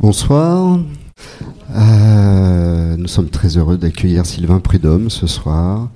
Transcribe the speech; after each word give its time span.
Bonsoir. 0.00 0.80
Euh, 1.76 2.96
nous 2.96 3.06
sommes 3.06 3.28
très 3.28 3.58
heureux 3.58 3.76
d'accueillir 3.76 4.24
Sylvain 4.24 4.58
Prudhomme 4.58 5.10
ce 5.10 5.26
soir 5.26 5.90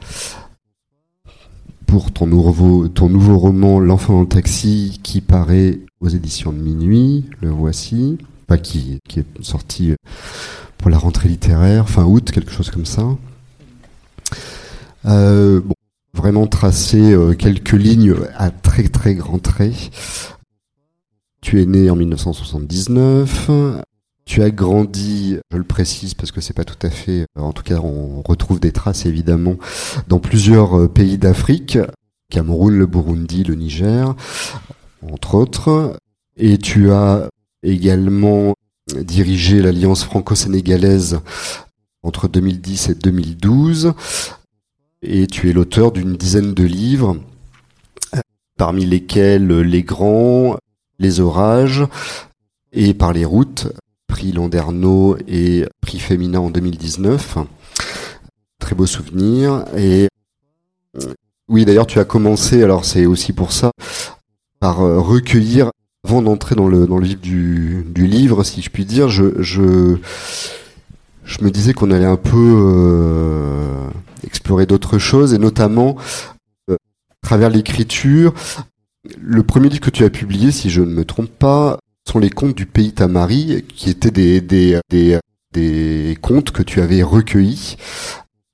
pour 1.86 2.12
ton 2.12 2.26
nouveau, 2.26 3.38
roman 3.38 3.80
L'enfant 3.80 4.20
en 4.20 4.26
taxi 4.26 5.00
qui 5.02 5.22
paraît 5.22 5.80
aux 6.00 6.08
éditions 6.08 6.52
de 6.52 6.58
minuit, 6.58 7.24
le 7.40 7.48
voici, 7.48 8.18
pas 8.46 8.58
qui, 8.58 9.00
est 9.16 9.42
sorti 9.42 9.94
pour 10.76 10.90
la 10.90 10.98
rentrée 10.98 11.30
littéraire, 11.30 11.88
fin 11.88 12.04
août, 12.04 12.30
quelque 12.30 12.52
chose 12.52 12.68
comme 12.68 12.84
ça. 12.84 13.08
Euh, 15.06 15.62
vraiment 16.12 16.46
tracer 16.46 17.14
euh, 17.14 17.32
quelques 17.32 17.72
lignes 17.72 18.16
à 18.36 18.50
très 18.50 18.88
très 18.88 19.14
grands 19.14 19.38
traits. 19.38 19.90
Tu 21.40 21.62
es 21.62 21.64
né 21.64 21.88
en 21.88 21.96
1979. 21.96 23.50
Tu 24.26 24.42
as 24.42 24.50
grandi, 24.50 25.36
je 25.50 25.56
le 25.56 25.64
précise 25.64 26.14
parce 26.14 26.32
que 26.32 26.40
c'est 26.40 26.54
pas 26.54 26.64
tout 26.64 26.86
à 26.86 26.90
fait, 26.90 27.26
en 27.36 27.52
tout 27.52 27.62
cas 27.62 27.76
on 27.76 28.22
retrouve 28.22 28.58
des 28.58 28.72
traces 28.72 29.04
évidemment 29.04 29.56
dans 30.08 30.18
plusieurs 30.18 30.78
euh, 30.78 30.88
pays 30.88 31.18
d'Afrique, 31.18 31.78
Cameroun, 32.30 32.74
le 32.74 32.86
Burundi, 32.86 33.44
le 33.44 33.54
Niger, 33.54 34.14
entre 35.02 35.34
autres. 35.34 35.98
Et 36.36 36.58
tu 36.58 36.90
as 36.90 37.28
également 37.62 38.54
dirigé 38.96 39.62
l'Alliance 39.62 40.04
franco-sénégalaise 40.04 41.20
entre 42.02 42.28
2010 42.28 42.88
et 42.88 42.94
2012. 42.94 43.92
Et 45.02 45.26
tu 45.26 45.50
es 45.50 45.52
l'auteur 45.52 45.92
d'une 45.92 46.16
dizaine 46.16 46.54
de 46.54 46.64
livres, 46.64 47.18
parmi 48.56 48.86
lesquels 48.86 49.60
Les 49.60 49.82
Grands, 49.82 50.56
Les 50.98 51.20
Orages 51.20 51.84
et 52.72 52.94
Par 52.94 53.12
les 53.12 53.24
routes, 53.24 53.68
prix 54.14 54.30
Landerneau 54.30 55.16
et 55.26 55.64
prix 55.80 55.98
Féminin 55.98 56.38
en 56.38 56.48
2019. 56.48 57.38
Très 58.60 58.76
beau 58.76 58.86
souvenir. 58.86 59.64
Et 59.76 60.06
oui, 61.48 61.64
d'ailleurs, 61.64 61.88
tu 61.88 61.98
as 61.98 62.04
commencé, 62.04 62.62
alors 62.62 62.84
c'est 62.84 63.06
aussi 63.06 63.32
pour 63.32 63.50
ça, 63.50 63.72
par 64.60 64.76
recueillir, 64.76 65.72
avant 66.04 66.22
d'entrer 66.22 66.54
dans 66.54 66.68
le, 66.68 66.86
dans 66.86 66.98
le 66.98 67.08
du, 67.08 67.84
du 67.88 68.06
livre, 68.06 68.44
si 68.44 68.62
je 68.62 68.70
puis 68.70 68.84
dire, 68.84 69.08
je, 69.08 69.42
je, 69.42 69.96
je 71.24 71.42
me 71.42 71.50
disais 71.50 71.74
qu'on 71.74 71.90
allait 71.90 72.04
un 72.04 72.14
peu 72.14 72.36
euh, 72.36 73.88
explorer 74.22 74.66
d'autres 74.66 74.98
choses, 74.98 75.34
et 75.34 75.38
notamment, 75.38 75.96
euh, 76.70 76.74
à 76.74 77.26
travers 77.26 77.50
l'écriture, 77.50 78.32
le 79.20 79.42
premier 79.42 79.70
livre 79.70 79.82
que 79.82 79.90
tu 79.90 80.04
as 80.04 80.10
publié, 80.10 80.52
si 80.52 80.70
je 80.70 80.82
ne 80.82 80.94
me 80.94 81.04
trompe 81.04 81.30
pas, 81.30 81.80
sont 82.08 82.18
les 82.18 82.30
contes 82.30 82.56
du 82.56 82.66
pays 82.66 82.92
Tamari, 82.92 83.64
qui 83.68 83.90
étaient 83.90 84.10
des, 84.10 84.40
des, 84.40 84.78
des, 84.90 85.18
des 85.52 86.18
contes 86.20 86.50
que 86.50 86.62
tu 86.62 86.80
avais 86.80 87.02
recueillis. 87.02 87.76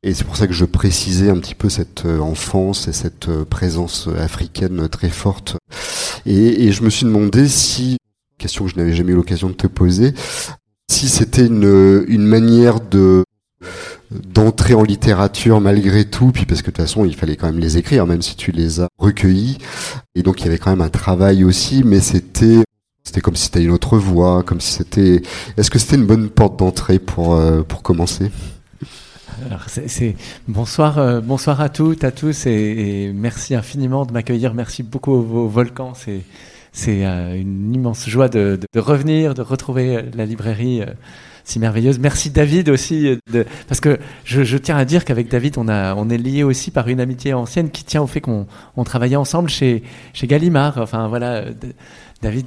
Et 0.03 0.15
c'est 0.15 0.25
pour 0.25 0.37
ça 0.37 0.47
que 0.47 0.55
je 0.55 0.65
précisais 0.65 1.29
un 1.29 1.39
petit 1.39 1.55
peu 1.55 1.69
cette 1.69 2.07
euh, 2.07 2.21
enfance 2.21 2.89
et 2.89 2.93
cette 2.93 3.29
euh, 3.29 3.45
présence 3.45 4.09
africaine 4.19 4.89
très 4.89 5.11
forte. 5.11 5.57
Et, 6.25 6.65
et 6.65 6.73
je 6.73 6.83
me 6.83 6.91
suis 6.91 7.05
demandé 7.05 7.49
si, 7.49 7.99
question 8.39 8.65
que 8.65 8.71
je 8.71 8.77
n'avais 8.77 8.95
jamais 8.95 9.13
eu 9.13 9.17
l'occasion 9.17 9.49
de 9.49 9.55
te 9.55 9.67
poser, 9.67 10.15
si 10.91 11.09
c'était 11.09 11.47
une, 11.47 12.05
une 12.09 12.27
manière 12.27 12.81
de 12.81 13.25
d'entrer 14.11 14.75
en 14.75 14.83
littérature 14.83 15.61
malgré 15.61 16.05
tout, 16.05 16.33
puis 16.33 16.47
parce 16.47 16.63
que 16.63 16.71
de 16.71 16.77
toute 16.77 16.85
façon 16.85 17.05
il 17.05 17.15
fallait 17.15 17.37
quand 17.37 17.47
même 17.47 17.61
les 17.61 17.77
écrire, 17.77 18.07
même 18.07 18.23
si 18.23 18.35
tu 18.35 18.51
les 18.51 18.81
as 18.81 18.89
recueillis, 18.99 19.59
et 20.17 20.23
donc 20.23 20.41
il 20.41 20.47
y 20.47 20.49
avait 20.49 20.59
quand 20.59 20.71
même 20.71 20.81
un 20.81 20.89
travail 20.89 21.45
aussi, 21.45 21.85
mais 21.85 22.01
c'était 22.01 22.65
c'était 23.11 23.23
comme 23.23 23.35
si 23.35 23.47
c'était 23.47 23.65
une 23.65 23.73
autre 23.73 23.99
voie, 23.99 24.45
comme 24.45 24.61
si 24.61 24.71
c'était. 24.71 25.21
Est-ce 25.57 25.69
que 25.69 25.81
c'était 25.81 25.97
une 25.97 26.07
bonne 26.07 26.31
porte 26.31 26.57
d'entrée 26.57 27.01
pour 27.01 27.35
euh, 27.35 27.63
pour 27.63 27.83
commencer? 27.83 28.31
Alors 29.47 29.65
c'est 29.69 30.15
bonsoir 30.47 30.99
euh, 30.99 31.21
bonsoir 31.21 31.61
à 31.61 31.71
toutes 31.71 32.05
à 32.05 32.13
tous 32.13 32.47
et, 32.47 33.11
merci 33.13 33.57
infiniment 33.57 34.07
de 34.07 34.13
m'accueillir. 34.13 34.55
Merci 34.55 34.85
beaucoup 34.85 35.11
au, 35.11 35.23
au 35.23 35.49
Volcan. 35.49 35.93
C'est 35.95 36.21
c'est 36.71 37.05
euh, 37.05 37.35
une 37.35 37.75
immense 37.75 38.09
joie 38.09 38.29
de, 38.29 38.61
revenir, 38.77 39.35
de 39.35 39.43
retrouver 39.43 40.05
la 40.15 40.25
librairie 40.25 40.83
si 41.43 41.59
merveilleuse. 41.59 41.99
Merci 41.99 42.31
David 42.31 42.69
aussi, 42.69 43.19
parce 43.67 43.81
que 43.81 43.99
je, 44.23 44.45
je 44.45 44.57
tiens 44.57 44.77
à 44.77 44.85
dire 44.85 45.05
qu'avec 45.05 45.29
David, 45.29 45.59
on, 45.59 45.67
a, 45.67 45.97
on 45.97 46.09
est 46.11 46.19
lié 46.19 46.45
aussi 46.45 46.71
par 46.71 46.87
une 46.87 47.01
amitié 47.01 47.35
ancienne 47.35 47.71
qui 47.71 47.83
tient 47.83 48.03
au 48.03 48.07
fait 48.07 48.21
qu'on 48.21 48.47
on 48.77 48.85
travaillait 48.85 49.17
ensemble 49.17 49.51
chez, 49.51 49.83
chez 50.13 50.29
Gallimard. 50.29 50.79
Enfin 50.79 51.09
voilà, 51.09 51.47
David, 52.23 52.47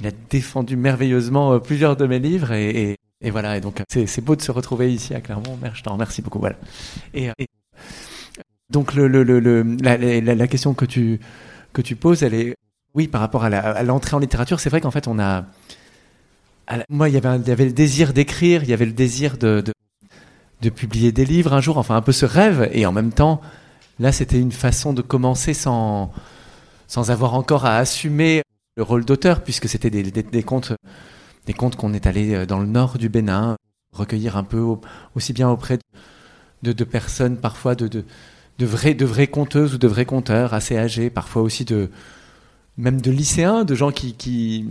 il 0.00 0.06
a 0.06 0.10
défendu 0.30 0.76
merveilleusement 0.76 1.60
plusieurs 1.60 1.96
de 1.96 2.06
mes 2.06 2.18
livres 2.18 2.52
et, 2.52 2.96
voilà. 3.30 3.58
Et 3.58 3.60
donc 3.60 3.82
c'est 3.88 4.24
beau 4.24 4.34
de 4.34 4.42
se 4.42 4.50
retrouver 4.50 4.92
ici 4.92 5.14
à 5.14 5.20
Clermont. 5.20 5.58
Je 5.74 5.82
t'en 5.82 5.92
remercie 5.92 6.22
beaucoup. 6.22 6.38
Voilà. 6.38 6.56
Et, 7.12 7.30
et 7.38 7.46
donc 8.70 8.94
la, 8.94 10.46
question 10.48 10.74
que 10.74 10.86
tu 10.86 11.20
que 11.72 11.82
tu 11.82 11.96
poses, 11.96 12.22
elle 12.22 12.34
est 12.34 12.56
oui 12.94 13.08
par 13.08 13.20
rapport 13.20 13.44
à 13.44 13.82
l'entrée 13.82 14.16
en 14.16 14.20
littérature. 14.20 14.58
C'est 14.58 14.70
vrai 14.70 14.80
qu'en 14.80 14.90
fait 14.90 15.06
on 15.06 15.18
a 15.18 15.44
moi, 16.88 17.08
il 17.08 17.14
y, 17.14 17.18
avait 17.18 17.36
il 17.36 17.48
y 17.48 17.50
avait 17.50 17.64
le 17.64 17.72
désir 17.72 18.12
d'écrire, 18.12 18.62
il 18.62 18.70
y 18.70 18.72
avait 18.72 18.86
le 18.86 18.92
désir 18.92 19.36
de, 19.38 19.60
de, 19.60 19.72
de, 20.60 20.70
publier 20.70 21.12
des 21.12 21.24
livres 21.24 21.52
un 21.52 21.60
jour, 21.60 21.78
enfin 21.78 21.96
un 21.96 22.02
peu 22.02 22.12
ce 22.12 22.26
rêve, 22.26 22.68
et 22.72 22.86
en 22.86 22.92
même 22.92 23.12
temps, 23.12 23.40
là, 23.98 24.12
c'était 24.12 24.38
une 24.38 24.52
façon 24.52 24.92
de 24.92 25.02
commencer 25.02 25.54
sans, 25.54 26.12
sans 26.86 27.10
avoir 27.10 27.34
encore 27.34 27.64
à 27.64 27.76
assumer 27.76 28.42
le 28.76 28.82
rôle 28.82 29.04
d'auteur, 29.04 29.42
puisque 29.42 29.68
c'était 29.68 29.90
des, 29.90 30.02
des, 30.02 30.42
contes, 30.42 30.72
des 31.46 31.52
contes 31.52 31.76
qu'on 31.76 31.92
est 31.92 32.06
allé 32.06 32.46
dans 32.46 32.58
le 32.58 32.66
nord 32.66 32.98
du 32.98 33.08
Bénin, 33.08 33.56
recueillir 33.92 34.36
un 34.36 34.44
peu 34.44 34.64
aussi 35.14 35.32
bien 35.32 35.48
auprès 35.48 35.78
de, 36.62 36.84
personnes, 36.84 37.36
parfois 37.36 37.74
de, 37.74 37.88
de, 37.88 38.04
de, 38.58 38.66
vrais, 38.66 38.94
de 38.94 39.04
vraies 39.04 39.26
conteuses 39.26 39.74
ou 39.74 39.78
de 39.78 39.88
vrais 39.88 40.04
conteurs 40.04 40.54
assez 40.54 40.76
âgés, 40.76 41.10
parfois 41.10 41.42
aussi 41.42 41.64
de 41.64 41.90
même 42.76 43.00
de 43.00 43.10
lycéens, 43.10 43.64
de 43.64 43.74
gens 43.74 43.90
qui, 43.90 44.14
qui, 44.14 44.68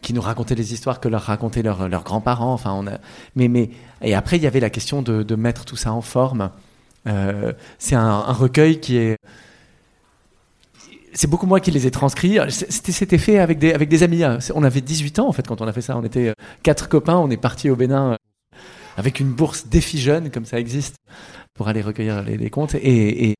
qui 0.00 0.14
nous 0.14 0.20
racontaient 0.20 0.54
les 0.54 0.72
histoires 0.72 1.00
que 1.00 1.08
leur 1.08 1.22
racontaient 1.22 1.62
leurs, 1.62 1.88
leurs 1.88 2.04
grands-parents. 2.04 2.52
Enfin, 2.52 2.72
on 2.72 2.86
a... 2.86 2.98
mais, 3.36 3.48
mais... 3.48 3.70
Et 4.00 4.14
après, 4.14 4.36
il 4.36 4.42
y 4.42 4.46
avait 4.46 4.60
la 4.60 4.70
question 4.70 5.02
de, 5.02 5.22
de 5.22 5.34
mettre 5.34 5.64
tout 5.64 5.76
ça 5.76 5.92
en 5.92 6.00
forme. 6.00 6.50
Euh, 7.06 7.52
c'est 7.78 7.94
un, 7.94 8.20
recueil 8.20 8.80
qui 8.80 8.96
est. 8.96 9.16
C'est 11.14 11.28
beaucoup 11.28 11.46
moi 11.46 11.60
qui 11.60 11.70
les 11.70 11.86
ai 11.86 11.90
transcrits. 11.90 12.38
C'était 12.48 13.18
fait 13.18 13.38
avec 13.38 13.58
des, 13.58 13.72
avec 13.72 13.88
des 13.88 14.02
amis. 14.02 14.22
On 14.54 14.62
avait 14.62 14.80
18 14.80 15.18
ans, 15.18 15.28
en 15.28 15.32
fait, 15.32 15.46
quand 15.46 15.60
on 15.60 15.66
a 15.66 15.72
fait 15.72 15.82
ça. 15.82 15.96
On 15.96 16.04
était 16.04 16.32
quatre 16.62 16.88
copains. 16.88 17.16
On 17.16 17.30
est 17.30 17.36
parti 17.36 17.68
au 17.70 17.76
Bénin 17.76 18.16
avec 18.96 19.20
une 19.20 19.32
bourse 19.32 19.66
défi 19.66 19.98
jeune, 19.98 20.30
comme 20.30 20.44
ça 20.44 20.58
existe, 20.58 20.96
pour 21.54 21.68
aller 21.68 21.82
recueillir 21.82 22.22
les, 22.22 22.36
les 22.36 22.50
contes. 22.50 22.74
Et, 22.74 23.34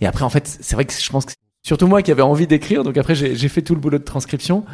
et, 0.00 0.06
après, 0.06 0.24
en 0.24 0.30
fait, 0.30 0.58
c'est 0.60 0.74
vrai 0.74 0.84
que 0.84 0.92
je 0.92 1.10
pense 1.10 1.24
que 1.24 1.32
surtout 1.64 1.86
moi 1.86 2.02
qui 2.02 2.10
avais 2.10 2.22
envie 2.22 2.46
d'écrire. 2.46 2.82
Donc 2.82 2.96
après, 2.96 3.14
j'ai 3.14 3.48
fait 3.48 3.62
tout 3.62 3.74
le 3.74 3.80
boulot 3.80 3.98
de 3.98 4.04
transcription. 4.04 4.64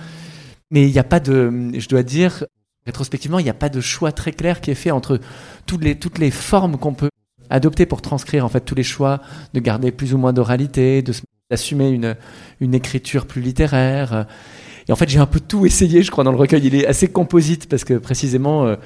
Mais 0.71 0.87
il 0.87 0.93
n'y 0.93 0.99
a 0.99 1.05
pas 1.05 1.21
de, 1.21 1.71
je 1.79 1.89
dois 1.89 2.03
dire, 2.03 2.45
rétrospectivement, 2.85 3.39
il 3.39 3.45
n'y 3.45 3.51
a 3.51 3.55
pas 3.55 3.69
de 3.69 3.81
choix 3.81 4.13
très 4.13 4.33
clair 4.33 4.61
qui 4.61 4.71
est 4.71 4.75
fait 4.75 4.91
entre 4.91 5.19
toutes 5.67 5.83
les, 5.83 5.99
toutes 5.99 6.19
les 6.19 6.31
formes 6.31 6.77
qu'on 6.77 6.95
peut 6.95 7.11
adopter 7.51 7.87
pour 7.87 8.03
transcrire 8.03 8.45
en 8.45 8.49
fait 8.49 8.61
tous 8.61 8.75
les 8.75 8.83
choix, 8.83 9.21
de 9.55 9.61
garder 9.61 9.93
plus 9.93 10.13
ou 10.13 10.19
moins 10.19 10.35
d'oralité, 10.35 11.03
d'assumer 11.51 11.89
une, 11.89 12.15
une 12.61 12.75
écriture 12.75 13.27
plus 13.27 13.41
littéraire. 13.41 14.27
Et 14.87 14.93
en 14.93 14.97
fait, 14.97 15.09
j'ai 15.09 15.19
un 15.19 15.27
peu 15.27 15.41
tout 15.41 15.65
essayé, 15.65 16.03
je 16.03 16.11
crois, 16.11 16.25
dans 16.25 16.33
le 16.33 16.37
recueil. 16.37 16.67
Il 16.67 16.75
est 16.75 16.87
assez 16.87 17.09
composite 17.09 17.69
parce 17.69 17.85
que 17.85 17.95
précisément, 17.95 18.67
euh, 18.67 18.77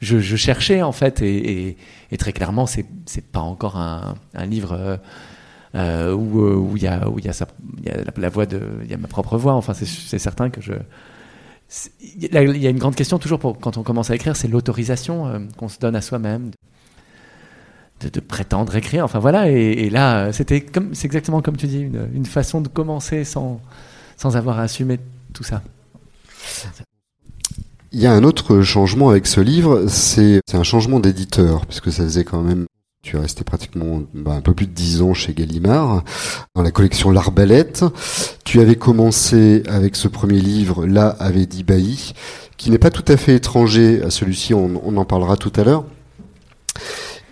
je, 0.00 0.36
cherchais 0.36 0.82
en 0.82 0.92
fait, 0.92 1.22
et, 1.22 1.76
très 2.18 2.32
clairement, 2.32 2.66
c'est 2.66 2.84
c'est 3.06 3.24
pas 3.24 3.40
encore 3.40 3.76
un, 3.76 4.16
livre. 4.44 4.72
Euh, 4.72 4.96
euh, 5.74 6.12
où 6.12 6.38
où 6.38 6.76
il 6.76 6.82
y 6.82 6.86
a 6.86 7.08
où 7.08 7.18
sa, 7.32 7.46
y 7.82 7.88
a 7.88 7.96
la, 8.14 8.28
voix 8.28 8.44
de 8.44 8.60
il 8.84 8.90
y 8.90 8.92
a 8.92 8.98
ma 8.98 9.08
propre 9.08 9.38
voix 9.38 9.54
enfin 9.54 9.72
c'est 9.72 10.18
certain 10.18 10.50
que 10.50 10.60
je 10.60 10.74
il 12.02 12.34
y 12.34 12.66
a 12.66 12.70
une 12.70 12.78
grande 12.78 12.94
question 12.94 13.18
toujours 13.18 13.38
pour, 13.38 13.58
quand 13.58 13.78
on 13.78 13.82
commence 13.82 14.10
à 14.10 14.14
écrire, 14.14 14.36
c'est 14.36 14.48
l'autorisation 14.48 15.26
euh, 15.26 15.38
qu'on 15.56 15.68
se 15.68 15.78
donne 15.78 15.96
à 15.96 16.02
soi-même 16.02 16.50
de, 18.10 18.20
prétendre 18.20 18.74
écrire. 18.76 19.04
Enfin 19.04 19.18
voilà, 19.18 19.48
et, 19.48 19.90
là, 19.90 20.32
c'était 20.32 20.64
c'est 20.92 21.06
exactement 21.06 21.42
comme 21.42 21.56
tu 21.56 21.66
dis, 21.66 21.80
une, 22.14 22.26
façon 22.26 22.60
de 22.60 22.68
commencer 22.68 23.24
sans, 23.24 23.60
sans 24.16 24.36
avoir 24.36 24.58
à 24.58 24.62
assumer 24.62 24.98
tout 25.32 25.44
ça. 25.44 25.62
Il 27.92 28.00
y 28.00 28.06
a 28.06 28.12
un 28.12 28.24
autre 28.24 28.62
changement 28.62 29.10
avec 29.10 29.26
ce 29.26 29.40
livre, 29.40 29.86
c'est 29.88 30.40
un 30.54 30.62
changement 30.62 30.98
d'éditeur, 30.98 31.66
puisque 31.66 31.92
ça 31.92 32.04
faisait 32.04 32.24
quand 32.24 32.42
même 32.42 32.66
tu 33.02 33.16
es 33.16 33.18
resté 33.18 33.42
pratiquement 33.42 34.02
bah, 34.14 34.32
un 34.32 34.40
peu 34.40 34.54
plus 34.54 34.68
de 34.68 34.72
dix 34.72 35.02
ans 35.02 35.12
chez 35.12 35.34
Gallimard, 35.34 36.04
dans 36.54 36.62
la 36.62 36.70
collection 36.70 37.10
L'Arbalète. 37.10 37.84
Tu 38.44 38.60
avais 38.60 38.76
commencé 38.76 39.64
avec 39.66 39.96
ce 39.96 40.06
premier 40.06 40.38
livre, 40.40 40.86
Là 40.86 41.08
avait 41.18 41.46
dit 41.46 41.64
Bailly, 41.64 42.14
qui 42.56 42.70
n'est 42.70 42.78
pas 42.78 42.90
tout 42.90 43.04
à 43.08 43.16
fait 43.16 43.34
étranger 43.34 44.00
à 44.02 44.10
celui-ci, 44.10 44.54
on, 44.54 44.80
on, 44.84 44.96
en 44.96 45.04
parlera 45.04 45.36
tout 45.36 45.52
à 45.56 45.64
l'heure. 45.64 45.84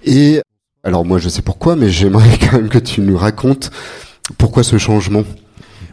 Et 0.05 0.43
alors 0.82 1.05
moi 1.05 1.19
je 1.19 1.29
sais 1.29 1.43
pourquoi, 1.43 1.77
mais 1.77 1.91
j'aimerais 1.91 2.38
quand 2.41 2.56
même 2.56 2.69
que 2.69 2.79
tu 2.79 3.00
nous 3.00 3.17
racontes 3.17 3.71
pourquoi 4.38 4.62
ce 4.62 4.79
changement. 4.79 5.25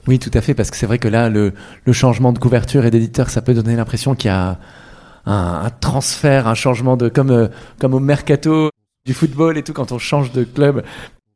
Oui, 0.08 0.20
tout 0.20 0.32
à 0.34 0.42
fait, 0.42 0.54
parce 0.54 0.72
que 0.72 0.78
c'est 0.78 0.86
vrai 0.86 1.00
que 1.00 1.08
là, 1.08 1.30
le, 1.30 1.54
changement 1.92 2.32
de 2.32 2.40
couverture 2.40 2.86
et 2.86 2.92
d'éditeur, 2.92 3.30
ça 3.30 3.42
peut 3.42 3.54
donner 3.54 3.76
l'impression 3.76 4.16
qu'il 4.16 4.30
y 4.30 4.34
a 4.34 4.58
un, 5.26 5.70
transfert, 5.82 6.48
un 6.48 6.56
changement 6.56 6.96
de 6.96 7.10
comme 7.10 7.32
euh, 7.32 7.48
comme 7.80 7.94
au 7.94 8.00
mercato 8.00 8.70
du 9.06 9.14
football 9.14 9.58
et 9.58 9.64
tout 9.64 9.74
quand 9.74 9.92
on 9.92 10.00
change 10.00 10.32
de 10.32 10.46
club. 10.46 10.84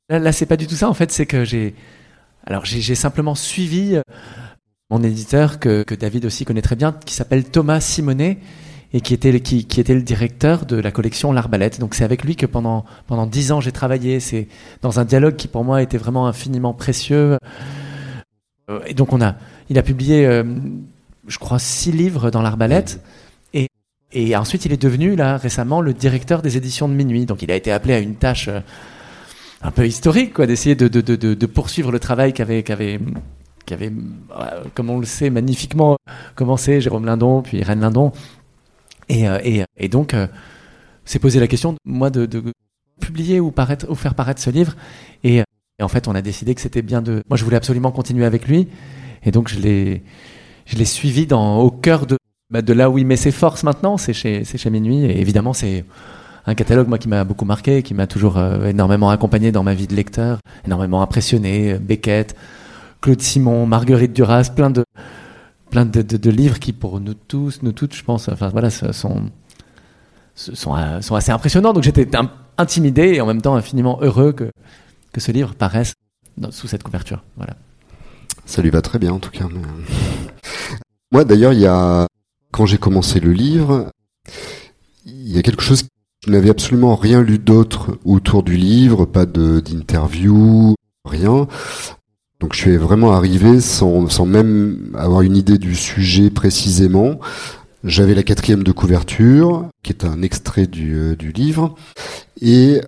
Là, 0.09 0.19
là 0.19 0.31
c'est 0.31 0.45
pas 0.45 0.57
du 0.57 0.67
tout 0.67 0.75
ça. 0.75 0.89
En 0.89 0.93
fait, 0.93 1.11
c'est 1.11 1.25
que 1.25 1.43
j'ai 1.43 1.75
alors 2.45 2.63
j'ai 2.65 2.95
simplement 2.95 3.35
suivi 3.35 3.99
mon 4.89 5.03
éditeur 5.03 5.59
que, 5.59 5.83
que 5.83 5.95
David 5.95 6.25
aussi 6.25 6.45
connaît 6.45 6.61
très 6.61 6.75
bien, 6.75 6.93
qui 7.05 7.13
s'appelle 7.13 7.43
Thomas 7.43 7.81
Simonet 7.81 8.39
et 8.93 9.01
qui 9.01 9.13
était, 9.13 9.31
le 9.31 10.01
directeur 10.01 10.65
de 10.65 10.75
la 10.75 10.91
collection 10.91 11.31
L'Arbalète. 11.31 11.79
Donc 11.79 11.95
c'est 11.95 12.03
avec 12.03 12.23
lui 12.23 12.35
que 12.35 12.45
pendant, 12.45 12.85
pendant 13.07 13.25
dix 13.25 13.51
ans 13.51 13.61
j'ai 13.61 13.71
travaillé. 13.71 14.19
C'est 14.19 14.47
dans 14.81 14.99
un 14.99 15.05
dialogue 15.05 15.35
qui 15.35 15.47
pour 15.47 15.63
moi 15.63 15.81
était 15.81 15.97
vraiment 15.97 16.27
infiniment 16.27 16.73
précieux. 16.73 17.37
Euh, 18.69 18.79
et 18.85 18.93
donc 18.93 19.13
on 19.13 19.21
a, 19.21 19.35
il 19.69 19.77
a 19.77 19.83
publié, 19.83 20.25
euh, 20.25 20.43
je 21.27 21.37
crois, 21.37 21.59
six 21.59 21.91
livres 21.91 22.31
dans 22.31 22.41
l'Arbalète. 22.41 23.01
Et, 23.53 23.67
et 24.11 24.35
ensuite 24.35 24.65
il 24.65 24.73
est 24.73 24.81
devenu 24.81 25.15
là 25.15 25.37
récemment 25.37 25.79
le 25.79 25.93
directeur 25.93 26.41
des 26.41 26.57
éditions 26.57 26.89
de 26.89 26.93
Minuit. 26.93 27.25
Donc 27.25 27.41
il 27.41 27.51
a 27.51 27.55
été 27.55 27.71
appelé 27.71 27.93
à 27.93 27.99
une 27.99 28.15
tâche 28.15 28.49
euh, 28.49 28.59
un 29.61 29.71
peu 29.71 29.87
historique, 29.87 30.33
quoi, 30.33 30.47
d'essayer 30.47 30.75
de, 30.75 30.87
de, 30.87 31.15
de, 31.15 31.45
poursuivre 31.45 31.91
le 31.91 31.99
travail 31.99 32.33
qu'avait 32.33 32.63
qu'avait 32.63 32.99
qui 33.65 33.75
avait, 33.75 33.91
comme 34.73 34.89
on 34.89 34.99
le 34.99 35.05
sait, 35.05 35.29
magnifiquement 35.29 35.95
commencé 36.35 36.81
Jérôme 36.81 37.05
Lindon, 37.05 37.43
puis 37.43 37.59
Irène 37.59 37.79
Lindon. 37.79 38.11
Et, 39.11 39.27
euh, 39.27 39.65
et, 39.77 39.89
donc, 39.89 40.13
euh, 40.13 40.27
c'est 41.03 41.19
posé 41.19 41.39
la 41.39 41.47
question, 41.47 41.75
moi, 41.83 42.09
de, 42.09 42.27
publier 43.01 43.39
ou, 43.39 43.53
faire 43.95 44.15
paraître 44.15 44.41
ce 44.41 44.49
livre. 44.49 44.75
Et, 45.23 45.43
en 45.81 45.87
fait, 45.87 46.07
on 46.07 46.15
a 46.15 46.21
décidé 46.21 46.55
que 46.55 46.61
c'était 46.61 46.81
bien 46.81 47.01
de. 47.01 47.21
Moi, 47.27 47.37
je 47.37 47.43
voulais 47.43 47.57
absolument 47.57 47.91
continuer 47.91 48.25
avec 48.25 48.47
lui. 48.47 48.69
Et 49.23 49.31
donc, 49.31 49.49
je 49.49 49.59
l'ai, 49.59 50.85
suivi 50.85 51.27
au 51.31 51.71
cœur 51.71 52.05
de, 52.05 52.17
bah, 52.49 52.61
de 52.61 52.71
là 52.71 52.89
où 52.89 52.97
il 52.97 53.05
met 53.05 53.17
ses 53.17 53.31
forces 53.31 53.63
maintenant, 53.63 53.97
c'est 53.97 54.13
chez, 54.13 54.45
chez 54.45 54.69
Minuit. 54.69 55.03
Et 55.05 55.19
évidemment, 55.19 55.53
c'est 55.53 55.83
un 56.45 56.55
catalogue 56.55 56.87
moi 56.87 56.97
qui 56.97 57.09
m'a 57.09 57.25
beaucoup 57.25 57.45
marqué, 57.45 57.83
qui 57.83 57.93
m'a 57.93 58.07
toujours 58.07 58.37
euh, 58.37 58.67
énormément 58.67 59.09
accompagné 59.09 59.51
dans 59.51 59.63
ma 59.63 59.73
vie 59.73 59.87
de 59.87 59.95
lecteur, 59.95 60.39
énormément 60.65 61.01
impressionné. 61.01 61.77
Beckett, 61.79 62.35
Claude 63.01 63.21
Simon, 63.21 63.65
Marguerite 63.65 64.13
Duras, 64.13 64.51
plein 64.55 64.69
de 64.69 64.85
plein 65.71 65.85
de, 65.85 66.29
livres 66.29 66.59
qui, 66.59 66.73
pour 66.73 66.99
nous 66.99 67.15
tous, 67.15 67.63
nous 67.63 67.71
toutes, 67.71 67.95
je 67.95 68.03
pense, 68.03 68.29
enfin 68.29 68.49
voilà, 68.49 68.69
sont, 68.69 69.23
euh, 70.37 71.01
sont 71.01 71.15
assez 71.15 71.31
impressionnants. 71.31 71.73
Donc 71.73 71.83
j'étais 71.83 72.07
intimidé 72.57 73.13
et 73.15 73.21
en 73.21 73.25
même 73.25 73.41
temps 73.41 73.55
infiniment 73.55 73.97
heureux 74.01 74.33
que, 74.33 74.51
que 75.11 75.19
ce 75.19 75.31
livre 75.31 75.55
paraisse 75.55 75.93
sous 76.51 76.67
cette 76.67 76.83
couverture. 76.83 77.23
Voilà. 77.37 77.55
Ça 78.45 78.61
lui 78.61 78.69
va 78.69 78.81
très 78.81 78.99
bien 78.99 79.13
en 79.13 79.19
tout 79.19 79.31
cas. 79.31 79.47
Mais... 79.51 79.61
Moi 81.11 81.23
d'ailleurs, 81.23 81.53
il 81.53 81.59
y 81.59 81.67
a 81.67 82.05
quand 82.51 82.67
j'ai 82.67 82.77
commencé 82.77 83.19
le 83.19 83.31
livre, 83.31 83.89
il 85.05 85.31
y 85.31 85.39
a 85.39 85.41
quelque 85.41 85.63
chose 85.63 85.85
je 86.23 86.29
n'avais 86.29 86.51
absolument 86.51 86.95
rien 86.95 87.23
lu 87.23 87.39
d'autre 87.39 87.97
autour 88.05 88.43
du 88.43 88.55
livre, 88.55 89.05
pas 89.05 89.25
d'interview, 89.25 90.75
rien. 91.03 91.47
Donc 92.41 92.55
je 92.55 92.59
suis 92.59 92.77
vraiment 92.77 93.13
arrivé 93.13 93.61
sans, 93.61 94.09
sans 94.09 94.25
même 94.25 94.91
avoir 94.97 95.21
une 95.21 95.37
idée 95.37 95.59
du 95.59 95.75
sujet 95.75 96.31
précisément. 96.31 97.19
J'avais 97.83 98.15
la 98.15 98.23
quatrième 98.23 98.63
de 98.63 98.71
couverture, 98.71 99.67
qui 99.83 99.91
est 99.91 100.05
un 100.05 100.23
extrait 100.23 100.65
du, 100.65 100.95
euh, 100.95 101.15
du 101.15 101.31
livre. 101.31 101.75
Et, 102.41 102.81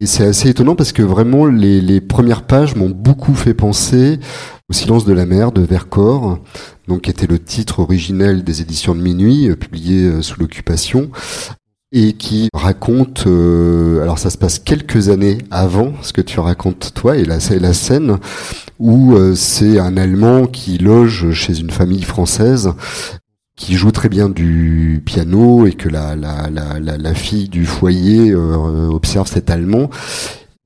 et 0.00 0.06
c'est 0.06 0.24
assez 0.24 0.48
étonnant 0.48 0.76
parce 0.76 0.92
que 0.92 1.02
vraiment 1.02 1.46
les, 1.46 1.82
les 1.82 2.00
premières 2.00 2.46
pages 2.46 2.74
m'ont 2.74 2.90
beaucoup 2.90 3.34
fait 3.34 3.54
penser 3.54 4.18
au 4.70 4.72
silence 4.72 5.04
de 5.04 5.12
la 5.12 5.26
mer 5.26 5.52
de 5.52 5.60
Vercors, 5.60 6.38
donc 6.88 7.02
qui 7.02 7.10
était 7.10 7.26
le 7.26 7.38
titre 7.38 7.80
originel 7.80 8.44
des 8.44 8.62
éditions 8.62 8.94
de 8.94 9.00
minuit, 9.02 9.50
euh, 9.50 9.56
publié 9.56 10.04
euh, 10.04 10.22
sous 10.22 10.40
l'occupation 10.40 11.10
et 11.96 12.14
qui 12.14 12.48
raconte, 12.52 13.28
euh, 13.28 14.02
alors 14.02 14.18
ça 14.18 14.28
se 14.28 14.36
passe 14.36 14.58
quelques 14.58 15.10
années 15.10 15.38
avant 15.52 15.92
ce 16.02 16.12
que 16.12 16.20
tu 16.20 16.40
racontes 16.40 16.92
toi, 16.92 17.16
et 17.16 17.24
là 17.24 17.38
c'est 17.38 17.60
la 17.60 17.72
scène 17.72 18.18
où 18.80 19.14
euh, 19.14 19.36
c'est 19.36 19.78
un 19.78 19.96
Allemand 19.96 20.46
qui 20.46 20.76
loge 20.76 21.30
chez 21.30 21.60
une 21.60 21.70
famille 21.70 22.02
française 22.02 22.72
qui 23.56 23.74
joue 23.74 23.92
très 23.92 24.08
bien 24.08 24.28
du 24.28 25.02
piano 25.06 25.66
et 25.66 25.72
que 25.72 25.88
la, 25.88 26.16
la, 26.16 26.50
la, 26.50 26.80
la, 26.80 27.14
fille 27.14 27.48
du 27.48 27.64
foyer 27.64 28.32
euh, 28.32 28.88
observe 28.88 29.28
cet 29.28 29.48
Allemand. 29.48 29.88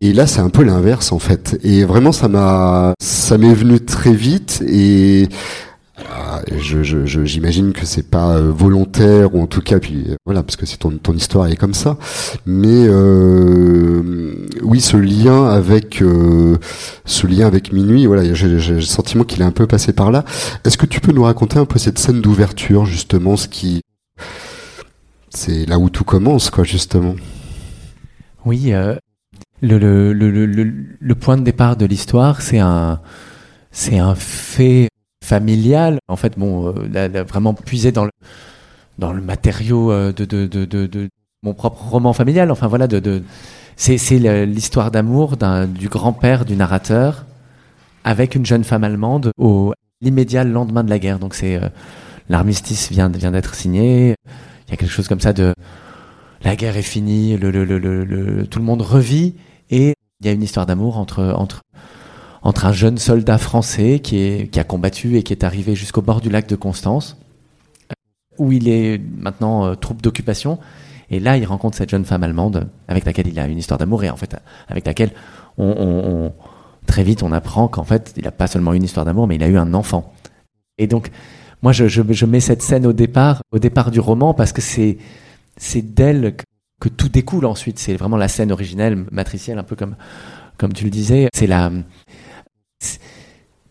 Et 0.01 0.15
là, 0.15 0.27
c'est 0.27 0.41
un 0.41 0.49
peu 0.49 0.63
l'inverse 0.63 1.13
en 1.13 1.19
fait. 1.19 1.59
Et 1.63 1.85
vraiment, 1.85 2.13
ça 2.13 2.29
m'a, 2.29 2.95
ça 2.99 3.37
m'est 3.37 3.53
venu 3.53 3.81
très 3.81 4.15
vite. 4.15 4.65
Et 4.67 5.29
ah, 6.07 6.43
je, 6.57 6.83
je, 6.83 7.25
j'imagine 7.25 7.73
que 7.73 7.85
c'est 7.85 8.09
pas 8.09 8.37
euh, 8.37 8.53
volontaire 8.53 9.35
ou 9.35 9.43
en 9.43 9.47
tout 9.47 9.61
cas 9.61 9.79
puis 9.81 10.05
euh, 10.09 10.15
voilà 10.25 10.43
parce 10.43 10.57
que 10.57 10.65
c'est 10.65 10.77
ton, 10.77 10.91
ton 10.93 11.13
histoire 11.13 11.47
est 11.49 11.57
comme 11.57 11.75
ça. 11.75 11.99
Mais 12.47 12.87
euh, 12.89 14.47
oui 14.63 14.81
ce 14.81 14.97
lien 14.97 15.47
avec 15.47 16.01
euh, 16.03 16.57
ce 17.05 17.27
lien 17.27 17.47
avec 17.47 17.73
minuit 17.73 18.07
voilà 18.07 18.33
j'ai, 18.35 18.59
j'ai 18.59 18.75
le 18.75 18.81
sentiment 18.81 19.25
qu'il 19.25 19.41
est 19.43 19.45
un 19.45 19.51
peu 19.51 19.67
passé 19.67 19.93
par 19.93 20.11
là. 20.11 20.25
Est-ce 20.65 20.79
que 20.79 20.87
tu 20.87 21.01
peux 21.01 21.13
nous 21.13 21.25
raconter 21.25 21.59
un 21.59 21.65
peu 21.65 21.79
cette 21.79 21.99
scène 21.99 22.21
d'ouverture 22.21 22.87
justement 22.87 23.37
ce 23.37 23.49
qui 23.49 23.81
c'est 25.31 25.67
là 25.67 25.79
où 25.79 25.91
tout 25.91 26.05
commence 26.05 26.51
quoi 26.51 26.65
justement? 26.65 27.17
Oui 28.45 28.73
euh, 28.73 28.95
le, 29.61 29.79
le, 29.79 30.13
le, 30.13 30.47
le 31.01 31.15
point 31.17 31.37
de 31.37 31.43
départ 31.43 31.77
de 31.77 31.87
l'histoire 31.87 32.41
c'est 32.41 32.61
un 32.61 33.01
c'est 33.73 33.99
un 33.99 34.15
fait 34.15 34.89
familiale. 35.25 35.99
En 36.09 36.17
fait, 36.17 36.39
bon, 36.39 36.69
euh, 36.69 37.25
vraiment 37.25 37.55
puisé 37.55 37.93
dans 37.93 38.05
le, 38.05 38.11
dans 38.99 39.13
le 39.13 39.23
matériau 39.23 39.91
euh, 39.93 40.13
de, 40.13 40.25
de, 40.25 40.47
de, 40.47 40.65
de, 40.65 41.09
mon 41.43 41.55
propre 41.55 41.83
roman 41.89 42.13
familial. 42.13 42.51
Enfin 42.51 42.67
voilà, 42.67 42.87
de, 42.87 43.23
c'est 43.77 43.97
l'histoire 44.47 44.91
d'amour 44.91 45.37
du 45.69 45.89
grand-père 45.89 46.45
du 46.45 46.57
narrateur 46.57 47.25
avec 48.05 48.35
une 48.35 48.45
jeune 48.45 48.65
femme 48.65 48.85
allemande 48.85 49.31
au 49.39 49.73
l'immédiat 50.01 50.45
lendemain 50.45 50.83
de 50.83 50.91
la 50.91 50.99
guerre. 50.99 51.19
Donc 51.19 51.35
c'est 51.35 51.57
euh, 51.57 51.69
l'armistice 52.29 52.91
vient 52.91 53.09
vient 53.09 53.31
d'être 53.31 53.55
signé. 53.55 54.15
Il 54.67 54.71
y 54.71 54.75
a 54.75 54.77
quelque 54.77 54.91
chose 54.91 55.09
comme 55.09 55.21
ça 55.21 55.33
de 55.33 55.55
la 56.43 56.57
guerre 56.57 56.77
est 56.77 56.83
finie, 56.83 57.37
le, 57.37 57.51
le, 57.51 57.65
le, 57.65 58.47
tout 58.47 58.59
le 58.61 58.65
monde 58.65 58.83
revit 58.83 59.35
et 59.71 59.95
il 60.21 60.27
y 60.27 60.29
a 60.29 60.33
une 60.33 60.43
histoire 60.43 60.67
d'amour 60.67 60.99
entre 60.99 61.35
entre 61.37 61.63
entre 62.49 62.65
un 62.65 62.73
jeune 62.73 62.97
soldat 62.97 63.37
français 63.37 64.01
qui, 64.01 64.17
est, 64.17 64.51
qui 64.51 64.59
a 64.59 64.65
combattu 64.65 65.19
et 65.19 65.23
qui 65.23 65.35
est 65.35 65.45
arrivé 65.45 65.75
jusqu'au 65.75 66.01
bord 66.01 66.23
du 66.23 66.31
lac 66.31 66.49
de 66.49 66.57
Constance, 66.57 67.19
où 68.39 68.53
il 68.53 68.71
est 68.71 68.99
maintenant 69.19 69.67
euh, 69.67 69.75
troupe 69.75 70.01
d'occupation. 70.01 70.59
Et 71.11 71.21
là, 71.21 71.37
il 71.37 71.45
rencontre 71.45 71.77
cette 71.77 71.91
jeune 71.91 72.07
femme 72.07 72.23
allemande 72.23 72.71
avec 72.89 73.05
laquelle 73.05 73.29
il 73.29 73.39
a 73.39 73.47
une 73.47 73.59
histoire 73.59 73.77
d'amour 73.77 74.03
et 74.03 74.09
en 74.09 74.17
fait, 74.17 74.35
avec 74.67 74.87
laquelle 74.87 75.11
on, 75.59 76.33
très 76.87 77.03
vite 77.03 77.23
on 77.23 77.33
apprend 77.33 77.69
qu'en 77.69 77.85
fait, 77.85 78.15
il 78.17 78.25
n'a 78.25 78.31
pas 78.31 78.47
seulement 78.47 78.73
une 78.73 78.83
histoire 78.83 79.05
d'amour, 79.05 79.27
mais 79.27 79.35
il 79.35 79.43
a 79.43 79.49
eu 79.49 79.59
un 79.59 79.75
enfant. 79.75 80.15
Et 80.79 80.87
donc, 80.87 81.11
moi, 81.61 81.73
je, 81.73 81.87
je, 81.87 82.01
je, 82.09 82.25
mets 82.25 82.41
cette 82.41 82.63
scène 82.63 82.87
au 82.87 82.95
départ, 82.95 83.43
au 83.53 83.59
départ 83.59 83.91
du 83.91 84.01
roman, 84.01 84.33
parce 84.33 84.55
que 84.55 84.63
c'est 84.63 84.97
c'est 85.59 85.83
d'elle 85.83 86.35
que, 86.35 86.45
que, 86.81 86.89
tout 86.89 87.11
découle 87.11 87.45
ensuite. 87.45 87.79
C'est 87.79 87.97
vraiment 87.97 88.17
la 88.17 88.29
scène 88.29 88.53
originelle, 88.53 89.05
matricielle, 89.11 89.59
un 89.59 89.65
peu 89.65 89.77
comme 89.77 89.97
comme 90.57 90.73
tu 90.73 90.85
le 90.85 90.91
disais. 90.91 91.29
C'est 91.35 91.47
la 91.47 91.71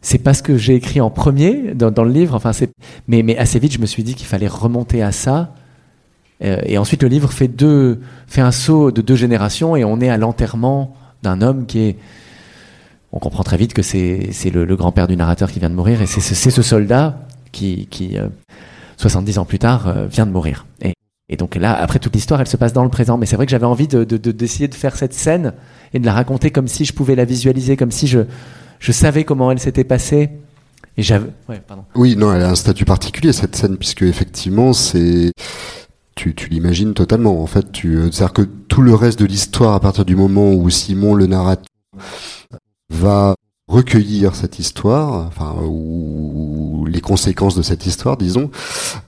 c'est 0.02 0.20
pas 0.20 0.34
ce 0.34 0.44
que 0.44 0.58
j'ai 0.58 0.76
écrit 0.76 1.02
en 1.02 1.10
premier 1.10 1.74
dans, 1.74 2.04
le 2.04 2.12
livre, 2.12 2.36
enfin 2.36 2.52
mais, 3.08 3.38
assez 3.38 3.60
vite 3.60 3.74
je 3.74 3.80
me 3.80 3.86
suis 3.86 4.04
dit 4.04 4.16
qu'il 4.16 4.28
fallait 4.28 4.48
remonter 4.48 5.02
à 5.02 5.12
ça. 5.12 5.54
Euh, 6.44 6.62
et 6.66 6.78
ensuite 6.78 7.02
le 7.02 7.10
livre 7.10 7.32
fait 7.32 7.48
deux, 7.48 8.00
fait 8.28 8.42
un 8.42 8.52
saut 8.52 8.92
de 8.92 9.02
deux 9.02 9.16
générations 9.16 9.76
et 9.76 9.84
on 9.84 10.00
est 10.00 10.10
à 10.10 10.18
l'enterrement 10.18 10.96
d'un 11.24 11.42
homme 11.42 11.66
qui 11.66 11.80
est, 11.80 11.98
on 13.12 13.20
comprend 13.20 13.44
très 13.44 13.58
vite 13.58 13.74
que 13.74 13.82
c'est, 13.82 14.30
le, 14.54 14.66
le, 14.66 14.76
grand-père 14.76 15.08
du 15.08 15.18
narrateur 15.18 15.52
qui 15.52 15.60
vient 15.60 15.70
de 15.70 15.76
mourir 15.76 16.02
et 16.02 16.06
c'est, 16.06 16.22
ce 16.22 16.62
soldat 16.62 17.26
qui, 17.52 17.88
qui 17.90 18.20
euh, 18.20 18.28
70 18.98 19.38
ans 19.40 19.46
plus 19.46 19.60
tard, 19.60 19.88
euh, 19.88 20.08
vient 20.08 20.26
de 20.26 20.32
mourir. 20.32 20.66
Et, 21.30 21.36
donc 21.36 21.56
là, 21.56 21.74
après 21.74 22.00
toute 22.00 22.16
l'histoire, 22.16 22.40
elle 22.40 22.48
se 22.48 22.56
passe 22.56 22.72
dans 22.72 22.84
le 22.84 22.90
présent. 22.90 23.18
Mais 23.18 23.26
c'est 23.26 23.36
vrai 23.36 23.46
que 23.46 23.52
j'avais 23.52 23.66
envie 23.66 23.88
de, 23.88 24.06
de, 24.06 24.16
de, 24.16 24.32
d'essayer 24.32 24.70
de 24.70 24.76
faire 24.76 24.96
cette 24.96 25.14
scène 25.14 25.54
et 25.94 26.00
de 26.00 26.06
la 26.06 26.14
raconter 26.14 26.52
comme 26.52 26.70
si 26.70 26.86
je 26.86 26.94
pouvais 26.94 27.16
la 27.16 27.26
visualiser, 27.26 27.76
comme 27.76 27.92
si 27.92 28.08
je, 28.08 28.20
je 28.80 28.92
savais 28.92 29.24
comment 29.24 29.52
elle 29.52 29.60
s'était 29.60 29.84
passée. 29.84 30.30
Et 30.98 31.04
j'avais. 31.04 31.30
Oui, 31.96 32.16
non, 32.16 32.34
elle 32.34 32.42
a 32.42 32.50
un 32.50 32.56
statut 32.56 32.86
particulier 32.86 33.32
cette 33.32 33.56
scène 33.56 33.78
puisque 33.78 34.02
effectivement 34.02 34.74
c'est 34.74 35.32
tu, 36.16 36.34
tu 36.34 36.50
l'imagines 36.50 36.94
totalement. 36.96 37.42
En 37.42 37.46
fait, 37.46 37.72
tu 37.72 38.00
c'est-à-dire 38.12 38.34
que 38.34 38.42
tout 38.42 38.82
le 38.82 38.96
reste 38.96 39.20
de 39.20 39.26
l'histoire, 39.26 39.76
à 39.76 39.80
partir 39.80 40.06
du 40.06 40.16
moment 40.16 40.52
où 40.52 40.70
Simon 40.70 41.14
le 41.14 41.28
narrateur 41.28 41.66
va 42.90 43.36
recueillir 43.68 44.34
cette 44.34 44.60
histoire, 44.60 45.28
enfin 45.28 45.56
ou 45.62 46.88
les 46.90 47.02
conséquences 47.02 47.56
de 47.56 47.62
cette 47.62 47.86
histoire, 47.86 48.18
disons, 48.18 48.50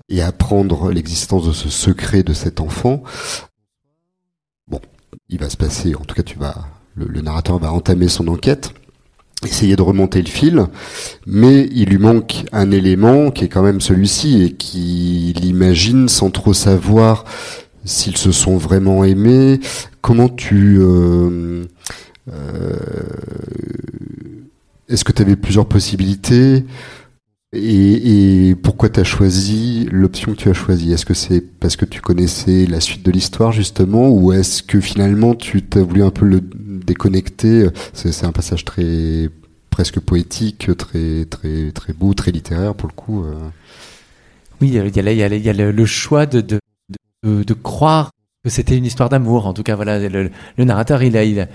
et 0.10 0.22
apprendre 0.22 0.92
l'existence 0.92 1.48
de 1.48 1.54
ce 1.54 1.70
secret 1.70 2.22
de 2.22 2.34
cet 2.34 2.60
enfant. 2.60 3.04
Bon, 4.68 4.82
il 5.30 5.40
va 5.40 5.50
se 5.50 5.58
passer. 5.58 5.96
En 5.96 6.02
tout 6.02 6.14
cas, 6.14 6.24
tu 6.24 6.38
vas 6.38 6.56
le 6.96 7.22
narrateur 7.22 7.58
va 7.60 7.72
entamer 7.72 8.10
son 8.10 8.28
enquête 8.28 8.74
essayer 9.46 9.76
de 9.76 9.82
remonter 9.82 10.22
le 10.22 10.28
fil, 10.28 10.66
mais 11.26 11.70
il 11.72 11.90
lui 11.90 11.98
manque 11.98 12.46
un 12.52 12.72
élément 12.72 13.32
qui 13.32 13.46
est 13.46 13.48
quand 13.48 13.64
même 13.64 13.80
celui-ci 13.82 14.44
et 14.44 14.54
qui 14.54 15.34
l'imagine 15.40 16.10
sans 16.10 16.30
trop 16.30 16.54
savoir 16.54 17.24
s'ils 17.86 18.18
se 18.18 18.32
sont 18.32 18.58
vraiment 18.58 19.04
aimés. 19.04 19.60
Comment 20.02 20.30
tu... 20.30 20.80
Euh, 20.82 21.64
euh, 22.32 22.76
est-ce 24.90 25.04
que 25.04 25.12
tu 25.12 25.22
avais 25.22 25.36
plusieurs 25.36 25.68
possibilités? 25.68 26.66
Et, 27.52 28.56
pourquoi 28.62 28.90
tu 28.90 29.00
as 29.00 29.04
choisi 29.04 29.88
l'option 29.92 30.34
que 30.34 30.38
tu 30.38 30.50
as 30.50 30.54
choisie? 30.54 30.94
Est-ce 30.94 31.06
que 31.06 31.14
c'est 31.14 31.42
parce 31.42 31.76
que 31.76 31.86
tu 31.86 32.00
connaissais 32.02 32.66
la 32.68 32.80
suite 32.80 33.04
de 33.04 33.12
l'histoire 33.12 33.52
justement 33.52 34.10
ou 34.10 34.32
est-ce 34.34 34.62
que 34.62 34.80
finalement 34.80 35.34
tu 35.34 35.64
t'as 35.64 35.82
voulu 35.82 36.04
un 36.04 36.12
peu 36.12 36.26
le 36.26 36.42
déconnecter? 36.42 37.68
C'est 37.94 38.26
un 38.26 38.32
passage 38.32 38.66
très 38.66 39.30
presque 39.72 40.00
poétique, 40.00 40.70
très 40.78 41.26
très 41.26 41.72
très 41.72 41.94
beau, 41.94 42.14
très 42.14 42.32
littéraire 42.32 42.76
pour 42.76 42.88
le 42.88 42.94
coup. 42.94 43.24
Euh. 43.24 43.34
Oui, 44.62 44.68
il 44.68 44.74
y 44.76 44.80
a, 44.80 45.72
le, 45.72 45.86
choix 45.86 46.26
de, 46.26 46.42
de, 46.42 46.60
de, 47.24 47.54
croire 47.54 48.12
que 48.44 48.50
c'était 48.50 48.76
une 48.76 48.86
histoire 48.86 49.08
d'amour. 49.08 49.48
En 49.48 49.54
tout 49.54 49.64
cas, 49.64 49.76
voilà, 49.78 50.00
le, 50.10 50.30
narrateur, 50.58 51.02
il, 51.02 51.48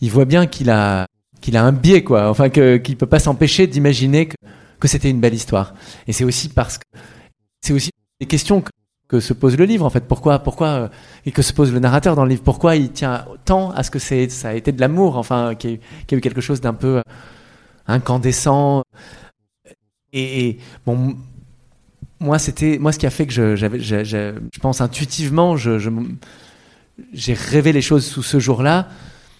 il 0.00 0.10
voit 0.10 0.24
bien 0.24 0.46
qu'il 0.46 0.70
a, 0.70 1.08
qu'il 1.40 1.56
a 1.56 1.64
un 1.64 1.72
biais, 1.72 2.04
quoi. 2.04 2.30
Enfin, 2.30 2.50
qu'il 2.50 2.62
ne 2.62 2.94
peut 2.94 3.06
pas 3.06 3.18
s'empêcher 3.18 3.66
d'imaginer 3.66 4.26
que 4.28 4.36
c'était 4.88 5.10
une 5.10 5.20
belle 5.20 5.34
histoire. 5.34 5.74
Et 6.06 6.12
c'est 6.12 6.24
aussi 6.24 6.48
parce 6.48 6.78
que 6.78 6.84
c'est 7.62 7.72
aussi 7.72 7.90
des 8.20 8.26
questions 8.26 8.62
que, 8.62 8.70
se 9.20 9.32
pose 9.32 9.56
le 9.56 9.64
livre 9.64 9.84
en 9.84 9.90
fait. 9.90 10.08
Pourquoi, 10.08 10.40
pourquoi 10.40 10.68
euh, 10.68 10.88
et 11.24 11.30
que 11.30 11.40
se 11.40 11.52
pose 11.52 11.72
le 11.72 11.78
narrateur 11.78 12.16
dans 12.16 12.24
le 12.24 12.30
livre? 12.30 12.42
Pourquoi 12.42 12.74
il 12.74 12.90
tient 12.90 13.24
tant 13.44 13.70
à 13.70 13.84
ce 13.84 13.90
que 13.92 14.00
ça 14.00 14.48
a 14.48 14.54
été 14.54 14.72
de 14.72 14.80
l'amour, 14.80 15.16
enfin, 15.18 15.54
qu'il 15.54 15.70
y, 15.70 16.14
a 16.14 16.16
eu 16.16 16.20
quelque 16.20 16.40
chose 16.40 16.60
d'un 16.60 16.74
peu 16.74 16.98
euh, 16.98 17.02
incandescent? 17.86 18.82
Et, 20.12 20.58
bon, 20.84 21.16
moi, 22.18 22.40
c'était 22.40 22.76
moi 22.78 22.90
ce 22.90 22.98
qui 22.98 23.06
a 23.06 23.10
fait 23.10 23.26
que 23.26 23.32
je, 23.32 24.58
pense 24.60 24.80
intuitivement, 24.80 25.56
j'ai 25.56 27.34
rêvé 27.34 27.72
les 27.72 27.82
choses 27.82 28.04
sous 28.04 28.24
ce 28.24 28.40
jour-là. 28.40 28.88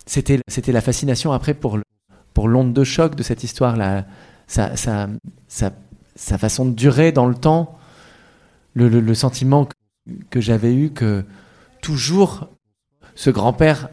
C'était, 0.06 0.38
la 0.68 0.80
fascination 0.80 1.32
après 1.32 1.54
pour 1.54 1.78
pour 2.32 2.48
l'onde 2.48 2.72
de 2.72 2.84
choc 2.84 3.16
de 3.16 3.22
cette 3.24 3.42
histoire, 3.42 3.76
là 3.76 4.04
sa, 4.46 4.76
sa, 4.76 5.08
sa, 5.48 6.38
façon 6.38 6.64
de 6.66 6.72
durer 6.72 7.12
dans 7.12 7.26
le 7.26 7.34
temps, 7.34 7.78
le, 8.74 8.88
le, 8.88 9.14
sentiment 9.14 9.64
que, 9.66 9.74
que 10.30 10.40
j'avais 10.40 10.74
eu 10.74 10.90
que 10.90 11.24
toujours 11.80 12.48
ce 13.14 13.30
grand-père 13.30 13.88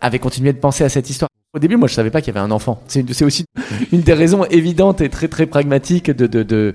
avait 0.00 0.18
continué 0.18 0.52
de 0.52 0.58
penser 0.58 0.84
à 0.84 0.88
cette 0.88 1.10
histoire. 1.10 1.28
Au 1.54 1.58
début, 1.58 1.76
moi, 1.76 1.88
je 1.88 1.94
savais 1.94 2.10
pas 2.10 2.20
qu'il 2.20 2.34
y 2.34 2.36
avait 2.36 2.44
un 2.44 2.50
enfant. 2.50 2.82
C'est 2.86 3.22
aussi 3.22 3.44
une 3.92 4.02
des 4.02 4.14
raisons 4.14 4.44
évidentes 4.44 5.00
et 5.00 5.08
très 5.08 5.28
très 5.28 5.46
pragmatiques 5.46 6.10
de, 6.10 6.26
de, 6.26 6.42
de 6.42 6.74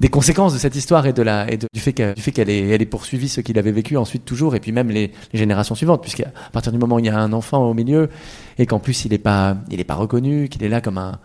des 0.00 0.08
conséquences 0.08 0.52
de 0.52 0.58
cette 0.58 0.74
histoire 0.74 1.06
et, 1.06 1.12
de 1.12 1.22
la, 1.22 1.50
et 1.50 1.56
du 1.56 1.80
fait 1.80 1.92
qu'elle 1.92 2.50
ait, 2.50 2.68
elle 2.68 2.82
ait 2.82 2.86
poursuivi 2.86 3.28
ce 3.28 3.40
qu'il 3.40 3.58
avait 3.58 3.72
vécu 3.72 3.96
ensuite 3.96 4.24
toujours, 4.24 4.56
et 4.56 4.60
puis 4.60 4.72
même 4.72 4.90
les, 4.90 5.12
les 5.32 5.38
générations 5.38 5.74
suivantes, 5.76 6.02
puisqu'à 6.02 6.32
partir 6.52 6.72
du 6.72 6.78
moment 6.78 6.96
où 6.96 6.98
il 6.98 7.06
y 7.06 7.08
a 7.08 7.16
un 7.16 7.32
enfant 7.32 7.62
au 7.64 7.74
milieu, 7.74 8.10
et 8.58 8.66
qu'en 8.66 8.80
plus 8.80 9.04
il 9.04 9.12
n'est 9.12 9.18
pas, 9.18 9.56
il 9.70 9.80
est 9.80 9.84
pas 9.84 9.94
reconnu, 9.94 10.48
qu'il 10.48 10.64
est 10.64 10.68
là 10.68 10.80
comme 10.80 10.98
un, 10.98 11.20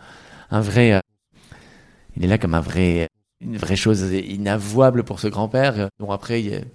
un 0.51 0.61
vrai 0.61 1.01
il 2.19 2.25
est 2.25 2.27
là 2.27 2.37
comme 2.37 2.53
un 2.53 2.59
vrai, 2.59 3.07
une 3.41 3.57
vraie 3.57 3.77
chose 3.77 4.01
inavouable 4.11 5.03
pour 5.03 5.19
ce 5.19 5.27
grand-père. 5.27 5.89
Après, 6.09 6.41
il 6.41 6.65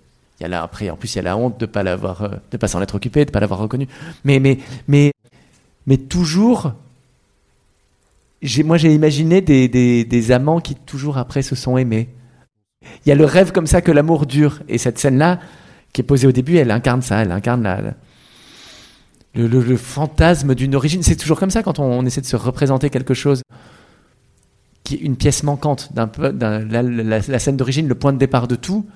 y 0.41 0.45
a, 0.45 0.49
là, 0.49 0.63
après, 0.63 0.89
en 0.89 0.97
plus, 0.97 1.15
il 1.15 1.17
y 1.17 1.19
a 1.21 1.23
la 1.23 1.37
honte 1.37 1.61
de 1.61 1.67
pas 1.67 1.83
l'avoir, 1.83 2.23
euh, 2.23 2.29
de 2.51 2.57
pas 2.57 2.67
s'en 2.67 2.81
être 2.81 2.95
occupé, 2.95 3.27
de 3.27 3.31
pas 3.31 3.41
l'avoir 3.41 3.61
reconnu. 3.61 3.87
Mais, 4.25 4.41
mais, 4.41 4.59
mais, 4.89 5.13
mais 5.87 5.99
toujours, 5.99 6.73
moi, 8.65 8.79
j'ai 8.79 8.95
imaginé 8.95 9.43
des, 9.43 10.33
amants 10.33 10.61
qui 10.61 10.75
toujours 10.75 11.19
après 11.19 11.43
se 11.43 11.55
sont 11.55 11.77
aimés. 11.77 12.09
Il 13.05 13.09
y 13.09 13.13
a 13.13 13.15
le 13.15 13.25
rêve 13.27 13.53
comme 13.53 13.67
ça 13.67 13.83
que 13.83 13.93
l'amour 13.93 14.25
dure. 14.25 14.61
Et 14.69 14.79
cette 14.79 14.99
scène-là, 14.99 15.41
qui 15.93 16.01
est 16.01 16.05
posée 16.05 16.27
au 16.27 16.33
début, 16.33 16.57
elle 16.57 16.71
incarne 16.71 17.03
ça. 17.03 17.23
Elle 17.23 17.33
incarne 17.33 17.95
le, 19.35 19.77
fantasme 19.77 20.55
d'une 20.55 20.75
origine. 20.75 21.03
C'est 21.03 21.17
toujours 21.17 21.39
comme 21.39 21.51
ça 21.51 21.63
quand 21.63 21.79
on, 21.79 22.05
essaie 22.07 22.23
de 22.23 22.27
se 22.27 22.37
représenter 22.37 22.89
quelque 22.89 23.15
chose 23.15 23.43
qui 24.85 24.97
est 24.97 24.99
une 24.99 25.17
pièce 25.17 25.43
manquante 25.43 25.93
d'un 25.93 26.11
la, 26.21 27.39
scène 27.39 27.57
d'origine, 27.57 27.89
le 27.89 27.95
point 27.95 28.13
de 28.13 28.19
départ 28.19 28.47
de 28.47 28.55
tout. 28.55 28.87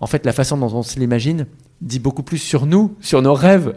En 0.00 0.06
fait, 0.06 0.24
la 0.24 0.32
façon 0.32 0.56
dont 0.56 0.74
on 0.74 0.82
se 0.82 0.98
l'imagine 0.98 1.46
dit 1.82 1.98
beaucoup 1.98 2.22
plus 2.22 2.38
sur 2.38 2.66
nous, 2.66 2.96
sur 3.00 3.20
nos 3.20 3.34
rêves, 3.34 3.74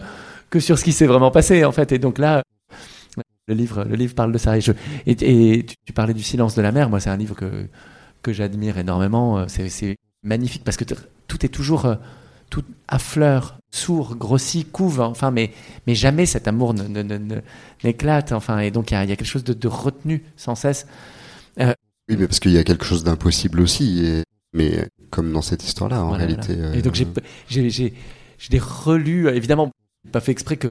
que 0.49 0.61
sur 0.61 0.79
ce 0.79 0.85
qui 0.85 0.93
s'est 0.93 1.05
vraiment 1.05 1.31
passé, 1.31 1.65
en 1.65 1.73
fait. 1.73 1.91
Et 1.91 1.99
donc 1.99 2.17
là, 2.17 2.43
le 3.47 3.53
livre, 3.53 3.83
le 3.83 3.95
livre 3.95 4.15
parle 4.15 4.31
de 4.31 4.37
ça. 4.37 4.55
Et, 4.57 5.65
tu, 5.85 5.93
parlais 5.93 6.13
du 6.13 6.23
silence 6.23 6.55
de 6.55 6.61
la 6.61 6.71
mer. 6.71 6.89
Moi, 6.89 7.01
c'est 7.01 7.09
un 7.09 7.17
livre 7.17 7.35
que, 7.35 7.67
que 8.21 8.31
j'admire 8.31 8.77
énormément. 8.77 9.45
C'est 9.49 9.97
magnifique 10.23 10.63
parce 10.63 10.77
que 10.77 10.85
tout 11.27 11.45
est 11.45 11.49
toujours 11.49 11.85
euh, 11.85 11.95
tout 12.49 12.63
affleure, 12.87 13.57
sourd, 13.71 14.15
grossit, 14.15 14.71
couve. 14.71 15.01
Enfin, 15.01 15.31
mais, 15.31 15.51
mais 15.87 15.95
jamais 15.95 16.25
cet 16.25 16.47
amour 16.47 16.73
n'éclate. 17.83 18.31
Enfin, 18.31 18.59
et 18.59 18.71
donc 18.71 18.91
il 18.91 18.93
y, 18.93 18.97
a 18.97 19.05
quelque 19.07 19.25
chose 19.25 19.43
de, 19.43 19.53
de 19.53 19.67
retenu 19.67 20.23
sans 20.37 20.55
cesse. 20.55 20.87
Euh, 21.59 21.73
oui, 22.09 22.17
mais 22.19 22.27
parce 22.27 22.39
qu'il 22.39 22.51
y 22.51 22.57
a 22.57 22.63
quelque 22.63 22.85
chose 22.85 23.03
d'impossible 23.03 23.61
aussi, 23.61 24.23
mais 24.53 24.87
comme 25.09 25.31
dans 25.31 25.41
cette 25.41 25.63
histoire-là, 25.63 26.03
en 26.03 26.11
réalité. 26.11 26.57
Et 26.73 26.81
donc 26.81 26.95
j'ai, 26.95 27.07
j'ai, 27.49 27.69
j'ai, 27.69 27.93
je 28.37 28.49
l'ai 28.49 28.59
relu, 28.59 29.29
évidemment, 29.29 29.71
pas 30.11 30.19
fait 30.19 30.31
exprès 30.31 30.57
que 30.57 30.67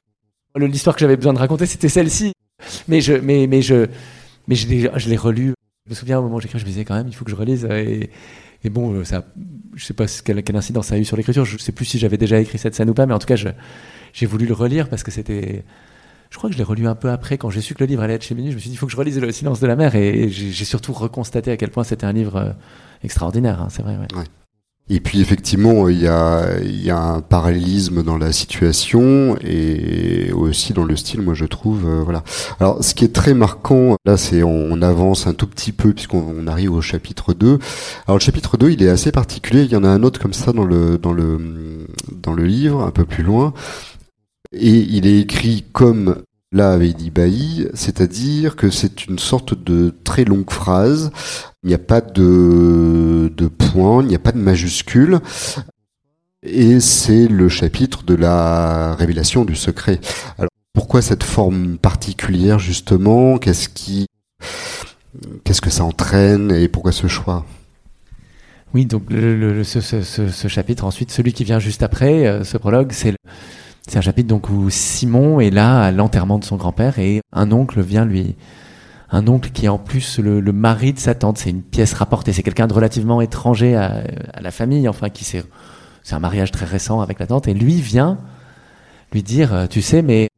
l'histoire 0.55 0.95
que 0.95 0.99
j'avais 0.99 1.17
besoin 1.17 1.33
de 1.33 1.39
raconter, 1.39 1.65
c'était 1.65 1.89
celle-ci. 1.89 2.33
Mais 2.87 3.01
je, 3.01 3.13
mais, 3.13 3.47
mais 3.47 3.61
je, 3.61 3.87
mais 4.47 4.55
je 4.55 4.67
l'ai, 4.67 4.89
je 4.95 5.09
l'ai 5.09 5.17
relu. 5.17 5.53
Je 5.85 5.89
me 5.89 5.95
souviens 5.95 6.19
au 6.19 6.21
moment 6.21 6.35
où 6.35 6.41
j'écris, 6.41 6.59
je 6.59 6.65
me 6.65 6.69
disais 6.69 6.85
quand 6.85 6.95
même, 6.95 7.07
il 7.07 7.15
faut 7.15 7.25
que 7.25 7.31
je 7.31 7.35
relise. 7.35 7.65
Et, 7.65 8.09
et 8.63 8.69
bon, 8.69 8.93
euh, 8.93 9.03
ça, 9.03 9.25
je 9.75 9.83
sais 9.83 9.93
pas 9.93 10.05
quelle, 10.23 10.43
quelle 10.43 10.55
incidence 10.55 10.87
ça 10.87 10.95
a 10.95 10.97
eu 10.97 11.05
sur 11.05 11.17
l'écriture. 11.17 11.45
Je 11.45 11.57
sais 11.57 11.71
plus 11.71 11.85
si 11.85 11.99
j'avais 11.99 12.17
déjà 12.17 12.39
écrit 12.39 12.57
cette 12.57 12.75
scène 12.75 12.89
ou 12.89 12.93
pas, 12.93 13.05
mais 13.05 13.13
en 13.13 13.19
tout 13.19 13.27
cas, 13.27 13.35
je, 13.35 13.49
j'ai 14.13 14.25
voulu 14.25 14.45
le 14.45 14.53
relire 14.53 14.87
parce 14.89 15.03
que 15.03 15.11
c'était, 15.11 15.65
je 16.33 16.39
crois 16.39 16.49
que 16.49 16.55
je 16.55 16.57
l'ai 16.57 16.63
relu 16.63 16.87
un 16.87 16.95
peu 16.95 17.11
après, 17.11 17.37
quand 17.37 17.51
j'ai 17.51 17.61
su 17.61 17.75
que 17.75 17.83
le 17.83 17.85
livre 17.85 18.01
allait 18.01 18.15
être 18.15 18.23
chez 18.23 18.33
Menu, 18.33 18.49
je 18.49 18.55
me 18.55 18.59
suis 18.59 18.71
dit, 18.71 18.75
il 18.75 18.79
faut 18.79 18.87
que 18.87 18.91
je 18.91 18.97
relise 18.97 19.19
Le 19.19 19.31
silence 19.31 19.59
de 19.59 19.67
la 19.67 19.75
mer, 19.75 19.93
et 19.93 20.29
j'ai 20.29 20.65
surtout 20.65 20.91
reconstaté 20.91 21.51
à 21.51 21.57
quel 21.57 21.69
point 21.69 21.83
c'était 21.83 22.07
un 22.07 22.11
livre 22.11 22.37
euh, 22.37 22.49
extraordinaire, 23.03 23.61
hein, 23.61 23.67
c'est 23.69 23.83
vrai. 23.83 23.95
Ouais. 23.97 24.23
Et 24.89 24.99
puis 24.99 25.21
effectivement, 25.21 25.87
il 25.87 25.99
y 25.99 26.07
a, 26.07 26.59
y 26.61 26.89
a 26.89 26.99
un 26.99 27.21
parallélisme 27.21 28.03
dans 28.03 28.17
la 28.17 28.33
situation 28.33 29.37
et 29.41 30.31
aussi 30.33 30.73
dans 30.73 30.83
le 30.83 30.95
style, 30.95 31.21
moi 31.21 31.35
je 31.35 31.45
trouve. 31.45 31.87
Euh, 31.87 32.01
voilà. 32.03 32.23
Alors, 32.59 32.83
ce 32.83 32.93
qui 32.93 33.05
est 33.05 33.13
très 33.13 33.33
marquant, 33.33 33.95
là, 34.05 34.17
c'est 34.17 34.43
on, 34.43 34.81
avance 34.81 35.27
un 35.27 35.33
tout 35.33 35.47
petit 35.47 35.71
peu 35.71 35.93
puisqu'on 35.93 36.47
arrive 36.47 36.73
au 36.73 36.81
chapitre 36.81 37.33
2. 37.33 37.59
Alors 38.07 38.17
le 38.17 38.23
chapitre 38.23 38.57
2, 38.57 38.71
il 38.71 38.83
est 38.83 38.89
assez 38.89 39.13
particulier. 39.13 39.63
Il 39.63 39.71
y 39.71 39.75
en 39.77 39.83
a 39.83 39.87
un 39.87 40.03
autre 40.03 40.19
comme 40.19 40.33
ça 40.33 40.51
dans 40.51 40.65
le 40.65 40.97
dans 40.97 41.13
le 41.13 41.87
dans 42.11 42.33
le 42.33 42.43
livre, 42.43 42.81
un 42.81 42.91
peu 42.91 43.05
plus 43.05 43.23
loin. 43.23 43.53
Et 44.53 44.69
il 44.69 45.07
est 45.07 45.19
écrit 45.19 45.65
comme 45.73 46.23
là 46.51 46.71
avait 46.71 46.93
dit 46.93 47.09
Bailly, 47.09 47.67
c'est-à-dire 47.73 48.55
que 48.55 48.69
c'est 48.69 49.07
une 49.07 49.17
sorte 49.17 49.61
de 49.61 49.93
très 50.03 50.23
longue 50.23 50.49
phrase. 50.51 51.11
Il 51.63 51.69
n'y 51.69 51.75
a 51.75 51.79
pas 51.79 52.01
de, 52.01 53.33
de 53.35 53.47
point, 53.47 54.03
il 54.03 54.09
n'y 54.09 54.15
a 54.15 54.19
pas 54.19 54.31
de 54.31 54.37
majuscule. 54.37 55.19
Et 56.43 56.79
c'est 56.79 57.27
le 57.27 57.49
chapitre 57.49 58.03
de 58.03 58.13
la 58.13 58.95
révélation 58.95 59.45
du 59.45 59.55
secret. 59.55 59.99
Alors 60.37 60.49
pourquoi 60.73 61.01
cette 61.01 61.23
forme 61.23 61.77
particulière 61.77 62.59
justement? 62.59 63.37
Qu'est-ce 63.39 63.69
qui, 63.69 64.05
qu'est-ce 65.43 65.61
que 65.61 65.69
ça 65.69 65.83
entraîne 65.83 66.51
et 66.51 66.67
pourquoi 66.67 66.91
ce 66.91 67.07
choix? 67.07 67.45
Oui, 68.73 68.85
donc 68.85 69.03
le, 69.09 69.63
ce, 69.63 70.47
chapitre, 70.47 70.83
ensuite 70.83 71.11
celui 71.11 71.31
qui 71.33 71.43
vient 71.43 71.59
juste 71.59 71.83
après, 71.83 72.25
euh, 72.25 72.43
ce 72.43 72.57
prologue, 72.57 72.91
c'est 72.91 73.13
c'est 73.87 73.97
un 73.97 74.01
chapitre 74.01 74.29
donc 74.29 74.49
où 74.49 74.69
Simon 74.69 75.39
est 75.39 75.49
là 75.49 75.83
à 75.83 75.91
l'enterrement 75.91 76.39
de 76.39 76.45
son 76.45 76.55
grand-père 76.55 76.99
et 76.99 77.21
un 77.31 77.51
oncle 77.51 77.81
vient 77.81 78.05
lui 78.05 78.35
un 79.13 79.27
oncle 79.27 79.51
qui 79.51 79.65
est 79.65 79.69
en 79.69 79.77
plus 79.77 80.17
le, 80.19 80.41
mari 80.51 80.91
de 80.91 80.97
sa 80.97 81.13
tante. 81.13 81.37
C'est 81.37 81.51
une 81.51 81.61
pièce 81.61 81.93
rapportée. 81.93 82.33
C'est 82.33 82.41
quelqu'un 82.41 82.65
de 82.65 82.73
relativement 82.73 83.21
étranger 83.21 83.75
à, 83.75 84.03
la 84.41 84.49
famille. 84.49 84.89
Enfin, 84.89 85.09
qui 85.09 85.23
c'est 85.23 85.43
c'est 86.01 86.15
un 86.15 86.19
mariage 86.19 86.51
très 86.51 86.65
récent 86.65 86.99
avec 86.99 87.19
la 87.19 87.27
tante. 87.27 87.47
Et 87.47 87.53
lui 87.53 87.75
vient 87.75 88.17
lui 89.13 89.21
dire, 89.21 89.53
euh, 89.53 89.67
tu 89.67 89.83
sais, 89.83 90.01
mais 90.01 90.29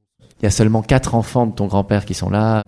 il 0.42 0.44
y 0.44 0.46
a 0.46 0.52
seulement 0.52 0.82
quatre 0.82 1.16
enfants 1.16 1.48
de 1.48 1.54
ton 1.54 1.68
grand-père 1.68 2.04
qui 2.04 2.14
sont 2.14 2.30
là. 2.30 2.62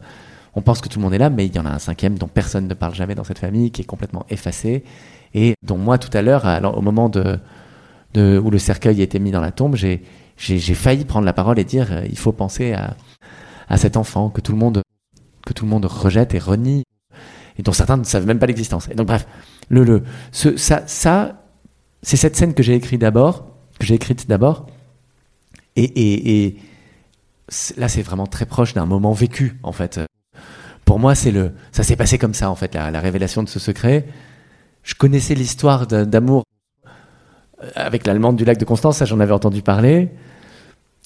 On 0.56 0.62
pense 0.62 0.80
que 0.80 0.88
tout 0.88 0.98
le 0.98 1.04
monde 1.04 1.14
est 1.14 1.20
là, 1.20 1.30
mais 1.30 1.46
il 1.46 1.54
y 1.54 1.60
en 1.60 1.66
a 1.66 1.72
un 1.72 1.80
cinquième 1.80 2.18
dont 2.18 2.30
personne 2.30 2.68
ne 2.68 2.74
parle 2.74 2.96
jamais 2.96 3.14
dans 3.14 3.26
cette 3.26 3.40
famille, 3.40 3.72
qui 3.72 3.82
est 3.82 3.86
complètement 3.86 4.26
effacé 4.30 4.86
et 5.34 5.56
dont 5.62 5.78
moi 5.78 5.98
tout 5.98 6.10
à 6.18 6.22
l'heure, 6.22 6.46
au 6.76 6.82
moment 6.82 7.10
de, 7.10 7.38
de 8.14 8.42
où 8.44 8.50
le 8.50 8.58
cercueil 8.58 9.02
été 9.02 9.20
mis 9.20 9.32
dans 9.32 9.42
la 9.42 9.52
tombe, 9.52 9.76
j'ai 9.76 10.02
j'ai 10.38 10.76
failli 10.76 11.04
prendre 11.06 11.26
la 11.26 11.34
parole 11.34 11.60
et 11.60 11.64
dire 11.64 11.92
euh, 11.92 12.06
il 12.10 12.18
faut 12.18 12.32
penser 12.32 12.74
à, 12.74 12.96
à 13.68 13.78
cet 13.78 13.98
enfant 13.98 14.30
que 14.30 14.42
tout 14.42 14.52
le 14.52 14.58
monde 14.58 14.82
que 15.46 15.54
tout 15.54 15.66
le 15.66 15.72
monde 15.72 15.86
rejette 15.86 16.34
et 16.36 16.40
renie 16.40 16.84
et 17.58 17.64
dont 17.64 17.72
certains 17.72 17.98
ne 17.98 18.04
savent 18.04 18.28
même 18.28 18.40
pas 18.40 18.46
l'existence. 18.46 18.88
Et 18.90 18.96
donc 18.96 19.08
bref, 19.08 19.28
le, 19.70 19.84
le 19.84 20.04
ça, 20.32 20.86
ça 20.86 21.44
c'est 22.02 22.18
cette 22.18 22.36
scène 22.36 22.54
que 22.54 22.64
j'ai 22.64 22.76
écrite 22.76 23.02
d'abord, 23.02 23.48
que 23.80 23.86
j'ai 23.86 23.96
écrite 23.96 24.28
d'abord, 24.30 24.68
et, 25.76 26.46
et, 26.46 26.58
là 27.78 27.88
c'est 27.88 28.02
vraiment 28.02 28.28
très 28.28 28.46
proche 28.46 28.74
d'un 28.74 28.86
moment 28.86 29.14
vécu 29.14 29.60
en 29.64 29.72
fait. 29.72 30.00
pour 30.86 31.00
moi, 31.00 31.16
c'est 31.16 31.32
le, 31.32 31.54
ça 31.72 31.84
s'est 31.84 31.96
passé 31.96 32.18
comme 32.18 32.34
ça 32.34 32.50
en 32.50 32.56
fait, 32.56 32.76
la, 32.76 33.00
révélation 33.00 33.44
de 33.44 33.50
ce 33.50 33.60
secret. 33.60 34.08
Je 34.84 34.96
connaissais 34.96 35.36
l'histoire 35.36 35.86
d'amour 35.88 36.44
euh, 37.62 37.70
avec 37.76 38.06
l'allemande 38.08 38.38
du 38.38 38.46
lac 38.46 38.58
de 38.58 38.66
Constance, 38.66 38.98
ça 38.98 39.06
j'en 39.06 39.20
avais 39.20 39.34
entendu 39.34 39.62
parler, 39.62 40.12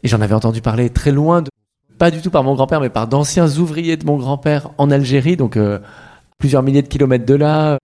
et 0.04 0.08
j'en 0.08 0.22
avais 0.22 0.34
entendu 0.34 0.62
parler 0.62 0.90
très 0.90 1.12
loin, 1.12 1.42
de, 1.42 1.50
pas 1.98 2.12
du 2.12 2.22
tout 2.22 2.32
par 2.32 2.44
mon 2.44 2.56
grand-père, 2.56 2.82
mais 2.82 2.90
par 2.90 3.08
d'anciens 3.08 3.58
ouvriers 3.58 3.98
de 3.98 4.06
mon 4.06 4.18
grand-père 4.18 4.72
en 4.78 4.90
Algérie, 4.92 5.38
donc 5.38 5.58
euh, 5.58 5.80
plusieurs 6.38 6.64
milliers 6.64 6.82
de 6.82 6.88
kilomètres 6.88 7.26
de 7.26 7.36
là, 7.36 7.78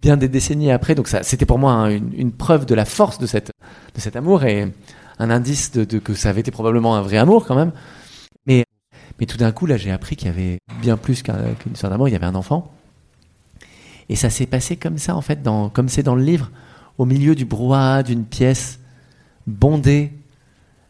bien 0.00 0.16
des 0.16 0.28
décennies 0.28 0.70
après. 0.70 0.94
Donc 0.94 1.08
ça, 1.08 1.22
c'était 1.22 1.46
pour 1.46 1.58
moi 1.58 1.90
une, 1.90 2.32
preuve 2.32 2.66
de 2.66 2.74
la 2.74 2.84
force 2.84 3.18
de 3.18 3.26
cette, 3.26 3.52
de 3.94 4.00
cet 4.00 4.16
amour 4.16 4.44
et 4.44 4.72
un 5.18 5.30
indice 5.30 5.72
de, 5.72 5.84
de, 5.84 5.98
que 5.98 6.14
ça 6.14 6.30
avait 6.30 6.40
été 6.40 6.50
probablement 6.50 6.96
un 6.96 7.02
vrai 7.02 7.18
amour 7.18 7.46
quand 7.46 7.54
même. 7.54 7.72
Mais 8.46 8.64
mais 9.18 9.26
tout 9.26 9.36
d'un 9.36 9.52
coup, 9.52 9.66
là, 9.66 9.76
j'ai 9.76 9.90
appris 9.90 10.16
qu'il 10.16 10.28
y 10.28 10.30
avait 10.30 10.58
bien 10.80 10.96
plus 10.96 11.22
qu'une 11.22 11.34
histoire 11.72 11.90
d'amour, 11.90 12.08
il 12.08 12.12
y 12.12 12.16
avait 12.16 12.26
un 12.26 12.34
enfant. 12.34 12.72
Et 14.08 14.16
ça 14.16 14.30
s'est 14.30 14.46
passé 14.46 14.76
comme 14.76 14.98
ça, 14.98 15.16
en 15.16 15.20
fait, 15.20 15.42
dans, 15.42 15.68
comme 15.68 15.88
c'est 15.88 16.02
dans 16.02 16.14
le 16.14 16.22
livre, 16.22 16.50
au 16.98 17.04
milieu 17.04 17.34
du 17.34 17.44
brouhaha 17.44 18.02
d'une 18.02 18.24
pièce 18.24 18.78
bondée, 19.46 20.12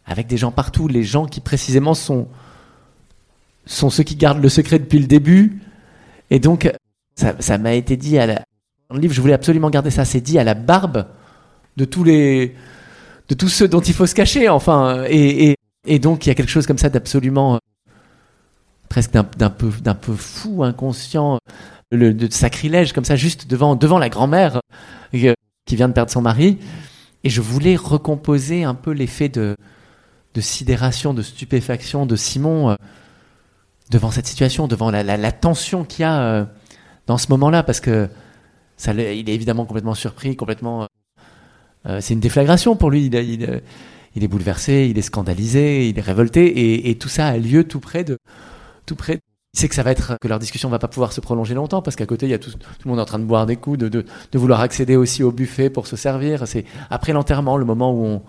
avec 0.07 0.27
des 0.27 0.37
gens 0.37 0.51
partout, 0.51 0.87
les 0.87 1.03
gens 1.03 1.25
qui 1.25 1.41
précisément 1.41 1.93
sont, 1.93 2.27
sont 3.65 3.89
ceux 3.89 4.03
qui 4.03 4.15
gardent 4.15 4.41
le 4.41 4.49
secret 4.49 4.79
depuis 4.79 4.99
le 4.99 5.05
début. 5.05 5.61
Et 6.29 6.39
donc, 6.39 6.71
ça, 7.15 7.57
m'a 7.57 7.73
été 7.73 7.97
dit 7.97 8.17
à 8.17 8.25
la, 8.25 8.35
dans 8.89 8.95
le 8.95 9.01
livre, 9.01 9.13
je 9.13 9.21
voulais 9.21 9.33
absolument 9.33 9.69
garder 9.69 9.91
ça, 9.91 10.05
c'est 10.05 10.21
dit 10.21 10.39
à 10.39 10.45
la 10.45 10.53
barbe 10.53 11.07
de 11.75 11.85
tous 11.85 12.05
les, 12.05 12.55
de 13.27 13.35
tous 13.35 13.49
ceux 13.49 13.67
dont 13.67 13.81
il 13.81 13.93
faut 13.93 14.07
se 14.07 14.15
cacher, 14.15 14.47
enfin. 14.47 15.03
Et, 15.09 15.49
et, 15.49 15.55
et 15.85 15.99
donc, 15.99 16.25
il 16.25 16.29
y 16.29 16.31
a 16.31 16.35
quelque 16.35 16.49
chose 16.49 16.65
comme 16.65 16.77
ça 16.77 16.89
d'absolument 16.89 17.59
presque 18.87 19.11
d'un 19.11 19.23
peu, 19.23 19.69
d'un 19.81 19.93
peu 19.93 20.13
fou, 20.13 20.63
inconscient, 20.63 21.39
le, 21.91 22.13
de 22.13 22.31
sacrilège 22.31 22.93
comme 22.93 23.05
ça, 23.05 23.17
juste 23.17 23.47
devant, 23.47 23.75
devant 23.75 23.99
la 23.99 24.09
grand-mère 24.09 24.61
euh, 25.13 25.33
qui 25.65 25.75
vient 25.75 25.89
de 25.89 25.93
perdre 25.93 26.11
son 26.11 26.21
mari. 26.21 26.59
Et 27.25 27.29
je 27.29 27.41
voulais 27.41 27.75
recomposer 27.75 28.63
un 28.63 28.75
peu 28.75 28.91
l'effet 28.91 29.27
de, 29.27 29.57
de 30.37 30.41
sidération, 30.41 31.15
de 31.15 31.23
stupéfaction 31.23 32.05
de 32.05 32.15
Simon 32.15 32.69
euh, 32.69 32.75
devant 33.89 34.11
cette 34.11 34.27
situation, 34.27 34.67
devant 34.67 34.91
la, 34.91 35.31
tension 35.31 35.83
qu'il 35.83 36.03
y 36.03 36.05
a 36.05 36.21
euh, 36.21 36.45
dans 37.07 37.17
ce 37.17 37.29
moment-là, 37.31 37.63
parce 37.63 37.79
que 37.79 38.07
ça, 38.77 38.93
il 38.93 39.27
est 39.27 39.33
évidemment 39.33 39.65
complètement 39.65 39.95
surpris, 39.95 40.35
complètement. 40.35 40.87
c'est 41.99 42.13
une 42.13 42.19
déflagration 42.19 42.75
pour 42.75 42.91
lui. 42.91 43.07
Il, 43.07 44.23
est 44.23 44.27
bouleversé, 44.27 44.87
il 44.91 44.97
est 44.99 45.03
scandalisé, 45.03 45.89
il 45.89 45.97
est 45.97 46.01
révolté, 46.01 46.89
et, 46.89 46.95
tout 46.99 47.09
ça 47.09 47.27
a 47.29 47.37
lieu 47.37 47.63
tout 47.63 47.79
près 47.79 48.03
de, 48.03 48.19
tout 48.85 48.95
près. 48.95 49.19
Il 49.55 49.59
sait 49.59 49.69
que 49.69 49.75
ça 49.75 49.81
va 49.81 49.89
être 49.89 50.17
que 50.21 50.27
leur 50.27 50.37
discussion 50.37 50.69
va 50.69 50.77
pas 50.77 50.87
pouvoir 50.87 51.13
se 51.13 51.21
prolonger 51.21 51.55
longtemps 51.55 51.81
parce 51.81 51.95
qu'à 51.95 52.05
côté 52.05 52.27
il 52.27 52.29
y 52.29 52.35
a 52.35 52.39
tout, 52.39 52.51
le 52.83 52.89
monde 52.89 52.99
en 52.99 53.05
train 53.05 53.17
de 53.17 53.23
boire 53.23 53.47
des 53.47 53.55
coups, 53.55 53.79
de, 53.79 53.87
de, 53.89 54.05
de, 54.31 54.37
vouloir 54.37 54.59
accéder 54.59 54.95
aussi 54.95 55.23
au 55.23 55.31
buffet 55.31 55.71
pour 55.71 55.87
se 55.87 55.95
servir. 55.95 56.47
C'est 56.47 56.65
après 56.91 57.13
l'enterrement 57.13 57.57
le 57.57 57.65
moment 57.65 57.91
où 57.91 58.05
on 58.05 58.21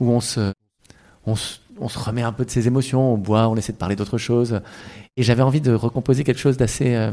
où 0.00 0.10
on 0.10 0.20
se, 0.20 0.52
on 1.26 1.88
se 1.88 1.98
remet 1.98 2.22
un 2.22 2.32
peu 2.32 2.44
de 2.44 2.50
ses 2.50 2.66
émotions, 2.66 3.12
on 3.12 3.18
boit, 3.18 3.48
on 3.48 3.56
essaie 3.56 3.72
de 3.72 3.78
parler 3.78 3.96
d'autre 3.96 4.18
chose. 4.18 4.60
Et 5.16 5.22
j'avais 5.22 5.42
envie 5.42 5.60
de 5.60 5.72
recomposer 5.72 6.24
quelque 6.24 6.40
chose 6.40 6.56
d'assez 6.56 6.94
euh, 6.94 7.12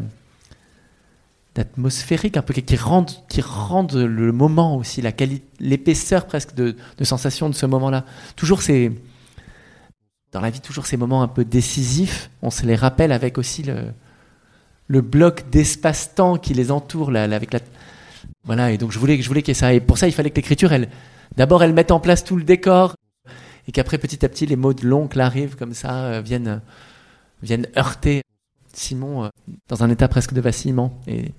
d'atmosphérique, 1.56 2.38
un 2.38 2.42
peu 2.42 2.54
qui 2.54 2.76
rende, 2.76 3.12
qui 3.30 3.42
rende 3.42 3.94
le 3.94 4.32
moment 4.32 4.76
aussi, 4.78 5.02
la 5.02 5.12
l'épaisseur 5.60 6.26
presque 6.26 6.56
de, 6.56 6.76
sensation 7.04 7.50
de 7.50 7.56
ce 7.56 7.66
moment-là. 7.66 8.06
Toujours 8.36 8.62
c'est 8.62 8.92
dans 10.32 10.42
la 10.42 10.50
vie 10.50 10.62
toujours 10.62 10.88
ces 10.88 10.98
moments 10.98 11.22
un 11.22 11.28
peu 11.28 11.46
décisifs, 11.46 12.32
on 12.42 12.50
se 12.50 12.66
les 12.66 12.76
rappelle 12.76 13.12
avec 13.12 13.38
aussi 13.38 13.62
le, 13.62 13.94
le 14.88 15.02
bloc 15.02 15.50
d'espace-temps 15.52 16.38
qui 16.38 16.56
les 16.56 16.72
entoure 16.72 17.12
là, 17.12 17.24
avec 17.24 17.54
la 17.54 17.60
voilà 18.44 18.72
et 18.72 18.80
donc 18.80 18.92
je 18.92 18.98
voulais 18.98 19.22
je 19.22 19.28
voulais 19.28 19.44
qu'il 19.44 19.50
y 19.50 19.58
ait 19.58 19.60
ça 19.60 19.74
et 19.74 19.80
pour 19.80 20.00
ça 20.00 20.08
il 20.08 20.12
fallait 20.12 20.32
que 20.32 20.38
l'écriture 20.38 20.74
elle 20.74 20.90
d'abord 21.38 21.64
elle 21.64 21.74
mette 21.74 21.92
en 21.92 22.00
place 22.00 22.24
tout 22.24 22.36
le 22.36 22.44
décor 22.44 22.96
et 23.68 23.72
qu'après 23.72 23.98
petit 23.98 24.26
à 24.26 24.30
petit 24.30 24.46
les 24.46 24.56
mots 24.56 24.74
de 24.74 24.86
l'oncle 24.86 25.20
arrivent 25.20 25.56
comme 25.56 25.74
ça 25.74 26.06
euh, 26.06 26.22
viennent 26.22 26.62
viennent 27.42 27.68
heurter 27.78 28.22
Simon 28.74 29.26
euh, 29.26 29.30
dans 29.68 29.84
un 29.84 29.90
état 29.90 30.08
presque 30.08 30.34
de 30.34 30.42
vacillement. 30.42 31.00
Et 31.08 31.32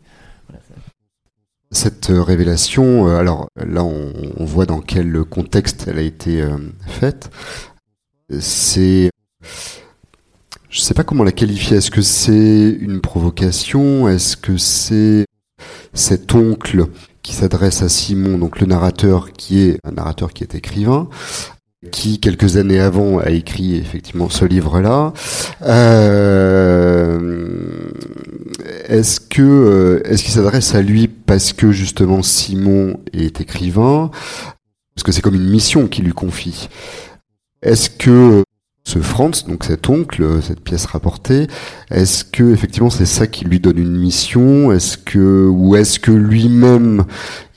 cette 1.71 2.11
euh, 2.11 2.23
révélation, 2.23 3.07
alors 3.09 3.49
là 3.57 3.83
on, 3.83 4.13
on, 4.37 4.45
voit 4.45 4.67
dans 4.67 4.81
quel 4.81 5.25
contexte 5.25 5.89
elle 5.89 5.99
a 5.99 6.03
été 6.03 6.47
faite. 6.87 7.31
C'est 8.39 9.11
je 10.69 10.81
sais 10.81 10.95
pas 10.95 11.05
comment 11.05 11.25
la 11.25 11.33
qualifier. 11.33 11.77
Est-ce 11.77 11.91
que 11.91 12.03
c'est 12.03 12.71
une 12.81 13.01
provocation? 13.01 14.09
Est-ce 14.09 14.37
que 14.37 14.57
c'est 14.57 15.25
cet 15.93 16.35
oncle 16.35 16.87
qui 17.25 17.33
s'adresse 17.33 17.83
à 17.83 17.89
Simon, 17.89 18.39
donc 18.39 18.61
le 18.61 18.67
narrateur 18.67 19.33
qui 19.33 19.61
est 19.63 19.79
un 19.83 19.93
narrateur 19.93 20.33
qui 20.33 20.45
est 20.45 20.55
écrivain, 20.55 21.09
qui 21.91 22.19
quelques 22.21 22.57
années 22.57 22.81
avant 22.81 23.19
a 23.19 23.31
écrit 23.31 23.77
effectivement 23.77 24.29
ce 24.29 24.45
livre-là. 24.45 25.13
Euh, 25.63 27.19
est-ce 28.89 29.21
que 29.21 29.43
euh, 29.43 30.03
est-ce 30.05 30.23
qu'il 30.23 30.33
s'adresse 30.33 30.75
à 30.75 30.83
lui 30.83 31.09
parce 31.09 31.53
que 31.53 31.73
justement 31.73 32.23
Simon 32.23 33.01
est 33.13 33.41
écrivain? 33.41 34.11
Parce 34.95 35.03
que 35.05 35.13
c'est 35.13 35.23
comme 35.23 35.35
une 35.35 35.51
mission 35.51 35.89
qu'il 35.89 36.05
lui 36.05 36.13
confie. 36.13 36.69
Est-ce 37.63 37.91
que 37.91 38.45
ce 38.87 38.99
Franz, 38.99 39.47
donc 39.49 39.65
cet 39.65 39.89
oncle, 39.89 40.43
cette 40.43 40.61
pièce 40.61 40.85
rapportée, 40.85 41.47
est-ce 41.91 42.23
que 42.25 42.53
effectivement 42.53 42.91
c'est 42.91 43.07
ça 43.07 43.27
qui 43.27 43.47
lui 43.47 43.59
donne 43.59 43.79
une 43.79 43.97
mission? 43.97 44.71
Est-ce 44.73 44.99
que 44.99 45.47
ou 45.47 45.75
est-ce 45.75 45.99
que 45.99 46.11
lui-même, 46.11 47.05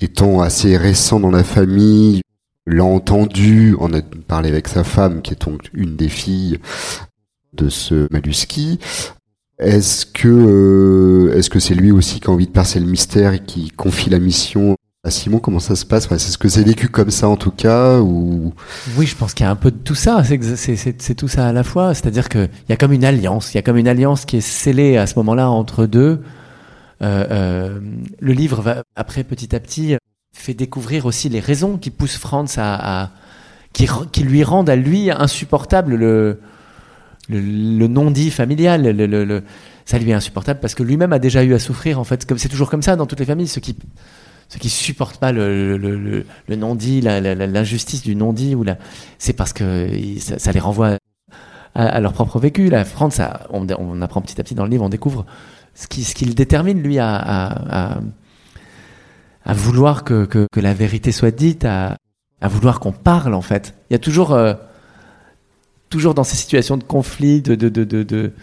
étant 0.01 0.39
assez 0.39 0.77
récent 0.77 1.19
dans 1.19 1.31
la 1.31 1.43
famille, 1.43 2.21
l'a 2.67 2.83
entendu, 2.83 3.75
en 3.79 3.91
a 3.93 4.01
parlé 4.27 4.49
avec 4.49 4.67
sa 4.67 4.83
femme, 4.83 5.23
qui 5.23 5.33
est 5.33 5.41
donc 5.41 5.69
une 5.73 5.95
des 5.95 6.09
filles 6.09 6.59
de 7.53 7.69
ce 7.69 8.07
Maluski. 8.11 8.79
Est-ce 9.57 10.05
que 10.05 10.27
euh, 10.27 11.35
est-ce 11.35 11.49
que 11.49 11.59
c'est 11.59 11.73
lui 11.73 11.91
aussi 11.91 12.19
qui 12.19 12.27
a 12.27 12.31
envie 12.31 12.45
de 12.45 12.51
percer 12.51 12.79
le 12.79 12.85
mystère 12.85 13.33
et 13.33 13.39
qui 13.39 13.69
confie 13.69 14.11
la 14.11 14.19
mission 14.19 14.77
Simon, 15.09 15.39
comment 15.39 15.59
ça 15.59 15.75
se 15.75 15.85
passe? 15.85 16.07
C'est 16.09 16.19
ce 16.19 16.37
que 16.37 16.49
c'est 16.49 16.63
vécu 16.63 16.89
comme 16.89 17.11
ça 17.11 17.29
en 17.29 17.37
tout 17.37 17.51
cas 17.51 17.99
ou? 17.99 18.53
Oui, 18.97 19.05
je 19.05 19.15
pense 19.15 19.33
qu'il 19.33 19.45
y 19.45 19.47
a 19.47 19.51
un 19.51 19.55
peu 19.55 19.71
de 19.71 19.77
tout 19.77 19.95
ça. 19.95 20.23
C'est 20.23 21.15
tout 21.15 21.27
ça 21.27 21.47
à 21.47 21.53
la 21.53 21.63
fois. 21.63 21.93
C'est-à-dire 21.93 22.29
qu'il 22.29 22.49
y 22.69 22.73
a 22.73 22.77
comme 22.77 22.93
une 22.93 23.05
alliance. 23.05 23.53
Il 23.53 23.57
y 23.57 23.59
a 23.59 23.61
comme 23.61 23.77
une 23.77 23.87
alliance 23.87 24.25
qui 24.25 24.37
est 24.37 24.41
scellée 24.41 24.97
à 24.97 25.07
ce 25.07 25.15
moment-là 25.17 25.49
entre 25.49 25.85
deux. 25.85 26.21
Euh, 27.01 27.25
euh, 27.29 27.79
le 28.19 28.33
livre 28.33 28.61
va 28.61 28.83
après 28.95 29.23
petit 29.23 29.55
à 29.55 29.59
petit 29.59 29.95
fait 30.37 30.53
découvrir 30.53 31.05
aussi 31.05 31.29
les 31.29 31.39
raisons 31.39 31.77
qui 31.77 31.89
poussent 31.89 32.17
Franz 32.17 32.55
à, 32.57 33.11
qui, 33.73 33.87
qui, 34.11 34.23
lui 34.23 34.43
rendent 34.43 34.69
à 34.69 34.75
lui 34.75 35.11
insupportable 35.11 35.95
le 35.95 36.39
le, 37.29 37.87
non-dit 37.87 38.31
familial. 38.31 38.83
Le, 38.83 39.43
ça 39.85 39.97
lui 39.97 40.11
est 40.11 40.13
insupportable 40.13 40.59
parce 40.59 40.75
que 40.75 40.83
lui-même 40.83 41.13
a 41.13 41.19
déjà 41.19 41.43
eu 41.43 41.53
à 41.53 41.59
souffrir 41.59 41.99
en 41.99 42.03
fait. 42.03 42.25
C'est 42.37 42.49
toujours 42.49 42.69
comme 42.69 42.81
ça 42.81 42.95
dans 42.95 43.05
toutes 43.05 43.19
les 43.19 43.25
familles. 43.25 43.47
Ceux 43.47 43.61
qui 43.61 43.75
ceux 44.49 44.59
qui 44.59 44.69
supportent 44.69 45.17
pas 45.17 45.33
le, 45.33 45.77
le, 45.77 46.25
le, 46.47 46.55
non-dit, 46.55 47.01
l'injustice 47.01 48.01
du 48.01 48.15
non-dit, 48.15 48.55
ou 48.55 48.63
la, 48.63 48.77
c'est 49.17 49.33
parce 49.33 49.51
que 49.51 49.89
ça, 50.19 50.53
les 50.53 50.59
renvoie 50.61 50.97
à, 51.75 51.99
leur 51.99 52.13
propre 52.13 52.39
vécu. 52.39 52.69
La 52.69 52.85
France, 52.85 53.19
on, 53.49 53.67
on, 53.77 54.01
apprend 54.01 54.21
petit 54.21 54.39
à 54.39 54.45
petit 54.45 54.55
dans 54.55 54.63
le 54.63 54.69
livre, 54.69 54.85
on 54.85 54.89
découvre 54.89 55.25
ce 55.75 55.87
qui, 55.87 56.05
ce 56.05 56.15
qui 56.15 56.23
le 56.23 56.33
détermine 56.33 56.81
lui 56.81 56.97
à, 56.97 57.99
vouloir 59.53 60.03
que, 60.03 60.25
que, 60.25 60.59
la 60.59 60.73
vérité 60.73 61.11
soit 61.11 61.31
dite, 61.31 61.65
à, 61.65 61.97
à 62.41 62.47
vouloir 62.47 62.79
qu'on 62.79 62.91
parle 62.91 63.33
en 63.33 63.41
fait. 63.41 63.75
Il 63.89 63.93
y 63.93 63.95
a 63.95 63.99
toujours, 63.99 64.33
euh, 64.33 64.53
toujours 65.89 66.13
dans 66.13 66.23
ces 66.23 66.35
situations 66.35 66.77
de 66.77 66.83
conflit, 66.83 67.41
de, 67.41 67.55
de, 67.55 67.69
de, 67.69 68.03
de, 68.03 68.33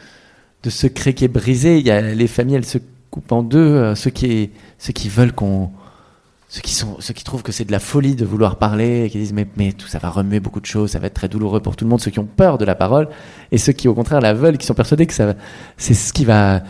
secret 0.71 1.13
qui 1.13 1.25
est 1.25 1.29
brisé, 1.29 1.79
il 1.79 1.87
y 1.87 1.91
a 1.91 2.01
les 2.01 2.27
familles, 2.27 2.57
elles 2.57 2.65
se 2.65 2.79
coupent 3.11 3.33
en 3.33 3.43
deux. 3.43 3.59
Euh, 3.59 3.95
ceux 3.95 4.11
qui, 4.11 4.51
ceux 4.79 4.93
qui 4.93 5.09
veulent 5.09 5.33
qu'on 5.33 5.71
ceux 6.49 6.61
qui, 6.61 6.73
sont, 6.73 6.97
ceux 7.01 7.15
qui 7.15 7.25
trouvent 7.25 7.43
que 7.43 7.51
c'est 7.51 7.65
de 7.65 7.73
la 7.73 7.81
folie 7.81 8.15
de 8.15 8.25
vouloir 8.25 8.57
parler, 8.59 9.05
et 9.05 9.11
qui 9.11 9.19
disent 9.19 9.33
mais, 9.33 9.47
mais 9.57 9.73
tout 9.73 9.89
ça 9.89 9.99
va 9.99 10.09
remuer 10.09 10.39
beaucoup 10.39 10.61
de 10.61 10.67
choses, 10.67 10.93
ça 10.93 11.01
va 11.01 11.09
être 11.09 11.15
très 11.15 11.29
douloureux 11.29 11.61
pour 11.61 11.75
tout 11.75 11.85
le 11.85 11.91
monde, 11.91 12.01
ceux 12.01 12.13
qui 12.13 12.21
ont 12.21 12.27
peur 12.27 12.59
de 12.59 12.65
la 12.65 12.77
parole, 12.77 13.09
et 13.51 13.59
ceux 13.59 13.73
qui 13.73 13.89
au 13.89 13.95
contraire 13.95 14.21
la 14.21 14.35
veulent, 14.35 14.57
qui 14.57 14.67
sont 14.67 14.75
persuadés 14.75 15.07
que 15.07 15.15
c'est 15.77 15.95
ce 15.95 16.13
qui 16.13 16.25
va, 16.25 16.63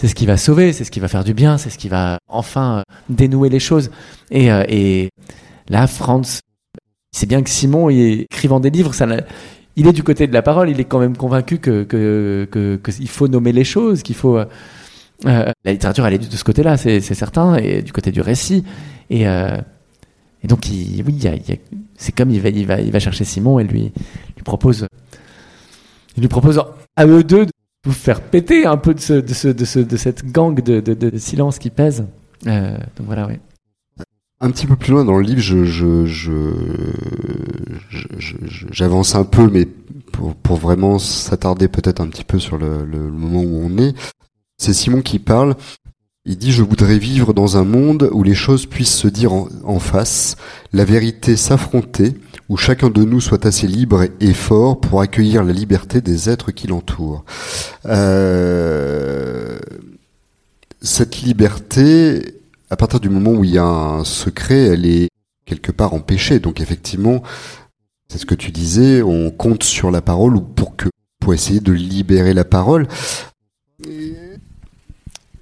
c'est 0.00 0.08
ce 0.08 0.14
qui 0.14 0.24
va 0.24 0.38
sauver, 0.38 0.72
c'est 0.72 0.84
ce 0.84 0.90
qui 0.90 0.98
va 0.98 1.08
faire 1.08 1.24
du 1.24 1.34
bien, 1.34 1.58
c'est 1.58 1.68
ce 1.68 1.76
qui 1.76 1.90
va 1.90 2.20
enfin 2.26 2.78
euh, 2.78 2.82
dénouer 3.10 3.50
les 3.50 3.60
choses. 3.60 3.90
Et, 4.30 4.50
euh, 4.50 4.64
et 4.66 5.10
là, 5.68 5.86
Franz, 5.86 6.40
c'est 7.12 7.26
bien 7.26 7.42
que 7.42 7.50
Simon, 7.50 7.90
écrivant 7.90 8.60
des 8.60 8.70
livres, 8.70 8.92
il 9.76 9.86
est 9.86 9.92
du 9.92 10.02
côté 10.02 10.26
de 10.26 10.32
la 10.32 10.40
parole, 10.40 10.70
il 10.70 10.80
est 10.80 10.84
quand 10.84 11.00
même 11.00 11.18
convaincu 11.18 11.58
que, 11.58 11.82
que, 11.82 12.48
que, 12.50 12.76
qu'il 12.76 13.08
faut 13.10 13.28
nommer 13.28 13.52
les 13.52 13.64
choses, 13.64 14.02
qu'il 14.02 14.14
faut. 14.14 14.38
Euh, 14.38 14.46
la 15.26 15.72
littérature, 15.72 16.06
elle 16.06 16.14
est 16.14 16.30
de 16.30 16.36
ce 16.36 16.44
côté-là, 16.44 16.78
c'est 16.78 17.00
certain, 17.02 17.56
et 17.56 17.82
du 17.82 17.92
côté 17.92 18.10
du 18.10 18.22
récit. 18.22 18.64
Et, 19.10 19.28
euh, 19.28 19.58
et 20.42 20.46
donc, 20.46 20.70
il, 20.70 21.04
oui, 21.06 21.20
c'est 21.96 22.12
comme 22.12 22.30
il 22.30 22.40
va, 22.40 22.48
il, 22.48 22.66
va, 22.66 22.80
il 22.80 22.90
va 22.90 23.00
chercher 23.00 23.24
Simon 23.24 23.58
et 23.58 23.64
lui, 23.64 23.92
lui 24.34 24.44
propose, 24.44 24.86
il 26.16 26.22
lui 26.22 26.28
propose 26.28 26.62
à 26.96 27.04
eux 27.04 27.22
deux 27.22 27.44
vous 27.84 27.92
faire 27.92 28.20
péter 28.20 28.66
un 28.66 28.76
peu 28.76 28.94
de, 28.94 29.00
ce, 29.00 29.14
de, 29.14 29.32
ce, 29.32 29.48
de, 29.48 29.64
ce, 29.64 29.78
de 29.78 29.96
cette 29.96 30.30
gang 30.30 30.60
de, 30.60 30.80
de, 30.80 31.18
silence 31.18 31.58
qui 31.58 31.70
pèse. 31.70 32.04
Euh, 32.46 32.76
donc 32.96 33.06
voilà, 33.06 33.26
oui. 33.26 33.34
Un 34.42 34.50
petit 34.50 34.66
peu 34.66 34.76
plus 34.76 34.92
loin 34.92 35.04
dans 35.04 35.18
le 35.18 35.22
livre, 35.22 35.40
je, 35.40 35.64
je, 35.64 36.06
j'avance 38.70 39.14
un 39.14 39.24
peu, 39.24 39.48
mais 39.50 39.68
pour, 40.12 40.56
vraiment 40.56 40.98
s'attarder 40.98 41.68
peut-être 41.68 42.00
un 42.00 42.08
petit 42.08 42.24
peu 42.24 42.38
sur 42.38 42.58
le, 42.58 42.84
moment 42.86 43.42
où 43.42 43.62
on 43.64 43.78
est, 43.78 43.94
c'est 44.58 44.72
Simon 44.72 45.02
qui 45.02 45.18
parle. 45.18 45.56
Il 46.26 46.36
dit 46.36 46.52
Je 46.52 46.62
voudrais 46.62 46.98
vivre 46.98 47.32
dans 47.32 47.56
un 47.56 47.64
monde 47.64 48.10
où 48.12 48.22
les 48.22 48.34
choses 48.34 48.66
puissent 48.66 48.96
se 48.96 49.08
dire 49.08 49.32
en 49.32 49.78
face, 49.78 50.36
la 50.72 50.84
vérité 50.84 51.36
s'affronter, 51.36 52.14
où 52.50 52.56
chacun 52.56 52.90
de 52.90 53.04
nous 53.04 53.20
soit 53.20 53.46
assez 53.46 53.68
libre 53.68 54.06
et 54.18 54.34
fort 54.34 54.80
pour 54.80 55.00
accueillir 55.00 55.44
la 55.44 55.52
liberté 55.52 56.00
des 56.00 56.28
êtres 56.28 56.50
qui 56.50 56.66
l'entourent. 56.66 57.24
Euh, 57.86 59.56
cette 60.82 61.22
liberté, 61.22 62.40
à 62.68 62.76
partir 62.76 62.98
du 62.98 63.08
moment 63.08 63.30
où 63.30 63.44
il 63.44 63.52
y 63.52 63.58
a 63.58 63.64
un 63.64 64.02
secret, 64.02 64.62
elle 64.64 64.84
est 64.84 65.10
quelque 65.46 65.70
part 65.70 65.94
empêchée. 65.94 66.40
Donc 66.40 66.60
effectivement, 66.60 67.22
c'est 68.08 68.18
ce 68.18 68.26
que 68.26 68.34
tu 68.34 68.50
disais, 68.50 69.00
on 69.00 69.30
compte 69.30 69.62
sur 69.62 69.92
la 69.92 70.02
parole 70.02 70.34
ou 70.34 70.40
pour 70.40 70.74
que 70.74 70.88
pour 71.20 71.32
essayer 71.32 71.60
de 71.60 71.72
libérer 71.72 72.34
la 72.34 72.44
parole. 72.44 72.88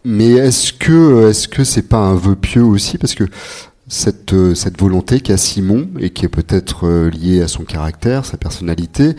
Mais 0.05 0.33
est-ce 0.33 0.75
que 0.75 1.31
est-ce 1.31 1.49
que 1.49 1.65
c'est 1.65 1.89
pas 1.89 1.99
un 2.01 2.15
vœu 2.15 2.37
pieux 2.37 2.63
aussi? 2.63 2.99
Parce 2.99 3.15
que 3.15 3.25
cette 3.89 4.55
cette 4.55 4.79
volonté 4.79 5.21
qu'a 5.21 5.37
Simon 5.37 5.89
et 5.99 6.11
qui 6.11 6.25
est 6.25 6.29
peut-être 6.31 6.87
euh, 6.87 7.11
liée 7.11 7.43
à 7.43 7.49
son 7.49 7.65
caractère, 7.65 8.25
sa 8.25 8.37
personnalité, 8.37 9.17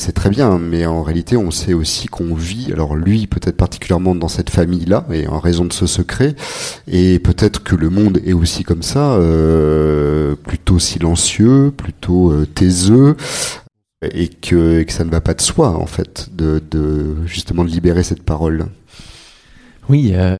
c'est 0.00 0.12
très 0.12 0.30
bien, 0.30 0.58
mais 0.58 0.86
en 0.86 1.02
réalité, 1.02 1.36
on 1.36 1.50
sait 1.50 1.74
aussi 1.74 2.06
qu'on 2.06 2.34
vit, 2.34 2.72
alors 2.72 2.96
lui 2.96 3.26
peut-être 3.26 3.56
particulièrement 3.56 4.14
dans 4.14 4.28
cette 4.28 4.48
famille-là, 4.48 5.04
et 5.12 5.26
en 5.26 5.38
raison 5.38 5.66
de 5.66 5.74
ce 5.74 5.86
secret, 5.86 6.34
et 6.88 7.18
peut-être 7.18 7.62
que 7.62 7.76
le 7.76 7.90
monde 7.90 8.18
est 8.24 8.32
aussi 8.32 8.64
comme 8.64 8.82
ça, 8.82 9.12
euh, 9.12 10.36
plutôt 10.36 10.78
silencieux, 10.78 11.70
plutôt 11.76 12.32
euh, 12.32 12.46
taiseux, 12.46 13.16
et 14.02 14.28
que, 14.28 14.86
ça 14.88 15.04
ne 15.04 15.10
va 15.10 15.20
pas 15.20 15.34
de 15.34 15.42
soi, 15.42 15.76
en 15.76 15.86
fait, 15.86 16.30
de, 16.34 16.62
justement 17.26 17.62
de 17.64 17.68
libérer 17.68 18.02
cette 18.02 18.22
parole. 18.22 18.68
Oui, 19.90 20.12
euh, 20.14 20.34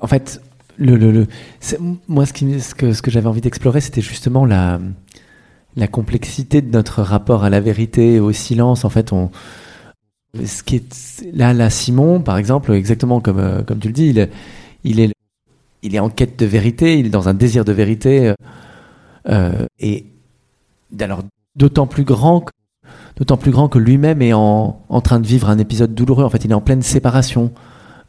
en 0.00 0.06
fait, 0.06 0.42
le, 0.76 0.96
le, 0.96 1.12
le 1.12 1.26
moi, 2.08 2.26
ce, 2.26 2.32
qui, 2.32 2.46
que, 2.76 2.92
ce 2.92 3.02
que 3.02 3.10
j'avais 3.10 3.26
envie 3.26 3.40
d'explorer, 3.40 3.80
c'était 3.80 4.00
justement 4.00 4.44
la 4.44 4.80
la 5.76 5.88
complexité 5.88 6.62
de 6.62 6.70
notre 6.70 7.02
rapport 7.02 7.44
à 7.44 7.50
la 7.50 7.60
vérité 7.60 8.20
au 8.20 8.32
silence. 8.32 8.84
En 8.84 8.90
fait, 8.90 9.12
on, 9.12 9.30
ce 10.44 10.62
qui 10.62 10.76
est 10.76 11.24
là, 11.32 11.52
là, 11.52 11.70
Simon, 11.70 12.20
par 12.20 12.38
exemple, 12.38 12.72
exactement 12.72 13.20
comme 13.20 13.38
euh, 13.38 13.62
comme 13.62 13.78
tu 13.78 13.88
le 13.88 13.94
dis, 13.94 14.08
il, 14.08 14.28
il 14.84 15.00
est 15.00 15.12
il 15.82 15.94
est 15.94 15.98
en 16.00 16.08
quête 16.08 16.38
de 16.38 16.46
vérité, 16.46 16.98
il 16.98 17.06
est 17.06 17.10
dans 17.10 17.28
un 17.28 17.34
désir 17.34 17.64
de 17.64 17.72
vérité, 17.72 18.28
euh, 18.28 18.34
euh 19.28 19.66
et 19.78 20.06
alors 21.00 21.22
d'autant 21.56 21.86
plus 21.86 22.04
grand, 22.04 22.46
d'autant 23.16 23.36
plus 23.36 23.50
grand 23.50 23.68
que 23.68 23.78
lui-même 23.78 24.22
est 24.22 24.32
en, 24.32 24.80
en 24.88 25.00
train 25.00 25.20
de 25.20 25.26
vivre 25.26 25.50
un 25.50 25.58
épisode 25.58 25.94
douloureux. 25.94 26.24
En 26.24 26.30
fait, 26.30 26.44
il 26.44 26.50
est 26.50 26.54
en 26.54 26.60
pleine 26.60 26.82
séparation 26.82 27.52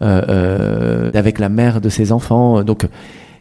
avec 0.01 1.39
la 1.39 1.49
mère 1.49 1.81
de 1.81 1.89
ses 1.89 2.11
enfants, 2.11 2.63
donc 2.63 2.87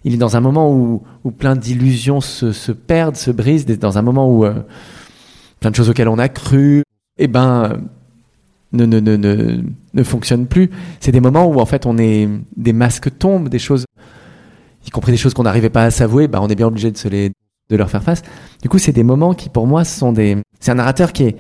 il 0.05 0.13
est 0.13 0.19
dans 0.19 0.37
un 0.37 0.41
moment 0.41 0.71
où, 0.71 1.03
plein 1.39 1.57
d'illusions 1.57 2.21
se, 2.21 2.73
perdent, 2.73 3.17
se 3.17 3.31
brisent, 3.31 3.67
dans 3.67 3.97
un 3.97 4.03
moment 4.03 4.31
où 4.31 4.45
euh, 4.45 4.63
plein 5.61 5.71
de 5.71 5.77
choses 5.77 5.89
auxquelles 5.89 6.09
on 6.09 6.19
a 6.19 6.29
cru, 6.29 6.83
eh 7.19 7.27
ben, 7.27 7.81
ne 8.73 10.03
fonctionnent 10.03 10.47
plus. 10.47 10.71
C'est 11.01 11.13
des 11.13 11.21
moments 11.21 11.47
où 11.47 11.59
en 11.59 11.67
fait 11.67 11.87
on 11.87 11.97
est, 11.97 12.29
des 12.57 12.75
masques 12.75 13.17
tombent, 13.19 13.49
des 13.49 13.59
choses, 13.59 13.87
y 14.87 14.91
compris 14.91 15.13
des 15.13 15.19
choses 15.19 15.33
qu'on 15.33 15.45
n'arrivait 15.45 15.71
pas 15.71 15.85
à 15.85 15.91
s'avouer, 15.91 16.29
ben, 16.29 16.41
on 16.43 16.49
est 16.49 16.55
bien 16.55 16.67
obligé 16.67 16.91
de 16.91 16.99
se 16.99 17.09
les, 17.09 17.33
de 17.71 17.77
leur 17.77 17.89
faire 17.89 18.03
face. 18.03 18.23
Du 18.61 18.69
coup, 18.69 18.79
c'est 18.79 18.93
des 18.93 19.05
moments 19.05 19.33
qui 19.33 19.49
pour 19.49 19.67
moi 19.67 19.85
sont 19.85 20.13
des, 20.13 20.37
c'est 20.61 20.71
un 20.71 20.77
narrateur 20.77 21.15
qui 21.15 21.25
est, 21.25 21.37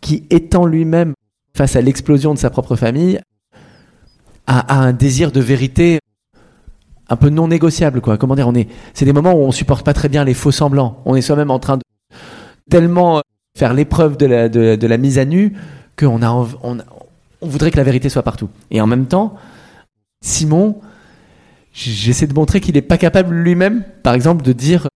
qui 0.00 0.24
étant 0.30 0.64
lui-même 0.64 1.12
face 1.54 1.76
à 1.76 1.82
l'explosion 1.82 2.32
de 2.32 2.38
sa 2.38 2.48
propre 2.48 2.76
famille, 2.76 3.20
a 4.46 4.78
un 4.78 4.92
désir 4.92 5.32
de 5.32 5.40
vérité 5.40 6.00
un 7.08 7.16
peu 7.16 7.28
non 7.28 7.48
négociable 7.48 8.00
quoi. 8.00 8.18
Comment 8.18 8.34
dire 8.34 8.48
On 8.48 8.54
est, 8.54 8.68
c'est 8.92 9.04
des 9.04 9.12
moments 9.12 9.32
où 9.32 9.42
on 9.44 9.52
supporte 9.52 9.84
pas 9.84 9.94
très 9.94 10.08
bien 10.08 10.24
les 10.24 10.34
faux 10.34 10.52
semblants. 10.52 11.02
On 11.04 11.14
est 11.16 11.22
soi-même 11.22 11.50
en 11.50 11.58
train 11.58 11.76
de 11.76 11.82
tellement 12.70 13.22
faire 13.56 13.74
l'épreuve 13.74 14.16
de 14.16 14.26
la, 14.26 14.48
de, 14.48 14.86
la 14.86 14.96
mise 14.96 15.18
à 15.18 15.24
nu 15.24 15.54
qu'on 15.96 16.22
a, 16.22 16.30
on, 16.30 16.78
voudrait 17.40 17.70
que 17.70 17.76
la 17.76 17.84
vérité 17.84 18.08
soit 18.08 18.22
partout. 18.22 18.48
Et 18.70 18.80
en 18.80 18.86
même 18.86 19.06
temps, 19.06 19.36
Simon, 20.24 20.80
j'essaie 21.72 22.26
de 22.26 22.34
montrer 22.34 22.60
qu'il 22.60 22.76
est 22.76 22.82
pas 22.82 22.98
capable 22.98 23.34
lui-même, 23.34 23.84
par 24.02 24.14
exemple, 24.14 24.42
de 24.42 24.52
dire, 24.52 24.88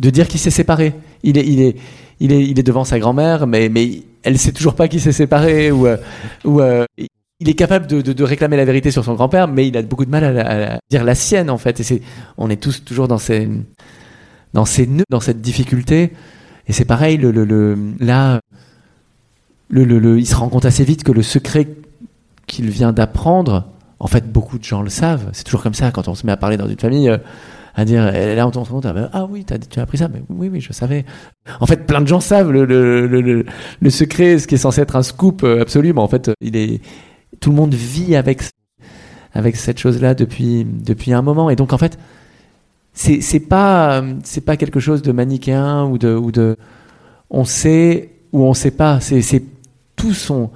de 0.00 0.10
dire 0.10 0.26
qu'il 0.26 0.40
s'est 0.40 0.50
séparé. 0.50 0.94
Il 1.22 1.38
est, 1.38 1.46
il 1.46 1.60
est, 1.60 1.76
il 2.18 2.32
est, 2.32 2.42
il 2.42 2.58
est 2.58 2.64
devant 2.64 2.84
sa 2.84 2.98
grand-mère, 2.98 3.46
mais, 3.46 3.68
mais 3.68 4.02
elle 4.24 4.38
sait 4.38 4.52
toujours 4.52 4.74
pas 4.74 4.88
qu'il 4.88 5.00
s'est 5.00 5.12
séparé 5.12 5.70
ou, 5.70 5.86
euh, 5.86 5.96
euh, 6.46 6.86
il 7.42 7.48
est 7.48 7.54
capable 7.54 7.88
de, 7.88 8.22
réclamer 8.22 8.56
la 8.56 8.64
vérité 8.64 8.92
sur 8.92 9.04
son 9.04 9.14
grand-père, 9.14 9.48
mais 9.48 9.66
il 9.66 9.76
a 9.76 9.82
beaucoup 9.82 10.04
de 10.04 10.10
mal 10.10 10.38
à, 10.38 10.78
dire 10.90 11.02
la 11.02 11.16
sienne 11.16 11.50
en 11.50 11.58
fait. 11.58 11.80
Et 11.80 11.82
c'est, 11.82 12.00
on 12.38 12.48
est 12.50 12.56
tous 12.56 12.84
toujours 12.84 13.08
dans 13.08 13.18
ces, 13.18 13.48
nœuds, 13.48 15.04
dans 15.10 15.20
cette 15.20 15.40
difficulté. 15.40 16.12
Et 16.68 16.72
c'est 16.72 16.84
pareil, 16.84 17.18
là, 17.18 18.40
il 19.72 20.26
se 20.26 20.36
rend 20.36 20.48
compte 20.48 20.64
assez 20.64 20.84
vite 20.84 21.02
que 21.02 21.10
le 21.10 21.22
secret 21.22 21.66
qu'il 22.46 22.70
vient 22.70 22.92
d'apprendre, 22.92 23.66
en 23.98 24.06
fait, 24.06 24.30
beaucoup 24.30 24.58
de 24.58 24.64
gens 24.64 24.82
le 24.82 24.90
savent. 24.90 25.28
C'est 25.32 25.42
toujours 25.42 25.64
comme 25.64 25.74
ça 25.74 25.90
quand 25.90 26.06
on 26.06 26.14
se 26.14 26.24
met 26.24 26.32
à 26.32 26.36
parler 26.36 26.56
dans 26.56 26.68
une 26.68 26.78
famille. 26.78 27.08
Euh, 27.08 27.18
à 27.74 27.86
dire, 27.86 28.12
là 28.12 28.46
on 28.46 28.64
se 28.66 28.70
compte, 28.70 28.86
ah 28.86 29.26
oui, 29.30 29.46
tu 29.46 29.80
as 29.80 29.82
appris 29.82 29.96
ça, 29.96 30.06
mais 30.06 30.22
oui, 30.28 30.50
oui, 30.52 30.60
je 30.60 30.74
savais. 30.74 31.06
En 31.58 31.64
fait, 31.64 31.86
plein 31.86 32.02
de 32.02 32.06
gens 32.06 32.20
savent 32.20 32.52
le, 32.52 32.66
le, 32.66 33.90
secret, 33.90 34.38
ce 34.38 34.46
qui 34.46 34.56
est 34.56 34.58
censé 34.58 34.82
être 34.82 34.94
un 34.94 35.02
scoop 35.02 35.42
euh, 35.42 35.62
absolu, 35.62 35.94
mais 35.94 36.02
en 36.02 36.06
fait, 36.08 36.30
il 36.42 36.54
est, 36.54 36.82
tout 37.40 37.50
le 37.50 37.56
monde 37.56 37.74
vit 37.74 38.16
avec 38.16 38.42
avec 39.34 39.56
cette 39.56 39.78
chose-là 39.78 40.14
depuis 40.14 40.64
depuis 40.64 41.12
un 41.12 41.22
moment. 41.22 41.50
Et 41.50 41.56
donc 41.56 41.72
en 41.72 41.78
fait, 41.78 41.98
c'est 42.92 43.20
c'est 43.20 43.40
pas 43.40 44.02
c'est 44.24 44.42
pas 44.42 44.56
quelque 44.56 44.80
chose 44.80 45.02
de 45.02 45.12
manichéen 45.12 45.84
ou 45.84 45.98
de 45.98 46.14
ou 46.14 46.32
de 46.32 46.56
on 47.30 47.44
sait 47.44 48.10
ou 48.32 48.44
on 48.44 48.54
sait 48.54 48.70
pas. 48.70 49.00
C'est 49.00 49.22
c'est 49.22 49.42
tout 49.96 50.14
son 50.14 50.50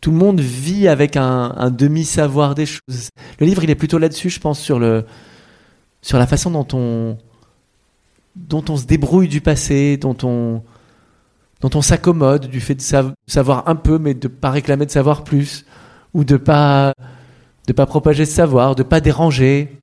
tout 0.00 0.10
le 0.10 0.18
monde 0.18 0.38
vit 0.38 0.86
avec 0.86 1.16
un, 1.16 1.54
un 1.56 1.70
demi 1.70 2.04
savoir 2.04 2.54
des 2.54 2.66
choses. 2.66 3.08
Le 3.40 3.46
livre, 3.46 3.64
il 3.64 3.70
est 3.70 3.74
plutôt 3.74 3.96
là-dessus, 3.96 4.28
je 4.28 4.38
pense, 4.38 4.60
sur 4.60 4.78
le 4.78 5.06
sur 6.02 6.18
la 6.18 6.26
façon 6.26 6.50
dont 6.50 6.66
on 6.74 7.16
dont 8.36 8.64
on 8.68 8.76
se 8.76 8.84
débrouille 8.84 9.28
du 9.28 9.40
passé, 9.40 9.96
dont 9.96 10.16
on 10.22 10.62
dont 11.62 11.70
on 11.74 11.80
s'accommode 11.80 12.48
du 12.48 12.60
fait 12.60 12.74
de 12.74 12.82
savoir 13.26 13.66
un 13.66 13.76
peu, 13.76 13.98
mais 13.98 14.12
de 14.12 14.28
pas 14.28 14.50
réclamer 14.50 14.84
de 14.84 14.90
savoir 14.90 15.24
plus 15.24 15.64
ou 16.14 16.24
de 16.24 16.36
pas 16.36 16.94
de 17.66 17.72
pas 17.72 17.86
propager 17.86 18.24
ce 18.24 18.32
savoir, 18.32 18.74
de 18.74 18.82
pas 18.82 19.00
déranger. 19.00 19.78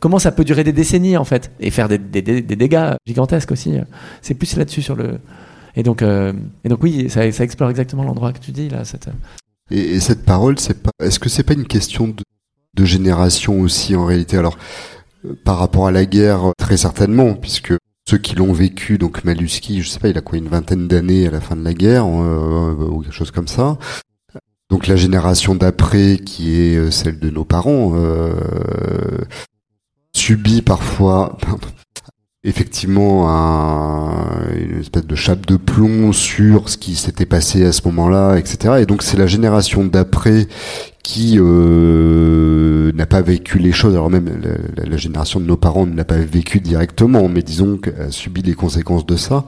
Comment 0.00 0.18
ça 0.18 0.32
peut 0.32 0.44
durer 0.44 0.64
des 0.64 0.72
décennies 0.72 1.16
en 1.16 1.24
fait 1.24 1.50
et 1.60 1.70
faire 1.70 1.88
des, 1.88 1.98
des, 1.98 2.22
des, 2.22 2.42
dégâts 2.42 2.94
gigantesques 3.06 3.52
aussi. 3.52 3.74
C'est 4.20 4.34
plus 4.34 4.56
là-dessus 4.56 4.82
sur 4.82 4.96
le 4.96 5.18
et 5.74 5.82
donc 5.82 6.02
euh, 6.02 6.32
et 6.64 6.68
donc 6.68 6.82
oui, 6.82 7.08
ça, 7.08 7.24
explore 7.24 7.70
exactement 7.70 8.02
l'endroit 8.02 8.32
que 8.32 8.38
tu 8.38 8.52
dis 8.52 8.68
là. 8.68 8.84
Cette... 8.84 9.08
Et, 9.70 9.78
et 9.78 10.00
cette 10.00 10.24
parole, 10.24 10.58
c'est 10.58 10.82
pas. 10.82 10.90
Est-ce 11.00 11.18
que 11.18 11.28
c'est 11.28 11.42
pas 11.42 11.54
une 11.54 11.66
question 11.66 12.08
de, 12.08 12.84
génération 12.84 13.60
aussi 13.60 13.96
en 13.96 14.04
réalité? 14.04 14.36
Alors 14.36 14.58
par 15.44 15.58
rapport 15.58 15.86
à 15.86 15.92
la 15.92 16.04
guerre, 16.04 16.52
très 16.58 16.76
certainement, 16.76 17.34
puisque 17.34 17.74
ceux 18.08 18.18
qui 18.18 18.36
l'ont 18.36 18.52
vécu, 18.52 18.98
donc 18.98 19.24
Maluski, 19.24 19.82
je 19.82 19.88
sais 19.88 19.98
pas, 19.98 20.08
il 20.08 20.18
a 20.18 20.20
quoi, 20.20 20.38
une 20.38 20.48
vingtaine 20.48 20.86
d'années 20.86 21.26
à 21.26 21.30
la 21.30 21.40
fin 21.40 21.56
de 21.56 21.64
la 21.64 21.74
guerre, 21.74 22.06
euh, 22.06 22.74
ou 22.90 23.00
quelque 23.00 23.14
chose 23.14 23.32
comme 23.32 23.48
ça. 23.48 23.78
Donc 24.70 24.88
la 24.88 24.96
génération 24.96 25.54
d'après, 25.54 26.18
qui 26.18 26.60
est 26.60 26.76
euh, 26.76 26.90
celle 26.90 27.18
de 27.18 27.30
nos 27.30 27.44
parents, 27.44 27.92
euh, 27.94 28.34
subit 30.12 30.62
parfois 30.62 31.36
effectivement 32.42 33.28
un, 33.28 34.52
une 34.54 34.80
espèce 34.80 35.06
de 35.06 35.14
chape 35.14 35.46
de 35.46 35.56
plomb 35.56 36.12
sur 36.12 36.68
ce 36.68 36.76
qui 36.78 36.94
s'était 36.94 37.26
passé 37.26 37.64
à 37.64 37.72
ce 37.72 37.82
moment-là, 37.86 38.36
etc. 38.36 38.76
Et 38.80 38.86
donc 38.86 39.02
c'est 39.02 39.16
la 39.16 39.26
génération 39.26 39.84
d'après 39.84 40.46
qui 41.02 41.36
euh, 41.38 42.92
n'a 42.92 43.06
pas 43.06 43.20
vécu 43.20 43.58
les 43.58 43.72
choses. 43.72 43.94
Alors 43.94 44.10
même 44.10 44.28
la, 44.76 44.96
génération 44.96 45.40
de 45.40 45.44
nos 45.44 45.56
parents 45.56 45.86
ne 45.86 45.96
l'a 45.96 46.04
pas 46.04 46.18
vécu 46.18 46.60
directement, 46.60 47.28
mais 47.28 47.42
disons 47.42 47.78
qu'elle 47.78 48.00
a 48.00 48.10
subi 48.10 48.42
les 48.42 48.54
conséquences 48.54 49.06
de 49.06 49.16
ça. 49.16 49.44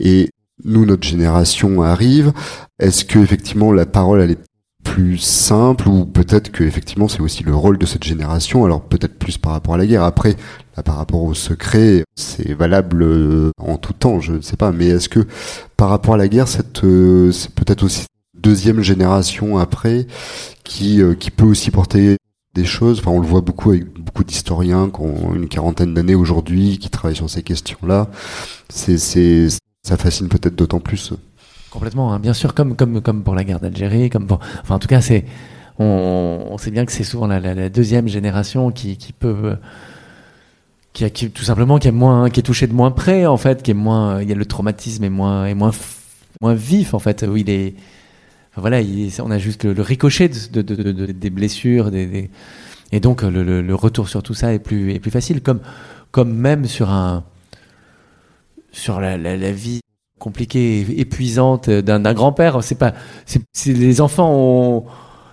Et 0.00 0.30
nous, 0.64 0.84
notre 0.86 1.06
génération 1.06 1.82
arrive. 1.82 2.32
Est-ce 2.78 3.04
que 3.04 3.18
effectivement 3.18 3.72
la 3.72 3.86
parole 3.86 4.20
elle 4.20 4.32
est 4.32 4.47
plus 4.92 5.18
simple 5.18 5.88
ou 5.88 6.04
peut-être 6.04 6.50
que 6.50 6.64
effectivement 6.64 7.08
c'est 7.08 7.20
aussi 7.20 7.42
le 7.44 7.54
rôle 7.54 7.78
de 7.78 7.86
cette 7.86 8.04
génération 8.04 8.64
alors 8.64 8.82
peut-être 8.82 9.18
plus 9.18 9.38
par 9.38 9.52
rapport 9.52 9.74
à 9.74 9.78
la 9.78 9.86
guerre 9.86 10.02
après 10.02 10.36
là, 10.76 10.82
par 10.82 10.96
rapport 10.96 11.22
au 11.22 11.34
secret 11.34 12.04
c'est 12.16 12.54
valable 12.54 13.02
euh, 13.02 13.50
en 13.60 13.76
tout 13.76 13.92
temps 13.92 14.20
je 14.20 14.32
ne 14.32 14.40
sais 14.40 14.56
pas 14.56 14.72
mais 14.72 14.86
est-ce 14.86 15.08
que 15.08 15.26
par 15.76 15.88
rapport 15.90 16.14
à 16.14 16.16
la 16.16 16.28
guerre 16.28 16.48
cette 16.48 16.84
euh, 16.84 17.32
c'est 17.32 17.54
peut-être 17.54 17.82
aussi 17.82 18.06
deuxième 18.34 18.80
génération 18.82 19.58
après 19.58 20.06
qui 20.64 21.00
qui 21.18 21.30
peut 21.30 21.46
aussi 21.46 21.70
porter 21.70 22.16
des 22.54 22.64
choses? 22.64 23.00
Enfin, 23.00 23.10
on 23.12 23.20
le 23.20 23.26
voit 23.26 23.40
beaucoup 23.40 23.70
avec 23.70 23.92
beaucoup 23.92 24.24
d'historiens 24.24 24.90
qui 24.90 25.00
ont 25.00 25.34
une 25.34 25.48
quarantaine 25.48 25.94
d'années 25.94 26.14
aujourd'hui, 26.14 26.78
qui 26.78 26.90
travaillent 26.90 27.16
sur 27.16 27.30
ces 27.30 27.42
questions-là. 27.42 28.08
C'est, 28.68 28.98
c'est, 28.98 29.48
ça 29.82 29.96
fascine 29.96 30.28
peut-être 30.28 30.56
d'autant 30.56 30.80
plus. 30.80 31.12
Complètement, 31.78 32.12
hein. 32.12 32.18
bien 32.18 32.34
sûr, 32.34 32.54
comme, 32.54 32.74
pour 33.22 33.36
la 33.36 33.44
guerre 33.44 33.60
d'Algérie, 33.60 34.10
enfin, 34.12 34.74
en 34.74 34.78
tout 34.80 34.88
cas, 34.88 34.98
on, 35.78 36.56
sait 36.58 36.72
bien 36.72 36.84
que 36.84 36.90
c'est 36.90 37.04
souvent 37.04 37.28
la, 37.28 37.68
deuxième 37.68 38.08
génération 38.08 38.72
qui, 38.72 38.96
peut, 39.16 39.54
tout 40.92 41.44
simplement, 41.44 41.78
qui 41.78 41.86
est 41.86 41.92
moins, 41.92 42.28
de 42.28 42.72
moins 42.72 42.90
près, 42.90 43.26
en 43.26 43.36
fait, 43.36 43.62
qui 43.62 43.70
est 43.70 43.74
moins, 43.74 44.20
il 44.20 44.28
y 44.28 44.32
a 44.32 44.34
le 44.34 44.44
traumatisme 44.44 45.04
est 45.04 45.08
moins, 45.08 45.46
vif, 46.42 46.94
en 46.94 46.98
fait, 46.98 47.22
où 47.22 47.36
il 47.36 47.48
est, 47.48 47.76
voilà, 48.56 48.80
on 49.20 49.30
a 49.30 49.38
juste 49.38 49.64
le, 49.64 49.80
ricochet 49.80 50.30
de, 50.50 50.62
des 50.62 51.30
blessures, 51.30 51.92
et 51.94 52.98
donc 52.98 53.22
le, 53.22 53.72
retour 53.72 54.08
sur 54.08 54.24
tout 54.24 54.34
ça 54.34 54.52
est 54.52 54.58
plus, 54.58 54.98
facile, 55.12 55.42
comme, 55.42 56.32
même 56.32 56.64
sur 56.64 56.90
la, 56.90 57.22
vie 59.52 59.78
compliquée, 60.18 60.86
épuisante 61.00 61.70
d'un 61.70 62.14
grand-père. 62.14 62.62
C'est 62.62 62.74
pas, 62.74 62.94
c'est 63.26 63.72
les 63.72 64.00
enfants 64.00 64.32
ont, 64.32 64.84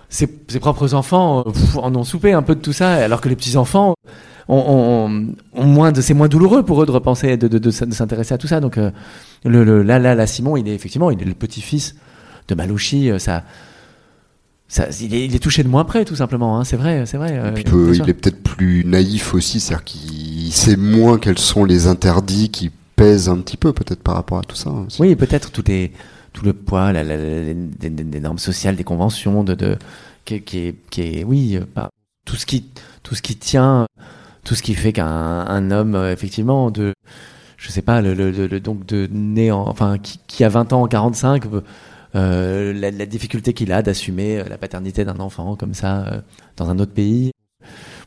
ses, 0.08 0.26
propres 0.60 0.94
enfants 0.94 1.44
en 1.76 1.94
ont 1.94 2.04
soupé 2.04 2.32
un 2.32 2.42
peu 2.42 2.54
de 2.54 2.60
tout 2.60 2.72
ça, 2.72 2.94
alors 2.94 3.20
que 3.20 3.28
les 3.28 3.36
petits 3.36 3.56
enfants 3.56 3.94
ont, 4.48 5.26
moins 5.54 5.92
de, 5.92 6.00
c'est 6.00 6.14
moins 6.14 6.28
douloureux 6.28 6.64
pour 6.64 6.82
eux 6.82 6.86
de 6.86 6.90
repenser, 6.90 7.36
de, 7.36 7.48
de, 7.48 7.70
s'intéresser 7.70 8.34
à 8.34 8.38
tout 8.38 8.46
ça. 8.46 8.60
Donc 8.60 8.78
euh, 8.78 8.90
le, 9.44 9.82
là, 9.82 9.98
là, 9.98 10.14
là, 10.14 10.26
Simon, 10.26 10.56
il 10.56 10.68
est 10.68 10.74
effectivement, 10.74 11.10
il 11.10 11.20
est 11.20 11.26
le 11.26 11.34
petit-fils 11.34 11.96
de 12.48 12.54
Malouchi, 12.54 13.10
euh, 13.10 13.18
ça. 13.18 13.44
Ça, 14.68 14.88
il, 15.00 15.14
est, 15.14 15.38
touché 15.38 15.62
de 15.62 15.68
moins 15.68 15.84
près, 15.84 16.04
tout 16.04 16.16
simplement. 16.16 16.58
Hein, 16.58 16.64
c'est 16.64 16.76
vrai, 16.76 17.06
c'est 17.06 17.18
vrai. 17.18 17.38
Euh, 17.38 17.92
il 17.94 18.10
est 18.10 18.14
peut-être 18.14 18.42
plus 18.42 18.84
naïf 18.84 19.32
aussi, 19.32 19.60
c'est-à-dire 19.60 19.84
qu'il 19.84 20.52
sait 20.52 20.74
moins 20.74 21.18
quels 21.18 21.38
sont 21.38 21.64
les 21.64 21.86
interdits 21.86 22.50
qui 22.50 22.72
pèsent 22.96 23.28
un 23.28 23.38
petit 23.38 23.56
peu, 23.56 23.72
peut-être 23.72 24.02
par 24.02 24.14
rapport 24.14 24.38
à 24.38 24.42
tout 24.42 24.56
ça. 24.56 24.72
Oui, 24.98 25.14
peut-être 25.16 25.50
tout 25.52 25.64
le 26.42 26.52
poids, 26.52 26.92
des, 26.92 28.20
normes 28.20 28.38
sociales, 28.38 28.76
des 28.76 28.84
conventions, 28.84 29.44
de, 29.44 29.54
de 29.54 29.76
qui, 30.24 30.34
est, 30.34 30.74
qui 30.90 31.00
est, 31.02 31.24
oui, 31.24 31.58
pas 31.74 31.90
tout 32.24 32.36
ce 32.36 32.46
qui 32.46 32.68
tout 33.02 33.14
ce 33.14 33.22
qui 33.22 33.36
tient, 33.36 33.86
tout 34.44 34.54
ce 34.56 34.62
qui 34.62 34.74
fait 34.74 34.92
qu'un 34.92 35.06
un 35.06 35.70
homme, 35.70 35.94
effectivement, 36.10 36.70
de 36.70 36.92
je 37.56 37.70
sais 37.70 37.82
pas, 37.82 38.00
le, 38.02 38.14
le, 38.14 38.60
donc 38.60 38.84
de 38.86 39.08
né 39.10 39.50
en, 39.50 39.66
enfin 39.68 39.98
qui, 39.98 40.20
qui 40.26 40.44
a 40.44 40.48
20 40.48 40.72
ans 40.72 40.82
en 40.82 40.88
45 40.88 41.44
euh, 42.14 42.72
la, 42.72 43.06
difficulté 43.06 43.52
qu'il 43.52 43.72
a 43.72 43.82
d'assumer 43.82 44.38
euh, 44.38 44.44
la 44.48 44.56
paternité 44.56 45.04
d'un 45.04 45.18
enfant 45.20 45.54
comme 45.56 45.74
ça 45.74 46.06
euh, 46.06 46.20
dans 46.56 46.70
un 46.70 46.78
autre 46.78 46.92
pays. 46.92 47.32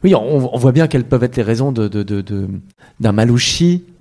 Oui, 0.04 0.16
on, 0.16 0.58
voit 0.58 0.72
bien 0.72 0.88
quelles 0.88 1.04
peuvent 1.04 1.24
être 1.24 1.36
les 1.36 1.44
raisons 1.44 1.72
de, 1.74 1.88
d'un 3.00 3.12
Malouchi 3.12 3.84
de, 3.84 3.99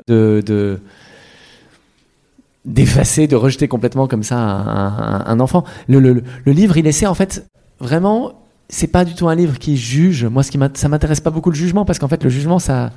d'effacer, 2.65 3.27
de 3.27 3.37
rejeter 3.37 3.69
complètement 3.69 4.07
comme 4.07 4.23
ça 4.23 4.39
un, 4.39 5.41
enfant. 5.41 5.65
Le, 5.89 6.23
livre, 6.47 6.77
il 6.77 6.87
essaie 6.87 7.07
en 7.07 7.15
fait 7.15 7.47
vraiment. 7.81 8.45
C'est 8.71 8.89
pas 8.89 9.07
du 9.07 9.15
tout 9.15 9.29
un 9.29 9.35
livre 9.35 9.59
qui 9.59 9.79
juge. 9.79 10.27
Moi, 10.27 10.43
ce 10.43 10.51
qui 10.51 10.59
ça 10.75 10.89
m'intéresse 10.89 11.21
pas 11.21 11.31
beaucoup 11.31 11.51
le 11.51 11.57
jugement 11.57 11.87
parce 11.87 11.99
qu'en 11.99 12.09
fait, 12.09 12.23
le 12.23 12.29
jugement, 12.29 12.59
ça, 12.59 12.91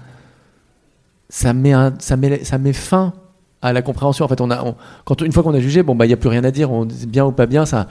ça 1.30 1.54
met, 1.54 1.72
ça 2.00 2.18
met, 2.18 2.44
ça 2.44 2.58
met 2.58 2.74
fin 2.74 3.14
à 3.62 3.74
la 3.74 3.82
compréhension. 3.82 4.26
En 4.26 4.28
fait, 4.28 4.42
on 4.42 4.52
a, 4.52 4.76
quand 5.06 5.22
une 5.22 5.32
fois 5.32 5.44
qu'on 5.44 5.54
a 5.54 5.60
jugé, 5.60 5.84
bon 5.84 5.96
bah 5.96 6.06
il 6.06 6.10
y 6.10 6.14
a 6.14 6.18
plus 6.18 6.30
rien 6.30 6.44
à 6.44 6.52
dire, 6.52 6.72
on 6.72 6.86
dit 6.86 7.08
bien 7.08 7.26
ou 7.26 7.32
pas 7.32 7.46
bien, 7.46 7.66
ça, 7.66 7.88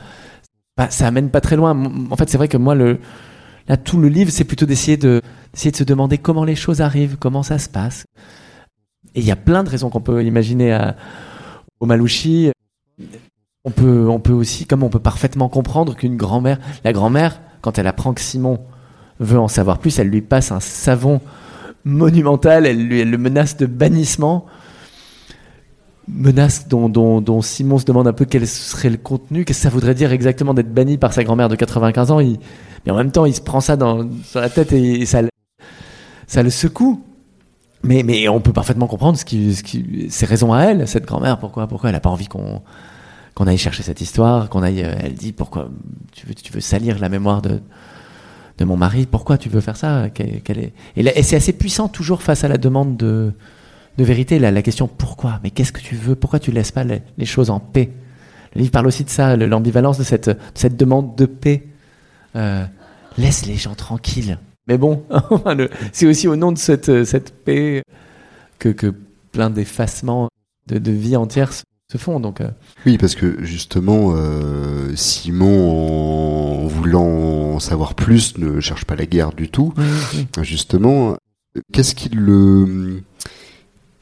bah, 0.77 0.91
ça 0.91 1.07
amène 1.07 1.31
pas 1.31 1.41
très 1.41 1.57
loin. 1.57 1.77
En 2.11 2.17
fait, 2.17 2.29
c'est 2.29 2.37
vrai 2.37 2.49
que 2.49 2.57
moi 2.57 2.75
le, 2.75 2.99
là 3.69 3.77
tout 3.77 3.99
le 3.99 4.09
livre, 4.09 4.31
c'est 4.31 4.45
plutôt 4.45 4.67
d'essayer 4.67 4.97
de, 4.97 5.23
d'essayer 5.53 5.71
de 5.71 5.77
se 5.77 5.85
demander 5.85 6.19
comment 6.19 6.45
les 6.45 6.57
choses 6.57 6.81
arrivent, 6.81 7.17
comment 7.19 7.43
ça 7.43 7.59
se 7.59 7.69
passe. 7.69 8.05
Et 9.14 9.20
il 9.20 9.27
y 9.27 9.31
a 9.31 9.37
plein 9.37 9.64
de 9.64 9.70
raisons 9.70 9.90
qu'on 9.90 10.01
peut 10.01 10.25
imaginer 10.25 10.73
à, 10.73 10.96
au 11.81 11.87
Malouchi. 11.87 12.51
On 13.64 13.70
peut, 13.70 14.09
on 14.09 14.20
peut 14.20 14.33
aussi, 14.33 14.66
comme 14.66 14.83
on 14.83 14.88
peut 14.88 15.01
parfaitement 15.01 15.49
comprendre 15.49 15.94
qu'une 15.94 16.16
grand-mère, 16.16 16.59
la 16.85 16.92
grand-mère, 16.92 17.40
quand 17.61 17.79
elle 17.79 17.87
apprend 17.87 18.14
que 18.14 18.20
Simon 18.20 18.61
veut 19.18 19.38
en 19.38 19.49
savoir 19.49 19.79
plus, 19.79 19.99
elle 19.99 20.09
lui 20.09 20.23
passe 20.23 20.51
un 20.51 20.61
savon 20.61 21.20
monumental, 21.85 22.66
elle, 22.66 22.92
elle 22.92 23.11
le 23.11 23.18
menace 23.18 23.57
de 23.57 23.66
bannissement 23.66 24.46
menace 26.14 26.68
dont, 26.68 27.42
Simon 27.42 27.79
se 27.79 27.85
demande 27.85 28.09
un 28.09 28.12
peu 28.12 28.25
quel 28.25 28.46
serait 28.46 28.90
le 28.90 28.96
contenu, 28.96 29.44
qu'est-ce 29.44 29.61
que 29.61 29.62
ça 29.62 29.70
voudrait 29.70 29.94
dire 29.94 30.12
exactement 30.12 30.55
d'être 30.55 30.73
banni 30.73 30.99
par 30.99 31.12
sa 31.12 31.25
grand-mère 31.25 31.49
de 31.49 31.57
95 31.57 32.11
ans. 32.11 32.18
Mais 32.18 32.92
en 32.92 32.96
même 32.96 33.12
temps, 33.12 33.27
il 33.27 33.35
se 33.35 33.40
prend 33.40 33.61
ça 33.61 33.77
dans, 33.77 34.09
sur 34.25 34.40
la 34.40 34.49
tête 34.49 34.73
et, 34.73 35.07
ça 35.07 35.23
le 36.42 36.51
secoue. 36.51 37.03
Mais, 37.83 38.03
mais 38.03 38.29
on 38.29 38.40
peut 38.40 38.53
parfaitement 38.53 38.87
comprendre 38.87 39.16
ce 39.16 39.25
qui, 39.25 39.55
ce 39.55 39.62
qui, 39.62 40.11
ses 40.11 40.27
raisons 40.27 40.53
à 40.53 40.64
elle, 40.64 40.87
cette 40.87 41.07
grand-mère, 41.07 41.38
pourquoi, 41.38 41.66
pourquoi 41.66 41.88
elle 41.88 41.97
n'a 41.97 42.01
pas 42.01 42.11
envie 42.11 42.27
qu'on 42.27 42.62
qu'on 43.35 43.47
aille 43.47 43.59
chercher 43.59 43.83
cette 43.83 44.01
histoire, 44.01 44.51
qu'on 44.51 44.62
aille, 44.62 44.81
elle 44.81 45.14
dit 45.14 45.33
pourquoi 45.33 45.71
tu 46.12 46.27
veux, 46.27 46.35
tu 46.35 46.53
veux 46.53 46.61
salir 46.61 46.99
la 46.99 47.09
mémoire 47.09 47.40
de, 47.40 47.61
de 48.59 48.64
mon 48.64 48.77
mari, 48.77 49.07
pourquoi 49.07 49.38
tu 49.38 49.49
veux 49.49 49.61
faire 49.61 49.77
ça? 49.77 50.11
Qu'elle, 50.11 50.59
est, 50.59 50.75
et 50.97 51.23
c'est 51.23 51.37
assez 51.37 51.53
puissant 51.53 51.88
toujours 51.88 52.23
face 52.23 52.45
à 52.45 52.49
la 52.49 52.59
demande 52.59 52.97
de, 52.97 53.33
de 53.97 54.05
vérité, 54.05 54.38
la, 54.38 54.62
question 54.62 54.88
pourquoi, 54.88 55.40
mais 55.43 55.51
qu'est-ce 55.51 55.73
que 55.73 55.81
tu 55.81 55.95
veux, 55.95 56.16
pourquoi 56.16 56.38
tu 56.38 56.51
laisses 56.51 56.73
pas 56.73 56.85
les, 56.85 57.25
choses 57.25 57.51
en 57.51 57.61
paix? 57.61 57.90
Le 58.55 58.61
livre 58.61 58.73
parle 58.73 58.88
aussi 58.88 59.05
de 59.05 59.11
ça, 59.11 59.37
l'ambivalence 59.37 59.97
de 59.97 60.05
cette, 60.05 60.31
cette 60.55 60.77
demande 60.77 61.16
de 61.16 61.25
paix. 61.27 61.69
Euh, 62.37 62.64
laisse 63.16 63.47
les 63.47 63.57
gens 63.57 63.75
tranquilles. 63.75 64.38
Mais 64.66 64.79
bon, 64.79 65.05
c'est 65.92 66.07
aussi 66.07 66.29
au 66.29 66.37
nom 66.37 66.53
de 66.53 66.59
cette, 66.59 67.05
cette 67.05 67.33
paix 67.44 67.83
que, 68.59 68.68
que 68.68 68.94
plein 69.33 69.51
d'effacements 69.51 70.29
de, 70.66 70.79
de, 70.79 70.92
vie 70.92 71.16
entière 71.16 71.53
se 71.53 71.99
font. 71.99 72.20
Donc, 72.20 72.40
euh. 72.40 72.51
Oui, 72.87 72.99
parce 72.99 73.14
que 73.14 73.42
justement, 73.44 74.12
euh, 74.14 74.94
Simon, 74.94 76.64
en 76.64 76.66
voulant 76.66 77.55
en 77.55 77.59
savoir 77.61 77.94
plus, 77.94 78.38
ne 78.38 78.61
cherche 78.61 78.85
pas 78.85 78.96
la 78.96 79.07
guerre 79.07 79.33
du 79.33 79.49
tout. 79.49 79.75
Justement, 80.42 81.16
qu'est-ce 81.73 81.94
qui 81.94 82.09
le 82.11 83.03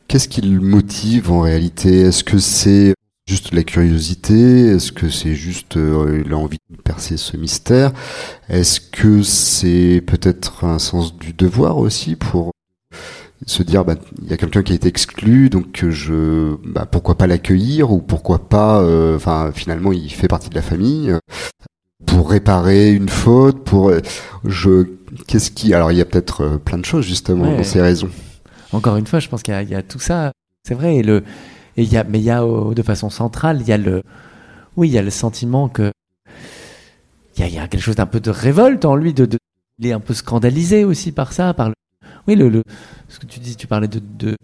Qu'est-ce 0.08 0.28
qui 0.28 0.40
le 0.40 0.60
motive 0.60 1.30
en 1.30 1.40
réalité? 1.40 2.00
Est-ce 2.00 2.24
que 2.24 2.38
c'est 2.38 2.94
juste 3.28 3.52
la 3.52 3.62
curiosité 3.62 4.68
Est-ce 4.68 4.92
que 4.92 5.08
c'est 5.08 5.34
juste 5.34 5.76
euh, 5.76 6.22
il 6.24 6.32
a 6.32 6.36
envie 6.36 6.58
de 6.70 6.76
percer 6.82 7.16
ce 7.16 7.36
mystère? 7.36 7.92
Est-ce 8.48 8.80
que 8.80 9.22
c'est 9.22 10.02
peut-être 10.06 10.64
un 10.64 10.78
sens 10.78 11.16
du 11.16 11.32
devoir 11.32 11.78
aussi 11.78 12.16
pour 12.16 12.52
se 13.46 13.62
dire 13.62 13.84
bah 13.84 13.94
il 14.20 14.28
y 14.28 14.32
a 14.32 14.36
quelqu'un 14.36 14.62
qui 14.62 14.72
a 14.72 14.74
été 14.74 14.88
exclu 14.88 15.48
donc 15.48 15.88
je 15.88 16.56
bah, 16.66 16.86
pourquoi 16.90 17.16
pas 17.16 17.28
l'accueillir 17.28 17.92
ou 17.92 18.00
pourquoi 18.00 18.48
pas 18.48 18.82
euh, 18.82 19.14
enfin 19.14 19.52
finalement 19.54 19.92
il 19.92 20.12
fait 20.12 20.26
partie 20.26 20.50
de 20.50 20.56
la 20.56 20.60
famille 20.60 21.14
pour 22.04 22.28
réparer 22.28 22.92
une 22.92 23.08
faute 23.08 23.62
pour 23.62 23.92
je 24.44 24.88
qu'est-ce 25.28 25.52
qui 25.52 25.72
alors 25.72 25.92
il 25.92 25.98
y 25.98 26.00
a 26.00 26.04
peut-être 26.04 26.40
euh, 26.42 26.58
plein 26.58 26.78
de 26.78 26.84
choses 26.84 27.06
justement 27.06 27.56
dans 27.56 27.62
ces 27.62 27.80
raisons 27.80 28.10
encore 28.72 28.96
une 28.96 29.06
fois, 29.06 29.18
je 29.18 29.28
pense 29.28 29.42
qu'il 29.42 29.54
y, 29.54 29.74
a 29.74 29.82
tout 29.82 29.98
ça. 29.98 30.32
C'est 30.66 30.74
vrai. 30.74 30.96
Et 30.96 31.02
le, 31.02 31.24
mais 32.08 32.18
il 32.18 32.24
y 32.24 32.30
a 32.30 32.42
de 32.42 32.82
façon 32.82 33.10
centrale, 33.10 33.58
il 33.60 33.68
y 33.68 33.72
a 33.72 33.78
le, 33.78 34.02
oui, 34.76 34.88
il 34.88 34.92
y 34.92 34.98
a 34.98 35.02
le 35.02 35.10
sentiment 35.10 35.68
que 35.68 35.92
il 37.36 37.54
y 37.54 37.58
a, 37.58 37.68
quelque 37.68 37.82
chose 37.82 37.94
d'un 37.94 38.06
peu 38.06 38.20
de 38.20 38.30
révolte 38.30 38.84
en 38.84 38.96
lui. 38.96 39.14
De, 39.14 39.28
il 39.78 39.86
est 39.86 39.92
un 39.92 40.00
peu 40.00 40.14
scandalisé 40.14 40.84
aussi 40.84 41.12
par 41.12 41.32
ça, 41.32 41.54
par 41.54 41.70
oui, 42.26 42.36
ce 43.08 43.18
que 43.18 43.26
tu 43.26 43.38
dis, 43.38 43.56
tu 43.56 43.66
parlais 43.66 43.86
de, 43.88 44.00
de, 44.00 44.36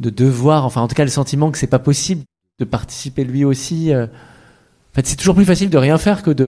de 0.00 0.10
devoir. 0.10 0.64
Enfin, 0.64 0.80
en 0.80 0.88
tout 0.88 0.94
cas, 0.94 1.04
le 1.04 1.10
sentiment 1.10 1.50
que 1.50 1.58
c'est 1.58 1.66
pas 1.66 1.78
possible 1.78 2.22
de 2.58 2.64
participer 2.64 3.24
lui 3.24 3.44
aussi. 3.44 3.92
Euh. 3.92 4.06
en 4.06 4.94
fait, 4.94 5.06
c'est 5.06 5.16
toujours 5.16 5.34
plus 5.34 5.44
facile 5.44 5.70
de 5.70 5.78
rien 5.78 5.98
faire 5.98 6.22
que 6.22 6.30
de 6.30 6.46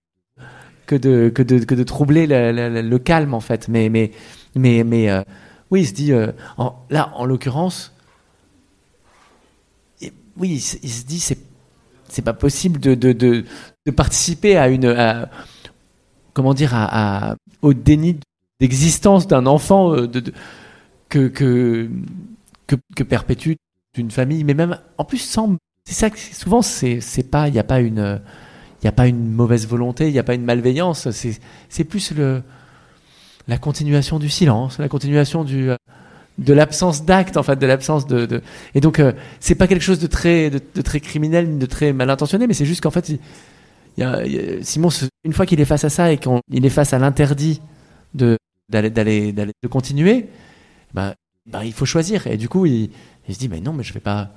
que 0.86 0.96
de 0.96 1.28
que 1.28 1.42
de 1.42 1.64
que 1.64 1.74
de 1.74 1.82
troubler 1.82 2.26
le, 2.26 2.80
le 2.80 2.98
calme 2.98 3.34
en 3.34 3.40
fait. 3.40 3.68
Mais 3.68 3.88
mais 3.90 4.10
mais 4.54 4.84
mais 4.84 5.10
euh, 5.10 5.22
oui, 5.70 5.82
il 5.82 5.86
se 5.86 5.92
dit, 5.92 6.12
euh, 6.12 6.32
là, 6.90 7.12
en 7.14 7.24
l'occurrence, 7.24 7.94
oui, 10.40 10.52
il, 10.82 10.90
se 10.90 11.04
dit, 11.04 11.20
c'est, 11.20 11.38
c'est 12.08 12.22
pas 12.22 12.32
possible 12.32 12.80
de, 12.80 12.94
de, 12.94 13.12
de, 13.12 13.44
participer 13.94 14.56
à 14.56 14.68
une, 14.68 15.28
comment 16.32 16.54
dire, 16.54 16.70
à, 16.74 17.36
au 17.60 17.74
déni 17.74 18.18
d'existence 18.58 19.26
d'un 19.26 19.46
enfant 19.46 19.94
euh, 19.94 20.08
de, 20.08 20.32
que, 21.10 21.28
que, 21.28 21.88
que, 22.66 23.02
perpétue 23.02 23.52
une 23.96 24.10
famille, 24.10 24.44
mais 24.44 24.54
même, 24.54 24.78
en 24.96 25.04
plus, 25.04 25.18
sans, 25.18 25.56
c'est 25.84 25.94
ça 25.94 26.10
que 26.10 26.18
souvent, 26.18 26.62
c'est, 26.62 27.00
pas, 27.30 27.48
il 27.48 27.52
n'y 27.52 27.58
a 27.58 27.64
pas 27.64 27.80
une, 27.80 28.20
il 28.82 28.88
a 28.88 28.92
pas 28.92 29.06
une 29.06 29.30
mauvaise 29.30 29.66
volonté, 29.66 30.08
il 30.08 30.12
n'y 30.12 30.18
a 30.18 30.22
pas 30.22 30.34
une 30.34 30.44
malveillance, 30.44 31.10
c'est, 31.10 31.38
c'est 31.68 31.84
plus 31.84 32.12
le, 32.12 32.42
la 33.48 33.58
continuation 33.58 34.18
du 34.18 34.30
silence, 34.30 34.78
la 34.78 34.88
continuation 34.88 35.44
du, 35.44 35.70
euh, 35.70 35.76
de 36.40 36.52
l'absence 36.54 37.04
d'acte, 37.04 37.36
en 37.36 37.42
fait, 37.42 37.56
de 37.56 37.66
l'absence 37.66 38.06
de, 38.06 38.24
de, 38.26 38.42
Et 38.74 38.80
donc, 38.80 38.98
euh, 38.98 39.12
c'est 39.38 39.54
pas 39.54 39.68
quelque 39.68 39.82
chose 39.82 39.98
de 39.98 40.06
très, 40.06 40.50
de, 40.50 40.80
très 40.80 40.98
criminel, 41.00 41.58
de 41.58 41.66
très 41.66 41.92
mal 41.92 42.08
intentionné, 42.08 42.46
mais 42.46 42.54
c'est 42.54 42.64
juste 42.64 42.80
qu'en 42.80 42.90
fait, 42.90 43.12
Simon, 44.62 44.88
une 45.24 45.32
fois 45.34 45.44
qu'il 45.44 45.60
est 45.60 45.66
face 45.66 45.84
à 45.84 45.90
ça 45.90 46.10
et 46.10 46.18
qu'il 46.18 46.64
est 46.64 46.70
face 46.70 46.92
à 46.92 46.98
l'interdit 46.98 47.60
de 48.14 48.38
d'aller 48.70 48.90
d'aller 48.90 49.32
de 49.32 49.68
continuer, 49.68 50.28
bah, 50.94 51.14
bah, 51.46 51.64
il 51.64 51.72
faut 51.72 51.84
choisir. 51.84 52.26
Et 52.26 52.36
du 52.36 52.48
coup, 52.48 52.66
il, 52.66 52.90
se 53.28 53.38
dit, 53.38 53.48
mais 53.48 53.60
non, 53.60 53.72
mais 53.72 53.82
je 53.82 53.92
vais 53.92 54.00
pas. 54.00 54.30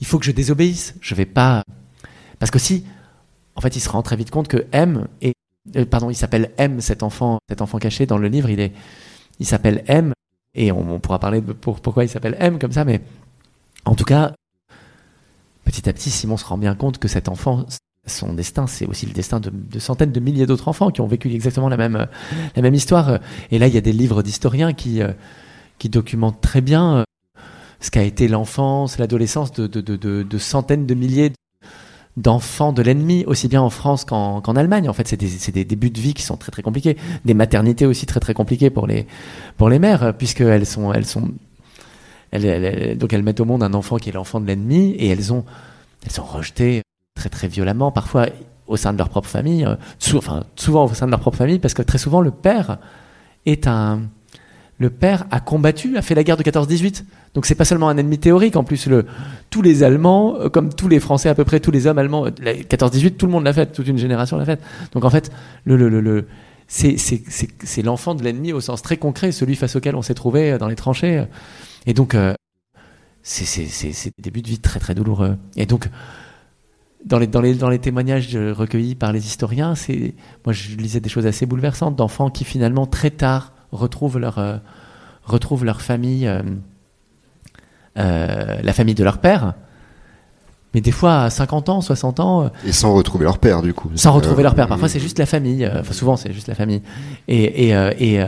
Il 0.00 0.06
faut 0.06 0.18
que 0.18 0.24
je 0.24 0.32
désobéisse. 0.32 0.94
Je 1.00 1.14
vais 1.14 1.26
pas. 1.26 1.62
Parce 2.38 2.50
que 2.50 2.58
si, 2.58 2.84
en 3.54 3.60
fait, 3.60 3.76
il 3.76 3.80
se 3.80 3.88
rend 3.88 4.02
très 4.02 4.16
vite 4.16 4.30
compte 4.30 4.48
que 4.48 4.66
M 4.72 5.08
et 5.22 5.34
euh, 5.76 5.84
pardon, 5.86 6.10
il 6.10 6.14
s'appelle 6.14 6.50
M, 6.58 6.80
cet 6.80 7.02
enfant, 7.02 7.38
cet 7.48 7.62
enfant 7.62 7.78
caché 7.78 8.06
dans 8.06 8.18
le 8.18 8.28
livre. 8.28 8.50
Il 8.50 8.60
est, 8.60 8.72
il 9.38 9.46
s'appelle 9.46 9.84
M, 9.86 10.12
et 10.54 10.72
on, 10.72 10.98
pourra 10.98 11.18
parler 11.18 11.40
de 11.40 11.52
pour, 11.52 11.80
pourquoi 11.80 12.04
il 12.04 12.08
s'appelle 12.08 12.36
M 12.38 12.58
comme 12.58 12.72
ça, 12.72 12.84
mais 12.84 13.00
en 13.84 13.94
tout 13.94 14.04
cas, 14.04 14.32
petit 15.64 15.88
à 15.88 15.92
petit, 15.92 16.10
Simon 16.10 16.36
se 16.36 16.44
rend 16.44 16.58
bien 16.58 16.74
compte 16.74 16.98
que 16.98 17.08
cet 17.08 17.28
enfant, 17.28 17.64
son 18.06 18.32
destin, 18.34 18.66
c'est 18.66 18.86
aussi 18.86 19.06
le 19.06 19.12
destin 19.12 19.40
de, 19.40 19.78
centaines 19.78 20.12
de 20.12 20.20
milliers 20.20 20.46
d'autres 20.46 20.68
enfants 20.68 20.90
qui 20.90 21.00
ont 21.00 21.06
vécu 21.06 21.32
exactement 21.32 21.68
la 21.68 21.76
même, 21.76 22.06
la 22.56 22.62
même 22.62 22.74
histoire. 22.74 23.20
Et 23.50 23.58
là, 23.58 23.68
il 23.68 23.74
y 23.74 23.78
a 23.78 23.82
des 23.82 23.92
livres 23.92 24.22
d'historiens 24.22 24.72
qui, 24.72 25.02
euh, 25.02 25.12
qui 25.78 25.88
documentent 25.88 26.40
très 26.40 26.60
bien 26.60 26.98
euh, 26.98 27.04
ce 27.80 27.90
qu'a 27.90 28.02
été 28.02 28.28
l'enfance, 28.28 28.98
l'adolescence 28.98 29.52
de, 29.52 29.66
de, 29.66 29.80
de, 29.80 30.22
de, 30.22 30.38
centaines 30.38 30.86
de 30.86 30.94
milliers 30.94 31.32
d'enfants 32.16 32.72
de 32.72 32.82
l'ennemi, 32.82 33.24
aussi 33.26 33.48
bien 33.48 33.62
en 33.62 33.70
France 33.70 34.04
qu'en 34.04 34.40
Allemagne. 34.40 34.88
En 34.88 34.92
fait, 34.92 35.08
c'est 35.08 35.16
des, 35.16 35.52
des, 35.52 35.64
débuts 35.64 35.90
de 35.90 36.00
vie 36.00 36.14
qui 36.14 36.22
sont 36.22 36.36
très 36.36 36.50
très 36.50 36.62
compliqués, 36.62 36.96
des 37.24 37.34
maternités 37.34 37.86
aussi 37.86 38.06
très 38.06 38.20
très 38.20 38.34
compliquées 38.34 38.70
pour 38.70 38.86
les 38.86 39.06
pour 39.56 39.68
les 39.68 39.78
mères, 39.78 40.14
puisqu'elles 40.16 40.50
elles 40.50 41.06
sont 41.06 41.32
elles, 42.32 42.98
donc 42.98 43.12
elles 43.12 43.22
mettent 43.22 43.40
au 43.40 43.44
monde 43.44 43.62
un 43.62 43.74
enfant 43.74 43.96
qui 43.96 44.08
est 44.08 44.12
l'enfant 44.12 44.40
de 44.40 44.46
l'ennemi 44.46 44.90
et 44.92 45.08
elles 45.08 45.32
ont 45.32 45.44
elles 46.04 46.12
sont 46.12 46.24
rejetées 46.24 46.82
très 47.14 47.28
très 47.28 47.48
violemment, 47.48 47.92
parfois 47.92 48.26
au 48.66 48.76
sein 48.76 48.92
de 48.92 48.98
leur 48.98 49.08
propre 49.08 49.28
famille, 49.28 49.64
euh, 49.64 49.74
souvent 49.98 50.84
au 50.84 50.94
sein 50.94 51.06
de 51.06 51.10
leur 51.10 51.20
propre 51.20 51.36
famille, 51.36 51.58
parce 51.58 51.74
que 51.74 51.82
très 51.82 51.98
souvent 51.98 52.20
le 52.20 52.30
père 52.30 52.78
est 53.46 53.66
un 53.66 54.02
le 54.80 54.88
père 54.88 55.26
a 55.30 55.40
combattu, 55.40 55.98
a 55.98 56.02
fait 56.02 56.14
la 56.14 56.24
guerre 56.24 56.38
de 56.38 56.42
14-18. 56.42 57.04
Donc 57.34 57.44
c'est 57.44 57.54
pas 57.54 57.66
seulement 57.66 57.90
un 57.90 57.98
ennemi 57.98 58.18
théorique, 58.18 58.56
en 58.56 58.64
plus 58.64 58.88
tous 59.50 59.62
les 59.62 59.82
Allemands, 59.82 60.36
euh, 60.40 60.48
comme 60.48 60.72
tous 60.72 60.88
les 60.88 60.98
Français, 61.00 61.28
à 61.28 61.34
peu 61.34 61.44
près 61.44 61.60
tous 61.60 61.70
les 61.70 61.86
hommes 61.86 61.98
allemands, 61.98 62.26
14-18, 62.26 63.16
tout 63.16 63.26
le 63.26 63.32
monde 63.32 63.44
l'a 63.44 63.52
fait, 63.52 63.66
toute 63.72 63.86
une 63.86 63.98
génération 63.98 64.38
l'a 64.38 64.46
fait. 64.46 64.58
Donc 64.92 65.04
en 65.04 65.10
fait, 65.10 65.30
c'est 66.66 67.82
l'enfant 67.82 68.14
de 68.14 68.24
l'ennemi 68.24 68.54
au 68.54 68.62
sens 68.62 68.80
très 68.80 68.96
concret, 68.96 69.32
celui 69.32 69.54
face 69.54 69.76
auquel 69.76 69.94
on 69.96 70.02
s'est 70.02 70.14
trouvé 70.14 70.52
euh, 70.52 70.58
dans 70.58 70.68
les 70.68 70.76
tranchées. 70.76 71.26
Et 71.84 71.92
donc, 71.92 72.14
euh, 72.14 72.32
c'est 73.22 73.44
des 74.16 74.22
débuts 74.22 74.40
de 74.40 74.48
vie 74.48 74.60
très 74.60 74.80
très 74.80 74.94
douloureux. 74.94 75.36
Et 75.56 75.66
donc, 75.66 75.90
dans 77.04 77.18
les, 77.18 77.26
dans 77.26 77.68
les 77.68 77.78
témoignages 77.78 78.34
recueillis 78.34 78.94
par 78.94 79.12
les 79.12 79.26
historiens, 79.26 79.74
moi 80.46 80.54
je 80.54 80.74
lisais 80.76 81.00
des 81.00 81.10
choses 81.10 81.26
assez 81.26 81.44
bouleversantes 81.44 81.96
d'enfants 81.96 82.30
qui 82.30 82.44
finalement 82.44 82.86
très 82.86 83.10
tard 83.10 83.52
retrouvent 83.72 84.18
leur, 84.18 84.38
euh, 84.38 84.56
retrouvent 85.24 85.64
leur 85.64 85.80
famille, 85.80 86.26
euh, 86.26 86.42
euh, 87.98 88.56
la 88.62 88.72
famille 88.72 88.94
de 88.94 89.04
leur 89.04 89.18
père. 89.18 89.54
Mais 90.72 90.80
des 90.80 90.92
fois, 90.92 91.22
à 91.22 91.30
50 91.30 91.68
ans, 91.68 91.80
60 91.80 92.20
ans. 92.20 92.50
Et 92.64 92.72
sans 92.72 92.94
retrouver 92.94 93.24
leur 93.24 93.38
père, 93.38 93.60
du 93.60 93.74
coup. 93.74 93.90
Sans 93.96 94.12
retrouver 94.12 94.44
leur 94.44 94.54
père. 94.54 94.68
Parfois, 94.68 94.88
c'est 94.88 95.00
juste 95.00 95.18
la 95.18 95.26
famille. 95.26 95.66
Enfin, 95.66 95.92
souvent, 95.92 96.16
c'est 96.16 96.32
juste 96.32 96.46
la 96.46 96.54
famille. 96.54 96.80
Et, 97.26 97.70
et, 97.70 97.72
et, 97.98 98.24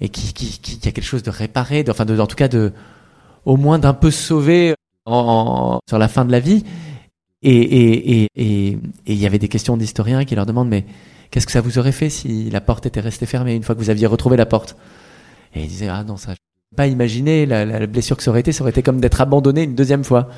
et 0.00 0.08
qui, 0.08 0.32
qui, 0.32 0.60
qui, 0.60 0.88
a 0.88 0.92
quelque 0.92 1.04
chose 1.04 1.24
de 1.24 1.30
réparé, 1.30 1.82
de, 1.82 1.90
enfin, 1.90 2.04
de, 2.04 2.16
en 2.20 2.28
tout 2.28 2.36
cas, 2.36 2.46
de, 2.46 2.72
au 3.44 3.56
moins 3.56 3.80
d'un 3.80 3.94
peu 3.94 4.12
sauvé 4.12 4.76
en, 5.06 5.80
sur 5.88 5.98
la 5.98 6.06
fin 6.06 6.24
de 6.24 6.30
la 6.30 6.38
vie. 6.38 6.64
Et 7.42 8.28
il 8.36 8.78
y 9.06 9.26
avait 9.26 9.40
des 9.40 9.48
questions 9.48 9.76
d'historiens 9.76 10.24
qui 10.24 10.36
leur 10.36 10.46
demandent, 10.46 10.68
mais 10.68 10.84
Qu'est-ce 11.32 11.46
que 11.46 11.52
ça 11.52 11.62
vous 11.62 11.78
aurait 11.78 11.92
fait 11.92 12.10
si 12.10 12.50
la 12.50 12.60
porte 12.60 12.86
était 12.86 13.00
restée 13.00 13.26
fermée 13.26 13.54
une 13.54 13.64
fois 13.64 13.74
que 13.74 13.80
vous 13.80 13.90
aviez 13.90 14.06
retrouvé 14.06 14.36
la 14.36 14.46
porte? 14.46 14.76
Et 15.54 15.62
il 15.62 15.68
disait 15.68 15.88
ah 15.88 16.04
non 16.04 16.16
ça, 16.16 16.34
je 16.34 16.76
pas 16.76 16.86
imaginer 16.86 17.44
la, 17.46 17.86
blessure 17.86 18.16
que 18.16 18.22
ça 18.22 18.30
aurait 18.30 18.40
été, 18.40 18.52
ça 18.52 18.62
aurait 18.62 18.70
été 18.70 18.82
comme 18.82 19.00
d'être 19.00 19.20
abandonné 19.20 19.62
une 19.64 19.74
deuxième 19.74 20.04
fois. 20.04 20.28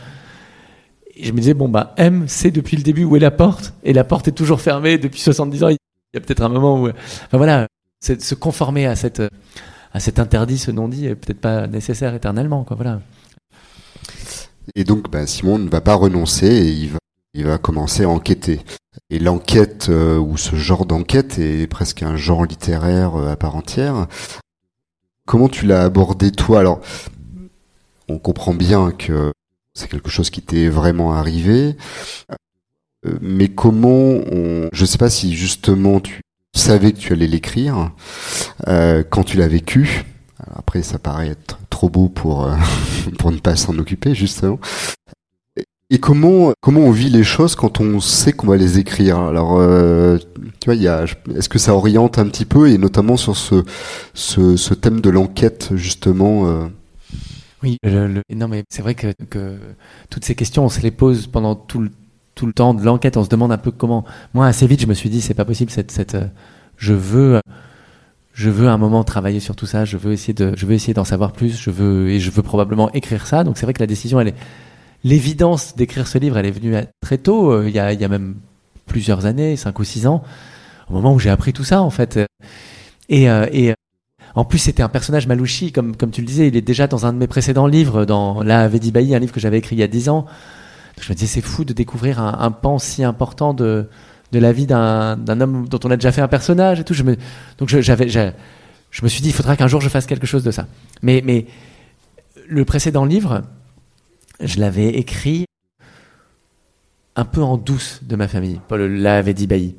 Et 1.16 1.24
je 1.24 1.32
me 1.32 1.38
disais 1.38 1.54
bon 1.54 1.68
bah 1.68 1.94
M 1.96 2.24
c'est 2.28 2.52
depuis 2.52 2.76
le 2.76 2.82
début 2.82 3.04
où 3.04 3.16
est 3.16 3.20
la 3.20 3.32
porte 3.32 3.74
et 3.82 3.92
la 3.92 4.04
porte 4.04 4.28
est 4.28 4.32
toujours 4.32 4.60
fermée 4.60 4.96
depuis 4.96 5.20
70 5.20 5.64
ans. 5.64 5.68
Il 5.68 5.76
y 6.14 6.16
a 6.16 6.20
peut-être 6.20 6.42
un 6.42 6.48
moment 6.48 6.80
où, 6.80 6.88
enfin 6.88 7.36
voilà, 7.36 7.66
se 8.00 8.34
conformer 8.36 8.86
à 8.86 8.94
cette 8.94 9.20
à 9.92 10.00
cet 10.00 10.20
interdit, 10.20 10.58
ce 10.58 10.70
non-dit 10.70 11.06
est 11.06 11.16
peut-être 11.16 11.40
pas 11.40 11.66
nécessaire 11.66 12.14
éternellement 12.14 12.64
quoi. 12.64 12.76
Voilà. 12.76 13.00
Et 14.74 14.84
donc, 14.84 15.10
bah, 15.10 15.26
Simon 15.26 15.58
ne 15.58 15.68
va 15.68 15.80
pas 15.80 15.94
renoncer 15.94 16.46
et 16.46 16.70
il 16.70 16.88
va, 16.90 16.98
il 17.34 17.44
va 17.44 17.58
commencer 17.58 18.04
à 18.04 18.08
enquêter. 18.08 18.60
Et 19.10 19.18
l'enquête, 19.18 19.88
euh, 19.88 20.18
ou 20.18 20.36
ce 20.36 20.56
genre 20.56 20.86
d'enquête, 20.86 21.38
est 21.38 21.66
presque 21.66 22.02
un 22.02 22.16
genre 22.16 22.44
littéraire 22.46 23.16
euh, 23.16 23.32
à 23.32 23.36
part 23.36 23.56
entière. 23.56 24.06
Comment 25.26 25.48
tu 25.48 25.66
l'as 25.66 25.82
abordé 25.82 26.30
toi? 26.30 26.60
Alors, 26.60 26.80
on 28.08 28.18
comprend 28.18 28.54
bien 28.54 28.92
que 28.92 29.32
c'est 29.74 29.88
quelque 29.88 30.10
chose 30.10 30.30
qui 30.30 30.42
t'est 30.42 30.68
vraiment 30.68 31.12
arrivé, 31.12 31.76
euh, 33.06 33.18
mais 33.20 33.48
comment. 33.48 34.20
Je 34.72 34.84
sais 34.84 34.98
pas 34.98 35.10
si 35.10 35.34
justement 35.34 36.00
tu 36.00 36.20
savais 36.54 36.92
que 36.92 36.98
tu 36.98 37.12
allais 37.12 37.26
l'écrire 37.26 37.90
quand 38.66 39.24
tu 39.24 39.36
l'as 39.36 39.48
vécu. 39.48 40.04
après, 40.54 40.82
ça 40.82 40.98
paraît 40.98 41.28
être 41.28 41.58
trop 41.68 41.88
beau 41.88 42.08
pour 42.08 42.48
pour 43.18 43.32
ne 43.32 43.38
pas 43.38 43.56
s'en 43.56 43.76
occuper 43.78 44.14
justement. 44.14 44.60
Et 45.94 45.98
comment 45.98 46.52
comment 46.60 46.80
on 46.80 46.90
vit 46.90 47.08
les 47.08 47.22
choses 47.22 47.54
quand 47.54 47.80
on 47.80 48.00
sait 48.00 48.32
qu'on 48.32 48.48
va 48.48 48.56
les 48.56 48.80
écrire? 48.80 49.16
Alors, 49.20 49.58
euh, 49.60 50.18
tu 50.58 50.64
vois, 50.64 50.74
il 50.74 50.82
y 50.82 50.88
a, 50.88 51.04
est-ce 51.36 51.48
que 51.48 51.60
ça 51.60 51.72
oriente 51.72 52.18
un 52.18 52.26
petit 52.26 52.46
peu 52.46 52.68
et 52.68 52.78
notamment 52.78 53.16
sur 53.16 53.36
ce 53.36 53.62
ce, 54.12 54.74
thème 54.74 55.00
de 55.00 55.08
l'enquête 55.08 55.70
justement 55.76 56.48
euh... 56.48 56.64
Oui, 57.62 57.78
non 58.34 58.48
mais 58.48 58.64
c'est 58.70 58.82
vrai 58.82 58.96
que, 58.96 59.12
que 59.30 59.56
toutes 60.10 60.24
ces 60.24 60.34
questions, 60.34 60.64
on 60.64 60.68
se 60.68 60.80
les 60.80 60.90
pose 60.90 61.28
pendant 61.28 61.54
tout 61.54 61.78
le 61.78 61.90
tout 62.34 62.46
le 62.46 62.52
temps 62.52 62.74
de 62.74 62.84
l'enquête. 62.84 63.16
On 63.16 63.22
se 63.22 63.28
demande 63.28 63.52
un 63.52 63.58
peu 63.58 63.70
comment. 63.70 64.04
Moi, 64.34 64.48
assez 64.48 64.66
vite, 64.66 64.80
je 64.80 64.88
me 64.88 64.94
suis 64.94 65.10
dit, 65.10 65.20
c'est 65.20 65.34
pas 65.34 65.44
possible. 65.44 65.70
Cette 65.70 65.92
cette, 65.92 66.16
je 66.76 66.92
veux 66.92 67.40
je 68.32 68.50
veux 68.50 68.66
un 68.66 68.78
moment 68.78 69.04
travailler 69.04 69.38
sur 69.38 69.54
tout 69.54 69.66
ça. 69.66 69.84
Je 69.84 69.96
veux 69.96 70.12
essayer 70.12 70.34
de, 70.34 70.54
je 70.56 70.66
veux 70.66 70.74
essayer 70.74 70.92
d'en 70.92 71.04
savoir 71.04 71.30
plus. 71.30 71.56
Je 71.56 71.70
veux 71.70 72.08
et 72.08 72.18
je 72.18 72.32
veux 72.32 72.42
probablement 72.42 72.90
écrire 72.94 73.28
ça. 73.28 73.44
Donc 73.44 73.58
c'est 73.58 73.64
vrai 73.64 73.74
que 73.74 73.80
la 73.80 73.86
décision, 73.86 74.18
elle 74.18 74.28
est 74.28 74.36
l'évidence 75.04 75.76
d'écrire 75.76 76.08
ce 76.08 76.18
livre, 76.18 76.38
elle 76.38 76.46
est 76.46 76.50
venue 76.50 76.74
très 77.00 77.18
tôt, 77.18 77.52
euh, 77.52 77.68
il 77.68 77.74
y, 77.74 77.78
a, 77.78 78.08
même 78.08 78.36
plusieurs 78.86 79.26
années, 79.26 79.56
cinq 79.56 79.78
ou 79.78 79.84
six 79.84 80.06
ans, 80.06 80.24
au 80.88 80.94
moment 80.94 81.14
où 81.14 81.18
j'ai 81.18 81.30
appris 81.30 81.52
tout 81.52 81.64
ça 81.64 81.82
en 81.82 81.90
fait. 81.90 82.18
Et, 83.08 83.28
euh, 83.30 83.46
euh, 83.54 83.74
en 84.34 84.44
plus, 84.44 84.58
c'était 84.58 84.82
un 84.82 84.88
personnage 84.88 85.28
Malouchi, 85.28 85.70
comme, 85.70 85.94
tu 85.94 86.20
le 86.20 86.26
disais, 86.26 86.48
il 86.48 86.56
est 86.56 86.62
déjà 86.62 86.88
dans 86.88 87.06
un 87.06 87.12
de 87.12 87.18
mes 87.18 87.28
précédents 87.28 87.68
livres, 87.68 88.04
dans 88.04 88.42
La 88.42 88.66
Vedi 88.66 88.90
Bailly, 88.90 89.14
un 89.14 89.20
livre 89.20 89.32
que 89.32 89.38
j'avais 89.38 89.58
écrit 89.58 89.76
il 89.76 89.78
y 89.78 89.84
a 89.84 89.86
dix 89.86 90.08
ans. 90.08 90.26
je 91.00 91.08
me 91.08 91.14
disais, 91.14 91.28
c'est 91.28 91.46
fou 91.46 91.64
de 91.64 91.72
découvrir 91.72 92.18
un, 92.18 92.50
pan 92.50 92.80
si 92.80 93.04
important 93.04 93.54
de, 93.54 93.88
la 94.32 94.52
vie 94.52 94.66
d'un 94.66 95.40
homme 95.40 95.68
dont 95.68 95.78
on 95.84 95.90
a 95.92 95.96
déjà 95.96 96.10
fait 96.10 96.22
un 96.22 96.26
personnage 96.26 96.80
et 96.80 96.84
tout. 96.84 96.94
Je 96.94 97.04
me, 97.04 97.16
donc 97.58 97.68
je 97.68 99.02
me 99.02 99.08
suis 99.08 99.22
dit, 99.22 99.28
il 99.28 99.34
faudra 99.34 99.56
qu'un 99.56 99.68
jour 99.68 99.80
je 99.80 99.88
fasse 99.88 100.06
quelque 100.06 100.26
chose 100.26 100.42
de 100.42 100.50
ça. 100.50 100.66
Mais 101.02 101.46
le 102.48 102.64
précédent 102.64 103.04
livre, 103.04 103.42
je 104.40 104.60
l'avais 104.60 104.88
écrit 104.88 105.44
un 107.16 107.24
peu 107.24 107.42
en 107.42 107.56
douce 107.56 108.00
de 108.02 108.16
ma 108.16 108.28
famille. 108.28 108.60
Paul 108.68 108.82
l'avait 108.82 109.34
dit 109.34 109.46
Bailly. 109.46 109.76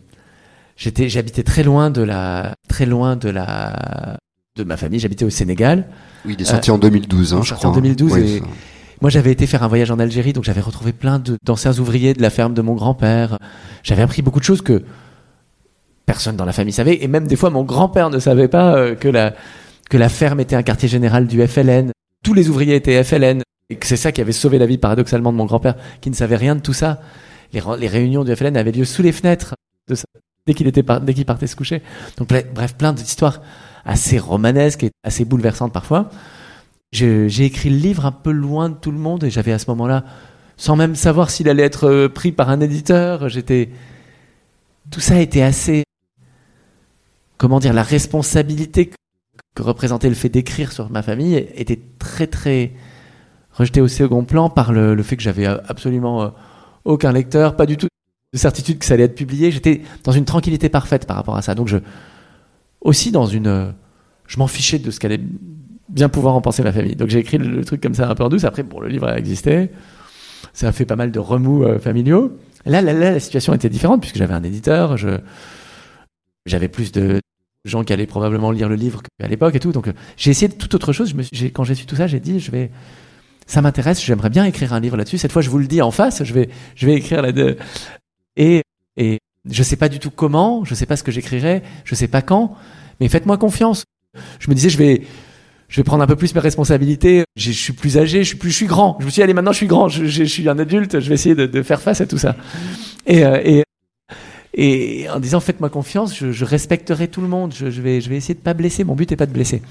J'étais, 0.78 1.10
j'habitais 1.10 1.44
très 1.44 1.64
loin 1.64 1.90
de 1.90 2.02
la, 2.02 2.54
très 2.68 2.86
loin 2.86 3.16
de 3.16 3.30
la, 3.30 4.18
de 4.56 4.64
ma 4.64 4.78
famille. 4.78 5.00
J'habitais 5.00 5.26
au 5.26 5.30
Sénégal. 5.30 5.88
Oui, 6.26 6.36
il 6.38 6.42
est 6.42 6.46
sorti 6.46 6.72
en 6.72 6.78
2012, 6.78 7.34
hein, 7.34 7.42
je 7.44 7.54
crois. 7.54 7.70
En 7.70 7.74
2012 7.74 8.18
et 8.18 8.44
moi 9.02 9.10
j'avais 9.10 9.32
été 9.32 9.46
faire 9.46 9.62
un 9.62 9.68
voyage 9.68 9.92
en 9.92 10.00
Algérie, 10.00 10.32
donc 10.32 10.46
j'avais 10.46 10.62
retrouvé 10.62 10.94
plein 10.94 11.22
d'anciens 11.44 11.78
ouvriers 11.80 12.14
de 12.14 12.22
la 12.22 12.30
ferme 12.30 12.54
de 12.54 12.62
mon 12.62 12.76
grand-père. 12.76 13.38
J'avais 13.84 14.02
appris 14.02 14.22
beaucoup 14.22 14.40
de 14.40 14.46
choses 14.46 14.62
que 14.62 14.84
personne 16.06 16.38
dans 16.38 16.46
la 16.46 16.54
famille 16.54 16.74
savait, 16.74 17.04
et 17.04 17.08
même 17.08 17.28
des 17.28 17.36
fois 17.36 17.50
mon 17.50 17.64
grand-père 17.64 18.10
ne 18.10 18.20
savait 18.20 18.48
pas 18.48 18.76
euh, 18.76 18.96
que 18.96 19.08
la, 19.10 19.34
que 19.90 19.98
la 19.98 20.08
ferme 20.08 20.40
était 20.40 20.56
un 20.56 20.64
quartier 20.64 20.88
général 20.88 21.28
du 21.28 21.46
FLN. 21.46 21.92
Tous 22.24 22.34
les 22.34 22.50
ouvriers 22.50 22.76
étaient 22.76 23.04
FLN. 23.04 23.42
Et 23.70 23.78
c'est 23.82 23.98
ça 23.98 24.12
qui 24.12 24.22
avait 24.22 24.32
sauvé 24.32 24.58
la 24.60 24.66
vie 24.66 24.78
paradoxalement 24.78 25.32
de 25.32 25.38
mon 25.38 25.46
grand-père, 25.46 25.76
qui 26.02 26.10
ne 26.10 26.16
savait 26.16 26.36
rien 26.36 26.56
de 26.56 26.62
tout 26.62 26.74
ça. 26.74 27.02
Les, 27.54 27.88
réunions 27.88 28.24
du 28.24 28.36
FLN 28.36 28.58
avaient 28.58 28.72
lieu 28.72 28.86
sous 28.86 29.02
les 29.02 29.12
fenêtres 29.12 29.56
dès 30.46 30.54
qu'il 30.54 31.26
partait 31.26 31.48
se 31.48 31.56
coucher. 31.56 31.82
Donc 32.18 32.30
bref, 32.54 32.76
plein 32.76 32.94
d'histoires 32.94 33.42
assez 33.86 34.18
romanesques 34.18 34.84
et 34.84 34.92
assez 35.04 35.26
bouleversantes 35.26 35.74
parfois. 35.74 36.10
J'ai 36.92 37.46
écrit 37.46 37.70
le 37.70 37.78
livre 37.78 38.06
un 38.06 38.12
peu 38.12 38.32
loin 38.32 38.70
de 38.70 38.76
tout 38.76 38.92
le 38.92 38.98
monde 38.98 39.24
et 39.24 39.30
j'avais 39.30 39.52
à 39.52 39.60
ce 39.60 39.70
moment-là, 39.72 40.06
sans 40.58 40.76
même 40.76 40.96
savoir 40.96 41.30
s'il 41.30 41.50
allait 41.50 41.64
être 41.64 41.90
euh, 41.90 42.08
pris 42.08 42.32
par 42.32 42.50
un 42.50 42.62
éditeur, 42.62 43.28
j'étais 43.28 43.70
tout 44.92 45.02
ça 45.02 45.20
était 45.20 45.42
assez 45.42 45.84
comment 47.38 47.60
dire 47.60 47.74
la 47.74 47.84
responsabilité 47.84 48.92
que 49.56 49.62
représentait 49.62 50.10
le 50.10 50.16
fait 50.16 50.30
d'écrire 50.30 50.72
sur 50.72 50.90
ma 50.90 51.02
famille 51.02 51.36
était 51.56 51.80
très 52.00 52.28
très 52.28 52.72
rejeté 53.56 53.82
au 53.82 53.88
second 53.88 54.24
plan 54.24 54.50
par 54.50 54.72
le, 54.72 55.02
fait 55.02 55.18
que 55.18 55.24
j'avais 55.24 55.46
absolument 55.46 56.22
euh, 56.22 56.28
aucun 56.84 57.12
lecteur, 57.12 57.56
pas 57.56 57.66
du 57.66 57.78
tout 57.78 57.88
certitude 58.34 58.80
que 58.80 58.86
ça 58.86 58.96
allait 58.96 59.04
être 59.04 59.16
publié. 59.16 59.52
J'étais 59.52 59.82
dans 60.04 60.12
une 60.12 60.26
tranquillité 60.26 60.70
parfaite 60.70 61.08
par 61.08 61.16
rapport 61.16 61.36
à 61.36 61.42
ça. 61.42 61.56
Donc 61.56 61.68
je 61.68 61.78
aussi 62.82 63.12
dans 63.12 63.26
une, 63.26 63.74
je 64.28 64.38
m'en 64.38 64.48
fichais 64.48 64.78
de 64.78 64.92
ce 64.92 65.00
qu'allait 65.00 65.22
bien 65.90 66.10
pouvoir 66.10 66.36
en 66.36 66.42
penser 66.42 66.64
ma 66.64 66.72
famille. 66.72 66.96
Donc 66.96 67.10
j'ai 67.10 67.20
écrit 67.20 67.38
le, 67.38 67.64
truc 67.64 67.82
comme 67.82 67.94
ça 67.94 68.10
un 68.10 68.16
peu 68.16 68.24
en 68.24 68.30
douce. 68.30 68.44
Après, 68.44 68.64
bon, 68.64 68.80
le 68.80 68.90
livre 68.90 69.08
a 69.08 69.18
existé. 69.18 69.70
Ça 70.54 70.68
a 70.68 70.72
fait 70.72 70.86
pas 70.86 70.96
mal 70.96 71.12
de 71.12 71.20
remous 71.20 71.64
euh, 71.64 71.80
familiaux. 71.80 72.38
Là, 72.66 72.82
là, 72.82 72.94
là, 72.94 73.12
la 73.12 73.20
situation 73.20 73.54
était 73.54 73.70
différente 73.70 74.02
puisque 74.02 74.18
j'avais 74.18 74.34
un 74.34 74.44
éditeur. 74.44 74.98
Je, 74.98 75.18
j'avais 76.46 76.68
plus 76.68 76.92
de 76.92 77.20
gens 77.66 77.84
qui 77.84 77.94
allaient 77.94 78.06
probablement 78.06 78.52
lire 78.52 78.70
le 78.70 78.76
livre 78.76 79.02
qu'à 79.20 79.28
l'époque 79.28 79.56
et 79.56 79.60
tout. 79.60 79.72
Donc 79.72 79.92
j'ai 80.18 80.32
essayé 80.32 80.48
de 80.48 80.54
toute 80.54 80.74
autre 80.76 80.94
chose. 80.94 81.16
Quand 81.54 81.64
j'ai 81.64 81.76
su 81.76 81.86
tout 81.86 81.96
ça, 81.96 82.08
j'ai 82.08 82.20
dit, 82.20 82.40
je 82.40 82.52
vais, 82.52 82.70
ça 83.46 83.62
m'intéresse. 83.62 84.04
J'aimerais 84.04 84.30
bien 84.30 84.46
écrire 84.46 84.74
un 84.74 84.80
livre 84.80 84.98
là-dessus. 84.98 85.18
Cette 85.18 85.32
fois, 85.32 85.42
je 85.42 85.50
vous 85.50 85.60
le 85.60 85.68
dis 85.68 85.82
en 85.82 85.92
face. 85.92 86.24
Je 86.24 86.34
vais, 86.34 86.50
je 86.76 86.86
vais 86.86 86.94
écrire 86.96 87.22
là 87.22 87.32
de 87.32 87.58
et 88.36 88.64
et 88.98 89.20
je 89.50 89.64
sais 89.64 89.76
pas 89.76 89.90
du 89.90 90.00
tout 90.00 90.12
comment. 90.12 90.64
Je 90.66 90.74
sais 90.74 90.86
pas 90.86 90.98
ce 90.98 91.04
que 91.04 91.12
j'écrirai. 91.12 91.62
Je 91.84 91.96
sais 91.96 92.08
pas 92.08 92.22
quand. 92.22 92.56
Mais 93.00 93.08
faites-moi 93.10 93.38
confiance. 93.38 93.86
Je 94.40 94.50
me 94.50 94.56
disais, 94.56 94.70
je 94.70 94.78
vais, 94.78 95.02
je 95.68 95.78
vais 95.78 95.84
prendre 95.84 96.04
un 96.04 96.08
peu 96.08 96.16
plus 96.16 96.34
mes 96.34 96.42
responsabilités. 96.42 97.24
Je 97.36 97.52
suis 97.52 97.74
plus 97.74 97.98
âgé, 97.98 98.24
je 98.24 98.30
suis 98.30 98.38
plus, 98.38 98.52
je 98.52 98.56
suis 98.56 98.66
grand. 98.66 98.98
Je 99.00 99.06
me 99.06 99.10
suis 99.10 99.20
dit, 99.20 99.24
allez, 99.24 99.34
maintenant 99.34 99.52
je 99.52 99.58
suis 99.58 99.68
grand, 99.68 99.90
je, 99.90 100.24
suis 100.24 100.48
un 100.48 100.58
adulte, 100.58 101.00
je 101.00 101.10
vais 101.10 101.16
essayer 101.16 101.36
de, 101.36 101.64
faire 101.64 101.82
face 101.82 102.02
à 102.02 102.06
tout 102.06 102.18
ça. 102.18 102.36
Et, 103.06 103.26
euh, 103.26 103.42
et, 103.44 103.64
et 104.54 105.10
en 105.10 105.20
disant, 105.20 105.40
faites-moi 105.42 105.70
confiance, 105.70 106.16
je, 106.16 106.32
je, 106.32 106.46
respecterai 106.46 107.10
tout 107.10 107.22
le 107.22 107.28
monde. 107.28 107.54
Je, 107.54 107.66
vais, 107.66 108.00
je 108.00 108.10
vais 108.10 108.16
essayer 108.16 108.36
de 108.36 108.40
pas 108.40 108.54
blesser. 108.54 108.84
Mon 108.84 108.96
but 108.96 109.10
n'est 109.12 109.18
pas 109.18 109.26
de 109.26 109.34
blesser. 109.34 109.62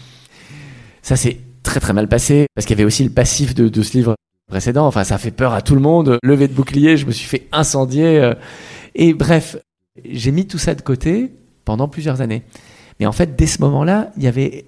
Ça 1.02 1.16
s'est 1.16 1.38
très 1.64 1.80
très 1.80 1.92
mal 1.92 2.06
passé 2.06 2.46
parce 2.54 2.66
qu'il 2.66 2.76
y 2.76 2.80
avait 2.80 2.86
aussi 2.86 3.02
le 3.02 3.10
passif 3.10 3.54
de, 3.54 3.82
ce 3.82 3.96
livre 3.96 4.14
précédent. 4.46 4.86
Enfin, 4.86 5.02
ça 5.02 5.18
fait 5.18 5.32
peur 5.32 5.52
à 5.52 5.62
tout 5.62 5.74
le 5.74 5.80
monde. 5.80 6.18
Levé 6.22 6.46
de 6.46 6.52
bouclier, 6.52 6.96
je 6.96 7.06
me 7.06 7.10
suis 7.10 7.26
fait 7.26 7.48
incendier. 7.50 8.20
Euh. 8.20 8.34
Et 8.94 9.14
bref, 9.14 9.56
j'ai 10.08 10.30
mis 10.30 10.46
tout 10.46 10.58
ça 10.58 10.76
de 10.76 10.82
côté 10.82 11.32
pendant 11.64 11.88
plusieurs 11.88 12.20
années. 12.20 12.44
Mais 13.00 13.06
en 13.06 13.12
fait, 13.12 13.34
dès 13.34 13.46
ce 13.46 13.60
moment-là, 13.62 14.12
il 14.16 14.22
y 14.22 14.28
avait 14.28 14.66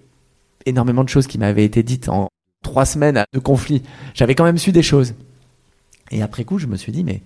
énormément 0.65 1.05
de 1.05 1.09
choses 1.09 1.29
qui 1.29 1.39
m'avaient 1.39 1.65
été 1.65 1.85
dites 1.85 2.09
en 2.09 2.29
trois 2.63 2.85
semaines 2.85 3.25
de 3.33 3.39
conflit. 3.39 3.83
J'avais 4.15 4.35
quand 4.35 4.45
même 4.45 4.59
su 4.59 4.73
des 4.73 4.83
choses. 4.83 5.15
Et 6.11 6.23
après 6.23 6.45
coup, 6.45 6.59
je 6.59 6.67
me 6.67 6.77
suis 6.77 6.91
dit, 6.91 7.05
mais 7.05 7.23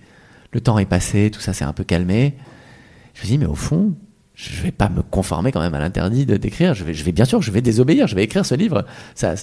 le 0.53 0.61
temps 0.61 0.79
est 0.79 0.87
passé, 0.87 1.31
tout 1.31 1.41
ça 1.41 1.55
s'est 1.55 1.65
un 1.65 1.73
peu 1.73 1.85
calmé. 1.85 2.35
Je 3.15 3.21
me 3.21 3.27
suis 3.27 3.29
dit, 3.29 3.39
mais 3.39 3.47
au 3.47 3.55
fond, 3.55 3.95
je 4.41 4.63
vais 4.63 4.73
pas 4.73 4.89
me 4.89 5.03
conformer 5.03 5.53
quand 5.53 5.61
même 5.61 5.75
à 5.75 5.81
l'interdit 5.81 6.25
de 6.25 6.37
d'écrire. 6.37 6.73
Je 6.73 6.85
vais, 6.85 6.95
je 6.95 7.05
vais 7.05 7.13
bien 7.13 7.27
sûr, 7.27 7.43
je 7.43 7.51
vais 7.51 7.61
désobéir. 7.61 8.07
Je 8.07 8.15
vais 8.15 8.25
écrire 8.25 8.47
ce 8.47 8.55
livre. 8.55 8.87
Ça, 9.15 9.35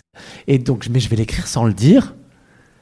et 0.47 0.57
donc, 0.57 0.87
mais 0.89 0.99
je 0.99 1.07
vais 1.09 1.15
l'écrire 1.15 1.45
sans 1.45 1.65
le 1.65 1.73
dire, 1.73 2.15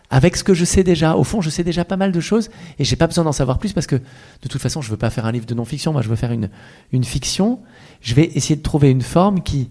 avec 0.10 0.38
ce 0.38 0.44
que 0.44 0.54
je 0.54 0.64
sais 0.64 0.84
déjà. 0.84 1.18
Au 1.18 1.26
fond, 1.26 1.42
je 1.42 1.50
sais 1.50 1.64
déjà 1.64 1.84
pas 1.84 1.98
mal 1.98 2.14
de 2.14 2.20
choses 2.22 2.50
et 2.80 2.86
j'ai 2.86 2.96
pas 2.96 3.08
besoin 3.08 3.26
d'en 3.26 3.34
savoir 3.34 3.60
plus 3.60 3.74
parce 3.74 3.88
que 3.88 3.98
de 3.98 4.48
toute 4.50 4.62
façon, 4.62 4.82
je 4.82 4.90
veux 4.90 4.98
pas 4.98 5.10
faire 5.10 5.26
un 5.26 5.32
livre 5.34 5.46
de 5.46 5.54
non-fiction. 5.54 5.92
Moi, 5.92 6.02
je 6.02 6.10
veux 6.10 6.16
faire 6.16 6.32
une 6.32 6.50
une 6.94 7.04
fiction. 7.04 7.60
Je 8.00 8.16
vais 8.16 8.32
essayer 8.34 8.56
de 8.56 8.64
trouver 8.64 8.92
une 8.92 9.02
forme 9.02 9.42
qui 9.42 9.70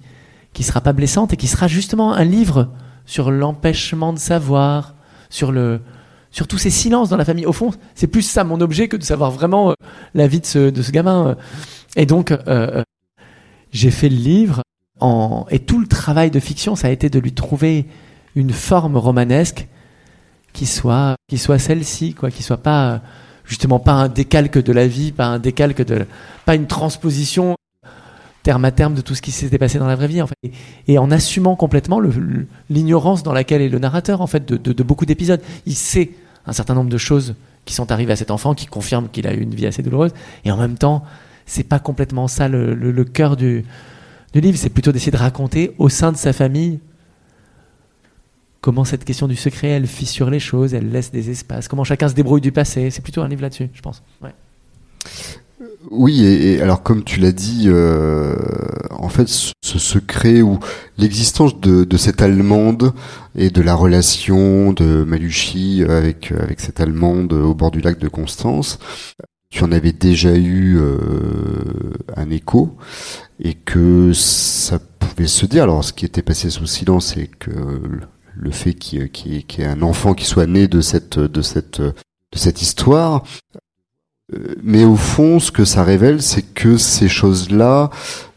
qui 0.53 0.65
sera 0.65 0.83
pas 0.83 0.93
blessante 0.93 1.33
et 1.33 1.37
qui 1.39 1.47
sera 1.47 1.67
justement 1.67 2.13
un 2.13 2.25
livre 2.25 2.71
sur 3.07 3.31
l'empêchement 3.31 4.13
de 4.13 4.19
savoir, 4.19 4.95
sur 5.31 5.51
le 5.51 5.81
sur 6.31 6.49
tous 6.49 6.59
ces 6.59 6.71
silences 6.71 7.09
dans 7.09 7.17
la 7.17 7.25
famille. 7.25 7.47
Au 7.47 7.53
fond, 7.53 7.71
c'est 7.95 8.09
plus 8.09 8.23
ça 8.23 8.43
mon 8.43 8.61
objet 8.61 8.89
que 8.89 8.97
de 8.97 9.05
savoir 9.05 9.31
vraiment 9.31 9.71
euh, 9.71 9.75
la 10.15 10.27
vie 10.27 10.41
de 10.41 10.47
ce, 10.47 10.71
de 10.71 10.83
ce 10.83 10.91
gamin. 10.91 11.37
Et 11.97 12.07
donc, 12.07 12.33
euh, 12.33 12.39
euh, 12.49 12.83
j'ai 13.73 13.91
fait 13.91 14.09
le 14.09 14.17
livre 14.17 14.63
en, 15.01 15.47
et 15.51 15.59
tout 15.59 15.81
le 15.81 15.87
travail 15.87 16.31
de 16.31 16.41
fiction, 16.41 16.77
ça 16.77 16.89
a 16.89 16.91
été 16.91 17.11
de 17.11 17.19
lui 17.19 17.33
trouver 17.33 17.87
une 18.35 18.53
forme 18.53 18.97
romanesque 18.97 19.69
qui 20.53 20.67
soit, 20.67 21.17
qui 21.29 21.39
soit 21.39 21.59
celle-ci, 21.59 22.15
quoi, 22.15 22.31
qui 22.31 22.43
soit 22.43 22.63
pas 22.63 23.03
justement 23.45 23.79
pas 23.79 23.93
un 23.93 24.09
décalque 24.09 24.63
de 24.63 24.73
la 24.73 24.87
vie, 24.87 25.13
pas 25.13 25.27
un 25.27 25.39
décalque 25.39 25.85
de, 25.85 26.07
pas 26.47 26.55
une 26.55 26.67
transposition 26.67 27.57
terme 28.43 28.65
à 28.65 28.71
terme 28.71 28.95
de 28.95 29.01
tout 29.01 29.15
ce 29.15 29.23
qui 29.23 29.33
s'était 29.33 29.59
passé 29.59 29.79
dans 29.79 29.87
la 29.87 29.97
vraie 29.97 30.07
vie 30.07 30.23
en 30.23 30.27
fait. 30.27 30.35
Et, 30.43 30.53
et 30.87 30.99
en 30.99 31.11
assumant 31.11 31.57
complètement 31.57 32.01
l'ignorance 32.71 33.23
dans 33.23 33.33
laquelle 33.33 33.63
est 33.63 33.69
le 33.69 33.79
narrateur 33.79 34.21
en 34.21 34.27
fait 34.27 34.47
de, 34.47 34.57
de, 34.57 34.73
de 34.73 34.83
beaucoup 34.83 35.07
d'épisodes. 35.07 35.41
Il 35.67 35.75
sait 35.75 36.11
un 36.47 36.53
certain 36.53 36.75
nombre 36.75 36.91
de 36.91 36.99
choses 36.99 37.35
qui 37.65 37.75
sont 37.75 37.91
arrivées 37.91 38.13
à 38.13 38.17
cet 38.17 38.31
enfant 38.31 38.55
qui 38.55 38.67
confirment 38.67 39.09
qu'il 39.09 39.27
a 39.27 39.35
eu 39.35 39.41
une 39.41 39.55
vie 39.55 39.67
assez 39.67 39.83
douloureuse 39.83 40.13
et 40.45 40.53
en 40.53 40.57
même 40.57 40.77
temps 40.77 41.05
c'est 41.47 41.65
pas 41.65 41.79
complètement 41.79 42.29
ça 42.29 42.49
le, 42.49 43.05
cœur 43.05 43.37
du, 43.37 43.65
livre. 44.35 44.59
C'est 44.59 44.71
plutôt 44.71 44.93
d'essayer 44.93 45.13
de 45.13 45.17
raconter 45.17 45.75
au 45.79 45.89
sein 45.89 46.13
de 46.13 46.17
sa 46.17 46.33
famille 46.33 46.81
comment 48.61 48.85
cette 48.85 49.05
question 49.05 49.29
du 49.29 49.37
secret 49.37 49.69
elle 49.69 49.87
fissure 49.87 50.31
les 50.31 50.41
choses 50.41 50.73
elle 50.73 50.91
laisse 50.91 51.13
des 51.13 51.29
espaces 51.29 51.69
comment 51.69 51.85
chacun 51.85 52.09
se 52.09 52.15
débrouille 52.15 52.41
du 52.41 52.53
passé. 52.53 52.91
C'est 52.91 53.03
plutôt 53.03 53.23
un 53.23 53.29
livre 53.29 53.43
là-dessus 53.43 53.69
je 53.75 53.83
pense. 53.83 54.03
Ouais. 54.23 54.35
Oui, 55.91 56.25
et, 56.25 56.61
alors 56.61 56.83
comme 56.83 57.05
tu 57.05 57.21
l'as 57.21 57.33
dit, 57.33 57.65
euh, 57.67 58.35
en 58.91 59.09
fait, 59.09 59.29
ce 59.29 59.79
secret 59.79 60.41
ou 60.41 60.59
l'existence 60.99 61.61
de, 61.61 61.97
cette 61.97 62.23
Allemande 62.23 62.93
et 63.37 63.51
de 63.51 63.63
la 63.63 63.75
relation 63.75 64.73
de 64.73 65.05
Malucci 65.05 65.85
avec 65.89 66.33
avec 66.33 66.61
cette 66.61 66.81
Allemande 66.81 67.33
au 67.33 67.55
bord 67.55 67.71
du 67.71 67.81
lac 67.81 67.99
de 67.99 68.09
Constance, 68.09 68.79
tu 69.55 69.63
en 69.63 69.71
avais 69.71 69.93
déjà 69.93 70.35
eu 70.35 70.79
euh, 70.79 70.99
un 72.17 72.29
écho 72.31 72.77
et 73.39 73.55
que 73.55 74.13
ça 74.13 74.81
pouvait 74.99 75.29
se 75.29 75.47
dire. 75.47 75.63
Alors, 75.63 75.85
ce 75.85 75.93
qui 75.93 76.05
était 76.05 76.23
passé 76.23 76.51
sous 76.51 76.67
silence, 76.67 77.15
c'est 77.15 77.29
que 77.29 77.53
le 78.37 78.51
fait 78.51 78.75
qu'il 78.75 79.09
y, 79.27 79.63
ait 79.63 79.65
un 79.65 79.83
enfant 79.83 80.15
qui 80.15 80.25
soit 80.25 80.49
né 80.49 80.67
de 80.67 80.81
cette 80.81 81.21
de 81.21 81.41
cette 81.41 81.81
de 81.81 81.95
cette 82.35 82.63
histoire 82.63 83.23
mais 84.63 84.85
au 84.85 84.97
fond, 84.97 85.39
ce 85.39 85.53
que 85.53 85.65
ça 85.65 85.85
révèle, 85.85 86.23
c'est 86.23 86.43
que 86.43 86.79
ces 86.79 87.09
choses-là 87.09 87.91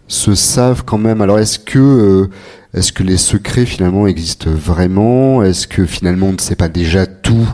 se 0.07 0.35
savent 0.35 0.83
quand 0.85 0.97
même. 0.97 1.21
Alors, 1.21 1.39
est-ce 1.39 1.59
que 1.59 1.79
euh, 1.79 2.29
est-ce 2.73 2.91
que 2.91 3.03
les 3.03 3.17
secrets 3.17 3.65
finalement 3.65 4.07
existent 4.07 4.49
vraiment? 4.51 5.43
Est-ce 5.43 5.67
que 5.67 5.85
finalement 5.85 6.27
on 6.27 6.33
ne 6.33 6.39
sait 6.39 6.55
pas 6.55 6.69
déjà 6.69 7.05
tout? 7.05 7.47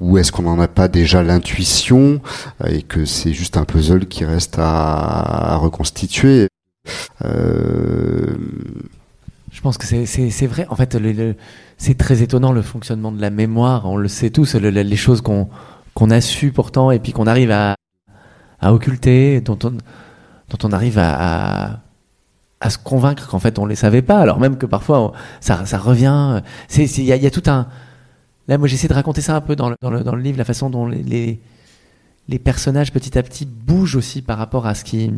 Ou 0.00 0.18
est-ce 0.18 0.30
qu'on 0.30 0.42
n'en 0.42 0.60
a 0.60 0.68
pas 0.68 0.88
déjà 0.88 1.22
l'intuition? 1.22 2.20
Et 2.66 2.82
que 2.82 3.04
c'est 3.04 3.32
juste 3.32 3.56
un 3.56 3.64
puzzle 3.64 4.06
qui 4.06 4.24
reste 4.24 4.56
à, 4.58 5.56
reconstituer? 5.56 6.48
Euh... 7.24 8.36
Je 9.50 9.60
pense 9.60 9.78
que 9.78 9.86
c'est 9.86 10.46
vrai. 10.46 10.66
En 10.68 10.76
fait, 10.76 10.96
c'est 11.78 11.98
très 11.98 12.22
étonnant 12.22 12.52
le 12.52 12.62
fonctionnement 12.62 13.10
de 13.10 13.20
la 13.20 13.30
mémoire. 13.30 13.86
On 13.86 13.96
le 13.96 14.08
sait 14.08 14.30
tous, 14.30 14.54
le, 14.54 14.70
les 14.70 14.96
choses 14.96 15.20
qu'on 15.20 15.48
qu'on 15.94 16.10
a 16.10 16.20
su 16.20 16.52
pourtant 16.52 16.92
et 16.92 17.00
puis 17.00 17.10
qu'on 17.10 17.26
arrive 17.26 17.50
à, 17.50 17.74
à 18.60 18.72
occulter, 18.72 19.40
dont 19.40 19.58
on, 19.64 19.70
dont 19.70 20.58
on 20.62 20.70
arrive 20.70 20.96
à, 20.96 21.80
à 22.60 22.70
se 22.70 22.78
convaincre 22.78 23.28
qu'en 23.28 23.38
fait 23.38 23.58
on 23.58 23.66
les 23.66 23.76
savait 23.76 24.02
pas, 24.02 24.18
alors 24.18 24.40
même 24.40 24.56
que 24.56 24.66
parfois 24.66 25.00
on, 25.00 25.12
ça, 25.40 25.64
ça 25.66 25.78
revient. 25.78 26.42
Il 26.76 27.04
y 27.04 27.12
a, 27.12 27.16
y 27.16 27.26
a, 27.26 27.30
tout 27.30 27.42
un. 27.46 27.68
Là, 28.48 28.58
moi 28.58 28.66
j'essaie 28.66 28.88
de 28.88 28.94
raconter 28.94 29.20
ça 29.20 29.36
un 29.36 29.40
peu 29.40 29.54
dans 29.56 29.70
le, 29.70 29.76
dans 29.80 29.90
le, 29.90 30.02
dans 30.02 30.14
le 30.14 30.22
livre, 30.22 30.38
la 30.38 30.44
façon 30.44 30.70
dont 30.70 30.86
les, 30.86 31.02
les, 31.02 31.40
les, 32.28 32.38
personnages 32.38 32.92
petit 32.92 33.16
à 33.18 33.22
petit 33.22 33.46
bougent 33.46 33.96
aussi 33.96 34.22
par 34.22 34.38
rapport 34.38 34.66
à 34.66 34.74
ce 34.74 34.84
qui 34.84 35.12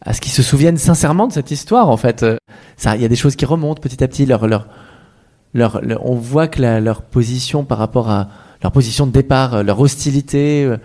à 0.00 0.12
ce 0.12 0.20
qu'ils 0.20 0.32
se 0.32 0.42
souviennent 0.42 0.76
sincèrement 0.76 1.28
de 1.28 1.32
cette 1.32 1.50
histoire 1.50 1.88
en 1.88 1.96
fait. 1.96 2.24
Ça, 2.76 2.96
il 2.96 3.02
y 3.02 3.04
a 3.04 3.08
des 3.08 3.16
choses 3.16 3.36
qui 3.36 3.44
remontent 3.44 3.80
petit 3.80 4.02
à 4.02 4.08
petit. 4.08 4.26
Leur, 4.26 4.46
leur, 4.46 4.66
leur, 5.54 5.80
on 6.04 6.14
voit 6.16 6.48
que 6.48 6.60
leur 6.60 7.02
position 7.02 7.64
par 7.64 7.78
rapport 7.78 8.10
à 8.10 8.28
leur 8.62 8.72
position 8.72 9.06
de 9.06 9.12
départ, 9.12 9.62
leur 9.62 9.78
hostilité 9.78 10.64
euh, 10.64 10.78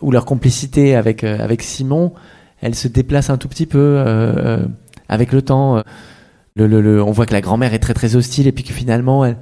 ou 0.00 0.10
leur 0.10 0.24
complicité 0.24 0.96
avec 0.96 1.22
euh, 1.22 1.38
avec 1.38 1.62
Simon, 1.62 2.12
elle 2.60 2.74
se 2.74 2.88
déplace 2.88 3.30
un 3.30 3.36
tout 3.36 3.48
petit 3.48 3.66
peu 3.66 3.78
euh, 3.78 4.34
euh 4.36 4.66
avec 5.10 5.32
le 5.32 5.40
temps. 5.40 5.82
Le, 6.54 7.02
on 7.02 7.12
voit 7.12 7.24
que 7.24 7.32
la 7.32 7.40
grand-mère 7.40 7.72
est 7.72 7.78
très 7.78 7.94
très 7.94 8.14
hostile 8.14 8.46
et 8.46 8.52
puis 8.52 8.62
que 8.62 8.74
finalement 8.74 9.24
elle 9.24 9.38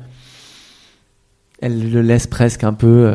elle 1.60 1.90
le 1.90 2.02
laisse 2.02 2.28
presque 2.28 2.62
un 2.62 2.72
peu 2.72 3.12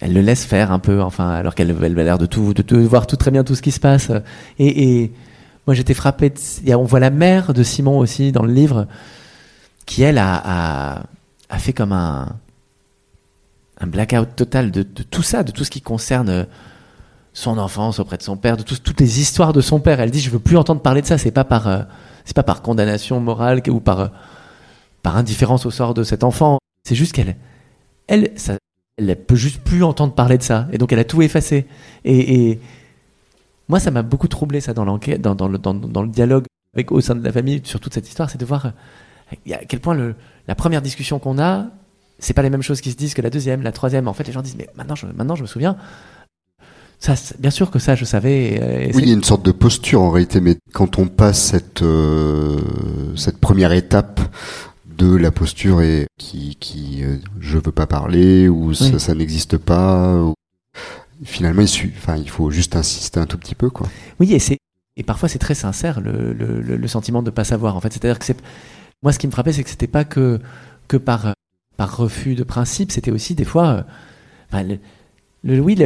elle 0.00 0.14
le 0.14 0.20
laisse 0.22 0.46
faire 0.46 0.72
un 0.72 0.78
peu 0.78 1.02
enfin 1.02 1.28
alors 1.28 1.54
qu'elle 1.54 1.76
elle 1.82 1.98
a 1.98 2.04
l'air 2.04 2.16
de 2.16 2.24
tout 2.24 2.54
voir 2.88 3.06
tout 3.06 3.16
très 3.16 3.30
bien 3.30 3.44
tout 3.44 3.54
ce 3.54 3.60
qui 3.60 3.72
se 3.72 3.80
passe 3.80 4.10
et, 4.58 5.02
et 5.02 5.12
moi 5.66 5.74
j'étais 5.74 5.92
frappé 5.92 6.32
on 6.68 6.84
voit 6.84 7.00
la 7.00 7.10
mère 7.10 7.52
de 7.52 7.62
Simon 7.62 7.98
aussi 7.98 8.32
dans 8.32 8.44
le 8.44 8.52
livre 8.54 8.86
qui 9.84 10.02
elle 10.02 10.16
a, 10.16 11.02
a, 11.50 11.58
fait 11.58 11.74
comme 11.74 11.92
un 11.92 12.36
un 13.80 13.86
blackout 13.86 14.34
total 14.36 14.70
de, 14.70 14.82
tout 14.82 15.22
ça, 15.22 15.42
de 15.42 15.52
tout 15.52 15.64
ce 15.64 15.70
qui 15.70 15.80
concerne 15.80 16.28
euh, 16.28 16.44
son 17.38 17.56
enfance 17.56 18.00
auprès 18.00 18.16
de 18.16 18.22
son 18.22 18.36
père, 18.36 18.56
de 18.56 18.62
tout, 18.64 18.76
toutes 18.76 19.00
les 19.00 19.20
histoires 19.20 19.52
de 19.52 19.60
son 19.60 19.78
père. 19.78 20.00
Elle 20.00 20.10
dit 20.10 20.20
je 20.20 20.30
veux 20.30 20.40
plus 20.40 20.56
entendre 20.56 20.80
parler 20.80 21.02
de 21.02 21.06
ça. 21.06 21.18
C'est 21.18 21.30
pas 21.30 21.44
par 21.44 21.68
euh, 21.68 21.82
c'est 22.24 22.34
pas 22.34 22.42
par 22.42 22.62
condamnation 22.62 23.20
morale 23.20 23.62
ou 23.68 23.78
par 23.78 24.00
euh, 24.00 24.08
par 25.02 25.16
indifférence 25.16 25.64
au 25.64 25.70
sort 25.70 25.94
de 25.94 26.02
cet 26.02 26.24
enfant. 26.24 26.58
C'est 26.82 26.96
juste 26.96 27.12
qu'elle 27.12 27.36
elle 28.08 28.32
ça, 28.36 28.58
elle 28.96 29.14
peut 29.14 29.36
juste 29.36 29.60
plus 29.60 29.84
entendre 29.84 30.14
parler 30.14 30.36
de 30.36 30.42
ça 30.42 30.66
et 30.72 30.78
donc 30.78 30.92
elle 30.92 30.98
a 30.98 31.04
tout 31.04 31.22
effacé. 31.22 31.66
Et, 32.04 32.50
et 32.50 32.60
moi 33.68 33.78
ça 33.78 33.92
m'a 33.92 34.02
beaucoup 34.02 34.28
troublé 34.28 34.60
ça 34.60 34.74
dans 34.74 34.84
l'enquête, 34.84 35.20
dans, 35.20 35.36
dans, 35.36 35.48
le, 35.48 35.58
dans, 35.58 35.74
dans 35.74 36.02
le 36.02 36.08
dialogue 36.08 36.44
avec 36.74 36.90
au 36.90 37.00
sein 37.00 37.14
de 37.14 37.24
la 37.24 37.32
famille 37.32 37.60
sur 37.64 37.78
toute 37.78 37.94
cette 37.94 38.08
histoire, 38.08 38.28
c'est 38.28 38.38
de 38.38 38.44
voir 38.44 38.66
à 38.66 39.64
quel 39.68 39.78
point 39.78 39.94
le, 39.94 40.16
la 40.48 40.54
première 40.56 40.82
discussion 40.82 41.18
qu'on 41.20 41.38
a 41.38 41.66
c'est 42.18 42.34
pas 42.34 42.42
les 42.42 42.50
mêmes 42.50 42.62
choses 42.62 42.80
qui 42.80 42.90
se 42.90 42.96
disent 42.96 43.14
que 43.14 43.22
la 43.22 43.30
deuxième, 43.30 43.62
la 43.62 43.72
troisième. 43.72 44.08
En 44.08 44.12
fait, 44.12 44.24
les 44.24 44.32
gens 44.32 44.42
disent, 44.42 44.56
mais 44.56 44.68
maintenant, 44.74 44.96
je, 44.96 45.06
maintenant, 45.06 45.36
je 45.36 45.42
me 45.42 45.46
souviens. 45.46 45.76
Ça, 47.00 47.14
bien 47.38 47.50
sûr 47.50 47.70
que 47.70 47.78
ça, 47.78 47.94
je 47.94 48.04
savais. 48.04 48.90
oui, 48.94 49.02
il 49.02 49.08
y 49.08 49.12
a 49.12 49.14
une 49.14 49.22
sorte 49.22 49.44
de 49.44 49.52
posture 49.52 50.02
en 50.02 50.10
réalité, 50.10 50.40
mais 50.40 50.56
quand 50.72 50.98
on 50.98 51.06
passe 51.06 51.40
cette 51.40 51.82
euh, 51.82 52.58
cette 53.16 53.38
première 53.38 53.72
étape 53.72 54.20
de 54.96 55.14
la 55.14 55.30
posture 55.30 55.80
et 55.80 56.06
qui 56.18 56.56
qui 56.58 57.04
euh, 57.04 57.18
je 57.38 57.58
veux 57.58 57.72
pas 57.72 57.86
parler 57.86 58.48
ou 58.48 58.74
ça, 58.74 58.98
ça 58.98 59.14
n'existe 59.14 59.58
pas, 59.58 60.16
ou, 60.16 60.34
finalement, 61.24 61.62
il, 61.62 61.92
enfin, 61.96 62.16
il 62.16 62.28
faut 62.28 62.50
juste 62.50 62.74
insister 62.74 63.20
un 63.20 63.26
tout 63.26 63.38
petit 63.38 63.54
peu, 63.54 63.70
quoi. 63.70 63.88
Oui, 64.18 64.34
et 64.34 64.40
c'est 64.40 64.58
et 64.96 65.04
parfois 65.04 65.28
c'est 65.28 65.38
très 65.38 65.54
sincère 65.54 66.00
le, 66.00 66.32
le, 66.32 66.60
le, 66.60 66.88
sentiment 66.88 67.22
de 67.22 67.30
pas 67.30 67.44
savoir. 67.44 67.76
En 67.76 67.80
fait, 67.80 67.92
c'est-à-dire 67.92 68.18
que 68.18 68.24
c'est 68.24 68.36
moi, 69.04 69.12
ce 69.12 69.20
qui 69.20 69.28
me 69.28 69.32
frappait, 69.32 69.52
c'est 69.52 69.62
que 69.62 69.70
c'était 69.70 69.86
pas 69.86 70.04
que 70.04 70.40
que 70.88 70.96
par 70.96 71.34
par 71.76 71.96
refus 71.96 72.34
de 72.34 72.42
principe, 72.42 72.90
c'était 72.90 73.12
aussi 73.12 73.36
des 73.36 73.44
fois. 73.44 73.84
Euh, 74.52 74.62
le, 74.62 74.78
oui, 75.44 75.76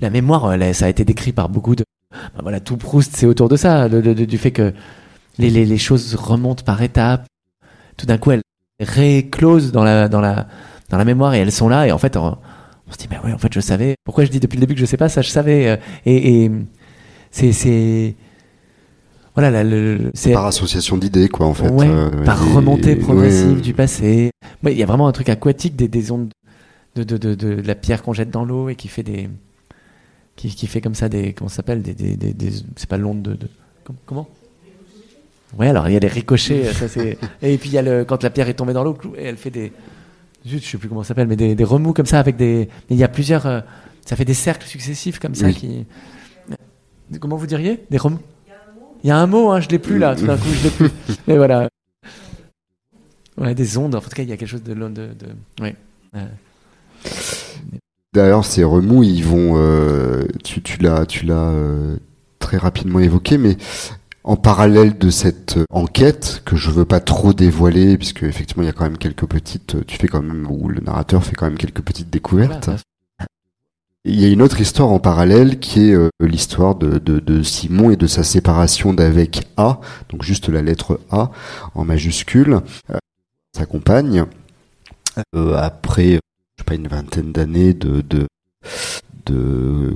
la 0.00 0.10
mémoire, 0.10 0.46
euh, 0.46 0.72
ça 0.72 0.86
a 0.86 0.88
été 0.88 1.04
décrit 1.04 1.32
par 1.32 1.48
beaucoup 1.48 1.74
de. 1.76 1.84
Ben 2.12 2.42
voilà, 2.42 2.60
tout 2.60 2.76
Proust, 2.76 3.16
c'est 3.16 3.26
autour 3.26 3.48
de 3.48 3.56
ça, 3.56 3.88
du 3.88 4.38
fait 4.38 4.52
que 4.52 4.72
les, 5.38 5.50
les, 5.50 5.64
les, 5.66 5.78
choses 5.78 6.14
remontent 6.14 6.62
par 6.64 6.80
étapes. 6.80 7.26
Tout 7.96 8.06
d'un 8.06 8.18
coup, 8.18 8.30
elles 8.30 8.42
réclosent 8.80 9.72
dans 9.72 9.82
la, 9.82 10.08
dans, 10.08 10.20
la, 10.20 10.46
dans 10.90 10.98
la 10.98 11.04
mémoire 11.04 11.34
et 11.34 11.38
elles 11.40 11.52
sont 11.52 11.68
là. 11.68 11.88
Et 11.88 11.92
en 11.92 11.98
fait, 11.98 12.16
on, 12.16 12.38
se 12.90 12.98
dit, 12.98 13.08
mais 13.10 13.18
oui, 13.24 13.32
en 13.32 13.38
fait, 13.38 13.52
je 13.52 13.60
savais. 13.60 13.96
Pourquoi 14.04 14.24
je 14.24 14.30
dis 14.30 14.38
depuis 14.38 14.56
le 14.56 14.60
début 14.60 14.74
que 14.74 14.80
je 14.80 14.86
sais 14.86 14.96
pas 14.96 15.08
Ça, 15.08 15.22
je 15.22 15.28
savais. 15.28 15.68
Euh, 15.68 15.76
et, 16.06 16.44
et 16.44 16.50
c'est 17.32 18.14
voilà, 19.34 19.64
le, 19.64 20.12
c'est 20.14 20.32
par 20.32 20.46
association 20.46 20.96
d'idées, 20.96 21.28
quoi, 21.28 21.46
en 21.46 21.54
fait. 21.54 21.66
Euh, 21.68 22.24
par 22.24 22.54
remontée 22.54 22.94
progressive 22.94 23.60
du 23.60 23.74
passé. 23.74 24.30
Il 24.62 24.78
y 24.78 24.82
a 24.82 24.86
vraiment 24.86 25.08
un 25.08 25.12
truc 25.12 25.28
aquatique 25.28 25.74
des, 25.74 25.88
des 25.88 26.12
ondes 26.12 26.30
de, 26.94 27.02
de, 27.02 27.16
de, 27.16 27.34
de, 27.34 27.60
la 27.62 27.74
pierre 27.74 28.02
qu'on 28.02 28.12
jette 28.12 28.30
dans 28.30 28.44
l'eau 28.44 28.68
et 28.68 28.76
qui 28.76 28.88
fait 28.88 29.02
des, 29.02 29.28
qui, 30.36 30.54
qui 30.54 30.66
fait 30.66 30.80
comme 30.80 30.94
ça 30.94 31.08
des, 31.08 31.32
comment 31.32 31.48
ça 31.48 31.56
s'appelle, 31.56 31.82
des, 31.82 31.94
des, 31.94 32.16
des, 32.16 32.50
c'est 32.76 32.88
pas 32.88 32.96
l'onde 32.96 33.22
de, 33.22 33.38
comment? 34.06 34.28
Ouais, 35.58 35.68
alors 35.68 35.88
il 35.88 35.94
y 35.94 35.96
a 35.96 36.00
des 36.00 36.08
ricochets, 36.08 36.72
ça 36.72 36.88
c'est, 36.88 37.18
et 37.42 37.58
puis 37.58 37.70
il 37.70 37.72
y 37.72 37.78
a 37.78 37.82
le, 37.82 38.04
quand 38.04 38.22
la 38.22 38.30
pierre 38.30 38.48
est 38.48 38.54
tombée 38.54 38.72
dans 38.72 38.84
l'eau, 38.84 38.98
elle 39.16 39.36
fait 39.36 39.50
des, 39.50 39.72
je 40.44 40.58
sais 40.58 40.78
plus 40.78 40.88
comment 40.88 41.02
ça 41.02 41.08
s'appelle, 41.08 41.28
mais 41.28 41.36
des, 41.36 41.54
des 41.54 41.64
remous 41.64 41.92
comme 41.92 42.06
ça 42.06 42.18
avec 42.18 42.36
des, 42.36 42.68
il 42.90 42.96
y 42.96 43.04
a 43.04 43.08
plusieurs, 43.08 43.46
euh, 43.46 43.60
ça 44.04 44.16
fait 44.16 44.24
des 44.24 44.34
cercles 44.34 44.66
successifs 44.66 45.18
comme 45.18 45.34
ça 45.34 45.52
qui, 45.52 45.86
comment 47.20 47.36
vous 47.36 47.46
diriez, 47.46 47.84
des 47.90 47.98
remous? 47.98 48.20
Il 49.04 49.08
y 49.08 49.10
a 49.10 49.18
un 49.18 49.26
mot, 49.26 49.50
hein, 49.50 49.60
je 49.60 49.68
l'ai 49.68 49.78
plus 49.78 49.98
là, 49.98 50.16
tout 50.16 50.26
d'un 50.26 50.38
coup, 50.38 50.48
je 50.48 50.64
l'ai 50.64 50.70
plus. 50.70 50.90
Mais 51.28 51.36
voilà. 51.36 51.68
Ouais, 53.36 53.54
des 53.54 53.76
ondes. 53.76 53.94
En 53.94 54.00
tout 54.00 54.08
cas, 54.08 54.22
il 54.22 54.30
y 54.30 54.32
a 54.32 54.38
quelque 54.38 54.48
chose 54.48 54.62
de. 54.62 54.72
de, 54.72 54.88
de... 54.88 55.26
Ouais. 55.60 55.76
Euh. 56.16 56.26
D'ailleurs, 58.12 58.44
ces 58.44 58.64
remous, 58.64 59.02
ils 59.02 59.24
vont. 59.24 59.54
Euh, 59.56 60.24
tu, 60.44 60.62
tu 60.62 60.78
l'as, 60.78 61.04
tu 61.06 61.26
l'as 61.26 61.48
euh, 61.48 61.96
très 62.38 62.56
rapidement 62.58 63.00
évoqué, 63.00 63.38
mais 63.38 63.56
en 64.22 64.36
parallèle 64.36 64.96
de 64.96 65.10
cette 65.10 65.58
enquête 65.70 66.42
que 66.44 66.56
je 66.56 66.70
veux 66.70 66.84
pas 66.84 67.00
trop 67.00 67.32
dévoiler, 67.32 67.98
puisque 67.98 68.22
effectivement, 68.22 68.62
il 68.62 68.66
y 68.66 68.70
a 68.70 68.72
quand 68.72 68.84
même 68.84 68.98
quelques 68.98 69.26
petites. 69.26 69.84
Tu 69.86 69.98
fais 69.98 70.08
quand 70.08 70.22
même, 70.22 70.46
ou 70.48 70.68
le 70.68 70.80
narrateur 70.80 71.24
fait 71.24 71.34
quand 71.34 71.46
même 71.46 71.58
quelques 71.58 71.82
petites 71.82 72.10
découvertes. 72.10 72.70
Il 74.06 74.20
y 74.20 74.26
a 74.26 74.28
une 74.28 74.42
autre 74.42 74.60
histoire 74.60 74.90
en 74.90 74.98
parallèle 74.98 75.58
qui 75.58 75.88
est 75.88 75.94
euh, 75.94 76.10
l'histoire 76.20 76.74
de, 76.74 76.98
de, 76.98 77.20
de, 77.20 77.42
Simon 77.42 77.90
et 77.90 77.96
de 77.96 78.06
sa 78.06 78.22
séparation 78.22 78.92
d'avec 78.92 79.48
A, 79.56 79.80
donc 80.10 80.22
juste 80.22 80.50
la 80.50 80.60
lettre 80.60 81.00
A 81.10 81.30
en 81.74 81.86
majuscule, 81.86 82.60
euh, 82.90 82.98
sa 83.56 83.64
compagne, 83.64 84.26
euh, 85.34 85.56
après 85.56 86.20
je 86.56 86.62
sais 86.62 86.64
pas 86.64 86.74
une 86.74 86.88
vingtaine 86.88 87.32
d'années 87.32 87.74
de, 87.74 88.26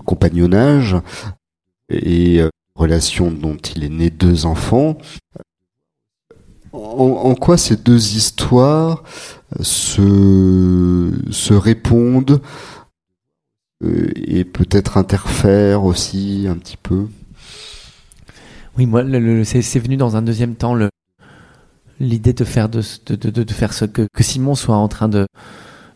compagnonnage 0.05 0.97
et 1.91 2.43
relation 2.75 3.31
dont 3.31 3.57
il 3.57 3.85
est 3.85 3.89
né 3.89 4.11
deux 4.11 4.47
enfants. 4.47 4.99
En, 6.73 7.35
quoi 7.35 7.57
ces 7.57 7.77
deux 7.77 8.17
histoires 8.17 9.03
se, 9.61 11.53
répondent 11.53 12.41
euh, 13.85 14.11
et 14.17 14.45
peut-être 14.45 14.97
interfère 14.97 15.85
aussi 15.85 16.47
un 16.49 16.57
petit 16.57 16.77
peu? 16.77 17.07
Oui, 18.77 18.87
moi, 18.87 19.03
c'est 19.45 19.79
venu 19.79 19.97
dans 19.97 20.17
un 20.17 20.23
deuxième 20.23 20.55
temps 20.55 20.77
l'idée 22.01 22.33
de 22.33 22.45
faire 22.45 22.69
de, 22.69 22.83
faire 23.51 23.73
ce 23.73 23.85
que, 23.85 24.07
Simon 24.21 24.55
soit 24.55 24.77
en 24.77 24.89
train 24.89 25.09
de 25.09 25.27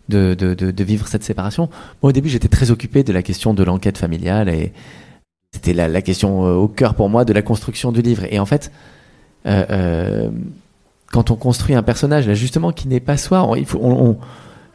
de, 0.08 0.34
de 0.34 0.84
vivre 0.84 1.08
cette 1.08 1.24
séparation. 1.24 1.68
Moi, 2.02 2.10
au 2.10 2.12
début, 2.12 2.28
j'étais 2.28 2.48
très 2.48 2.70
occupé 2.70 3.02
de 3.02 3.12
la 3.12 3.22
question 3.22 3.54
de 3.54 3.62
l'enquête 3.62 3.98
familiale 3.98 4.48
et 4.48 4.72
c'était 5.52 5.74
la, 5.74 5.88
la, 5.88 6.02
question 6.02 6.46
euh, 6.46 6.54
au 6.54 6.68
cœur 6.68 6.94
pour 6.94 7.08
moi 7.08 7.24
de 7.24 7.32
la 7.32 7.42
construction 7.42 7.92
du 7.92 8.02
livre. 8.02 8.24
Et 8.30 8.38
en 8.38 8.46
fait, 8.46 8.72
euh, 9.46 9.64
euh, 9.70 10.30
quand 11.10 11.30
on 11.30 11.36
construit 11.36 11.74
un 11.74 11.82
personnage, 11.82 12.26
là 12.26 12.34
justement, 12.34 12.72
qui 12.72 12.88
n'est 12.88 13.00
pas 13.00 13.18
soi, 13.18 13.52
il 13.56 13.66
faut, 13.66 14.18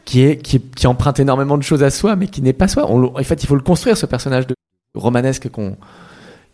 qui, 0.04 0.22
est, 0.22 0.36
qui, 0.36 0.86
emprunte 0.86 1.18
énormément 1.18 1.58
de 1.58 1.62
choses 1.62 1.82
à 1.82 1.90
soi, 1.90 2.14
mais 2.16 2.28
qui 2.28 2.42
n'est 2.42 2.52
pas 2.52 2.68
soi. 2.68 2.88
en 2.88 3.22
fait, 3.24 3.42
il 3.42 3.46
faut 3.46 3.56
le 3.56 3.62
construire, 3.62 3.96
ce 3.96 4.06
personnage 4.06 4.46
de, 4.46 4.54
romanesque 4.94 5.48
qu'on 5.50 5.76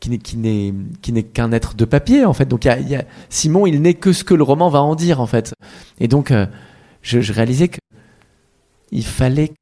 qui 0.00 0.36
n'est 0.36 1.22
qu'un 1.22 1.50
être 1.52 1.76
de 1.76 1.86
papier 1.86 2.26
en 2.26 2.34
fait. 2.34 2.44
Donc 2.44 2.68
Simon, 3.30 3.66
il 3.66 3.80
n'est 3.80 3.94
que 3.94 4.12
ce 4.12 4.22
que 4.22 4.34
le 4.34 4.42
roman 4.42 4.68
va 4.68 4.82
en 4.82 4.94
dire 4.94 5.18
en 5.18 5.26
fait. 5.26 5.54
Et 5.98 6.08
donc 6.08 6.30
je, 7.00 7.32
réalisais 7.32 7.68
que 7.68 7.78
il 8.94 9.04
fallait 9.04 9.52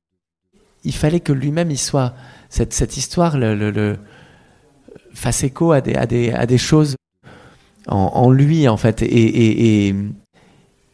il 0.85 0.95
fallait 0.95 1.21
que 1.21 1.33
lui-même 1.33 1.71
il 1.73 1.79
soit 1.79 2.15
cette 2.49 2.73
cette 2.73 2.97
histoire 2.97 3.37
le, 3.37 3.97
fasse 5.15 5.43
écho 5.43 5.73
à 5.73 5.81
des 5.81 5.95
à 5.95 6.07
des 6.07 6.31
à 6.31 6.47
des 6.47 6.59
choses 6.59 6.95
en, 7.89 8.31
lui 8.31 8.69
en 8.69 8.77
fait 8.77 9.03
et, 9.03 9.89
et, 9.89 9.95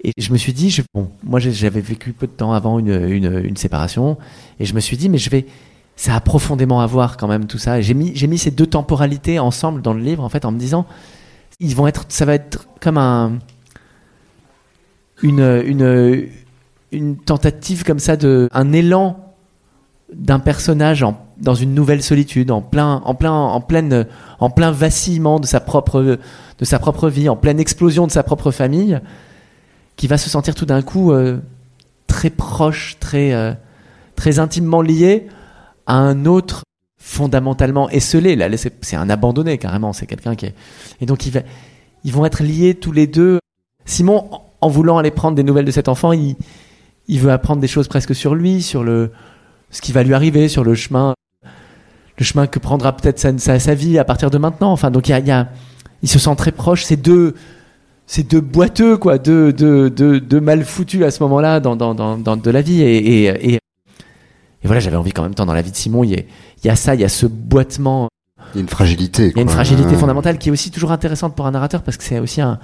et 0.05 0.13
je 0.17 0.33
me 0.33 0.39
suis 0.39 0.53
dit, 0.53 0.75
bon, 0.95 1.11
moi 1.25 1.41
j'avais 1.41 1.81
vécu 1.81 2.13
peu 2.13 2.27
de 2.27 2.33
temps 2.33 2.53
avant 2.53 2.79
une, 2.79 2.93
une, 3.09 3.43
une, 3.45 3.57
séparation, 3.57 4.17
et 4.61 4.65
je 4.65 4.75
me 4.75 4.81
suis 4.81 4.97
dit, 4.97 5.09
mais 5.09 5.19
je 5.19 5.29
vais, 5.29 5.47
ça 5.97 6.15
a 6.15 6.21
profondément 6.21 6.81
à 6.81 6.87
voir 6.87 7.17
quand 7.17 7.27
même 7.27 7.47
tout 7.47 7.59
ça. 7.59 7.81
J'ai 7.81 7.95
mis, 7.95 8.15
j'ai 8.15 8.29
mis 8.29 8.39
ces 8.39 8.53
deux 8.53 8.67
temporalités 8.67 9.39
ensemble 9.39 9.83
dans 9.83 9.93
le 9.93 10.01
livre, 10.01 10.23
en 10.23 10.29
fait, 10.29 10.45
en 10.45 10.53
me 10.53 10.59
disant, 10.59 10.87
ils 11.59 11.75
vont 11.75 11.89
être, 11.89 12.05
ça 12.09 12.25
va 12.25 12.35
être 12.35 12.69
comme 12.81 12.97
un, 12.97 13.39
une, 15.23 15.63
une, 15.67 16.29
une 16.93 17.17
tentative 17.17 17.85
comme 17.85 17.99
ça 17.99 18.17
de, 18.17 18.49
un 18.53 18.73
élan 18.73 19.29
d'un 20.13 20.39
personnage 20.39 21.05
dans 21.39 21.55
une 21.55 21.75
nouvelle 21.75 22.03
solitude, 22.03 22.51
en 22.51 22.63
plein, 22.63 23.03
en 23.05 23.15
plein, 23.15 23.33
en 23.33 23.61
pleine, 23.61 24.07
en 24.41 24.51
plein 24.51 24.71
vacillement 24.71 25.39
de 25.39 25.47
sa 25.47 25.61
propre, 25.61 26.01
de 26.03 26.65
sa 26.65 26.79
propre 26.79 27.09
vie, 27.09 27.29
en 27.29 27.37
pleine 27.37 27.61
explosion 27.61 28.07
de 28.07 28.13
sa 28.13 28.23
propre 28.23 28.51
famille 28.51 29.01
qui 29.97 30.07
va 30.07 30.17
se 30.17 30.31
sentir 30.31 30.55
tout 30.55 30.65
d'un 30.65 30.81
coup 30.81 31.13
euh, 31.13 31.39
très 32.07 32.31
proche, 32.31 32.97
très, 33.01 33.33
euh, 33.35 33.53
très 34.17 34.39
intimement 34.39 34.81
lié 34.81 35.27
à 35.87 35.97
un 35.97 36.25
autre 36.25 36.63
fondamentalement 36.97 37.91
esselé. 37.91 38.37
Là, 38.37 38.49
c'est 38.57 38.97
un 38.97 39.11
abandonné 39.11 39.59
carrément. 39.59 39.93
C'est 39.93 40.07
quelqu'un 40.07 40.35
qui 40.37 40.47
est. 40.47 40.55
Et 41.01 41.07
donc, 41.07 41.27
ils 41.27 42.13
vont 42.13 42.25
être 42.25 42.43
liés 42.43 42.75
tous 42.75 42.93
les 42.93 43.07
deux. 43.07 43.41
Simon, 43.85 44.29
en 44.61 44.69
voulant 44.69 44.99
aller 44.99 45.11
prendre 45.11 45.37
des 45.37 45.43
nouvelles 45.43 45.65
de 45.65 45.71
cet 45.71 45.89
enfant, 45.89 46.13
il, 46.13 46.37
il 47.09 47.21
veut 47.21 47.33
apprendre 47.33 47.61
des 47.61 47.69
choses 47.69 47.89
presque 47.89 48.15
sur 48.15 48.35
lui, 48.35 48.63
sur 48.63 48.85
le, 48.85 49.11
ce 49.71 49.81
qui 49.81 49.93
va 49.93 50.03
lui 50.03 50.15
arriver, 50.15 50.49
sur 50.49 50.63
le 50.63 50.75
chemin, 50.75 51.15
le 52.19 52.25
chemin 52.25 52.47
que 52.47 52.59
prendra 52.59 52.95
peut-être 52.97 53.19
sa, 53.19 53.59
sa, 53.59 53.75
vie 53.75 53.99
à 53.99 54.05
partir 54.05 54.31
de 54.31 54.39
maintenant. 54.39 54.71
Enfin, 54.71 54.91
donc 54.91 55.09
il 55.09 55.13
y 55.13 55.15
a, 55.15 55.19
il, 55.19 55.27
y 55.27 55.31
a, 55.31 55.49
il 56.03 56.09
se 56.09 56.19
sent 56.19 56.35
très 56.37 56.53
proche. 56.53 56.85
Ces 56.85 56.97
deux, 56.97 57.35
c'est 58.07 58.29
deux 58.29 58.41
boiteux, 58.41 58.99
quoi, 58.99 59.19
deux, 59.19 59.53
deux, 59.53 59.89
deux, 59.89 60.21
deux 60.21 60.41
mal 60.41 60.65
foutus 60.65 61.03
à 61.03 61.11
ce 61.11 61.23
moment-là 61.23 61.61
dans, 61.61 61.77
dans, 61.77 61.95
dans, 61.95 62.19
dans, 62.19 62.37
de 62.37 62.51
la 62.51 62.61
vie. 62.61 62.83
Et, 62.83 63.25
et, 63.25 63.55
et, 63.55 63.59
voilà, 64.65 64.81
j'avais 64.81 64.97
envie 64.97 65.13
qu'en 65.13 65.23
même 65.23 65.35
temps, 65.35 65.47
dans 65.47 65.55
la 65.55 65.63
vie 65.63 65.71
de 65.71 65.77
Simon, 65.77 66.05
il 66.05 66.11
y, 66.11 66.27
y 66.65 66.69
a 66.69 66.77
ça, 66.77 66.95
il 66.95 67.01
y 67.01 67.05
a 67.05 67.09
ce 67.09 67.27
boitement. 67.27 68.09
Il 68.55 68.57
y 68.57 68.59
a 68.59 68.63
une 68.63 68.69
fragilité. 68.69 69.29
Il 69.29 69.37
y 69.37 69.39
a 69.39 69.43
une 69.43 69.49
fragilité 69.49 69.95
fondamentale 69.95 70.39
qui 70.39 70.49
est 70.49 70.53
aussi 70.53 70.71
toujours 70.71 70.93
intéressante 70.93 71.35
pour 71.35 71.47
un 71.47 71.53
narrateur 71.53 71.83
parce 71.83 71.97
que 71.97 72.05
c'est 72.05 72.19
aussi 72.19 72.41
un, 72.41 72.59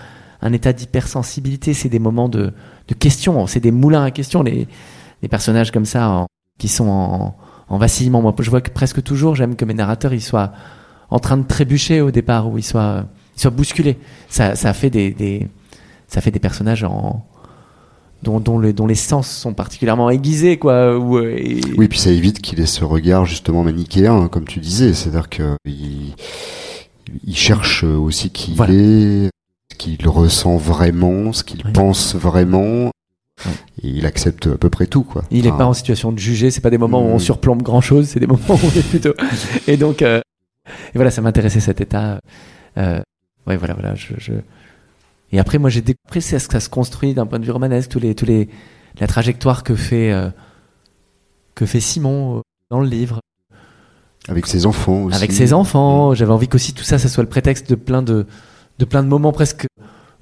un 0.44 0.52
état 0.52 0.72
d'hypersensibilité. 0.72 1.74
C'est 1.74 1.88
des 1.88 1.98
moments 1.98 2.28
de, 2.28 2.52
de 2.86 2.94
questions, 2.94 3.46
c'est 3.48 3.60
des 3.60 3.72
moulins 3.72 4.04
à 4.04 4.10
questions. 4.12 4.44
Les, 4.44 4.68
les 5.22 5.28
personnages 5.28 5.72
comme 5.72 5.86
ça 5.86 6.26
qui 6.58 6.68
sont 6.68 6.86
en, 6.86 7.36
en 7.68 7.78
vacillement. 7.78 8.22
Moi, 8.22 8.32
je 8.38 8.50
vois 8.50 8.60
que 8.60 8.70
presque 8.70 9.02
toujours, 9.02 9.34
j'aime 9.34 9.56
que 9.56 9.64
mes 9.64 9.74
narrateurs 9.74 10.14
ils 10.14 10.20
soient 10.20 10.52
en 11.10 11.18
train 11.18 11.36
de 11.36 11.46
trébucher 11.46 12.00
au 12.00 12.10
départ, 12.10 12.48
ou 12.48 12.58
ils 12.58 12.64
soient 12.64 13.06
ils 13.36 13.40
soient 13.40 13.50
bousculés. 13.50 13.98
Ça, 14.28 14.54
ça 14.54 14.72
fait 14.72 14.90
des, 14.90 15.10
des, 15.12 15.48
ça 16.08 16.20
fait 16.20 16.30
des 16.30 16.38
personnages 16.38 16.84
en, 16.84 17.26
dont, 18.22 18.38
dont, 18.40 18.58
le, 18.58 18.72
dont 18.72 18.86
les 18.86 18.94
sens 18.94 19.28
sont 19.28 19.54
particulièrement 19.54 20.10
aiguisés, 20.10 20.58
quoi. 20.58 20.96
Ou, 20.98 21.18
euh, 21.18 21.36
Oui, 21.76 21.88
puis 21.88 21.98
ça 21.98 22.10
évite 22.10 22.40
qu'il 22.40 22.60
ait 22.60 22.66
ce 22.66 22.84
regard 22.84 23.24
justement 23.24 23.62
manichéen, 23.62 24.14
hein, 24.14 24.28
comme 24.28 24.44
tu 24.44 24.60
disais. 24.60 24.94
C'est-à-dire 24.94 25.28
qu'il 25.28 26.14
il 27.24 27.36
cherche 27.36 27.84
aussi 27.84 28.30
qui 28.30 28.52
il 28.52 28.70
est, 28.70 29.30
qu'il 29.74 30.08
ressent 30.08 30.56
vraiment, 30.56 31.32
ce 31.32 31.44
qu'il 31.44 31.62
pense 31.72 32.14
vraiment. 32.14 32.90
Il 33.82 34.06
accepte 34.06 34.46
à 34.46 34.56
peu 34.56 34.70
près 34.70 34.86
tout, 34.86 35.02
quoi. 35.02 35.24
Il 35.30 35.44
n'est 35.44 35.52
pas 35.52 35.66
en 35.66 35.74
situation 35.74 36.12
de 36.12 36.18
juger. 36.18 36.50
C'est 36.50 36.60
pas 36.60 36.70
des 36.70 36.78
moments 36.78 37.02
où 37.02 37.08
on 37.08 37.16
hmm. 37.16 37.20
surplombe 37.20 37.62
grand 37.62 37.80
chose. 37.80 38.08
C'est 38.08 38.20
des 38.20 38.26
moments 38.26 38.40
où 38.48 38.52
on 38.62 38.78
est 38.78 38.88
plutôt. 38.88 39.14
Et 39.66 39.76
donc, 39.76 40.02
et 40.66 40.96
voilà, 40.96 41.10
ça 41.10 41.20
m'intéressait 41.20 41.60
cet 41.60 41.80
état. 41.80 42.20
Euh, 42.78 43.00
ouais, 43.46 43.56
voilà, 43.56 43.74
voilà. 43.74 43.94
Je, 43.94 44.14
je... 44.18 44.32
Et 45.32 45.38
après, 45.38 45.58
moi, 45.58 45.70
j'ai 45.70 45.82
découvert 45.82 46.22
ce 46.22 46.46
que 46.46 46.52
ça 46.52 46.60
se 46.60 46.68
construit 46.68 47.14
d'un 47.14 47.26
point 47.26 47.38
de 47.38 47.44
vue 47.44 47.50
romanesque, 47.50 47.90
tous 47.90 47.98
les, 47.98 48.14
tous 48.14 48.26
les, 48.26 48.48
la 49.00 49.06
trajectoire 49.06 49.64
que 49.64 49.74
fait, 49.74 50.12
euh, 50.12 50.30
que 51.54 51.66
fait 51.66 51.80
Simon 51.80 52.38
euh, 52.38 52.40
dans 52.70 52.80
le 52.80 52.88
livre. 52.88 53.20
Avec 54.28 54.46
ses 54.46 54.64
enfants 54.64 55.04
aussi. 55.04 55.16
Avec 55.16 55.32
ses 55.32 55.52
enfants. 55.52 56.12
Mm. 56.12 56.14
J'avais 56.14 56.32
envie 56.32 56.48
qu'aussi 56.48 56.72
tout 56.72 56.84
ça, 56.84 56.98
ça 56.98 57.08
soit 57.08 57.22
le 57.22 57.28
prétexte 57.28 57.68
de 57.68 57.74
plein 57.74 58.02
de, 58.02 58.26
de 58.78 58.84
plein 58.84 59.02
de 59.02 59.08
moments 59.08 59.32
presque 59.32 59.66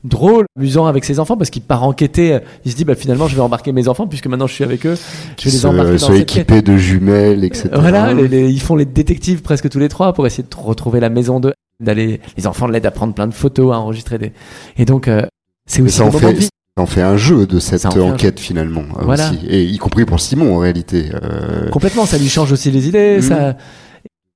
drôles, 0.05 0.47
amusants 0.59 0.87
avec 0.87 1.05
ses 1.05 1.21
enfants, 1.21 1.37
parce 1.37 1.51
qu'il 1.51 1.63
part 1.63 1.85
enquêter. 1.85 2.39
Il 2.65 2.73
se 2.73 2.77
dit, 2.77 2.85
bah, 2.85 2.95
finalement, 2.95 3.29
je 3.29 3.37
vais 3.37 3.41
embarquer 3.41 3.73
mes 3.73 3.87
enfants, 3.87 4.07
puisque 4.07 4.27
maintenant 4.27 4.49
je 4.49 4.55
suis 4.55 4.65
avec 4.65 4.85
eux. 4.85 4.97
Je 5.39 5.45
vais 5.45 5.51
les 5.51 5.67
embarquer 5.67 5.97
dans 5.97 6.13
équipés 6.13 6.63
de 6.63 6.77
jumelles, 6.77 7.45
etc. 7.45 7.71
Voilà, 7.75 8.13
ils 8.13 8.61
font 8.61 8.75
les 8.77 8.85
détectives 8.85 9.43
presque 9.43 9.69
tous 9.69 9.79
les 9.79 9.89
trois 9.89 10.13
pour 10.13 10.27
essayer 10.27 10.43
de 10.43 10.57
retrouver 10.57 11.01
la 11.01 11.09
maison 11.09 11.39
de 11.41 11.55
d'aller 11.83 12.21
les 12.37 12.47
enfants 12.47 12.67
l'aident 12.67 12.87
à 12.87 12.91
prendre 12.91 13.15
plein 13.15 13.27
de 13.27 13.35
photos 13.35 13.75
à 13.75 13.79
enregistrer 13.79 14.19
des 14.19 14.33
et 14.77 14.85
donc 14.85 15.09
euh, 15.09 15.23
c'est 15.67 15.83
aussi 15.83 15.97
ça 15.97 16.05
en 16.05 16.13
fait 16.13 16.41
ça 16.41 16.49
en 16.77 16.87
fait 16.87 17.03
un 17.03 17.17
jeu 17.17 17.47
de 17.47 17.59
cette 17.59 17.85
enquête 17.87 18.41
finalement 18.41 18.85
euh, 18.99 19.03
voilà. 19.03 19.31
aussi 19.31 19.47
et 19.47 19.65
y 19.65 19.79
compris 19.79 20.05
pour 20.05 20.21
Simon 20.21 20.55
en 20.55 20.59
réalité 20.59 21.11
euh... 21.13 21.69
complètement 21.71 22.07
ça 22.07 22.19
lui 22.19 22.29
change 22.29 22.53
aussi 22.53 22.71
les 22.71 22.89
idées 22.89 23.19
mm. 23.19 23.23
ça 23.23 23.57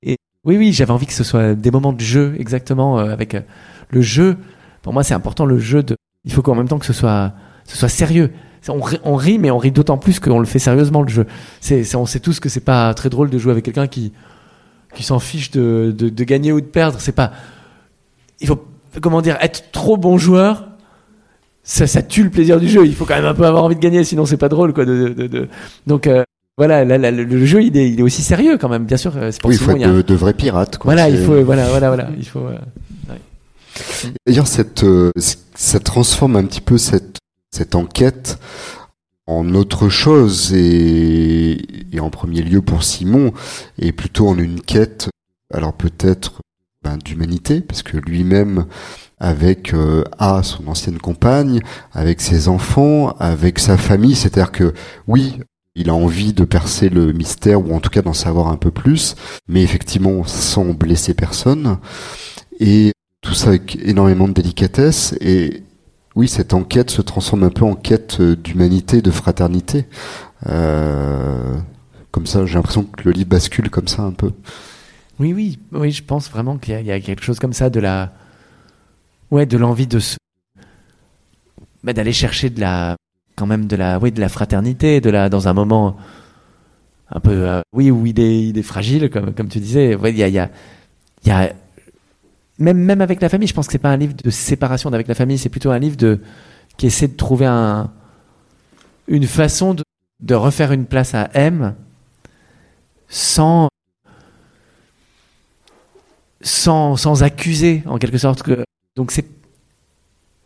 et 0.02 0.16
oui 0.44 0.56
oui 0.56 0.72
j'avais 0.72 0.90
envie 0.90 1.06
que 1.06 1.12
ce 1.12 1.24
soit 1.24 1.54
des 1.54 1.70
moments 1.70 1.92
de 1.92 2.00
jeu 2.00 2.34
exactement 2.38 2.98
euh, 2.98 3.12
avec 3.12 3.36
le 3.90 4.00
jeu 4.00 4.36
pour 4.82 4.92
moi 4.92 5.02
c'est 5.02 5.14
important 5.14 5.44
le 5.44 5.58
jeu 5.58 5.82
de 5.82 5.96
il 6.24 6.32
faut 6.32 6.42
qu'en 6.42 6.54
même 6.54 6.68
temps 6.68 6.78
que 6.78 6.86
ce 6.86 6.92
soit 6.92 7.32
ce 7.64 7.76
soit 7.76 7.88
sérieux 7.88 8.32
on 8.68 8.80
rit, 8.80 8.98
on 9.04 9.14
rit 9.14 9.38
mais 9.38 9.50
on 9.50 9.58
rit 9.58 9.70
d'autant 9.70 9.96
plus 9.96 10.18
qu'on 10.18 10.40
le 10.40 10.46
fait 10.46 10.58
sérieusement 10.58 11.02
le 11.02 11.08
jeu 11.08 11.26
c'est 11.60 11.94
on 11.94 12.06
sait 12.06 12.20
tous 12.20 12.40
que 12.40 12.48
c'est 12.48 12.60
pas 12.60 12.92
très 12.94 13.10
drôle 13.10 13.30
de 13.30 13.38
jouer 13.38 13.52
avec 13.52 13.64
quelqu'un 13.64 13.86
qui 13.86 14.12
qui 14.96 15.02
s'en 15.02 15.18
fiche 15.18 15.50
de, 15.50 15.94
de, 15.96 16.24
gagner 16.24 16.52
ou 16.52 16.60
de 16.60 16.66
perdre. 16.66 16.98
C'est 17.00 17.12
pas. 17.12 17.32
Il 18.40 18.48
faut, 18.48 18.64
comment 19.00 19.20
dire, 19.20 19.36
être 19.40 19.70
trop 19.70 19.96
bon 19.96 20.18
joueur. 20.18 20.68
Ça, 21.62 21.86
ça 21.86 22.02
tue 22.02 22.24
le 22.24 22.30
plaisir 22.30 22.58
du 22.58 22.68
jeu. 22.68 22.86
Il 22.86 22.94
faut 22.94 23.04
quand 23.04 23.16
même 23.16 23.24
un 23.24 23.34
peu 23.34 23.44
avoir 23.44 23.64
envie 23.64 23.74
de 23.74 23.80
gagner, 23.80 24.04
sinon 24.04 24.24
c'est 24.24 24.36
pas 24.36 24.48
drôle, 24.48 24.72
quoi. 24.72 24.84
De, 24.84 25.08
de, 25.08 25.48
Donc, 25.86 26.06
euh, 26.06 26.22
voilà, 26.56 26.84
le 26.84 27.44
jeu, 27.44 27.62
il 27.62 27.76
est, 27.76 27.90
il 27.90 28.00
est 28.00 28.02
aussi 28.02 28.22
sérieux 28.22 28.56
quand 28.56 28.68
même, 28.68 28.84
bien 28.84 28.96
sûr. 28.96 29.12
Euh, 29.16 29.30
oui, 29.44 29.54
il 29.54 29.58
faut 29.58 29.72
être 29.72 30.02
de, 30.02 30.14
vrais 30.14 30.32
pirates. 30.32 30.78
Quoi. 30.78 30.94
Voilà, 30.94 31.10
il 31.10 31.18
faut, 31.18 31.42
voilà, 31.42 31.68
voilà, 31.68 31.88
voilà, 31.88 32.08
il 32.16 32.26
faut. 32.26 32.40
Euh, 32.40 32.58
D'ailleurs, 34.26 34.46
cette, 34.46 34.84
ça 35.54 35.80
transforme 35.80 36.36
un 36.36 36.44
petit 36.44 36.60
peu 36.60 36.78
cette, 36.78 37.18
cette 37.50 37.74
enquête 37.74 38.38
en 39.26 39.54
autre 39.54 39.88
chose 39.88 40.52
et, 40.54 41.58
en 41.98 42.10
premier 42.10 42.42
lieu 42.42 42.60
pour 42.60 42.84
Simon 42.84 43.32
et 43.78 43.90
plutôt 43.90 44.28
en 44.28 44.38
une 44.38 44.60
quête 44.60 45.08
alors 45.52 45.72
peut-être 45.72 46.42
ben, 46.82 46.98
d'humanité 46.98 47.62
parce 47.62 47.82
que 47.82 47.96
lui-même 47.96 48.66
avec 49.18 49.72
euh, 49.72 50.04
A 50.18 50.42
son 50.42 50.68
ancienne 50.68 50.98
compagne 50.98 51.60
avec 51.92 52.20
ses 52.20 52.48
enfants 52.48 53.16
avec 53.18 53.58
sa 53.58 53.78
famille 53.78 54.14
c'est-à-dire 54.14 54.52
que 54.52 54.74
oui 55.06 55.40
il 55.74 55.88
a 55.88 55.94
envie 55.94 56.34
de 56.34 56.44
percer 56.44 56.90
le 56.90 57.12
mystère 57.12 57.66
ou 57.66 57.74
en 57.74 57.80
tout 57.80 57.90
cas 57.90 58.02
d'en 58.02 58.12
savoir 58.12 58.48
un 58.48 58.56
peu 58.56 58.70
plus 58.70 59.16
mais 59.48 59.62
effectivement 59.62 60.24
sans 60.24 60.66
blesser 60.66 61.14
personne. 61.14 61.78
Et 62.60 62.92
tout 63.26 63.34
ça 63.34 63.48
avec 63.48 63.76
énormément 63.84 64.28
de 64.28 64.32
délicatesse 64.32 65.16
et 65.20 65.64
oui, 66.14 66.28
cette 66.28 66.54
enquête 66.54 66.90
se 66.90 67.02
transforme 67.02 67.42
un 67.42 67.50
peu 67.50 67.64
en 67.64 67.74
quête 67.74 68.20
euh, 68.20 68.36
d'humanité, 68.36 69.02
de 69.02 69.10
fraternité. 69.10 69.86
Euh, 70.48 71.56
comme 72.10 72.26
ça, 72.26 72.46
j'ai 72.46 72.54
l'impression 72.54 72.84
que 72.84 73.02
le 73.04 73.10
livre 73.10 73.28
bascule 73.28 73.68
comme 73.68 73.88
ça 73.88 74.02
un 74.02 74.12
peu. 74.12 74.30
Oui, 75.18 75.34
oui, 75.34 75.58
oui, 75.72 75.90
je 75.90 76.04
pense 76.04 76.30
vraiment 76.30 76.56
qu'il 76.56 76.80
y, 76.80 76.92
a 76.92 77.00
quelque 77.00 77.22
chose 77.22 77.38
comme 77.38 77.52
ça 77.52 77.68
de 77.68 77.80
la, 77.80 78.12
ouais, 79.30 79.44
de 79.44 79.58
l'envie 79.58 79.86
de 79.86 79.98
se, 79.98 80.16
bah, 81.82 81.92
d'aller 81.92 82.12
chercher 82.12 82.48
de 82.48 82.60
la, 82.60 82.96
quand 83.34 83.46
même 83.46 83.66
de 83.66 83.76
la, 83.76 83.98
oui, 83.98 84.12
de 84.12 84.20
la 84.20 84.28
fraternité, 84.28 85.00
de 85.00 85.10
la, 85.10 85.28
dans 85.28 85.48
un 85.48 85.52
moment 85.52 85.96
un 87.10 87.20
peu, 87.20 87.32
euh, 87.32 87.60
oui, 87.72 87.90
où 87.90 88.06
il 88.06 88.18
est, 88.20 88.48
il 88.48 88.56
est 88.56 88.62
fragile, 88.62 89.10
comme, 89.10 89.34
comme 89.34 89.48
tu 89.48 89.58
disais. 89.58 89.98
Il 90.02 90.16
y 90.16 91.30
a 91.30 91.52
même, 92.58 93.00
avec 93.00 93.20
la 93.20 93.28
famille, 93.28 93.48
je 93.48 93.54
pense 93.54 93.66
que 93.66 93.72
c'est 93.72 93.78
pas 93.78 93.90
un 93.90 93.96
livre 93.96 94.14
de 94.14 94.30
séparation 94.30 94.90
d'avec 94.90 95.08
la 95.08 95.14
famille, 95.14 95.38
c'est 95.38 95.48
plutôt 95.48 95.70
un 95.70 95.78
livre 95.78 95.96
qui 96.76 96.86
essaie 96.86 97.08
de 97.08 97.16
trouver 97.16 97.46
un, 97.46 97.90
une 99.08 99.26
façon 99.26 99.74
de, 99.74 100.34
refaire 100.34 100.72
une 100.72 100.86
place 100.86 101.14
à 101.14 101.28
M 101.34 101.74
sans, 103.08 103.68
sans, 106.40 106.96
sans 106.96 107.22
accuser, 107.22 107.82
en 107.86 107.98
quelque 107.98 108.18
sorte. 108.18 108.42
Donc 108.96 109.12
c'est, 109.12 109.26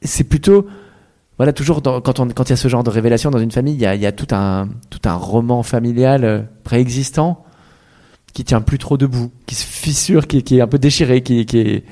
c'est 0.02 0.24
plutôt, 0.24 0.66
voilà, 1.36 1.52
toujours 1.52 1.80
quand, 1.82 2.18
il 2.18 2.50
y 2.50 2.52
a 2.52 2.56
ce 2.56 2.68
genre 2.68 2.82
de 2.82 2.90
révélation 2.90 3.30
dans 3.30 3.38
une 3.38 3.52
famille, 3.52 3.74
il 3.74 3.80
y 3.80 3.86
a, 3.86 3.94
y 3.94 4.06
a 4.06 4.12
tout, 4.12 4.34
un, 4.34 4.68
tout 4.90 5.00
un 5.04 5.14
roman 5.14 5.62
familial 5.62 6.24
euh, 6.24 6.42
préexistant 6.64 7.44
qui 8.32 8.44
tient 8.44 8.60
plus 8.60 8.78
trop 8.78 8.96
debout, 8.96 9.30
qui 9.46 9.54
se 9.54 9.64
fissure, 9.64 10.26
qui, 10.26 10.42
qui 10.42 10.58
est 10.58 10.60
un 10.60 10.66
peu 10.66 10.78
déchiré, 10.78 11.22
qui, 11.22 11.46
qui 11.46 11.58
est 11.58 11.84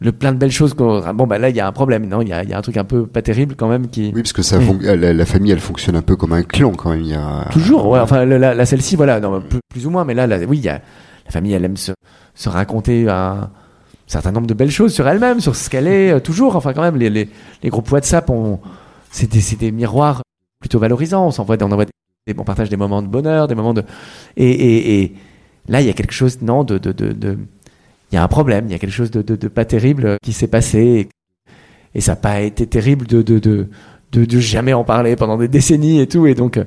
le 0.00 0.12
plein 0.12 0.32
de 0.32 0.38
belles 0.38 0.50
choses. 0.50 0.74
Bon, 0.74 1.26
bah 1.26 1.38
là, 1.38 1.48
il 1.48 1.56
y 1.56 1.60
a 1.60 1.66
un 1.66 1.72
problème, 1.72 2.08
non? 2.08 2.20
Il 2.22 2.28
y 2.28 2.32
a, 2.32 2.42
y 2.44 2.52
a, 2.52 2.58
un 2.58 2.62
truc 2.62 2.76
un 2.76 2.84
peu 2.84 3.06
pas 3.06 3.22
terrible 3.22 3.54
quand 3.54 3.68
même 3.68 3.88
qui. 3.88 4.12
Oui, 4.14 4.22
parce 4.22 4.32
que 4.32 4.42
ça, 4.42 4.58
la, 4.58 5.26
famille, 5.26 5.52
elle 5.52 5.60
fonctionne 5.60 5.96
un 5.96 6.02
peu 6.02 6.16
comme 6.16 6.32
un 6.32 6.42
clan 6.42 6.72
quand 6.72 6.90
même. 6.90 7.00
Il 7.00 7.08
y 7.08 7.14
a... 7.14 7.48
Toujours, 7.52 7.86
ouais. 7.88 8.00
Enfin, 8.00 8.24
la, 8.24 8.54
la 8.54 8.66
celle-ci, 8.66 8.96
voilà, 8.96 9.20
non, 9.20 9.42
plus, 9.68 9.86
ou 9.86 9.90
moins, 9.90 10.04
mais 10.04 10.14
là, 10.14 10.26
oui, 10.48 10.58
il 10.58 10.64
y 10.64 10.68
a 10.68 10.80
la 11.24 11.30
famille, 11.30 11.52
elle 11.52 11.64
aime 11.64 11.76
se, 11.76 11.92
se 12.34 12.48
raconter 12.48 13.08
un 13.08 13.50
certain 14.06 14.32
nombre 14.32 14.46
de 14.46 14.54
belles 14.54 14.70
choses 14.70 14.92
sur 14.92 15.08
elle-même, 15.08 15.40
sur 15.40 15.56
ce 15.56 15.70
qu'elle 15.70 15.86
est, 15.86 16.12
euh, 16.12 16.20
toujours. 16.20 16.56
Enfin, 16.56 16.72
quand 16.74 16.82
même, 16.82 16.96
les, 16.96 17.08
les, 17.08 17.28
les 17.62 17.70
groupes 17.70 17.90
WhatsApp, 17.90 18.28
on, 18.28 18.60
c'est 19.10 19.30
des, 19.30 19.56
des 19.56 19.72
miroirs 19.72 20.22
plutôt 20.60 20.78
valorisants. 20.78 21.28
On 21.28 21.30
s'envoie, 21.30 21.56
on 21.62 21.72
envoie 21.72 21.86
des, 21.86 22.34
on 22.36 22.44
partage 22.44 22.68
des 22.68 22.76
moments 22.76 23.00
de 23.00 23.08
bonheur, 23.08 23.48
des 23.48 23.54
moments 23.54 23.74
de, 23.74 23.84
et, 24.36 24.50
et, 24.50 25.02
et 25.02 25.14
Là, 25.68 25.80
il 25.80 25.86
y 25.86 25.90
a 25.90 25.94
quelque 25.94 26.12
chose, 26.12 26.40
non, 26.42 26.64
de, 26.64 26.78
de, 26.78 26.92
de, 26.92 27.12
de 27.12 27.38
il 28.12 28.16
y 28.16 28.18
a 28.18 28.22
un 28.22 28.28
problème, 28.28 28.66
il 28.68 28.72
y 28.72 28.74
a 28.74 28.78
quelque 28.78 28.92
chose 28.92 29.10
de, 29.10 29.22
de, 29.22 29.34
de 29.34 29.48
pas 29.48 29.64
terrible 29.64 30.18
qui 30.22 30.32
s'est 30.32 30.46
passé 30.46 31.08
et, 31.94 32.00
ça 32.00 32.12
n'a 32.12 32.16
pas 32.16 32.42
été 32.42 32.66
terrible 32.66 33.06
de, 33.06 33.22
de, 33.22 33.38
de, 33.38 33.66
de, 34.12 34.38
jamais 34.38 34.72
en 34.72 34.84
parler 34.84 35.16
pendant 35.16 35.36
des 35.36 35.48
décennies 35.48 36.00
et 36.00 36.06
tout. 36.06 36.26
Et 36.26 36.34
donc, 36.34 36.60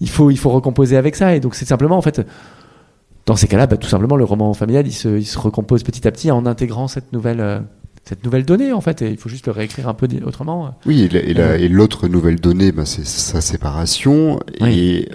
il 0.00 0.08
faut, 0.08 0.30
il 0.30 0.38
faut 0.38 0.50
recomposer 0.50 0.96
avec 0.96 1.16
ça. 1.16 1.34
Et 1.34 1.40
donc, 1.40 1.54
c'est 1.54 1.64
simplement, 1.64 1.96
en 1.96 2.02
fait, 2.02 2.26
dans 3.26 3.36
ces 3.36 3.48
cas-là, 3.48 3.66
bah, 3.66 3.76
tout 3.76 3.88
simplement, 3.88 4.16
le 4.16 4.24
roman 4.24 4.52
familial, 4.52 4.86
il 4.86 4.92
se, 4.92 5.08
il 5.08 5.24
se 5.24 5.38
recompose 5.38 5.82
petit 5.82 6.06
à 6.06 6.10
petit 6.10 6.30
en 6.30 6.44
intégrant 6.44 6.86
cette 6.86 7.12
nouvelle, 7.12 7.40
euh, 7.40 7.60
cette 8.04 8.24
nouvelle 8.24 8.44
donnée, 8.44 8.72
en 8.72 8.82
fait. 8.82 9.00
Et 9.00 9.10
il 9.10 9.16
faut 9.16 9.30
juste 9.30 9.46
le 9.46 9.52
réécrire 9.52 9.88
un 9.88 9.94
peu 9.94 10.06
autrement. 10.24 10.74
Oui, 10.84 11.08
et, 11.12 11.68
l'autre 11.68 12.08
nouvelle 12.08 12.40
donnée, 12.40 12.72
bah, 12.72 12.84
c'est 12.84 13.06
sa 13.06 13.40
séparation. 13.40 14.40
Et 14.60 15.08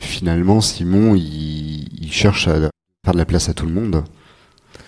finalement, 0.00 0.60
Simon, 0.60 1.14
il, 1.14 1.88
il 2.02 2.12
cherche 2.12 2.48
à 2.48 2.54
faire 3.04 3.12
de 3.12 3.18
la 3.18 3.24
place 3.24 3.48
à 3.48 3.54
tout 3.54 3.66
le 3.66 3.72
monde. 3.72 4.04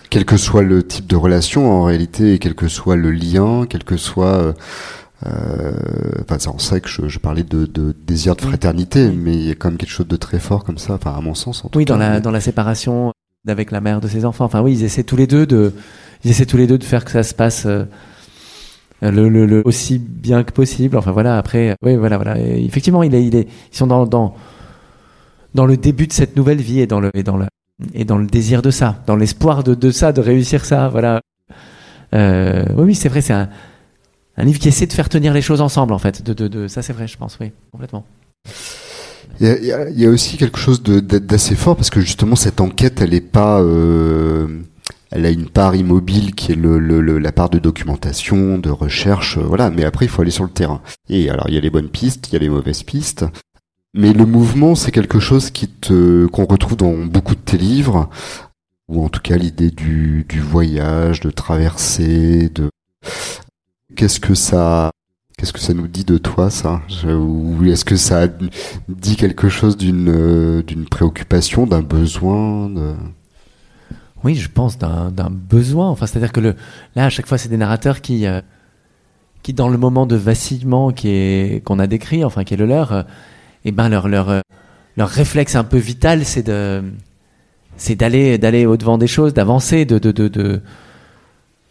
Quel 0.09 0.25
que 0.25 0.37
soit 0.37 0.61
le 0.61 0.85
type 0.85 1.07
de 1.07 1.15
relation, 1.15 1.71
en 1.71 1.83
réalité, 1.83 2.37
quel 2.37 2.53
que 2.53 2.67
soit 2.67 2.95
le 2.95 3.11
lien, 3.11 3.65
quel 3.67 3.83
que 3.83 3.97
soit... 3.97 4.35
Euh, 4.35 4.53
euh 5.25 5.71
enfin, 6.21 6.37
on 6.53 6.59
sait 6.59 6.81
que 6.81 6.89
je, 6.89 7.07
je 7.07 7.19
parlais 7.19 7.43
de, 7.43 7.65
de, 7.65 7.95
désir 8.05 8.35
de 8.35 8.41
fraternité, 8.41 9.09
mais 9.09 9.33
il 9.33 9.47
y 9.47 9.51
a 9.51 9.55
quand 9.55 9.69
même 9.69 9.77
quelque 9.77 9.89
chose 9.89 10.07
de 10.07 10.15
très 10.15 10.39
fort 10.39 10.63
comme 10.63 10.77
ça, 10.77 10.93
enfin, 10.93 11.15
à 11.17 11.21
mon 11.21 11.33
sens. 11.33 11.65
En 11.65 11.69
oui, 11.75 11.85
dans 11.85 11.97
la, 11.97 12.19
dans 12.19 12.31
la 12.31 12.41
séparation 12.41 13.11
avec 13.47 13.71
la 13.71 13.81
mère 13.81 14.01
de 14.01 14.07
ses 14.07 14.25
enfants. 14.25 14.45
Enfin, 14.45 14.61
oui, 14.61 14.73
ils 14.73 14.83
essaient 14.83 15.03
tous 15.03 15.15
les 15.15 15.27
deux 15.27 15.45
de, 15.45 15.73
ils 16.23 16.31
essaient 16.31 16.45
tous 16.45 16.57
les 16.57 16.67
deux 16.67 16.77
de 16.77 16.83
faire 16.83 17.03
que 17.03 17.11
ça 17.11 17.23
se 17.23 17.33
passe 17.33 17.65
euh, 17.65 17.85
le, 19.01 19.29
le, 19.29 19.45
le, 19.45 19.61
aussi 19.65 19.99
bien 19.99 20.43
que 20.43 20.51
possible. 20.51 20.95
Enfin, 20.97 21.11
voilà, 21.11 21.37
après, 21.37 21.75
oui, 21.81 21.95
voilà, 21.95 22.17
voilà. 22.17 22.37
Et 22.39 22.63
effectivement, 22.63 23.03
il 23.03 23.13
est, 23.15 23.25
il 23.25 23.35
est, 23.35 23.47
ils 23.71 23.77
sont 23.77 23.87
dans, 23.87 24.05
dans, 24.05 24.35
dans 25.53 25.65
le 25.65 25.77
début 25.77 26.07
de 26.07 26.13
cette 26.13 26.35
nouvelle 26.35 26.61
vie 26.61 26.79
et 26.79 26.87
dans 26.87 26.99
le, 26.99 27.09
désir 28.27 28.61
de 28.61 28.71
ça, 28.71 29.01
dans 29.07 29.15
l'espoir 29.15 29.63
de, 29.63 29.91
ça, 29.91 30.11
de 30.11 30.21
réussir 30.21 30.65
ça. 30.65 30.89
Voilà. 30.89 31.21
Euh, 32.13 32.65
oui, 32.77 32.95
c'est 32.95 33.09
vrai, 33.09 33.21
c'est 33.21 33.33
un, 33.33 33.49
livre 34.37 34.59
qui 34.59 34.67
essaie 34.67 34.87
de 34.87 34.93
faire 34.93 35.09
tenir 35.09 35.33
les 35.33 35.41
choses 35.41 35.61
ensemble, 35.61 35.93
en 35.93 35.99
fait. 35.99 36.23
De, 36.23 36.67
ça, 36.67 36.81
c'est 36.81 36.93
vrai, 36.93 37.07
je 37.07 37.17
pense, 37.17 37.37
oui, 37.39 37.51
complètement. 37.71 38.05
Il 39.39 39.47
y, 39.95 40.05
a, 40.05 40.09
aussi 40.09 40.37
quelque 40.37 40.59
chose 40.59 40.83
d'assez 40.83 41.55
fort 41.55 41.75
parce 41.75 41.89
que 41.89 41.99
justement 41.99 42.35
cette 42.35 42.61
enquête, 42.61 43.01
elle 43.01 43.15
est 43.15 43.21
pas, 43.21 43.61
euh, 43.61 44.47
elle 45.11 45.25
a 45.25 45.31
une 45.31 45.49
part 45.49 45.75
immobile 45.75 46.35
qui 46.35 46.51
est 46.51 46.55
la 46.55 47.31
part 47.31 47.49
de 47.49 47.57
documentation, 47.57 48.59
de 48.59 48.69
recherche, 48.69 49.37
euh, 49.37 49.41
voilà. 49.41 49.71
Mais 49.71 49.85
après, 49.85 50.05
il 50.05 50.09
faut 50.09 50.21
aller 50.21 50.31
sur 50.31 50.43
le 50.43 50.51
terrain. 50.51 50.81
Et 51.09 51.29
alors, 51.29 51.45
il 51.47 51.55
y 51.55 51.57
a 51.57 51.61
les 51.61 51.69
bonnes 51.71 51.89
pistes, 51.89 52.29
il 52.29 52.33
y 52.33 52.35
a 52.35 52.39
les 52.39 52.49
mauvaises 52.49 52.83
pistes. 52.83 53.25
Mais 53.93 54.11
le 54.13 54.25
mouvement, 54.25 54.73
c'est 54.75 54.91
quelque 54.91 55.19
chose 55.19 55.51
qu'on 55.51 56.45
retrouve 56.45 56.75
dans 56.75 57.05
beaucoup 57.05 57.35
de 57.35 57.41
tes 57.41 57.57
livres, 57.57 58.09
ou 58.87 59.03
en 59.05 59.09
tout 59.09 59.21
cas 59.21 59.37
l'idée 59.37 59.69
du, 59.69 60.25
voyage, 60.41 61.19
de 61.19 61.29
traverser, 61.29 62.49
de 62.49 62.69
qu'est-ce 63.95 64.19
que 64.19 64.33
ça 64.33 64.91
Qu'est-ce 65.37 65.51
que 65.51 65.59
ça 65.59 65.73
nous 65.73 65.87
dit 65.87 66.05
de 66.05 66.17
toi, 66.17 66.49
ça? 66.49 66.81
Ou 67.05 67.65
est-ce 67.65 67.83
que 67.83 67.95
ça 67.95 68.27
dit 68.87 69.15
quelque 69.15 69.49
chose 69.49 69.77
d'une 69.77 70.85
préoccupation, 70.89 71.65
d'un 71.65 71.81
besoin. 71.81 72.71
Oui, 74.23 74.35
je 74.35 74.49
pense 74.49 74.77
d'un 74.77 75.29
besoin. 75.29 75.89
Enfin, 75.89 76.05
c'est-à-dire 76.05 76.31
que 76.31 76.39
là, 76.39 76.55
à 76.95 77.09
chaque 77.09 77.27
fois, 77.27 77.37
c'est 77.37 77.49
des 77.49 77.57
narrateurs 77.57 78.01
qui, 78.01 78.25
euh, 78.25 78.41
qui, 79.41 79.53
dans 79.53 79.67
le 79.67 79.77
moment 79.77 80.05
de 80.05 80.15
vacillement 80.15 80.91
qu'on 80.91 81.79
a 81.79 81.87
décrit, 81.87 82.23
enfin, 82.23 82.43
qui 82.43 82.53
est 82.53 82.57
le 82.57 82.65
leur, 82.65 82.93
euh, 82.93 83.03
et 83.65 83.71
ben 83.71 83.89
leur 83.89 84.07
leur 84.07 84.29
euh, 84.29 84.41
leur 84.97 85.09
réflexe 85.09 85.55
un 85.55 85.63
peu 85.63 85.77
vital, 85.77 86.25
c'est 86.25 86.43
de 86.43 86.83
c'est 87.77 87.95
d'aller 87.95 88.37
d'aller 88.37 88.65
au 88.65 88.77
devant 88.77 88.97
des 88.97 89.07
choses, 89.07 89.33
d'avancer, 89.33 89.85
de 89.85 89.97
de 89.99 90.11
de 90.11 90.61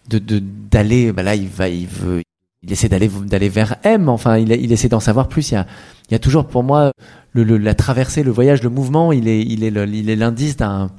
de 0.09 0.38
d'aller. 0.70 1.12
Ben 1.12 1.22
là, 1.22 1.34
il 1.34 1.49
va, 1.49 1.68
il 1.68 1.86
veut, 1.86 2.22
il 2.62 2.72
essaie 2.72 2.88
d'aller 2.88 3.09
d'aller 3.09 3.49
vers 3.49 3.76
M. 3.84 4.09
Enfin, 4.09 4.38
il, 4.38 4.51
il 4.53 4.72
essaie 4.72 4.88
d'en 4.88 5.01
savoir 5.01 5.28
plus. 5.28 5.51
Il 5.51 5.55
y 5.55 5.57
a 5.57 5.66
il 6.09 6.12
y 6.12 6.16
a 6.16 6.18
toujours 6.18 6.47
pour 6.47 6.62
moi 6.62 6.93
le, 7.32 7.45
le, 7.45 7.57
la 7.59 7.74
traversée, 7.74 8.22
le 8.22 8.30
voyage, 8.30 8.62
le 8.62 8.70
mouvement. 8.70 9.12
Il 9.12 9.28
est 9.28 9.43
il 9.43 9.64
est 9.64 9.72
il 9.88 10.11
est 10.11 10.16
l'indice 10.16 10.57
d'un 10.57 10.90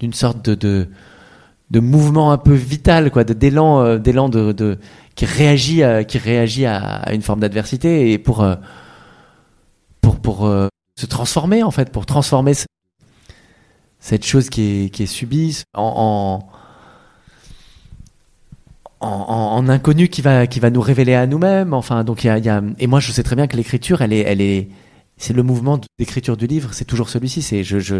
d'une 0.00 0.12
sorte 0.12 0.44
de, 0.44 0.54
de, 0.54 0.88
de 1.70 1.80
mouvement 1.80 2.32
un 2.32 2.38
peu 2.38 2.54
vital, 2.54 3.10
quoi, 3.10 3.24
d'élan, 3.24 3.82
euh, 3.82 3.98
d'élan 3.98 4.28
de, 4.28 4.52
de, 4.52 4.78
qui 5.14 5.24
réagit, 5.26 5.82
à, 5.82 6.04
qui 6.04 6.18
réagit 6.18 6.66
à, 6.66 7.12
une 7.12 7.22
forme 7.22 7.40
d'adversité 7.40 8.12
et 8.12 8.18
pour, 8.18 8.42
euh, 8.42 8.54
pour, 10.28 10.44
euh, 10.44 10.68
se 10.94 11.06
transformer 11.06 11.62
en 11.62 11.70
fait, 11.70 11.90
pour 11.90 12.04
transformer 12.04 12.52
cette 13.98 14.26
chose 14.26 14.50
qui 14.50 14.90
est, 14.92 15.06
subie 15.06 15.62
en, 15.72 16.40
en, 19.00 19.68
inconnu 19.70 20.08
qui 20.08 20.20
va, 20.20 20.46
qui 20.46 20.60
va 20.60 20.68
nous 20.68 20.82
révéler 20.82 21.14
à 21.14 21.26
nous-mêmes. 21.26 21.72
Enfin, 21.72 22.04
donc 22.04 22.24
il 22.24 22.26
y 22.26 22.48
a, 22.50 22.62
et 22.78 22.86
moi 22.86 23.00
je 23.00 23.10
sais 23.10 23.22
très 23.22 23.36
bien 23.36 23.46
que 23.46 23.56
l'écriture, 23.56 24.02
elle 24.02 24.12
est, 24.12 24.20
elle 24.20 24.42
est, 24.42 24.68
c'est 25.16 25.32
le 25.32 25.42
mouvement 25.42 25.80
d'écriture 25.98 26.36
du 26.36 26.46
livre, 26.46 26.74
c'est 26.74 26.84
toujours 26.84 27.08
celui-ci. 27.08 27.40
C'est 27.40 27.64
je, 27.64 27.78
je, 27.78 27.96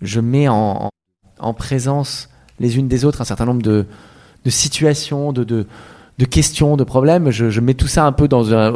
je 0.00 0.20
mets 0.20 0.48
en, 0.48 0.88
en 1.38 1.52
présence 1.52 2.30
les 2.60 2.78
unes 2.78 2.88
des 2.88 3.04
autres 3.04 3.20
un 3.20 3.26
certain 3.26 3.44
nombre 3.44 3.62
de, 3.62 3.84
de 4.42 4.50
situations, 4.50 5.34
de, 5.34 5.44
de, 5.44 5.66
de, 6.16 6.24
questions, 6.24 6.78
de 6.78 6.84
problèmes. 6.84 7.30
Je, 7.30 7.50
je, 7.50 7.60
mets 7.60 7.74
tout 7.74 7.88
ça 7.88 8.06
un 8.06 8.12
peu 8.12 8.26
dans 8.26 8.54
un, 8.54 8.72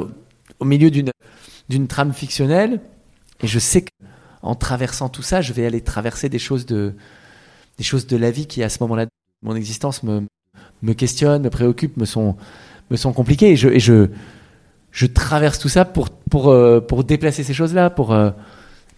au 0.60 0.64
milieu 0.66 0.90
d'une, 0.90 1.10
d'une 1.68 1.86
trame 1.86 2.12
fictionnelle. 2.12 2.80
Et 3.42 3.46
je 3.46 3.58
sais 3.58 3.84
qu'en 4.40 4.54
traversant 4.54 5.08
tout 5.08 5.22
ça, 5.22 5.40
je 5.40 5.52
vais 5.52 5.66
aller 5.66 5.80
traverser 5.80 6.28
des 6.28 6.38
choses 6.38 6.66
de, 6.66 6.94
des 7.78 7.84
choses 7.84 8.06
de 8.06 8.16
la 8.16 8.30
vie 8.30 8.46
qui, 8.46 8.62
à 8.62 8.68
ce 8.68 8.78
moment-là, 8.80 9.06
mon 9.42 9.54
existence 9.54 10.02
me, 10.02 10.22
me 10.82 10.92
questionnent, 10.94 11.42
me 11.42 11.50
préoccupent, 11.50 11.96
me 11.96 12.06
sont, 12.06 12.36
me 12.90 12.96
sont 12.96 13.12
compliquées. 13.12 13.52
Et 13.52 13.56
je, 13.56 13.68
et 13.68 13.80
je, 13.80 14.08
je 14.92 15.06
traverse 15.06 15.58
tout 15.58 15.68
ça 15.68 15.84
pour, 15.84 16.08
pour, 16.08 16.48
euh, 16.48 16.80
pour 16.80 17.04
déplacer 17.04 17.42
ces 17.42 17.54
choses-là, 17.54 17.90
pour, 17.90 18.12
euh, 18.12 18.30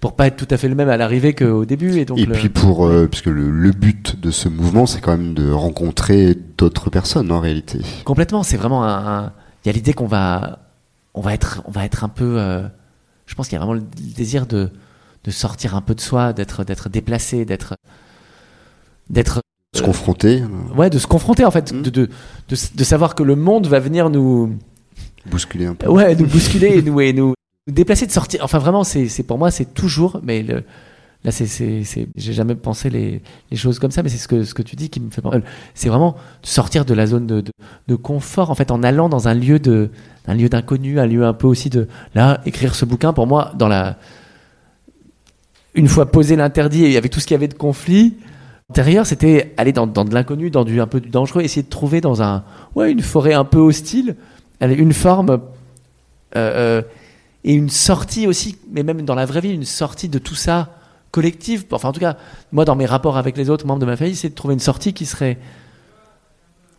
pour 0.01 0.15
pas 0.15 0.29
être 0.29 0.37
tout 0.37 0.53
à 0.53 0.57
fait 0.57 0.69
le 0.69 0.75
même 0.75 0.89
à 0.89 0.97
l'arrivée 0.97 1.35
qu'au 1.35 1.65
début. 1.65 1.99
Et, 1.99 2.05
donc 2.05 2.19
et 2.19 2.27
puis 2.27 2.49
pour, 2.49 2.87
euh, 2.87 3.09
puisque 3.09 3.27
le, 3.27 3.51
le, 3.51 3.71
but 3.73 4.21
de 4.21 4.31
ce 4.31 4.49
mouvement, 4.49 4.87
c'est 4.87 5.01
quand 5.01 5.17
même 5.17 5.35
de 5.35 5.51
rencontrer 5.51 6.37
d'autres 6.57 6.91
personnes 6.91 7.33
en 7.33 7.41
réalité. 7.41 7.81
Complètement, 8.05 8.43
c'est 8.43 8.57
vraiment 8.57 8.85
un. 8.85 9.33
Il 9.65 9.69
y 9.69 9.71
a 9.71 9.73
l'idée 9.73 9.93
qu'on 9.93 10.07
va, 10.07 10.68
on 11.19 11.21
va 11.21 11.35
être, 11.35 11.63
on 11.65 11.73
va 11.73 11.85
être 11.85 12.05
un 12.05 12.09
peu. 12.09 12.39
Euh, 12.39 12.63
je 13.27 13.35
pense 13.35 13.49
qu'il 13.49 13.55
y 13.55 13.61
a 13.61 13.65
vraiment 13.65 13.75
le 13.75 13.83
désir 14.17 14.47
de, 14.47 14.71
de 15.25 15.31
sortir 15.31 15.75
un 15.75 15.81
peu 15.81 15.97
de 15.97 16.01
soi, 16.01 16.33
d'être, 16.33 16.65
d'être 16.65 16.89
déplacé, 16.89 17.45
d'être, 17.45 17.75
d'être. 19.11 19.41
Se 19.75 19.83
confronter. 19.83 20.43
Ouais, 20.77 20.91
de 20.91 20.99
se 20.99 21.07
confronter 21.07 21.45
en 21.45 21.51
fait, 21.51 21.73
mmh. 21.73 21.83
de, 21.83 21.91
de, 21.91 22.07
de, 22.49 22.57
de, 22.75 22.85
savoir 22.85 23.15
que 23.15 23.23
le 23.23 23.37
monde 23.37 23.67
va 23.67 23.81
venir 23.81 24.09
nous 24.11 24.57
bousculer 25.27 25.67
un 25.67 25.75
peu. 25.75 25.89
Ouais, 25.89 26.15
nous 26.15 26.27
bousculer 26.27 26.79
et 26.79 26.83
nous 26.83 27.01
et 27.01 27.13
nous 27.13 27.35
déplacer 27.67 28.07
de 28.07 28.13
sortir 28.13 28.43
enfin 28.43 28.59
vraiment 28.59 28.83
c'est 28.83 29.09
c'est 29.09 29.23
pour 29.23 29.37
moi 29.37 29.51
c'est 29.51 29.75
toujours 29.75 30.21
mais 30.23 30.43
le, 30.43 30.65
là 31.25 31.33
c'est 31.33 31.47
j'ai 32.17 32.33
jamais 32.33 32.55
pensé 32.55 32.91
les, 32.91 33.23
choses 33.57 33.79
comme 33.79 33.91
ça 33.91 34.03
mais 34.03 34.09
c'est 34.09 34.19
ce 34.19 34.29
que 34.29 34.45
ce 34.45 34.55
que 34.55 34.63
tu 34.63 34.77
dis 34.77 34.89
qui 34.89 35.01
me 35.01 35.11
fait 35.11 35.21
penser. 35.21 35.41
C'est 35.75 35.89
vraiment 35.89 36.17
sortir 36.43 36.85
de 36.85 36.95
la 36.95 37.07
zone 37.07 37.27
de, 37.27 37.41
de, 37.41 37.53
de, 37.89 37.95
confort 37.97 38.51
en 38.51 38.55
fait 38.55 38.71
en 38.71 38.83
allant 38.83 39.09
dans 39.09 39.27
un 39.29 39.35
lieu 39.35 39.59
de 39.59 39.91
un 40.27 40.35
lieu 40.35 40.49
d'inconnu 40.49 41.01
un 41.01 41.07
lieu 41.07 41.25
un 41.25 41.33
peu 41.33 41.47
aussi 41.47 41.71
de 41.71 41.89
là 42.15 42.41
écrire 42.47 42.75
ce 42.75 42.85
bouquin 42.85 43.13
pour 43.13 43.27
moi 43.27 43.53
dans 43.57 43.69
la 43.69 43.99
une 45.75 45.89
fois 45.89 46.11
posé 46.11 46.37
l'interdit 46.37 46.85
et 46.85 46.97
avec 46.97 47.11
tout 47.11 47.21
ce 47.21 47.27
qu'il 47.27 47.35
y 47.35 47.37
avait 47.37 47.49
de 47.49 47.55
conflit 47.55 48.17
intérieur 48.71 49.07
c'était 49.07 49.55
aller 49.57 49.73
dans, 49.73 49.87
dans 49.87 50.05
de 50.05 50.15
l'inconnu 50.15 50.51
dans 50.51 50.65
du 50.65 50.81
un 50.81 50.87
peu 50.87 51.01
du 51.01 51.09
dangereux 51.09 51.43
essayer 51.43 51.63
de 51.63 51.69
trouver 51.69 52.01
dans 52.01 52.23
un 52.23 52.45
ouais 52.75 52.93
une 52.93 53.03
forêt 53.03 53.35
un 53.35 53.45
peu 53.45 53.59
hostile 53.59 54.15
une 54.61 54.93
forme 54.93 55.31
euh, 55.31 55.41
euh, 56.37 56.83
et 57.45 57.55
une 57.55 57.71
sortie 57.71 58.27
aussi, 58.27 58.59
mais 58.71 58.83
même 58.83 59.03
dans 59.03 59.15
la 59.15 59.25
vraie 59.25 59.41
vie, 59.41 59.53
une 59.53 59.65
sortie 59.65 60.09
de 60.09 60.19
tout 60.19 60.35
ça 60.35 60.78
collective. 61.11 61.65
Enfin, 61.71 61.89
en 61.89 61.93
tout 61.93 62.01
cas, 62.01 62.17
moi, 62.53 62.65
dans 62.65 62.77
mes 62.77 62.87
rapports 62.87 63.17
avec 63.17 63.37
les 63.37 63.51
autres 63.51 63.67
membres 63.67 63.81
de 63.81 63.87
ma 63.87 63.97
famille, 63.97 64.17
c'est 64.17 64.31
de 64.31 64.35
trouver 64.35 64.55
une 64.55 64.61
sortie 64.61 64.93
qui 64.93 65.07
serait, 65.07 65.39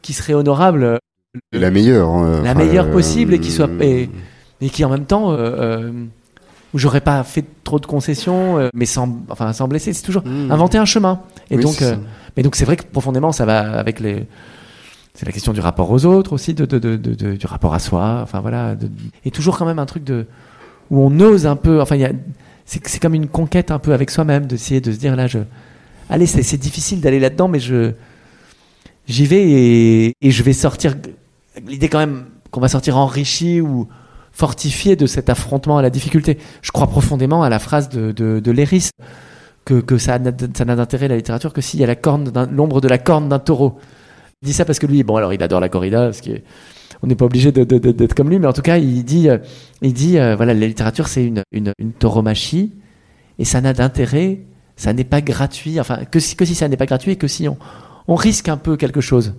qui 0.02 0.14
serait 0.14 0.34
honorable. 0.34 1.00
La 1.52 1.72
meilleure. 1.72 2.10
Hein, 2.10 2.42
la 2.44 2.54
meilleure 2.54 2.90
possible 2.92 3.34
et 3.34 3.40
qui 3.40 3.52
soit, 3.52 3.70
et, 3.82 4.10
et 4.62 4.70
qui 4.70 4.84
en 4.84 4.90
même 4.90 5.06
temps, 5.06 5.32
euh, 5.32 5.38
euh, 5.38 5.92
où 6.74 6.78
j'aurais 6.78 7.02
pas 7.02 7.24
fait 7.24 7.46
trop 7.64 7.80
de 7.80 7.86
concessions, 7.86 8.58
euh, 8.60 8.70
mais 8.74 8.86
sans, 8.86 9.20
enfin, 9.30 9.54
sans 9.54 9.68
blesser. 9.68 9.94
C'est 9.94 10.04
toujours 10.04 10.24
mmh. 10.26 10.52
inventer 10.52 10.78
un 10.78 10.86
chemin. 10.86 11.22
Et 11.50 11.58
donc, 11.58 11.82
euh, 11.82 11.96
mais 12.36 12.44
donc, 12.44 12.56
c'est 12.56 12.66
vrai 12.66 12.78
que 12.78 12.84
profondément, 12.84 13.32
ça 13.32 13.46
va 13.46 13.78
avec 13.78 14.00
les 14.00 14.28
c'est 15.16 15.26
la 15.26 15.34
question 15.34 15.52
du 15.52 15.60
rapport 15.60 15.92
aux 15.92 16.06
autres 16.06 16.32
aussi, 16.32 16.54
de, 16.54 16.66
de, 16.66 16.80
de, 16.80 16.96
du 16.96 17.46
rapport 17.46 17.74
à 17.74 17.80
soi. 17.80 18.22
Enfin 18.24 18.40
voilà, 18.40 18.76
et 19.26 19.32
toujours 19.32 19.58
quand 19.58 19.66
même 19.66 19.80
un 19.80 19.86
truc 19.86 20.06
de 20.06 20.28
où 20.92 21.02
on 21.02 21.20
ose 21.20 21.46
un 21.46 21.56
peu. 21.56 21.82
Enfin, 21.82 21.98
c'est 22.66 23.00
comme 23.00 23.14
une 23.14 23.28
conquête 23.28 23.72
un 23.72 23.80
peu 23.80 23.94
avec 23.94 24.10
soi-même, 24.10 24.46
d'essayer 24.46 24.82
de 24.82 24.92
se 24.92 24.98
dire 24.98 25.16
là, 25.16 25.28
je, 25.28 25.40
allez, 26.10 26.26
c'est 26.26 26.58
difficile 26.58 27.02
d'aller 27.02 27.20
là-dedans, 27.20 27.48
mais 27.48 27.60
j'y 27.60 29.26
vais 29.26 30.14
et, 30.22 30.32
je 30.32 30.44
vais 30.44 30.54
sortir. 30.54 30.96
L'idée 31.68 31.90
quand 31.90 32.00
même 32.00 32.26
qu'on 32.52 32.62
va 32.62 32.68
sortir 32.68 32.98
enrichi 32.98 33.62
ou 33.62 33.88
fortifié 34.32 34.96
de 34.96 35.06
cet 35.06 35.30
affrontement 35.30 35.78
à 35.78 35.82
la 35.82 35.90
difficulté. 35.90 36.38
Je 36.62 36.72
crois 36.72 36.88
profondément 36.88 37.44
à 37.44 37.50
la 37.50 37.60
phrase 37.60 37.90
de, 37.90 38.12
de, 38.12 38.52
Léris 38.52 38.90
que, 39.66 39.82
que 39.82 39.98
ça 39.98 40.18
n'a 40.20 40.32
d'intérêt 40.32 41.08
la 41.08 41.18
littérature 41.18 41.54
que 41.54 41.62
s'il 41.62 41.80
y 41.80 41.84
a 41.84 41.96
l'ombre 42.52 42.82
de 42.82 42.88
la 42.88 42.98
corne 42.98 43.30
d'un 43.30 43.40
taureau. 43.40 43.80
Il 44.42 44.46
dit 44.46 44.54
ça 44.54 44.64
parce 44.64 44.80
que 44.80 44.86
lui, 44.86 45.04
bon, 45.04 45.18
alors 45.18 45.34
il 45.34 45.44
adore 45.44 45.60
la 45.60 45.68
corrida, 45.68 46.12
on 47.02 47.08
n'est 47.08 47.16
pas 47.16 47.26
obligé 47.26 47.52
d'être 47.52 48.14
comme 48.14 48.30
lui, 48.30 48.40
mais 48.40 48.48
en 48.48 48.54
tout 48.54 48.62
cas, 48.62 48.78
il 48.78 49.04
dit, 49.04 49.30
euh, 49.30 49.38
il 49.82 49.94
dit 49.94 50.18
euh, 50.18 50.36
voilà, 50.38 50.54
la 50.54 50.66
littérature, 50.66 51.10
c'est 51.10 51.26
une, 51.26 51.44
une, 51.52 51.74
tauromachie, 51.98 52.72
et 53.38 53.44
ça 53.44 53.60
n'a 53.60 53.74
d'intérêt, 53.74 54.40
ça 54.78 54.94
n'est 54.94 55.04
pas 55.04 55.22
gratuit, 55.22 55.80
enfin, 55.80 56.06
que 56.06 56.20
si, 56.20 56.56
ça 56.56 56.68
n'est 56.70 56.78
pas 56.78 56.86
gratuit, 56.86 57.12
et 57.12 57.16
que 57.18 57.28
si 57.28 57.48
on, 57.50 58.16
risque 58.16 58.48
un 58.48 58.58
peu 58.58 58.78
quelque 58.78 59.02
chose. 59.02 59.34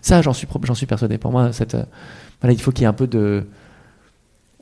Ça, 0.00 0.22
j'en 0.22 0.32
suis, 0.32 0.46
persuadé. 0.86 1.18
Pour 1.18 1.32
moi, 1.32 1.50
euh, 1.74 1.84
il 2.44 2.60
faut 2.60 2.72
qu'il 2.72 2.82
y 2.82 2.84
ait 2.84 2.88
un 2.88 2.94
peu 2.94 3.06
de, 3.06 3.44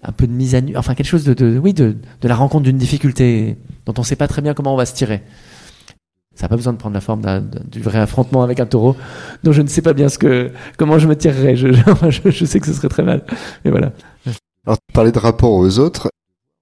un 0.02 0.12
peu 0.12 0.26
de 0.26 0.32
mise 0.32 0.56
à 0.56 0.60
nu, 0.60 0.76
enfin, 0.76 0.94
quelque 0.94 1.06
chose 1.06 1.24
de, 1.24 1.34
de 1.34 1.56
oui, 1.56 1.72
de, 1.72 1.96
de 2.20 2.28
la 2.28 2.34
rencontre 2.34 2.64
d'une 2.64 2.78
difficulté 2.78 3.56
dont 3.86 3.94
on 3.96 4.00
ne 4.00 4.06
sait 4.06 4.16
pas 4.16 4.28
très 4.28 4.42
bien 4.42 4.54
comment 4.54 4.74
on 4.74 4.76
va 4.76 4.86
se 4.86 4.94
tirer. 4.94 5.22
Ça 6.38 6.44
n'a 6.44 6.50
pas 6.50 6.56
besoin 6.56 6.72
de 6.72 6.78
prendre 6.78 6.94
la 6.94 7.00
forme 7.00 7.20
du 7.68 7.82
vrai 7.82 7.98
affrontement 7.98 8.44
avec 8.44 8.60
un 8.60 8.66
taureau, 8.66 8.94
dont 9.42 9.50
je 9.50 9.60
ne 9.60 9.66
sais 9.66 9.82
pas 9.82 9.92
bien 9.92 10.08
ce 10.08 10.18
que, 10.18 10.52
comment 10.76 10.96
je 11.00 11.08
me 11.08 11.16
tirerais. 11.16 11.56
Je, 11.56 12.30
je, 12.30 12.44
sais 12.44 12.60
que 12.60 12.66
ce 12.66 12.74
serait 12.74 12.88
très 12.88 13.02
mal. 13.02 13.24
Mais 13.64 13.72
voilà. 13.72 13.90
Alors, 14.64 14.78
tu 14.78 14.92
parlais 14.92 15.10
de 15.10 15.18
rapport 15.18 15.50
aux 15.50 15.80
autres, 15.80 16.12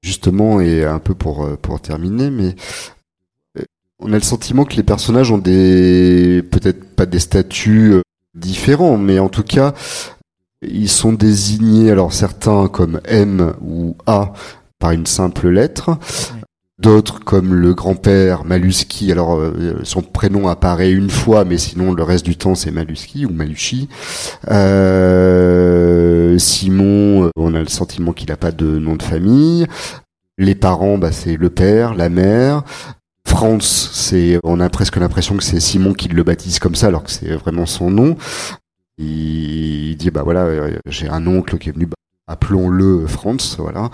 justement, 0.02 0.62
et 0.62 0.86
un 0.86 0.98
peu 0.98 1.14
pour, 1.14 1.44
euh, 1.44 1.58
pour 1.60 1.78
terminer, 1.78 2.30
mais 2.30 2.54
euh, 3.58 3.64
on 3.98 4.14
a 4.14 4.16
le 4.16 4.22
sentiment 4.22 4.64
que 4.64 4.76
les 4.76 4.82
personnages 4.82 5.30
ont 5.30 5.36
des, 5.36 6.42
peut-être 6.50 6.94
pas 6.96 7.04
des 7.04 7.18
statuts 7.18 7.92
euh, 7.92 8.02
différents, 8.34 8.96
mais 8.96 9.18
en 9.18 9.28
tout 9.28 9.42
cas, 9.42 9.74
ils 10.62 10.88
sont 10.88 11.12
désignés, 11.12 11.90
alors 11.90 12.14
certains 12.14 12.68
comme 12.68 12.98
M 13.04 13.52
ou 13.60 13.94
A, 14.06 14.32
par 14.78 14.92
une 14.92 15.06
simple 15.06 15.50
lettre, 15.50 15.98
D'autres 16.78 17.20
comme 17.20 17.54
le 17.54 17.72
grand-père 17.72 18.44
Maluski, 18.44 19.10
alors 19.10 19.36
euh, 19.36 19.80
son 19.82 20.02
prénom 20.02 20.46
apparaît 20.46 20.92
une 20.92 21.08
fois, 21.08 21.46
mais 21.46 21.56
sinon 21.56 21.94
le 21.94 22.02
reste 22.02 22.26
du 22.26 22.36
temps 22.36 22.54
c'est 22.54 22.70
Maluski 22.70 23.24
ou 23.24 23.30
Maluchi. 23.30 23.88
Euh, 24.50 26.36
Simon, 26.38 27.24
euh, 27.24 27.30
on 27.36 27.54
a 27.54 27.60
le 27.60 27.68
sentiment 27.68 28.12
qu'il 28.12 28.28
n'a 28.28 28.36
pas 28.36 28.52
de 28.52 28.66
nom 28.78 28.94
de 28.94 29.02
famille. 29.02 29.66
Les 30.36 30.54
parents, 30.54 30.98
bah, 30.98 31.12
c'est 31.12 31.38
le 31.38 31.48
père, 31.48 31.94
la 31.94 32.10
mère. 32.10 32.62
C'est, 33.60 34.40
on 34.44 34.60
a 34.60 34.70
presque 34.70 34.96
l'impression 34.96 35.36
que 35.36 35.44
c'est 35.44 35.60
Simon 35.60 35.92
qui 35.92 36.08
le 36.08 36.22
baptise 36.22 36.58
comme 36.58 36.74
ça, 36.74 36.86
alors 36.86 37.04
que 37.04 37.10
c'est 37.10 37.34
vraiment 37.34 37.66
son 37.66 37.90
nom. 37.90 38.16
Il 38.96 39.94
dit 39.96 40.10
bah 40.10 40.22
voilà, 40.24 40.46
j'ai 40.86 41.08
un 41.08 41.26
oncle 41.26 41.58
qui 41.58 41.68
est 41.68 41.72
venu, 41.72 41.84
bah, 41.84 41.96
appelons-le 42.26 43.06
France, 43.06 43.56
voilà 43.58 43.90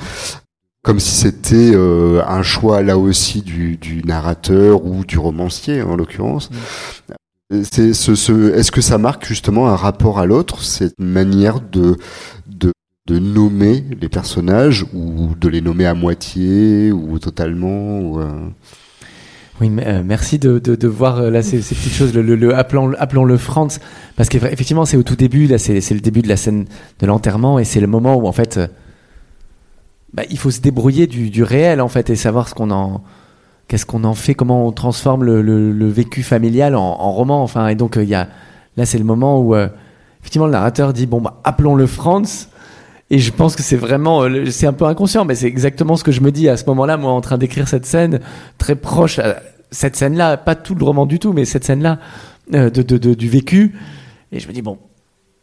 comme 0.82 0.98
si 1.00 1.14
c'était 1.14 1.72
euh, 1.74 2.22
un 2.26 2.42
choix 2.42 2.82
là 2.82 2.98
aussi 2.98 3.42
du, 3.42 3.76
du, 3.76 4.02
narrateur 4.02 4.84
ou 4.84 5.04
du 5.04 5.18
romancier 5.18 5.82
en 5.82 5.96
l'occurrence. 5.96 6.50
Mm. 6.50 7.62
C'est 7.70 7.92
ce, 7.92 8.14
ce, 8.14 8.54
est-ce 8.54 8.72
que 8.72 8.80
ça 8.80 8.96
marque 8.96 9.26
justement 9.26 9.68
un 9.68 9.76
rapport 9.76 10.18
à 10.18 10.24
l'autre, 10.24 10.62
cette 10.62 10.98
manière 10.98 11.60
de, 11.60 11.98
de 12.46 12.72
de 13.06 13.18
nommer 13.18 13.84
les 14.00 14.08
personnages 14.08 14.86
ou 14.94 15.30
de 15.38 15.48
les 15.48 15.60
nommer 15.60 15.86
à 15.86 15.94
moitié 15.94 16.92
ou 16.92 17.18
totalement 17.18 17.98
ou, 18.00 18.20
euh, 18.20 18.48
Oui, 19.60 19.72
euh, 19.84 20.02
merci 20.04 20.38
de, 20.38 20.60
de, 20.60 20.76
de 20.76 20.88
voir 20.88 21.18
euh, 21.18 21.30
là 21.30 21.42
ces, 21.42 21.62
ces, 21.62 21.74
petites 21.74 21.94
choses. 21.94 22.14
Le, 22.14 22.22
le, 22.22 22.36
le 22.36 22.54
appelons, 22.54 22.92
appelons 22.98 23.24
le 23.24 23.36
Franz 23.36 23.80
parce 24.16 24.28
qu'effectivement 24.28 24.84
c'est 24.84 24.96
au 24.96 25.02
tout 25.02 25.16
début. 25.16 25.46
Là, 25.46 25.58
c'est 25.58 25.90
le 25.90 26.00
début 26.00 26.22
de 26.22 26.28
la 26.28 26.36
scène 26.36 26.66
de 27.00 27.06
l'enterrement 27.06 27.58
et 27.58 27.64
c'est 27.64 27.80
le 27.80 27.88
moment 27.88 28.14
où 28.14 28.28
en 28.28 28.32
fait, 28.32 28.60
bah, 30.14 30.22
il 30.30 30.38
faut 30.38 30.50
se 30.50 30.60
débrouiller 30.60 31.06
du, 31.06 31.30
du, 31.30 31.42
réel 31.42 31.80
en 31.80 31.88
fait 31.88 32.10
et 32.10 32.16
savoir 32.16 32.48
ce 32.48 32.54
qu'on 32.54 32.70
en, 32.70 33.02
qu'est-ce 33.68 33.86
qu'on 33.86 34.04
en 34.04 34.14
fait, 34.14 34.34
comment 34.34 34.66
on 34.66 34.72
transforme 34.72 35.24
le, 35.24 35.42
le 35.42 35.88
vécu 35.88 36.22
familial 36.22 36.76
en, 36.76 36.82
en, 36.82 37.12
roman. 37.12 37.42
Enfin, 37.42 37.68
et 37.68 37.74
donc 37.74 37.96
il 37.96 38.08
y 38.08 38.14
a 38.14 38.28
là 38.76 38.86
c'est 38.86 38.98
le 38.98 39.04
moment 39.04 39.40
où 39.40 39.54
effectivement 40.20 40.46
le 40.46 40.52
narrateur 40.52 40.92
dit 40.92 41.06
bon 41.06 41.20
bah 41.20 41.40
appelons 41.44 41.74
le 41.74 41.86
Franz 41.86 42.48
et 43.12 43.18
je 43.18 43.30
pense 43.30 43.56
que 43.56 43.62
c'est 43.62 43.76
vraiment, 43.76 44.22
euh, 44.22 44.46
c'est 44.50 44.66
un 44.66 44.72
peu 44.72 44.86
inconscient, 44.86 45.26
mais 45.26 45.34
c'est 45.34 45.46
exactement 45.46 45.96
ce 45.96 46.02
que 46.02 46.12
je 46.12 46.22
me 46.22 46.32
dis 46.32 46.48
à 46.48 46.56
ce 46.56 46.64
moment-là, 46.64 46.96
moi, 46.96 47.12
en 47.12 47.20
train 47.20 47.36
d'écrire 47.36 47.68
cette 47.68 47.84
scène 47.84 48.20
très 48.56 48.74
proche, 48.74 49.20
cette 49.70 49.96
scène-là, 49.96 50.38
pas 50.38 50.54
tout 50.54 50.74
le 50.74 50.82
roman 50.82 51.04
du 51.04 51.18
tout, 51.18 51.34
mais 51.34 51.44
cette 51.44 51.62
scène-là 51.62 51.98
euh, 52.54 52.70
de, 52.70 52.80
de, 52.80 52.96
de, 52.96 53.12
du 53.12 53.28
vécu. 53.28 53.78
Et 54.32 54.40
je 54.40 54.48
me 54.48 54.54
dis 54.54 54.62
bon, 54.62 54.78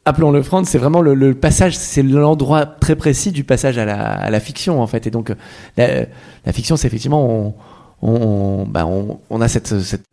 appelons-le 0.06 0.42
Franz, 0.42 0.70
c'est 0.70 0.78
vraiment 0.78 1.02
le, 1.02 1.14
le 1.14 1.34
passage, 1.34 1.78
c'est 1.78 2.04
l'endroit 2.04 2.66
très 2.66 2.96
précis 2.96 3.32
du 3.32 3.44
passage 3.44 3.78
à 3.78 3.86
la, 3.86 4.00
à 4.00 4.30
la, 4.30 4.40
fiction 4.40 4.82
en 4.82 4.88
fait. 4.88 5.08
Et 5.08 5.12
donc 5.12 5.34
la, 5.78 6.06
la 6.46 6.54
fiction, 6.54 6.78
c'est 6.78 6.88
effectivement 6.88 7.26
on, 7.26 7.54
on, 8.02 8.66
bah 8.66 8.86
on, 8.86 9.20
on, 9.30 9.42
a 9.42 9.48
cette, 9.48 9.80
cette 9.80 10.04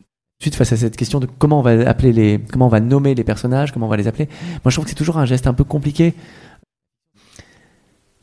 suite 0.41 0.55
face 0.55 0.73
à 0.73 0.77
cette 0.77 0.97
question 0.97 1.21
de 1.21 1.27
comment 1.39 1.61
on 1.61 1.63
va 1.63 1.89
appeler 1.89 2.13
les, 2.13 2.41
comment 2.53 2.67
on 2.67 2.71
va 2.71 2.81
nommer 2.81 3.15
les 3.15 3.25
personnages, 3.25 3.73
comment 3.73 3.87
on 3.87 3.91
va 3.91 3.97
les 3.97 4.09
appeler. 4.09 4.29
Moi, 4.65 4.71
je 4.71 4.77
trouve 4.77 4.85
que 4.85 4.91
c'est 4.91 4.97
toujours 4.97 5.19
un 5.19 5.27
geste 5.27 5.47
un 5.47 5.55
peu 5.55 5.65
compliqué 5.65 6.15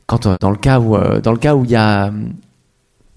quand 0.06 0.26
euh, 0.26 0.36
dans 0.40 0.50
le 0.50 0.56
cas 0.56 0.80
où 0.80 0.96
euh, 0.96 1.20
dans 1.20 1.32
le 1.32 1.38
cas 1.38 1.54
où 1.54 1.64
il 1.64 1.70
y 1.70 1.76
a 1.76 2.12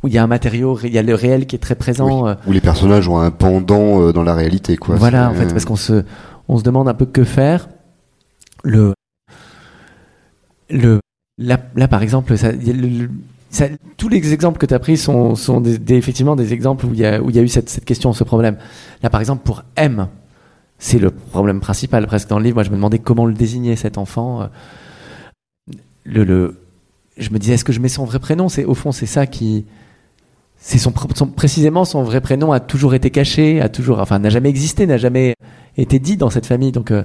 où 0.04 0.08
il 0.08 0.14
y 0.14 0.18
a 0.18 0.24
un 0.24 0.28
matériau, 0.28 0.78
il 0.84 0.94
y 0.94 0.98
a 1.00 1.04
le 1.04 1.16
réel 1.16 1.48
qui 1.48 1.56
est 1.56 1.60
très 1.60 1.76
présent. 1.76 2.24
Oui, 2.24 2.30
euh, 2.30 2.36
où 2.48 2.52
les 2.52 2.62
personnages 2.62 3.10
ont 3.10 3.18
un 3.18 3.32
pendant 3.32 4.12
dans 4.12 4.24
la 4.24 4.36
réalité, 4.36 4.78
quoi. 4.78 4.96
Voilà, 4.96 5.30
en 5.30 5.34
fait, 5.34 5.48
parce 5.48 5.66
qu'on 5.66 5.76
se, 5.76 6.04
on 6.48 6.58
se 6.58 6.64
demande 6.64 6.88
un 6.88 6.94
peu 6.94 7.06
que 7.08 7.24
faire. 7.24 7.68
Le, 8.68 8.94
le, 10.70 11.00
là, 11.38 11.58
par 11.88 12.04
exemple, 12.04 12.38
ça, 12.38 12.52
tous 13.96 14.10
les 14.10 14.34
exemples 14.34 14.58
que 14.60 14.66
tu 14.66 14.74
as 14.74 14.80
pris 14.80 14.98
sont, 14.98 15.36
sont 15.36 15.64
effectivement 15.64 16.36
des 16.36 16.52
exemples 16.52 16.86
où 16.86 16.94
il 16.94 17.00
y 17.00 17.06
a, 17.06 17.22
où 17.22 17.30
il 17.30 17.36
y 17.36 17.40
a 17.40 17.42
eu 17.42 17.48
cette, 17.48 17.70
cette 17.70 17.86
question, 17.86 18.12
ce 18.12 18.26
problème. 18.26 18.58
Là, 19.04 19.10
par 19.10 19.22
exemple, 19.22 19.44
pour 19.44 19.64
M, 19.78 20.10
c'est 20.80 21.00
le 21.00 21.12
problème 21.12 21.62
principal 21.62 22.06
presque 22.08 22.28
dans 22.28 22.40
le 22.40 22.44
livre. 22.44 22.56
Moi, 22.56 22.64
je 22.64 22.72
me 22.72 22.76
demandais 22.76 23.00
comment 23.00 23.26
le 23.26 23.34
désigner, 23.34 23.78
cet 23.78 23.98
enfant. 23.98 24.50
Le, 26.04 26.26
le, 26.26 26.60
je 27.18 27.30
me 27.30 27.40
disais, 27.40 27.54
est-ce 27.54 27.64
que 27.66 27.74
je 27.74 27.80
mets 27.80 27.88
son 27.88 28.04
vrai 28.04 28.20
prénom? 28.20 28.50
C'est 28.50 28.66
au 28.66 28.74
fond, 28.74 28.92
c'est 28.92 29.06
ça 29.06 29.28
qui, 29.28 29.66
c'est 30.58 30.78
son, 30.78 30.94
son, 31.16 31.28
précisément 31.28 31.86
son 31.86 32.04
vrai 32.04 32.20
prénom 32.20 32.52
a 32.52 32.60
toujours 32.60 32.94
été 32.96 33.12
caché, 33.12 33.62
a 33.62 33.70
toujours, 33.70 34.00
enfin, 34.00 34.20
n'a 34.20 34.30
jamais 34.30 34.50
existé, 34.50 34.86
n'a 34.86 34.98
jamais 34.98 35.36
été 35.78 36.00
dit 36.00 36.18
dans 36.18 36.30
cette 36.30 36.46
famille. 36.46 36.74
Donc, 36.74 36.92
euh, 36.92 37.04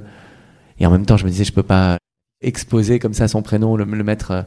et 0.78 0.86
en 0.86 0.90
même 0.90 1.06
temps, 1.06 1.16
je 1.16 1.24
me 1.24 1.30
disais, 1.30 1.44
je 1.44 1.52
peux 1.52 1.62
pas 1.62 1.98
exposer 2.42 2.98
comme 2.98 3.14
ça 3.14 3.28
son 3.28 3.42
prénom, 3.42 3.76
le, 3.76 3.84
mettre, 3.84 4.30
euh, 4.30 4.42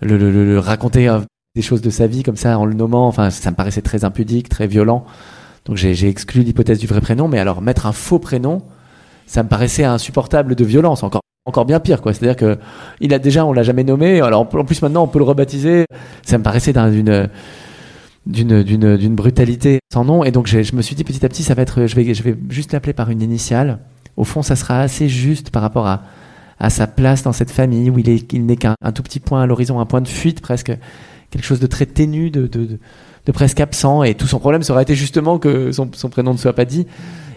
le, 0.00 0.58
raconter 0.58 1.08
euh, 1.08 1.20
des 1.54 1.62
choses 1.62 1.80
de 1.80 1.90
sa 1.90 2.06
vie 2.06 2.22
comme 2.22 2.36
ça 2.36 2.58
en 2.58 2.64
le 2.64 2.74
nommant. 2.74 3.06
Enfin, 3.06 3.30
ça 3.30 3.50
me 3.50 3.56
paraissait 3.56 3.82
très 3.82 4.04
impudique, 4.04 4.48
très 4.48 4.66
violent. 4.66 5.04
Donc, 5.66 5.76
j'ai 5.76 6.08
exclu 6.08 6.42
l'hypothèse 6.42 6.78
du 6.78 6.86
vrai 6.86 7.00
prénom. 7.00 7.28
Mais 7.28 7.38
alors, 7.38 7.62
mettre 7.62 7.86
un 7.86 7.92
faux 7.92 8.18
prénom, 8.18 8.62
ça 9.26 9.42
me 9.42 9.48
paraissait 9.48 9.84
insupportable 9.84 10.54
de 10.54 10.64
violence. 10.64 11.02
Encore 11.02 11.20
encore 11.46 11.64
bien 11.64 11.80
pire 11.80 12.02
quoi 12.02 12.12
c'est 12.12 12.22
à 12.24 12.26
dire 12.26 12.36
que 12.36 12.58
il 13.00 13.14
a 13.14 13.18
déjà 13.18 13.46
on 13.46 13.52
l'a 13.54 13.62
jamais 13.62 13.82
nommé 13.82 14.20
alors 14.20 14.42
en 14.42 14.44
plus 14.44 14.82
maintenant 14.82 15.04
on 15.04 15.08
peut 15.08 15.18
le 15.18 15.24
rebaptiser 15.24 15.86
ça 16.22 16.36
me 16.36 16.42
paraissait 16.42 16.74
d'une 16.74 17.30
d'une 18.26 18.62
d'une 18.62 19.14
brutalité 19.14 19.80
sans 19.90 20.04
nom 20.04 20.22
et 20.22 20.32
donc 20.32 20.46
je 20.46 20.76
me 20.76 20.82
suis 20.82 20.94
dit 20.94 21.02
petit 21.02 21.24
à 21.24 21.28
petit 21.30 21.42
ça 21.42 21.54
va 21.54 21.62
être 21.62 21.86
je 21.86 21.96
vais 21.96 22.12
je 22.12 22.22
vais 22.22 22.36
juste 22.50 22.72
l'appeler 22.72 22.92
par 22.92 23.08
une 23.08 23.22
initiale 23.22 23.78
au 24.20 24.24
fond 24.24 24.42
ça 24.42 24.56
sera 24.56 24.80
assez 24.80 25.08
juste 25.08 25.50
par 25.50 25.62
rapport 25.62 25.86
à 25.86 26.70
sa 26.70 26.86
place 26.86 27.22
dans 27.22 27.32
cette 27.32 27.50
famille 27.50 27.90
où 27.90 27.98
il 27.98 28.08
est 28.08 28.32
il 28.32 28.46
n'est 28.46 28.56
qu'un 28.56 28.74
tout 28.94 29.02
petit 29.02 29.20
point 29.20 29.42
à 29.42 29.46
l'horizon 29.46 29.80
un 29.80 29.86
point 29.86 30.00
de 30.00 30.08
fuite 30.08 30.40
presque 30.40 30.72
quelque 31.30 31.44
chose 31.44 31.60
de 31.60 31.66
très 31.66 31.86
ténu 31.86 32.30
de, 32.30 32.78
presque 33.32 33.60
absent 33.60 34.02
et 34.02 34.14
tout 34.14 34.26
son 34.26 34.38
problème 34.38 34.62
ça 34.62 34.72
aurait 34.72 34.82
été 34.82 34.94
justement 34.94 35.38
que 35.38 35.72
son, 35.72 35.86
prénom 35.86 36.32
ne 36.32 36.38
soit 36.38 36.52
pas 36.52 36.64
dit 36.64 36.86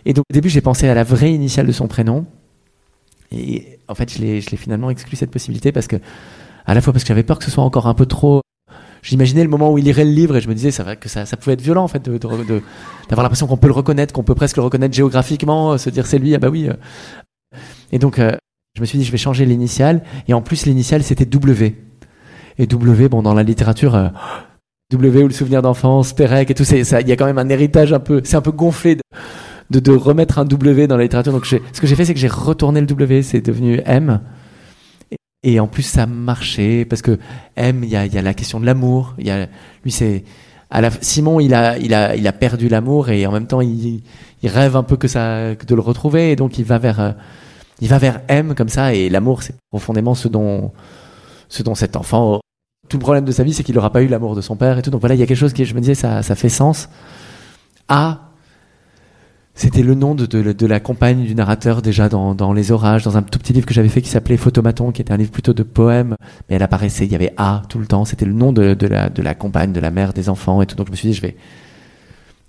et 0.06 0.14
donc 0.14 0.26
au 0.30 0.34
début 0.34 0.50
j'ai 0.50 0.62
pensé 0.62 0.88
à 0.90 0.94
la 0.94 1.04
vraie 1.04 1.34
initiale 1.34 1.68
de 1.68 1.72
son 1.72 1.88
prénom 1.88 2.26
et 3.34 3.80
en 3.88 3.96
fait, 3.96 4.14
je 4.14 4.22
l'ai 4.22 4.42
finalement 4.42 4.90
exclu 4.90 5.16
cette 5.16 5.32
possibilité 5.32 5.72
parce 5.72 5.88
que, 5.88 5.96
à 6.66 6.74
la 6.74 6.82
fois 6.82 6.94
parce 6.94 7.04
que 7.04 7.08
j'avais 7.08 7.24
peur 7.24 7.40
que 7.40 7.46
ce 7.46 7.52
soit 7.52 7.64
encore 7.64 7.88
un 7.88 7.94
peu 7.94 8.06
trop. 8.06 8.42
J'imaginais 9.04 9.44
le 9.44 9.50
moment 9.50 9.72
où 9.72 9.78
il 9.78 9.84
lirait 9.84 10.06
le 10.06 10.12
livre 10.12 10.38
et 10.38 10.42
je 10.42 10.48
me 10.48 10.56
disais 10.56 10.72
ça, 10.72 10.96
que 10.96 11.10
ça, 11.10 11.26
pouvait 11.38 11.54
être 11.54 11.62
violent 11.62 11.84
en 11.84 11.88
fait 11.88 12.04
d'avoir 12.10 13.24
l'impression 13.24 13.48
qu'on 13.48 13.58
peut 13.58 13.68
le 13.68 13.74
reconnaître, 13.74 14.14
qu'on 14.14 14.24
peut 14.24 14.34
presque 14.34 14.58
le 14.58 14.64
reconnaître 14.64 14.96
géographiquement, 14.96 15.78
se 15.78 15.90
dire 15.90 16.08
c'est 16.08 16.20
lui, 16.20 16.34
ah 16.34 16.40
bah 16.40 16.50
oui. 16.50 16.70
Et 17.92 18.00
donc, 18.00 18.18
euh, 18.18 18.32
je 18.76 18.82
me 18.82 18.86
suis 18.86 18.98
dit 18.98 19.04
je 19.04 19.12
vais 19.12 19.18
changer 19.18 19.46
l'initiale 19.46 20.04
et 20.28 20.34
en 20.34 20.42
plus 20.42 20.66
l'initiale 20.66 21.04
c'était 21.04 21.26
W. 21.26 21.76
Et 22.58 22.66
W, 22.66 23.10
bon, 23.10 23.22
dans 23.22 23.34
la 23.34 23.44
littérature. 23.44 23.96
Euh, 23.96 24.08
w 24.92 25.24
ou 25.24 25.28
le 25.28 25.34
souvenir 25.34 25.62
d'enfance, 25.62 26.14
Pérec 26.14 26.52
et 26.52 26.54
tout, 26.54 26.64
il 26.64 27.08
y 27.08 27.12
a 27.12 27.16
quand 27.16 27.26
même 27.26 27.40
un 27.40 27.50
héritage 27.50 27.94
un 27.94 28.00
peu, 28.00 28.22
c'est 28.24 28.36
un 28.36 28.42
peu 28.42 28.52
gonflé 28.52 28.98
de, 29.70 29.92
remettre 29.92 30.40
un 30.40 30.46
W 30.46 30.88
dans 30.88 30.98
la 30.98 31.04
littérature. 31.04 31.32
Donc 31.32 31.46
ce 31.46 31.58
que 31.58 31.88
j'ai 31.88 31.96
fait, 31.96 32.06
c'est 32.06 32.14
que 32.14 32.20
j'ai 32.20 32.28
retourné 32.28 32.80
le 32.80 32.86
W, 32.86 33.24
c'est 33.24 33.42
devenu 33.42 33.82
M. 33.86 34.22
Et, 35.44 35.60
en 35.60 35.68
plus, 35.68 35.84
ça 35.84 36.06
marchait 36.06 36.86
parce 36.86 37.02
que 37.02 37.20
M, 37.56 37.84
il 37.84 37.90
y 37.90 37.96
a, 37.96 38.06
y 38.06 38.18
a, 38.18 38.22
la 38.22 38.34
question 38.34 38.60
de 38.60 38.66
l'amour. 38.66 39.16
Il 39.18 39.28
y 39.28 39.32
a, 39.32 39.48
lui, 39.84 39.92
c'est 39.92 40.24
à 40.70 40.82
la, 40.82 40.90
Simon, 41.02 41.40
il 41.40 41.54
a, 41.54 41.78
il 41.78 41.94
a, 41.94 42.16
il 42.16 42.28
a 42.28 42.34
perdu 42.34 42.70
l'amour 42.70 43.10
et 43.10 43.26
en 43.26 43.32
même 43.32 43.48
temps, 43.48 43.62
il, 43.62 44.02
il 44.42 44.50
rêve 44.50 44.76
un 44.76 44.84
peu 44.84 44.98
que 44.98 45.08
ça, 45.08 45.56
que 45.56 45.66
de 45.66 45.76
le 45.76 45.82
retrouver 45.82 46.32
et 46.32 46.36
donc 46.36 46.58
il 46.58 46.66
va 46.66 46.78
vers, 46.80 47.00
euh, 47.00 47.12
il 47.82 47.90
va 47.90 47.98
vers 47.98 48.22
M 48.28 48.56
comme 48.56 48.70
ça. 48.70 48.94
Et 48.94 49.10
l'amour, 49.10 49.44
c'est 49.44 49.56
profondément 49.70 50.16
ce 50.16 50.28
dont, 50.28 50.72
ce 51.50 51.62
dont 51.62 51.76
cet 51.76 51.96
enfant 51.96 52.40
tout 52.90 52.98
le 52.98 53.02
problème 53.02 53.26
de 53.26 53.32
sa 53.32 53.44
vie, 53.44 53.54
c'est 53.54 53.64
qu'il 53.64 53.76
n'aura 53.76 53.92
pas 53.92 54.04
eu 54.04 54.08
l'amour 54.08 54.36
de 54.36 54.42
son 54.42 54.56
père 54.56 54.78
et 54.78 54.82
tout. 54.82 54.92
Donc 54.92 55.02
voilà, 55.02 55.16
il 55.16 55.20
y 55.20 55.24
a 55.24 55.26
quelque 55.26 55.38
chose 55.38 55.54
qui, 55.54 55.66
je 55.66 55.74
me 55.74 55.80
disais, 55.80 55.96
ça, 55.96 56.22
ça 56.22 56.36
fait 56.36 56.50
sens. 56.50 56.90
A, 57.88 58.33
c'était 59.56 59.84
le 59.84 59.94
nom 59.94 60.16
de, 60.16 60.26
de, 60.26 60.52
de, 60.52 60.66
la 60.66 60.80
compagne 60.80 61.24
du 61.24 61.36
narrateur 61.36 61.84
déjà 61.84 62.10
dans, 62.10 62.34
dans, 62.34 62.54
Les 62.54 62.72
Orages, 62.72 63.04
dans 63.04 63.18
un 63.18 63.22
tout 63.22 63.38
petit 63.38 63.54
livre 63.54 63.68
que 63.68 63.74
j'avais 63.74 63.90
fait 63.90 64.02
qui 64.02 64.10
s'appelait 64.10 64.38
Photomaton, 64.38 64.92
qui 64.92 65.02
était 65.02 65.14
un 65.14 65.18
livre 65.18 65.32
plutôt 65.32 65.54
de 65.54 65.62
poèmes, 65.62 66.16
mais 66.50 66.56
elle 66.56 66.64
apparaissait, 66.64 67.06
il 67.06 67.12
y 67.12 67.16
avait 67.16 67.34
A 67.38 67.62
tout 67.70 67.78
le 67.78 67.86
temps, 67.86 68.04
c'était 68.04 68.26
le 68.26 68.34
nom 68.34 68.52
de, 68.52 68.74
de, 68.74 68.88
la, 68.88 69.10
de 69.10 69.22
la 69.22 69.36
compagne, 69.36 69.72
de 69.72 69.80
la 69.80 69.92
mère 69.92 70.14
des 70.14 70.28
enfants 70.28 70.62
et 70.64 70.66
tout. 70.66 70.76
Donc 70.76 70.88
je 70.88 70.92
me 70.92 70.96
suis 70.96 71.10
dit, 71.10 71.14
je 71.14 71.22
vais, 71.22 71.36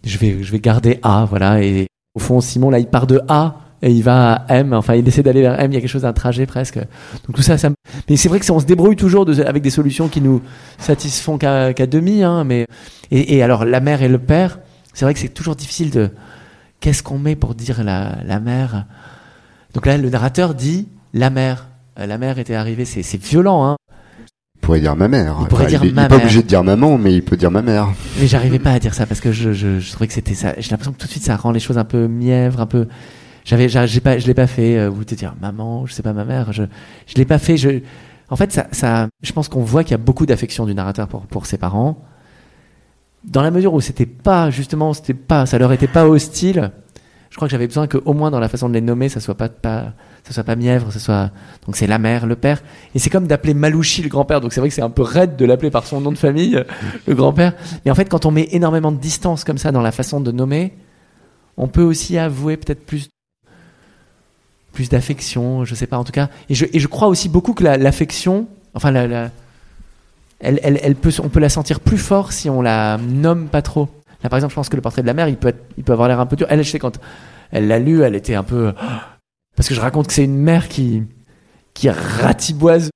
je 0.03 0.17
vais, 0.17 0.43
je 0.43 0.51
vais 0.51 0.61
garder 0.61 0.99
A, 1.03 1.27
voilà. 1.29 1.63
Et 1.63 1.89
au 2.15 2.21
fond, 2.21 2.41
Simon, 2.41 2.71
là, 2.71 2.79
il 2.79 2.87
part 2.87 3.07
de 3.07 3.21
A 3.29 3.61
et 3.83 3.91
il 3.91 4.03
va 4.03 4.33
à 4.33 4.57
M, 4.57 4.73
enfin 4.73 4.95
il 4.95 5.07
essaie 5.07 5.23
d'aller 5.23 5.43
vers 5.43 5.61
M, 5.61 5.71
il 5.71 5.75
y 5.75 5.77
a 5.77 5.81
quelque 5.83 5.91
chose 5.91 6.03
d'un 6.03 6.15
trajet 6.15 6.47
presque. 6.47 6.79
Donc 6.79 7.37
tout 7.37 7.43
ça, 7.43 7.59
ça 7.59 7.69
mais 8.09 8.17
c'est 8.17 8.31
vrai 8.31 8.41
que 8.41 8.51
on 8.51 8.61
se 8.61 8.65
débrouille 8.65 8.97
toujours 8.97 9.27
de, 9.27 9.43
avec 9.43 9.63
des 9.63 9.69
solutions 9.69 10.09
qui 10.09 10.23
nous 10.23 10.41
satisfont 10.79 11.37
qu'à 11.37 11.75
qu 11.75 11.87
demi, 11.87 12.23
hein, 12.23 12.45
mais 12.45 12.67
et, 13.11 13.37
et 13.37 13.43
alors 13.43 13.67
la 13.67 13.81
mère 13.81 14.01
et 14.01 14.09
le 14.09 14.19
père, 14.19 14.59
c'est 14.95 15.05
vrai 15.05 15.13
que 15.13 15.21
c'est 15.21 15.29
toujours 15.29 15.55
difficile 15.55 15.91
de 15.91 16.11
qu'est-ce 16.85 17.03
qu'on 17.03 17.19
met 17.19 17.35
pour 17.35 17.55
dire 17.55 17.83
la, 17.83 18.19
la 18.27 18.41
mère 18.41 18.85
Donc 19.73 19.87
là, 19.87 19.97
le 19.97 20.11
narrateur 20.11 20.55
dit 20.55 20.87
la 21.15 21.31
mère. 21.31 21.69
Euh, 21.99 22.05
la 22.05 22.19
mère 22.19 22.39
était 22.39 22.55
arrivée, 22.55 22.85
c'est 22.85 23.17
violent, 23.17 23.65
hein. 23.65 23.77
Il 24.57 24.61
pourrait 24.61 24.81
dire 24.81 24.95
ma 24.95 25.09
mère. 25.09 25.39
Il 25.41 25.47
pourrait 25.49 25.63
enfin, 25.63 25.71
dire 25.71 25.85
il, 25.85 25.95
ma 25.95 26.03
il 26.03 26.05
est 26.05 26.09
mère. 26.09 26.09
pas 26.09 26.17
obligé 26.17 26.43
de 26.43 26.47
dire 26.47 26.63
maman, 26.63 26.99
mais 26.99 27.15
il 27.15 27.25
peut 27.25 27.39
dire 27.39 27.51
ma 27.51 27.63
mère. 27.63 27.89
Mais 28.21 28.27
j'arrivais 28.27 28.59
pas 28.59 28.73
à 28.73 28.79
dire 28.79 28.93
ça 28.93 29.07
parce 29.07 29.23
que 29.23 29.33
je, 29.33 29.55
je, 29.55 29.81
je 29.81 29.93
trouvais 29.93 30.09
que 30.09 30.13
c'était 30.13 30.35
ça. 30.35 30.53
J'ai 30.59 30.71
l'impression 30.73 30.93
que 30.93 30.99
tout 30.99 31.07
de 31.07 31.11
suite 31.11 31.23
ça 31.25 31.37
rend 31.37 31.53
les 31.53 31.61
choses 31.61 31.79
un 31.79 31.85
peu 31.85 32.07
mièvres, 32.07 32.61
un 32.61 32.67
peu. 32.67 32.87
J'avais, 33.47 33.69
j'ai 33.71 34.01
pas, 34.01 34.19
je 34.19 34.27
l'ai 34.27 34.35
pas 34.35 34.47
fait. 34.47 34.79
Euh, 34.79 34.91
vous 34.91 35.05
te 35.05 35.15
dire 35.15 35.35
maman, 35.41 35.87
je 35.87 35.95
sais 35.95 36.03
pas 36.03 36.13
ma 36.13 36.27
mère. 36.27 36.53
Je, 36.53 36.65
je 37.07 37.15
l'ai 37.15 37.25
pas 37.25 37.39
fait. 37.39 37.57
Je, 37.57 37.81
en 38.29 38.37
fait, 38.37 38.53
ça, 38.53 38.67
ça, 38.73 39.09
je 39.23 39.33
pense 39.33 39.49
qu'on 39.49 39.63
voit 39.63 39.85
qu'il 39.85 39.93
y 39.93 39.95
a 39.95 39.99
beaucoup 39.99 40.27
d'affection 40.27 40.67
du 40.67 40.75
narrateur 40.75 41.09
pour 41.09 41.23
pour 41.23 41.47
ses 41.47 41.57
parents. 41.57 41.97
Dans 43.25 43.43
la 43.43 43.51
mesure 43.51 43.75
où 43.75 43.81
c'était 43.81 44.07
pas 44.07 44.51
justement, 44.51 44.93
c'était 44.93 45.15
pas, 45.15 45.47
ça 45.47 45.59
leur 45.59 45.73
était 45.73 45.89
pas 45.89 46.07
hostile 46.07 46.71
je 47.35 47.37
crois 47.37 47.49
que 47.49 47.51
j'avais 47.51 47.67
besoin 47.67 47.89
qu'au 47.89 48.13
moins 48.13 48.31
dans 48.31 48.39
la 48.39 48.49
façon 48.49 48.69
de 48.69 48.75
les 48.75 48.81
nommer, 48.81 49.09
ça 49.09 49.19
soit 49.19 49.35
pas, 49.35 49.49
ça 50.23 50.33
soit 50.33 50.45
pas 50.45 50.55
mièvre, 50.55 50.93
ça 50.93 51.01
soit 51.01 51.33
donc 51.67 51.75
c'est 51.75 51.89
la 51.89 51.99
mère, 51.99 52.27
le 52.27 52.37
père, 52.37 52.63
et 52.95 53.01
c'est 53.01 53.11
comme 53.11 53.27
d'appeler 53.27 53.55
Malouchi 53.55 54.03
le 54.03 54.09
grand-père. 54.09 54.41
Donc 54.41 54.53
c'est 54.53 54.61
vrai 54.61 54.69
que 54.69 54.75
c'est 54.77 54.83
un 54.83 54.91
peu 54.91 55.03
raide 55.03 55.35
de 55.35 55.45
l'appeler 55.45 55.73
par 55.73 55.85
son 55.85 56.01
nom 56.01 56.13
de 56.13 56.17
famille, 56.17 56.65
le 57.09 57.15
grand-père. 57.17 57.55
Mais 57.85 57.91
en 57.91 57.97
fait, 57.97 58.09
quand 58.09 58.25
on 58.25 58.31
met 58.31 58.47
énormément 58.53 58.93
de 58.93 58.99
distance 58.99 59.43
comme 59.43 59.59
ça 59.59 59.73
dans 59.73 59.83
la 59.83 59.91
façon 59.91 60.21
de 60.21 60.31
nommer, 60.31 60.75
on 61.57 61.67
peut 61.67 61.83
aussi 61.83 62.19
avouer 62.19 62.57
peut-être 62.57 62.87
plus 62.87 63.09
plus 64.73 64.89
d'affection, 64.89 65.65
je 65.65 65.75
sais 65.75 65.89
pas 65.89 65.99
en 65.99 66.05
tout 66.05 66.13
cas. 66.13 66.31
Et 66.49 66.55
je, 66.55 66.67
et 66.73 66.79
je 66.79 66.87
crois 66.87 67.09
aussi 67.09 67.29
beaucoup 67.29 67.55
que 67.55 67.65
l'affection, 67.65 68.47
enfin 68.75 68.93
la, 68.93 69.09
la 69.09 69.31
elle, 70.41 70.97
on 71.23 71.29
peut 71.29 71.41
la 71.41 71.49
sentir 71.49 71.81
plus 71.81 71.99
fort 71.99 72.33
si 72.33 72.51
on 72.51 72.63
la 72.63 72.99
nomme 72.99 73.49
pas 73.49 73.63
trop. 73.63 73.89
Là, 74.23 74.31
par 74.31 74.39
exemple, 74.39 74.53
je 74.53 74.57
pense 74.57 74.69
que 74.69 74.77
le 74.77 74.83
portrait 74.83 75.03
de 75.03 75.07
la 75.07 75.15
mère, 75.15 75.29
il 75.29 75.37
peut, 75.37 75.55
avoir 75.89 76.09
l'air 76.09 76.21
un 76.21 76.27
peu 76.27 76.37
dur. 76.37 76.47
Elle, 76.51 76.63
je 76.63 76.71
sais, 76.71 76.79
quand 76.79 76.99
elle 77.51 77.69
l'a 77.69 77.79
lu, 77.79 78.03
elle 78.03 78.15
était 78.15 78.35
un 78.35 78.43
peu. 78.43 78.73
Parce 79.57 79.69
que 79.69 79.75
je 79.75 79.81
raconte 79.81 80.09
que 80.09 80.13
c'est 80.13 80.25
une 80.25 80.39
mère 80.39 80.69
qui, 80.69 81.05
qui 81.75 81.89
ratiboise 81.89 82.91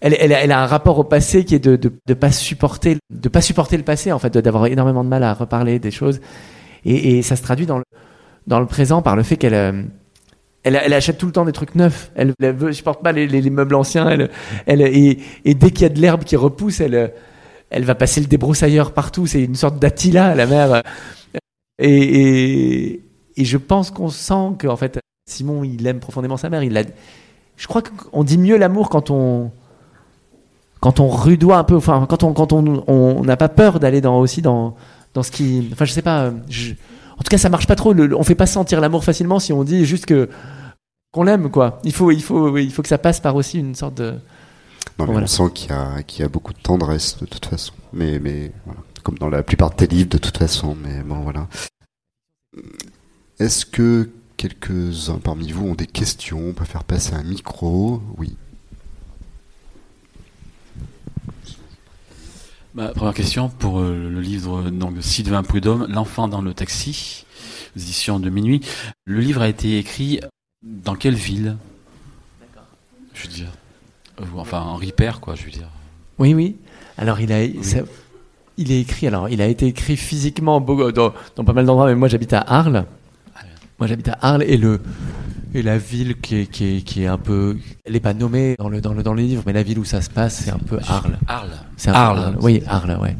elle, 0.00 0.52
a 0.52 0.62
un 0.62 0.66
rapport 0.66 0.98
au 0.98 1.04
passé 1.04 1.44
qui 1.44 1.54
est 1.54 1.58
de, 1.58 1.76
de 1.76 2.14
pas 2.14 2.32
supporter, 2.32 2.96
pas 3.30 3.42
supporter 3.42 3.76
le 3.76 3.82
passé 3.82 4.12
en 4.12 4.18
fait, 4.18 4.36
d'avoir 4.36 4.66
énormément 4.66 5.04
de 5.04 5.08
mal 5.08 5.22
à 5.22 5.34
reparler 5.34 5.78
des 5.78 5.90
choses, 5.90 6.20
et, 6.84 7.22
ça 7.22 7.36
se 7.36 7.42
traduit 7.42 7.66
dans 7.66 7.78
le, 7.78 7.84
dans 8.46 8.60
le 8.60 8.66
présent 8.66 9.02
par 9.02 9.16
le 9.16 9.22
fait 9.22 9.36
qu'elle, 9.36 9.54
euh, 9.54 9.82
elle, 10.62 10.80
elle, 10.82 10.92
achète 10.92 11.18
tout 11.18 11.26
le 11.26 11.32
temps 11.32 11.44
des 11.44 11.52
trucs 11.52 11.74
neufs. 11.74 12.10
Elle, 12.14 12.34
ne 12.40 12.72
supporte 12.72 13.02
pas 13.02 13.12
les, 13.12 13.26
les, 13.26 13.40
les, 13.40 13.50
meubles 13.50 13.74
anciens. 13.74 14.08
Elle, 14.08 14.30
elle, 14.66 14.82
et, 14.82 15.18
dès 15.44 15.70
qu'il 15.70 15.82
y 15.82 15.84
a 15.86 15.88
de 15.88 16.00
l'herbe 16.00 16.24
qui 16.24 16.36
repousse, 16.36 16.80
elle, 16.80 17.12
elle 17.70 17.84
va 17.84 17.94
passer 17.94 18.20
le 18.20 18.26
débroussailleur 18.26 18.92
partout. 18.92 19.26
C'est 19.26 19.42
une 19.42 19.54
sorte 19.54 19.78
d'Attila, 19.78 20.34
la 20.34 20.46
mère. 20.46 20.82
Et, 21.78 23.00
je 23.36 23.56
pense 23.56 23.90
qu'on 23.90 24.10
sent 24.10 24.56
qu'en 24.60 24.76
fait, 24.76 25.00
Simon, 25.26 25.64
il 25.64 25.86
aime 25.86 26.00
profondément 26.00 26.36
sa 26.36 26.50
mère. 26.50 26.62
Je 27.56 27.66
crois 27.66 27.82
qu'on 27.82 28.24
dit 28.24 28.38
mieux 28.38 28.56
l'amour 28.56 28.90
quand 28.90 29.10
on 29.10 29.50
quand 30.80 30.98
on 30.98 31.08
rudoie 31.08 31.58
un 31.58 31.64
peu, 31.64 31.76
enfin 31.76 32.06
quand 32.08 32.22
on 32.22 32.32
quand 32.32 32.52
on 32.54 33.22
n'a 33.22 33.36
pas 33.36 33.50
peur 33.50 33.80
d'aller 33.80 34.00
dans 34.00 34.18
aussi 34.18 34.40
dans 34.40 34.76
dans 35.12 35.22
ce 35.22 35.30
qui, 35.30 35.68
enfin 35.72 35.84
je 35.84 35.92
sais 35.92 36.02
pas, 36.02 36.32
je, 36.48 36.72
en 37.20 37.22
tout 37.22 37.28
cas 37.28 37.38
ça 37.38 37.50
marche 37.50 37.66
pas 37.66 37.76
trop. 37.76 37.92
Le, 37.92 38.16
on 38.16 38.22
fait 38.22 38.34
pas 38.34 38.46
sentir 38.46 38.80
l'amour 38.80 39.04
facilement 39.04 39.38
si 39.38 39.52
on 39.52 39.62
dit 39.62 39.84
juste 39.84 40.06
que 40.06 40.30
qu'on 41.12 41.22
l'aime 41.22 41.50
quoi. 41.50 41.78
Il 41.84 41.92
faut 41.92 42.10
il 42.10 42.22
faut 42.22 42.56
il 42.56 42.72
faut 42.72 42.80
que 42.80 42.88
ça 42.88 42.96
passe 42.96 43.20
par 43.20 43.36
aussi 43.36 43.58
une 43.58 43.74
sorte 43.74 43.94
de. 43.94 44.14
Non, 44.98 45.06
mais 45.06 45.22
on 45.22 45.26
sent 45.26 45.50
qu'il 45.54 45.70
y 45.70 45.72
a 45.74 46.02
qu'il 46.02 46.22
y 46.22 46.24
a 46.24 46.28
beaucoup 46.28 46.54
de 46.54 46.58
tendresse 46.58 47.18
de 47.18 47.26
toute 47.26 47.44
façon. 47.44 47.74
Mais 47.92 48.18
mais 48.18 48.52
voilà. 48.64 48.80
comme 49.02 49.18
dans 49.18 49.28
la 49.28 49.42
plupart 49.42 49.70
de 49.70 49.76
tes 49.76 49.86
livres 49.86 50.08
de 50.08 50.18
toute 50.18 50.38
façon. 50.38 50.74
Mais 50.74 51.02
bon 51.02 51.20
voilà. 51.20 51.46
Est-ce 53.38 53.66
que 53.66 54.08
quelques-uns 54.38 55.18
parmi 55.18 55.52
vous 55.52 55.68
ont 55.68 55.74
des 55.74 55.86
questions? 55.86 56.40
On 56.48 56.52
peut 56.54 56.64
faire 56.64 56.84
passer 56.84 57.12
un 57.12 57.22
micro? 57.22 58.00
Oui. 58.16 58.34
Bah, 62.72 62.92
première 62.94 63.14
question 63.14 63.48
pour 63.48 63.80
euh, 63.80 64.08
le 64.08 64.20
livre 64.20 64.70
donc, 64.70 64.94
de 64.94 65.00
Sylvain 65.00 65.42
Prudhomme, 65.42 65.88
L'enfant 65.90 66.28
dans 66.28 66.40
le 66.40 66.54
taxi, 66.54 67.26
édition 67.76 68.20
de 68.20 68.30
minuit. 68.30 68.60
Le 69.06 69.18
livre 69.18 69.42
a 69.42 69.48
été 69.48 69.78
écrit 69.78 70.20
dans 70.62 70.94
quelle 70.94 71.16
ville? 71.16 71.56
Je 73.12 73.22
veux 73.26 73.32
dire, 73.32 73.50
euh, 74.20 74.24
enfin 74.36 74.60
en 74.60 74.76
Ripper, 74.76 75.12
quoi, 75.20 75.34
je 75.34 75.44
veux 75.44 75.50
dire. 75.50 75.68
Oui, 76.18 76.32
oui. 76.32 76.58
Alors 76.96 77.18
il 77.20 77.32
a, 77.32 77.40
Ça, 77.60 77.78
il 78.56 78.70
est 78.70 78.80
écrit. 78.80 79.08
Alors 79.08 79.28
il 79.28 79.42
a 79.42 79.48
été 79.48 79.66
écrit 79.66 79.96
physiquement 79.96 80.60
dans, 80.60 81.12
dans 81.34 81.44
pas 81.44 81.52
mal 81.52 81.66
d'endroits, 81.66 81.88
mais 81.88 81.96
moi 81.96 82.06
j'habite 82.06 82.34
à 82.34 82.40
Arles. 82.40 82.86
Ah, 83.34 83.40
moi 83.80 83.88
j'habite 83.88 84.10
à 84.10 84.18
Arles 84.20 84.44
et 84.44 84.56
le 84.56 84.80
et 85.54 85.62
la 85.62 85.78
ville 85.78 86.20
qui 86.20 86.36
est, 86.36 86.46
qui 86.46 86.76
est, 86.76 86.80
qui 86.82 87.02
est 87.02 87.06
un 87.06 87.18
peu, 87.18 87.56
elle 87.84 87.94
n'est 87.94 88.00
pas 88.00 88.14
nommée 88.14 88.54
dans 88.58 88.68
le, 88.68 88.80
dans 88.80 88.94
le, 88.94 89.02
dans 89.02 89.14
le 89.14 89.22
livre, 89.22 89.42
mais 89.46 89.52
la 89.52 89.62
ville 89.62 89.78
où 89.78 89.84
ça 89.84 90.00
se 90.00 90.10
passe, 90.10 90.42
c'est 90.44 90.50
un 90.50 90.58
peu 90.58 90.78
Arles. 90.88 91.18
Arles. 91.26 91.50
C'est 91.76 91.90
Arles. 91.90 92.36
Oui, 92.40 92.62
Arles, 92.66 92.98
ouais. 93.00 93.16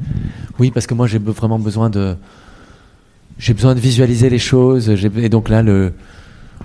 Oui, 0.58 0.70
parce 0.70 0.86
que 0.86 0.94
moi 0.94 1.06
j'ai 1.06 1.18
vraiment 1.18 1.58
besoin 1.58 1.90
de, 1.90 2.16
j'ai 3.38 3.54
besoin 3.54 3.74
de 3.74 3.80
visualiser 3.80 4.30
les 4.30 4.38
choses. 4.38 4.88
Et 4.88 5.28
donc 5.28 5.48
là, 5.48 5.62
le, 5.62 5.92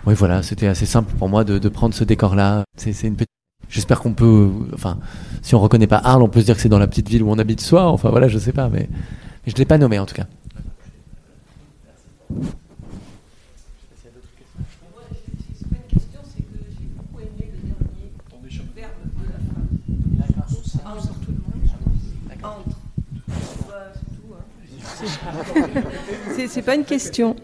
oui, 0.05 0.13
voilà, 0.13 0.43
c'était 0.43 0.68
assez 0.68 0.86
simple 0.86 1.13
pour 1.18 1.30
moi 1.30 1.43
de, 1.43 1.57
de 1.57 1.70
prendre 1.70 1.95
ce 1.95 2.03
décor-là. 2.03 2.63
C'est 2.78 2.91
une 3.03 3.16
petite, 3.16 3.30
j'espère 3.70 3.99
qu'on 3.99 4.13
peut, 4.13 4.51
enfin, 4.74 4.99
si 5.41 5.55
on 5.55 5.59
reconnaît 5.59 5.88
pas 5.88 5.97
Arles, 5.97 6.22
on 6.22 6.30
peut 6.30 6.41
se 6.41 6.45
dire 6.45 6.55
que 6.55 6.61
c'est 6.61 6.70
dans 6.70 6.80
la 6.80 6.88
petite 6.88 7.09
ville 7.09 7.24
où 7.24 7.32
on 7.32 7.39
habite 7.39 7.61
soi. 7.61 7.88
Enfin 7.88 8.09
voilà, 8.09 8.28
je 8.28 8.38
sais 8.38 8.51
pas, 8.53 8.70
mais, 8.70 8.88
mais 9.45 9.51
je 9.51 9.55
l'ai 9.55 9.66
pas 9.66 9.78
nommé 9.78 9.97
en 9.97 10.05
tout 10.05 10.16
cas. 10.16 10.28
C'est 26.47 26.62
pas 26.62 26.76
une 26.76 26.86
question. 26.86 27.36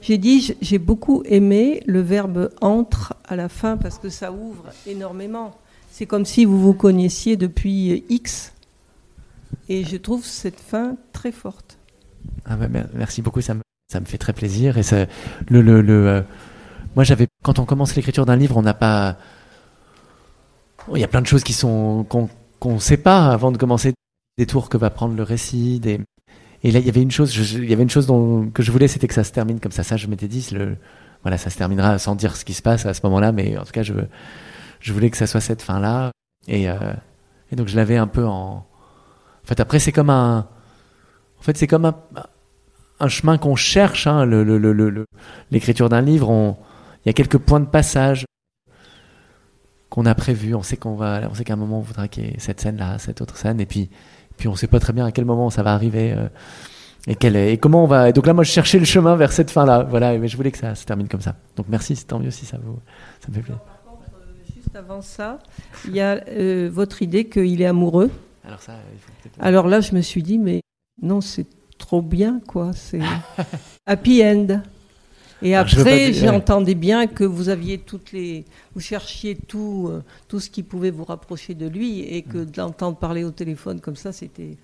J'ai 0.00 0.18
dit, 0.18 0.56
j'ai 0.60 0.78
beaucoup 0.78 1.22
aimé 1.24 1.82
le 1.86 2.00
verbe 2.00 2.50
entre 2.60 3.14
à 3.24 3.36
la 3.36 3.48
fin 3.48 3.76
parce 3.76 3.98
que 3.98 4.08
ça 4.08 4.32
ouvre 4.32 4.64
énormément. 4.86 5.56
C'est 5.90 6.06
comme 6.06 6.24
si 6.24 6.44
vous 6.44 6.60
vous 6.60 6.74
connaissiez 6.74 7.36
depuis 7.36 8.04
X. 8.08 8.52
Et 9.68 9.84
je 9.84 9.96
trouve 9.96 10.24
cette 10.24 10.58
fin 10.58 10.96
très 11.12 11.30
forte. 11.30 11.78
Ah 12.44 12.56
merci 12.94 13.22
beaucoup, 13.22 13.40
ça 13.40 13.54
me, 13.54 13.60
ça 13.92 14.00
me, 14.00 14.06
fait 14.06 14.18
très 14.18 14.32
plaisir. 14.32 14.78
Et 14.78 14.82
le, 15.48 15.60
le, 15.60 15.82
le 15.82 16.08
euh, 16.08 16.22
moi, 16.94 17.04
j'avais, 17.04 17.28
quand 17.42 17.58
on 17.58 17.64
commence 17.64 17.94
l'écriture 17.94 18.26
d'un 18.26 18.36
livre, 18.36 18.56
on 18.56 18.62
n'a 18.62 18.74
pas. 18.74 19.16
Il 20.92 20.98
y 21.00 21.04
a 21.04 21.08
plein 21.08 21.22
de 21.22 21.26
choses 21.26 21.44
qui 21.44 21.52
sont 21.52 22.04
qu'on 22.08 22.74
ne 22.74 22.78
sait 22.78 22.96
pas 22.96 23.28
avant 23.28 23.52
de 23.52 23.56
commencer 23.56 23.94
des 24.36 24.46
tours 24.46 24.68
que 24.68 24.76
va 24.76 24.90
prendre 24.90 25.14
le 25.14 25.22
récit, 25.22 25.78
des, 25.80 26.00
et 26.64 26.70
là, 26.70 26.78
il 26.78 26.86
y 26.86 26.88
avait 26.88 27.02
une 27.02 27.10
chose, 27.10 27.34
que 27.34 28.62
je 28.62 28.72
voulais, 28.72 28.86
c'était 28.88 29.08
que 29.08 29.14
ça 29.14 29.24
se 29.24 29.32
termine 29.32 29.58
comme 29.58 29.72
ça. 29.72 29.82
Ça, 29.82 29.96
je 29.96 30.06
m'étais 30.06 30.28
dit, 30.28 30.48
voilà, 31.22 31.36
ça 31.36 31.50
se 31.50 31.58
terminera 31.58 31.98
sans 31.98 32.14
dire 32.14 32.36
ce 32.36 32.44
qui 32.44 32.54
se 32.54 32.62
passe 32.62 32.86
à 32.86 32.94
ce 32.94 33.00
moment-là, 33.04 33.32
mais 33.32 33.58
en 33.58 33.64
tout 33.64 33.72
cas, 33.72 33.82
je, 33.82 34.92
voulais 34.92 35.10
que 35.10 35.16
ça 35.16 35.26
soit 35.26 35.40
cette 35.40 35.62
fin-là. 35.62 36.12
Et, 36.46 36.68
euh, 36.68 36.76
et 37.50 37.56
donc, 37.56 37.66
je 37.68 37.76
l'avais 37.76 37.96
un 37.96 38.06
peu 38.06 38.26
en. 38.26 38.64
En 39.44 39.46
fait, 39.46 39.58
après, 39.58 39.80
c'est 39.80 39.92
comme 39.92 40.10
un. 40.10 40.48
En 41.38 41.42
fait, 41.42 41.56
c'est 41.56 41.66
comme 41.66 41.92
un, 43.00 43.08
chemin 43.08 43.38
qu'on 43.38 43.56
cherche. 43.56 44.06
Hein, 44.06 44.24
l'écriture 45.50 45.88
d'un 45.88 46.00
livre, 46.00 46.56
il 47.04 47.08
y 47.08 47.10
a 47.10 47.12
quelques 47.12 47.38
points 47.38 47.58
de 47.58 47.66
passage 47.66 48.24
qu'on 49.90 50.06
a 50.06 50.14
prévus. 50.14 50.54
On 50.54 50.62
sait 50.62 50.76
qu'on 50.76 50.94
va, 50.94 51.22
on 51.28 51.34
sait 51.34 51.42
qu'à 51.42 51.54
un 51.54 51.56
moment, 51.56 51.78
on 51.78 51.82
voudra 51.82 52.06
qu'il 52.06 52.24
y 52.24 52.28
ait 52.28 52.36
cette 52.38 52.60
scène-là, 52.60 53.00
cette 53.00 53.20
autre 53.20 53.36
scène, 53.36 53.60
et 53.60 53.66
puis 53.66 53.90
puis 54.36 54.48
on 54.48 54.52
ne 54.52 54.56
sait 54.56 54.66
pas 54.66 54.80
très 54.80 54.92
bien 54.92 55.06
à 55.06 55.12
quel 55.12 55.24
moment 55.24 55.50
ça 55.50 55.62
va 55.62 55.72
arriver 55.74 56.12
euh, 56.12 56.28
et, 57.06 57.14
quel 57.14 57.36
est, 57.36 57.52
et 57.52 57.58
comment 57.58 57.84
on 57.84 57.86
va. 57.86 58.08
Et 58.08 58.12
donc 58.12 58.26
là, 58.26 58.32
moi, 58.32 58.44
je 58.44 58.50
cherchais 58.50 58.78
le 58.78 58.84
chemin 58.84 59.16
vers 59.16 59.32
cette 59.32 59.50
fin-là. 59.50 59.84
Voilà, 59.88 60.16
mais 60.18 60.28
je 60.28 60.36
voulais 60.36 60.50
que 60.50 60.58
ça 60.58 60.74
se 60.74 60.84
termine 60.84 61.08
comme 61.08 61.20
ça. 61.20 61.36
Donc 61.56 61.66
merci, 61.68 61.96
c'est 61.96 62.06
tant 62.06 62.18
mieux 62.18 62.30
si 62.30 62.46
ça 62.46 62.58
vous, 62.62 62.78
ça 63.20 63.28
me 63.28 63.34
fait 63.34 63.40
plaisir. 63.40 63.60
Par 63.60 63.82
contre, 63.82 64.10
euh, 64.14 64.54
juste 64.54 64.76
avant 64.76 65.02
ça, 65.02 65.38
il 65.86 65.94
y 65.94 66.00
a 66.00 66.20
euh, 66.28 66.70
votre 66.72 67.02
idée 67.02 67.28
qu'il 67.28 67.60
est 67.60 67.66
amoureux. 67.66 68.10
Alors 68.44 68.60
ça, 68.60 68.74
Alors 69.40 69.68
là, 69.68 69.80
je 69.80 69.94
me 69.94 70.00
suis 70.00 70.22
dit, 70.22 70.38
mais 70.38 70.62
non, 71.00 71.20
c'est 71.20 71.46
trop 71.78 72.02
bien, 72.02 72.40
quoi. 72.46 72.72
C'est 72.72 73.00
happy 73.86 74.22
end. 74.24 74.60
Et 75.42 75.56
après, 75.56 76.12
j'entendais 76.12 76.74
bien 76.74 77.06
que 77.06 77.24
vous 77.24 77.48
aviez 77.48 77.78
toutes 77.78 78.12
les, 78.12 78.44
vous 78.74 78.80
cherchiez 78.80 79.34
tout, 79.34 79.88
euh, 79.90 80.02
tout 80.28 80.38
ce 80.38 80.48
qui 80.48 80.62
pouvait 80.62 80.90
vous 80.90 81.04
rapprocher 81.04 81.54
de 81.54 81.66
lui, 81.66 82.00
et 82.00 82.22
que 82.22 82.38
de 82.38 82.56
l'entendre 82.56 82.96
parler 82.96 83.24
au 83.24 83.32
téléphone 83.32 83.80
comme 83.80 83.96
ça, 83.96 84.12
c'était, 84.12 84.56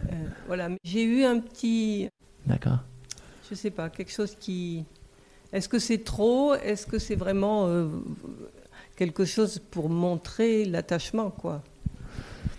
euh, 0.00 0.14
voilà. 0.46 0.68
J'ai 0.84 1.04
eu 1.04 1.24
un 1.24 1.38
petit, 1.40 2.08
d'accord. 2.46 2.78
Je 3.50 3.54
sais 3.54 3.70
pas, 3.70 3.88
quelque 3.88 4.12
chose 4.12 4.36
qui, 4.38 4.84
est-ce 5.52 5.68
que 5.68 5.78
c'est 5.78 6.04
trop, 6.04 6.54
est-ce 6.54 6.86
que 6.86 6.98
c'est 6.98 7.16
vraiment 7.16 7.66
euh, 7.66 7.86
quelque 8.96 9.24
chose 9.24 9.60
pour 9.70 9.88
montrer 9.88 10.64
l'attachement, 10.66 11.30
quoi? 11.30 11.62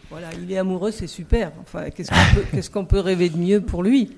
Voilà, 0.09 0.29
il 0.39 0.51
est 0.51 0.57
amoureux, 0.57 0.91
c'est 0.91 1.07
super. 1.07 1.51
Enfin, 1.61 1.89
qu'est-ce 1.89 2.09
qu'on 2.09 2.35
peut, 2.35 2.45
qu'est-ce 2.51 2.69
qu'on 2.69 2.85
peut 2.85 2.99
rêver 2.99 3.29
de 3.29 3.37
mieux 3.37 3.61
pour 3.61 3.81
lui? 3.83 4.15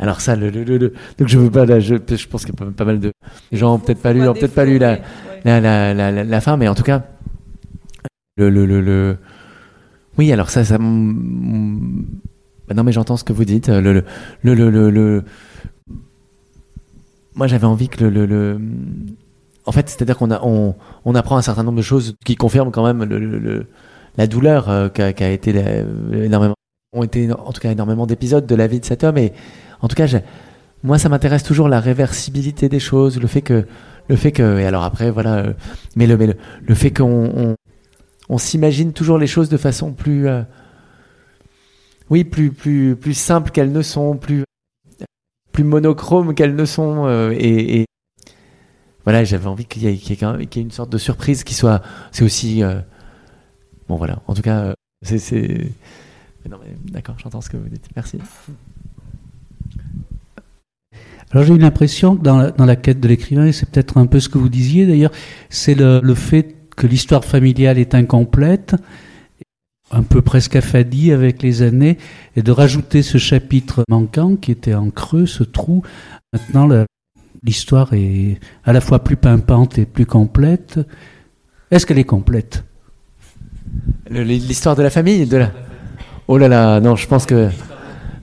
Alors 0.00 0.20
ça, 0.20 0.34
le, 0.34 0.48
le, 0.50 0.64
le, 0.64 0.92
donc 1.18 1.28
je 1.28 1.38
veux 1.38 1.50
pas, 1.50 1.66
là, 1.66 1.78
je, 1.78 1.94
je 1.94 2.26
pense 2.26 2.44
qu'il 2.44 2.54
y 2.58 2.62
a 2.62 2.70
pas, 2.72 2.84
mal 2.84 3.00
de 3.00 3.12
gens 3.52 3.78
peut-être 3.78 4.00
pas 4.00 4.12
lu, 4.14 4.26
ont 4.26 4.32
peut-être 4.32 4.54
pas 4.54 4.64
lu 4.64 4.78
la, 4.78 4.98
la, 5.44 5.60
la, 5.60 5.92
la, 5.94 6.24
la, 6.24 6.40
fin, 6.40 6.56
mais 6.56 6.68
en 6.68 6.74
tout 6.74 6.82
cas, 6.82 7.04
le, 8.36 8.48
le, 8.48 8.64
le, 8.64 9.18
oui, 10.16 10.32
alors 10.32 10.48
ça, 10.48 10.64
ça, 10.64 10.78
bah 10.78 12.74
non 12.74 12.82
mais 12.82 12.92
j'entends 12.92 13.16
ce 13.18 13.24
que 13.24 13.32
vous 13.34 13.44
dites. 13.44 13.68
Le, 13.68 13.92
le, 13.92 14.04
le, 14.42 14.70
le, 14.70 14.90
le, 14.90 15.24
moi 17.34 17.46
j'avais 17.46 17.66
envie 17.66 17.88
que 17.88 18.04
le, 18.04 18.24
le, 18.24 18.58
en 19.66 19.72
fait, 19.72 19.88
c'est-à-dire 19.88 20.16
qu'on 20.16 20.30
a, 20.30 20.40
on, 20.42 20.74
on 21.04 21.14
apprend 21.14 21.36
un 21.36 21.42
certain 21.42 21.62
nombre 21.62 21.78
de 21.78 21.82
choses 21.82 22.16
qui 22.24 22.36
confirment 22.36 22.70
quand 22.70 22.86
même 22.86 23.04
le, 23.04 23.18
le 23.18 23.66
la 24.16 24.26
douleur 24.26 24.68
euh, 24.68 24.88
qu'a 24.88 25.12
qu 25.12 25.24
été 25.24 25.54
énormément, 26.12 26.54
ont 26.92 27.02
été 27.02 27.30
en 27.32 27.52
tout 27.52 27.60
cas 27.60 27.70
énormément 27.70 28.06
d'épisodes 28.06 28.46
de 28.46 28.54
la 28.54 28.66
vie 28.66 28.80
de 28.80 28.84
cet 28.84 29.04
homme 29.04 29.18
et 29.18 29.32
en 29.82 29.88
tout 29.88 29.96
cas, 29.96 30.06
moi, 30.82 30.98
ça 30.98 31.08
m'intéresse 31.08 31.42
toujours 31.42 31.68
la 31.68 31.80
réversibilité 31.80 32.68
des 32.68 32.80
choses, 32.80 33.20
le 33.20 33.26
fait 33.26 33.42
que, 33.42 33.66
le 34.08 34.16
fait 34.16 34.32
que, 34.32 34.58
et 34.58 34.64
alors 34.64 34.84
après, 34.84 35.10
voilà, 35.10 35.36
euh, 35.36 35.52
mais 35.94 36.06
le, 36.06 36.16
mais 36.16 36.34
le, 36.62 36.74
fait 36.74 36.90
qu'on 36.90 37.56
on, 38.28 38.38
s'imagine 38.38 38.92
toujours 38.92 39.18
les 39.18 39.26
choses 39.26 39.48
de 39.48 39.56
façon 39.56 39.92
plus, 39.92 40.26
euh, 40.26 40.42
oui, 42.08 42.24
plus, 42.24 42.50
plus, 42.50 42.96
plus 42.96 43.14
simple 43.14 43.50
qu'elles 43.50 43.72
ne 43.72 43.82
sont, 43.82 44.16
plus, 44.16 44.44
plus 45.52 45.64
monochrome 45.64 46.34
qu'elles 46.34 46.56
ne 46.56 46.64
sont, 46.64 47.06
euh, 47.06 47.34
et, 47.38 47.84
voilà, 49.04 49.24
j'avais 49.24 49.46
envie 49.46 49.64
qu'il 49.64 49.82
y, 49.82 49.86
ait, 49.86 49.94
y, 49.94 50.12
ait 50.12 50.62
une 50.62 50.70
sorte 50.70 50.90
de 50.90 50.98
surprise 50.98 51.44
qui 51.44 51.54
soit, 51.54 51.82
c'est 52.12 52.22
aussi, 52.22 52.62
bon 53.88 53.96
voilà, 53.96 54.20
en 54.26 54.34
tout 54.34 54.42
cas, 54.42 54.74
c'est, 55.02 55.70
d'accord, 56.90 57.16
j'entends 57.18 57.40
ce 57.40 57.50
que 57.50 57.56
vous 57.56 57.68
dites, 57.68 57.88
merci. 57.96 58.18
Alors 61.32 61.44
j'ai 61.44 61.54
eu 61.54 61.58
l'impression 61.58 62.16
que 62.16 62.22
dans 62.22 62.38
la, 62.38 62.50
dans 62.50 62.66
la, 62.66 62.76
quête 62.76 63.00
de 63.00 63.06
l'écrivain, 63.06 63.46
et 63.46 63.52
c'est 63.52 63.68
peut-être 63.68 63.98
un 63.98 64.06
peu 64.06 64.18
ce 64.18 64.28
que 64.28 64.38
vous 64.38 64.48
disiez 64.48 64.86
d'ailleurs, 64.86 65.12
c'est 65.48 65.74
le, 65.74 66.00
le, 66.02 66.14
fait 66.14 66.56
que 66.76 66.86
l'histoire 66.86 67.24
familiale 67.24 67.78
est 67.78 67.94
incomplète, 67.94 68.74
un 69.92 70.02
peu 70.02 70.22
presque 70.22 70.56
affadie 70.56 71.12
avec 71.12 71.42
les 71.42 71.62
années, 71.62 71.98
et 72.36 72.42
de 72.42 72.50
rajouter 72.50 73.02
ce 73.02 73.18
chapitre 73.18 73.84
manquant 73.88 74.36
qui 74.36 74.50
était 74.50 74.74
en 74.74 74.90
creux, 74.90 75.26
ce 75.26 75.44
trou. 75.44 75.82
Maintenant, 76.32 76.68
l'histoire 77.44 77.92
est 77.92 78.38
à 78.64 78.72
la 78.72 78.80
fois 78.80 79.02
plus 79.04 79.16
pimpante 79.16 79.78
et 79.78 79.86
plus 79.86 80.06
complète. 80.06 80.80
Est-ce 81.70 81.86
qu'elle 81.86 81.98
est 81.98 82.04
complète? 82.04 82.64
L'histoire 84.10 84.74
de 84.76 84.82
la 84.82 84.90
famille 84.90 85.26
de. 85.26 85.44
Oh 86.26 86.38
là 86.38 86.48
là, 86.48 86.80
non, 86.80 86.96
je 86.96 87.06
pense 87.06 87.26
que... 87.26 87.48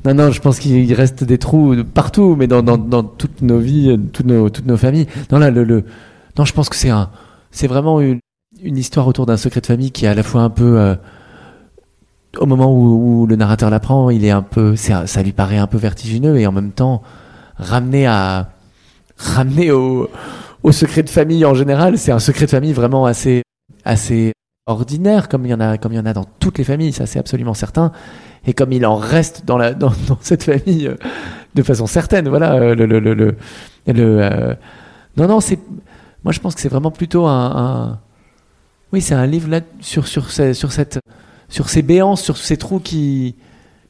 Non, 0.07 0.13
non, 0.13 0.31
je 0.31 0.39
pense 0.39 0.59
qu'il 0.59 0.93
reste 0.93 1.25
des 1.25 1.37
trous 1.37 1.75
partout, 1.83 2.37
mais 2.37 2.47
dans, 2.47 2.63
toutes 3.03 3.41
nos 3.41 3.59
vies, 3.59 3.99
toutes 4.13 4.25
nos, 4.25 4.49
toutes 4.49 4.65
nos 4.65 4.77
familles. 4.77 5.05
Non, 5.33 5.37
là, 5.37 5.51
non 5.51 6.45
je 6.45 6.53
pense 6.53 6.69
que 6.69 6.77
c'est 6.77 6.89
un, 6.89 7.09
c'est 7.51 7.67
vraiment 7.67 7.99
une, 7.99 8.21
histoire 8.61 9.05
autour 9.05 9.25
d'un 9.25 9.35
secret 9.35 9.59
de 9.59 9.65
famille 9.65 9.91
qui 9.91 10.05
est 10.05 10.07
à 10.07 10.13
la 10.13 10.23
fois 10.23 10.43
un 10.43 10.49
peu, 10.49 10.79
euh, 10.79 10.95
au 12.39 12.45
moment 12.45 12.73
où, 12.73 13.27
le 13.27 13.35
narrateur 13.35 13.69
l'apprend, 13.69 14.09
il 14.09 14.23
est 14.23 14.31
un 14.31 14.43
peu, 14.43 14.77
ça, 14.77 15.07
ça 15.07 15.21
lui 15.23 15.33
paraît 15.33 15.57
un 15.57 15.67
peu 15.67 15.77
vertigineux 15.77 16.37
et 16.37 16.47
en 16.47 16.53
même 16.53 16.71
temps 16.71 17.01
ramené 17.57 18.07
à, 18.07 18.51
ramené 19.17 19.71
au, 19.71 20.09
au 20.63 20.71
secret 20.71 21.03
de 21.03 21.09
famille 21.09 21.43
en 21.43 21.53
général. 21.53 21.97
C'est 21.97 22.13
un 22.13 22.19
secret 22.19 22.45
de 22.45 22.51
famille 22.51 22.71
vraiment 22.71 23.05
assez, 23.05 23.43
assez 23.83 24.31
ordinaire, 24.67 25.27
comme 25.27 25.45
il 25.45 25.49
y 25.49 25.53
en 25.53 25.59
a, 25.59 25.77
comme 25.77 25.91
il 25.91 25.97
y 25.97 25.99
en 25.99 26.05
a 26.05 26.13
dans 26.13 26.25
toutes 26.39 26.59
les 26.59 26.63
familles, 26.63 26.93
ça 26.93 27.05
c'est 27.05 27.19
absolument 27.19 27.53
certain. 27.53 27.91
Et 28.47 28.53
comme 28.53 28.71
il 28.71 28.85
en 28.85 28.95
reste 28.95 29.45
dans 29.45 29.57
la, 29.57 29.73
dans, 29.73 29.91
cette 30.21 30.43
famille 30.43 30.87
euh, 30.87 30.95
de 31.55 31.63
façon 31.63 31.85
certaine, 31.85 32.27
voilà. 32.29 32.53
Euh, 32.55 32.75
le, 32.75 32.85
le, 32.85 32.99
le, 32.99 33.13
le, 33.13 33.35
euh, 33.87 34.55
non, 35.17 35.27
non, 35.27 35.39
c'est, 35.39 35.59
moi 36.23 36.31
je 36.31 36.39
pense 36.39 36.55
que 36.55 36.61
c'est 36.61 36.69
vraiment 36.69 36.91
plutôt 36.91 37.27
un, 37.27 37.99
oui, 38.93 39.01
c'est 39.01 39.15
un 39.15 39.27
livre 39.27 39.49
là 39.49 39.61
sur 39.81 40.07
sur 40.07 40.31
ces, 40.31 40.53
sur 40.53 40.71
cette, 40.71 40.99
sur 41.49 41.69
ces 41.69 41.81
béances, 41.81 42.23
sur 42.23 42.37
ces 42.37 42.57
trous 42.57 42.79
qui 42.79 43.35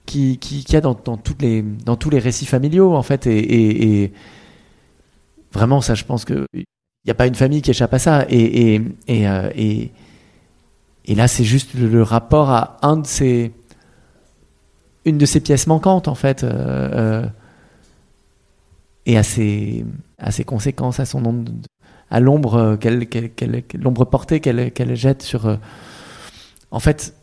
qui 0.06 0.38
qui, 0.38 0.64
qui 0.64 0.76
a 0.76 0.82
dans, 0.82 0.98
dans 1.06 1.18
toutes 1.18 1.42
les 1.42 1.62
dans 1.62 1.96
tous 1.96 2.10
les 2.10 2.20
récits 2.20 2.46
familiaux 2.46 2.96
en 2.96 3.04
fait 3.04 3.28
et, 3.28 4.14
vraiment 5.54 5.82
ça, 5.82 5.96
je 5.96 6.04
pense 6.04 6.26
que 6.26 6.46
il 6.54 6.66
n'y 7.06 7.12
a 7.12 7.16
pas 7.16 7.28
une 7.28 7.36
famille 7.36 7.62
qui 7.62 7.72
échappe 7.72 7.94
à 7.94 8.00
ça 8.00 8.26
et 8.30 8.82
et, 9.08 9.24
et 9.56 9.92
et 11.08 11.16
là, 11.16 11.28
c'est 11.28 11.46
juste 11.46 11.74
le, 11.74 12.04
rapport 12.04 12.50
à 12.52 12.78
un 12.82 12.98
de 12.98 13.08
ces, 13.08 13.54
une 15.08 15.18
de 15.18 15.26
ces 15.26 15.40
pièces 15.40 15.68
manquantes, 15.68 16.08
en 16.08 16.16
fait, 16.16 16.44
euh, 16.44 16.50
euh, 16.52 17.26
et 19.06 19.18
à 19.18 19.24
ses, 19.24 19.86
à 20.20 20.32
ses 20.32 20.44
conséquences, 20.44 21.00
à 21.00 21.06
son 21.06 21.22
nombre, 21.22 21.52
à 22.12 22.20
l'ombre 22.20 22.76
qu'elle, 22.76 23.08
l'ombre 23.80 24.06
portée 24.06 24.42
qu'elle, 24.42 24.72
qu'elle 24.72 24.96
jette 24.96 25.22
sur, 25.22 25.58
en 26.72 26.80
fait, 26.80 27.16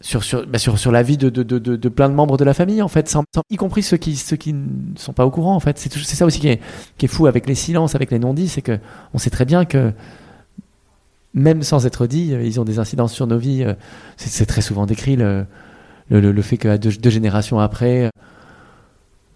sur, 0.00 0.24
sur, 0.24 0.46
bah 0.46 0.58
sur, 0.58 0.78
sur 0.78 0.90
la 0.90 1.02
vie 1.02 1.18
de, 1.18 1.28
de, 1.28 1.42
de, 1.42 1.58
de, 1.58 1.88
plein 1.90 2.08
de 2.08 2.14
membres 2.14 2.38
de 2.38 2.44
la 2.44 2.54
famille, 2.54 2.80
en 2.80 2.88
fait, 2.88 3.14
y 3.50 3.56
compris 3.56 3.82
ceux 3.82 3.98
qui, 3.98 4.16
ceux 4.16 4.36
qui 4.36 4.54
ne 4.54 4.96
sont 4.96 5.12
pas 5.12 5.26
au 5.26 5.30
courant, 5.30 5.54
en 5.54 5.60
fait. 5.60 5.78
C'est, 5.78 5.92
c'est 5.92 6.16
ça 6.16 6.24
aussi 6.24 6.40
qui 6.40 6.48
est, 6.48 6.60
qui 6.96 7.04
est 7.04 7.08
fou 7.08 7.26
avec 7.26 7.46
les 7.46 7.54
silences, 7.54 7.94
avec 7.94 8.10
les 8.10 8.18
non-dits, 8.18 8.48
c'est 8.48 8.62
que 8.62 8.78
on 9.12 9.18
sait 9.18 9.30
très 9.30 9.44
bien 9.44 9.66
que 9.66 9.92
même 11.34 11.62
sans 11.62 11.86
être 11.86 12.06
dit, 12.06 12.32
euh, 12.32 12.42
ils 12.42 12.58
ont 12.60 12.64
des 12.64 12.78
incidences 12.78 13.12
sur 13.12 13.26
nos 13.26 13.38
vies. 13.38 13.64
Euh, 13.64 13.74
c'est 14.16 14.46
très 14.46 14.62
souvent 14.62 14.86
décrit 14.86 15.16
le, 15.16 15.46
le, 16.18 16.32
le 16.32 16.42
fait 16.42 16.56
qu'à 16.56 16.78
deux, 16.78 17.10
générations 17.10 17.60
après, 17.60 18.06
euh, 18.06 18.08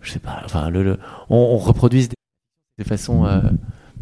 je 0.00 0.10
sais 0.10 0.18
pas, 0.18 0.42
enfin, 0.44 0.70
le, 0.70 0.98
on, 1.30 1.56
reproduise 1.56 2.08
de 2.78 2.84
façon 2.84 3.24
euh, 3.24 3.40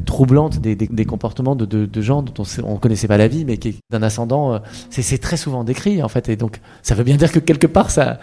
troublante 0.06 0.58
des, 0.58 0.74
des, 0.74 0.88
des, 0.88 1.04
comportements 1.04 1.54
de, 1.54 1.66
de, 1.66 2.00
gens 2.00 2.22
dont 2.22 2.44
on 2.64 2.74
ne 2.74 2.78
connaissait 2.78 3.08
pas 3.08 3.18
la 3.18 3.28
vie, 3.28 3.44
mais 3.44 3.58
qui 3.58 3.78
d'un 3.90 4.02
ascendant. 4.02 4.54
Euh, 4.54 4.58
c'est 4.90 5.18
très 5.18 5.36
souvent 5.36 5.64
décrit 5.64 6.02
en 6.02 6.08
fait, 6.08 6.28
et 6.28 6.36
donc 6.36 6.60
ça 6.82 6.94
veut 6.94 7.04
bien 7.04 7.16
dire 7.16 7.30
que 7.30 7.38
quelque 7.38 7.66
part 7.66 7.90
ça, 7.90 8.18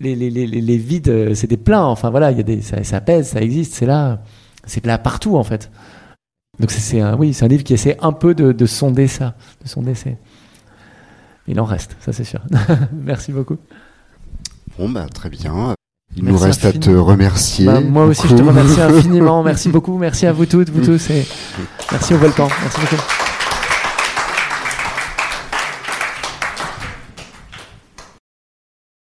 les, 0.00 0.16
les, 0.16 0.30
les, 0.30 0.46
les 0.46 0.76
vides, 0.78 1.34
c'est 1.34 1.46
des 1.46 1.58
pleins. 1.58 1.84
Enfin 1.84 2.10
voilà, 2.10 2.30
il 2.30 2.38
y 2.38 2.40
a 2.40 2.44
des, 2.44 2.62
ça, 2.62 2.82
ça 2.82 3.00
pèse, 3.00 3.28
ça 3.28 3.40
existe, 3.42 3.74
c'est 3.74 3.86
là, 3.86 4.22
c'est 4.64 4.84
là 4.86 4.96
partout 4.98 5.36
en 5.36 5.44
fait. 5.44 5.70
Donc 6.58 6.70
c'est 6.70 7.00
un, 7.00 7.16
oui, 7.16 7.34
c'est 7.34 7.44
un 7.44 7.48
livre 7.48 7.64
qui 7.64 7.74
essaie 7.74 7.98
un 8.00 8.12
peu 8.12 8.34
de, 8.34 8.52
de 8.52 8.66
sonder 8.66 9.08
ça, 9.08 9.34
de 9.62 9.68
sonder. 9.68 9.94
Il 11.46 11.60
en 11.60 11.64
reste, 11.64 11.96
ça 12.00 12.12
c'est 12.12 12.24
sûr. 12.24 12.40
Merci 12.92 13.32
beaucoup. 13.32 13.56
Bon 14.78 14.88
bah 14.88 15.06
très 15.12 15.30
bien. 15.30 15.74
Il 16.16 16.24
nous 16.24 16.36
reste 16.36 16.64
à 16.64 16.72
te 16.72 16.90
remercier. 16.90 17.66
Bah, 17.66 17.80
moi 17.80 18.04
aussi, 18.04 18.28
je 18.28 18.36
te 18.36 18.42
remercie 18.42 18.80
infiniment. 18.80 19.42
Merci 19.42 19.68
beaucoup. 19.68 19.98
Merci 19.98 20.26
à 20.26 20.32
vous 20.32 20.46
toutes, 20.46 20.70
vous 20.70 20.84
tous. 20.84 21.10
Et 21.10 21.26
merci 21.90 22.14
au 22.14 22.18
volcan. 22.18 22.48
Merci 22.62 22.80
beaucoup. 22.80 23.02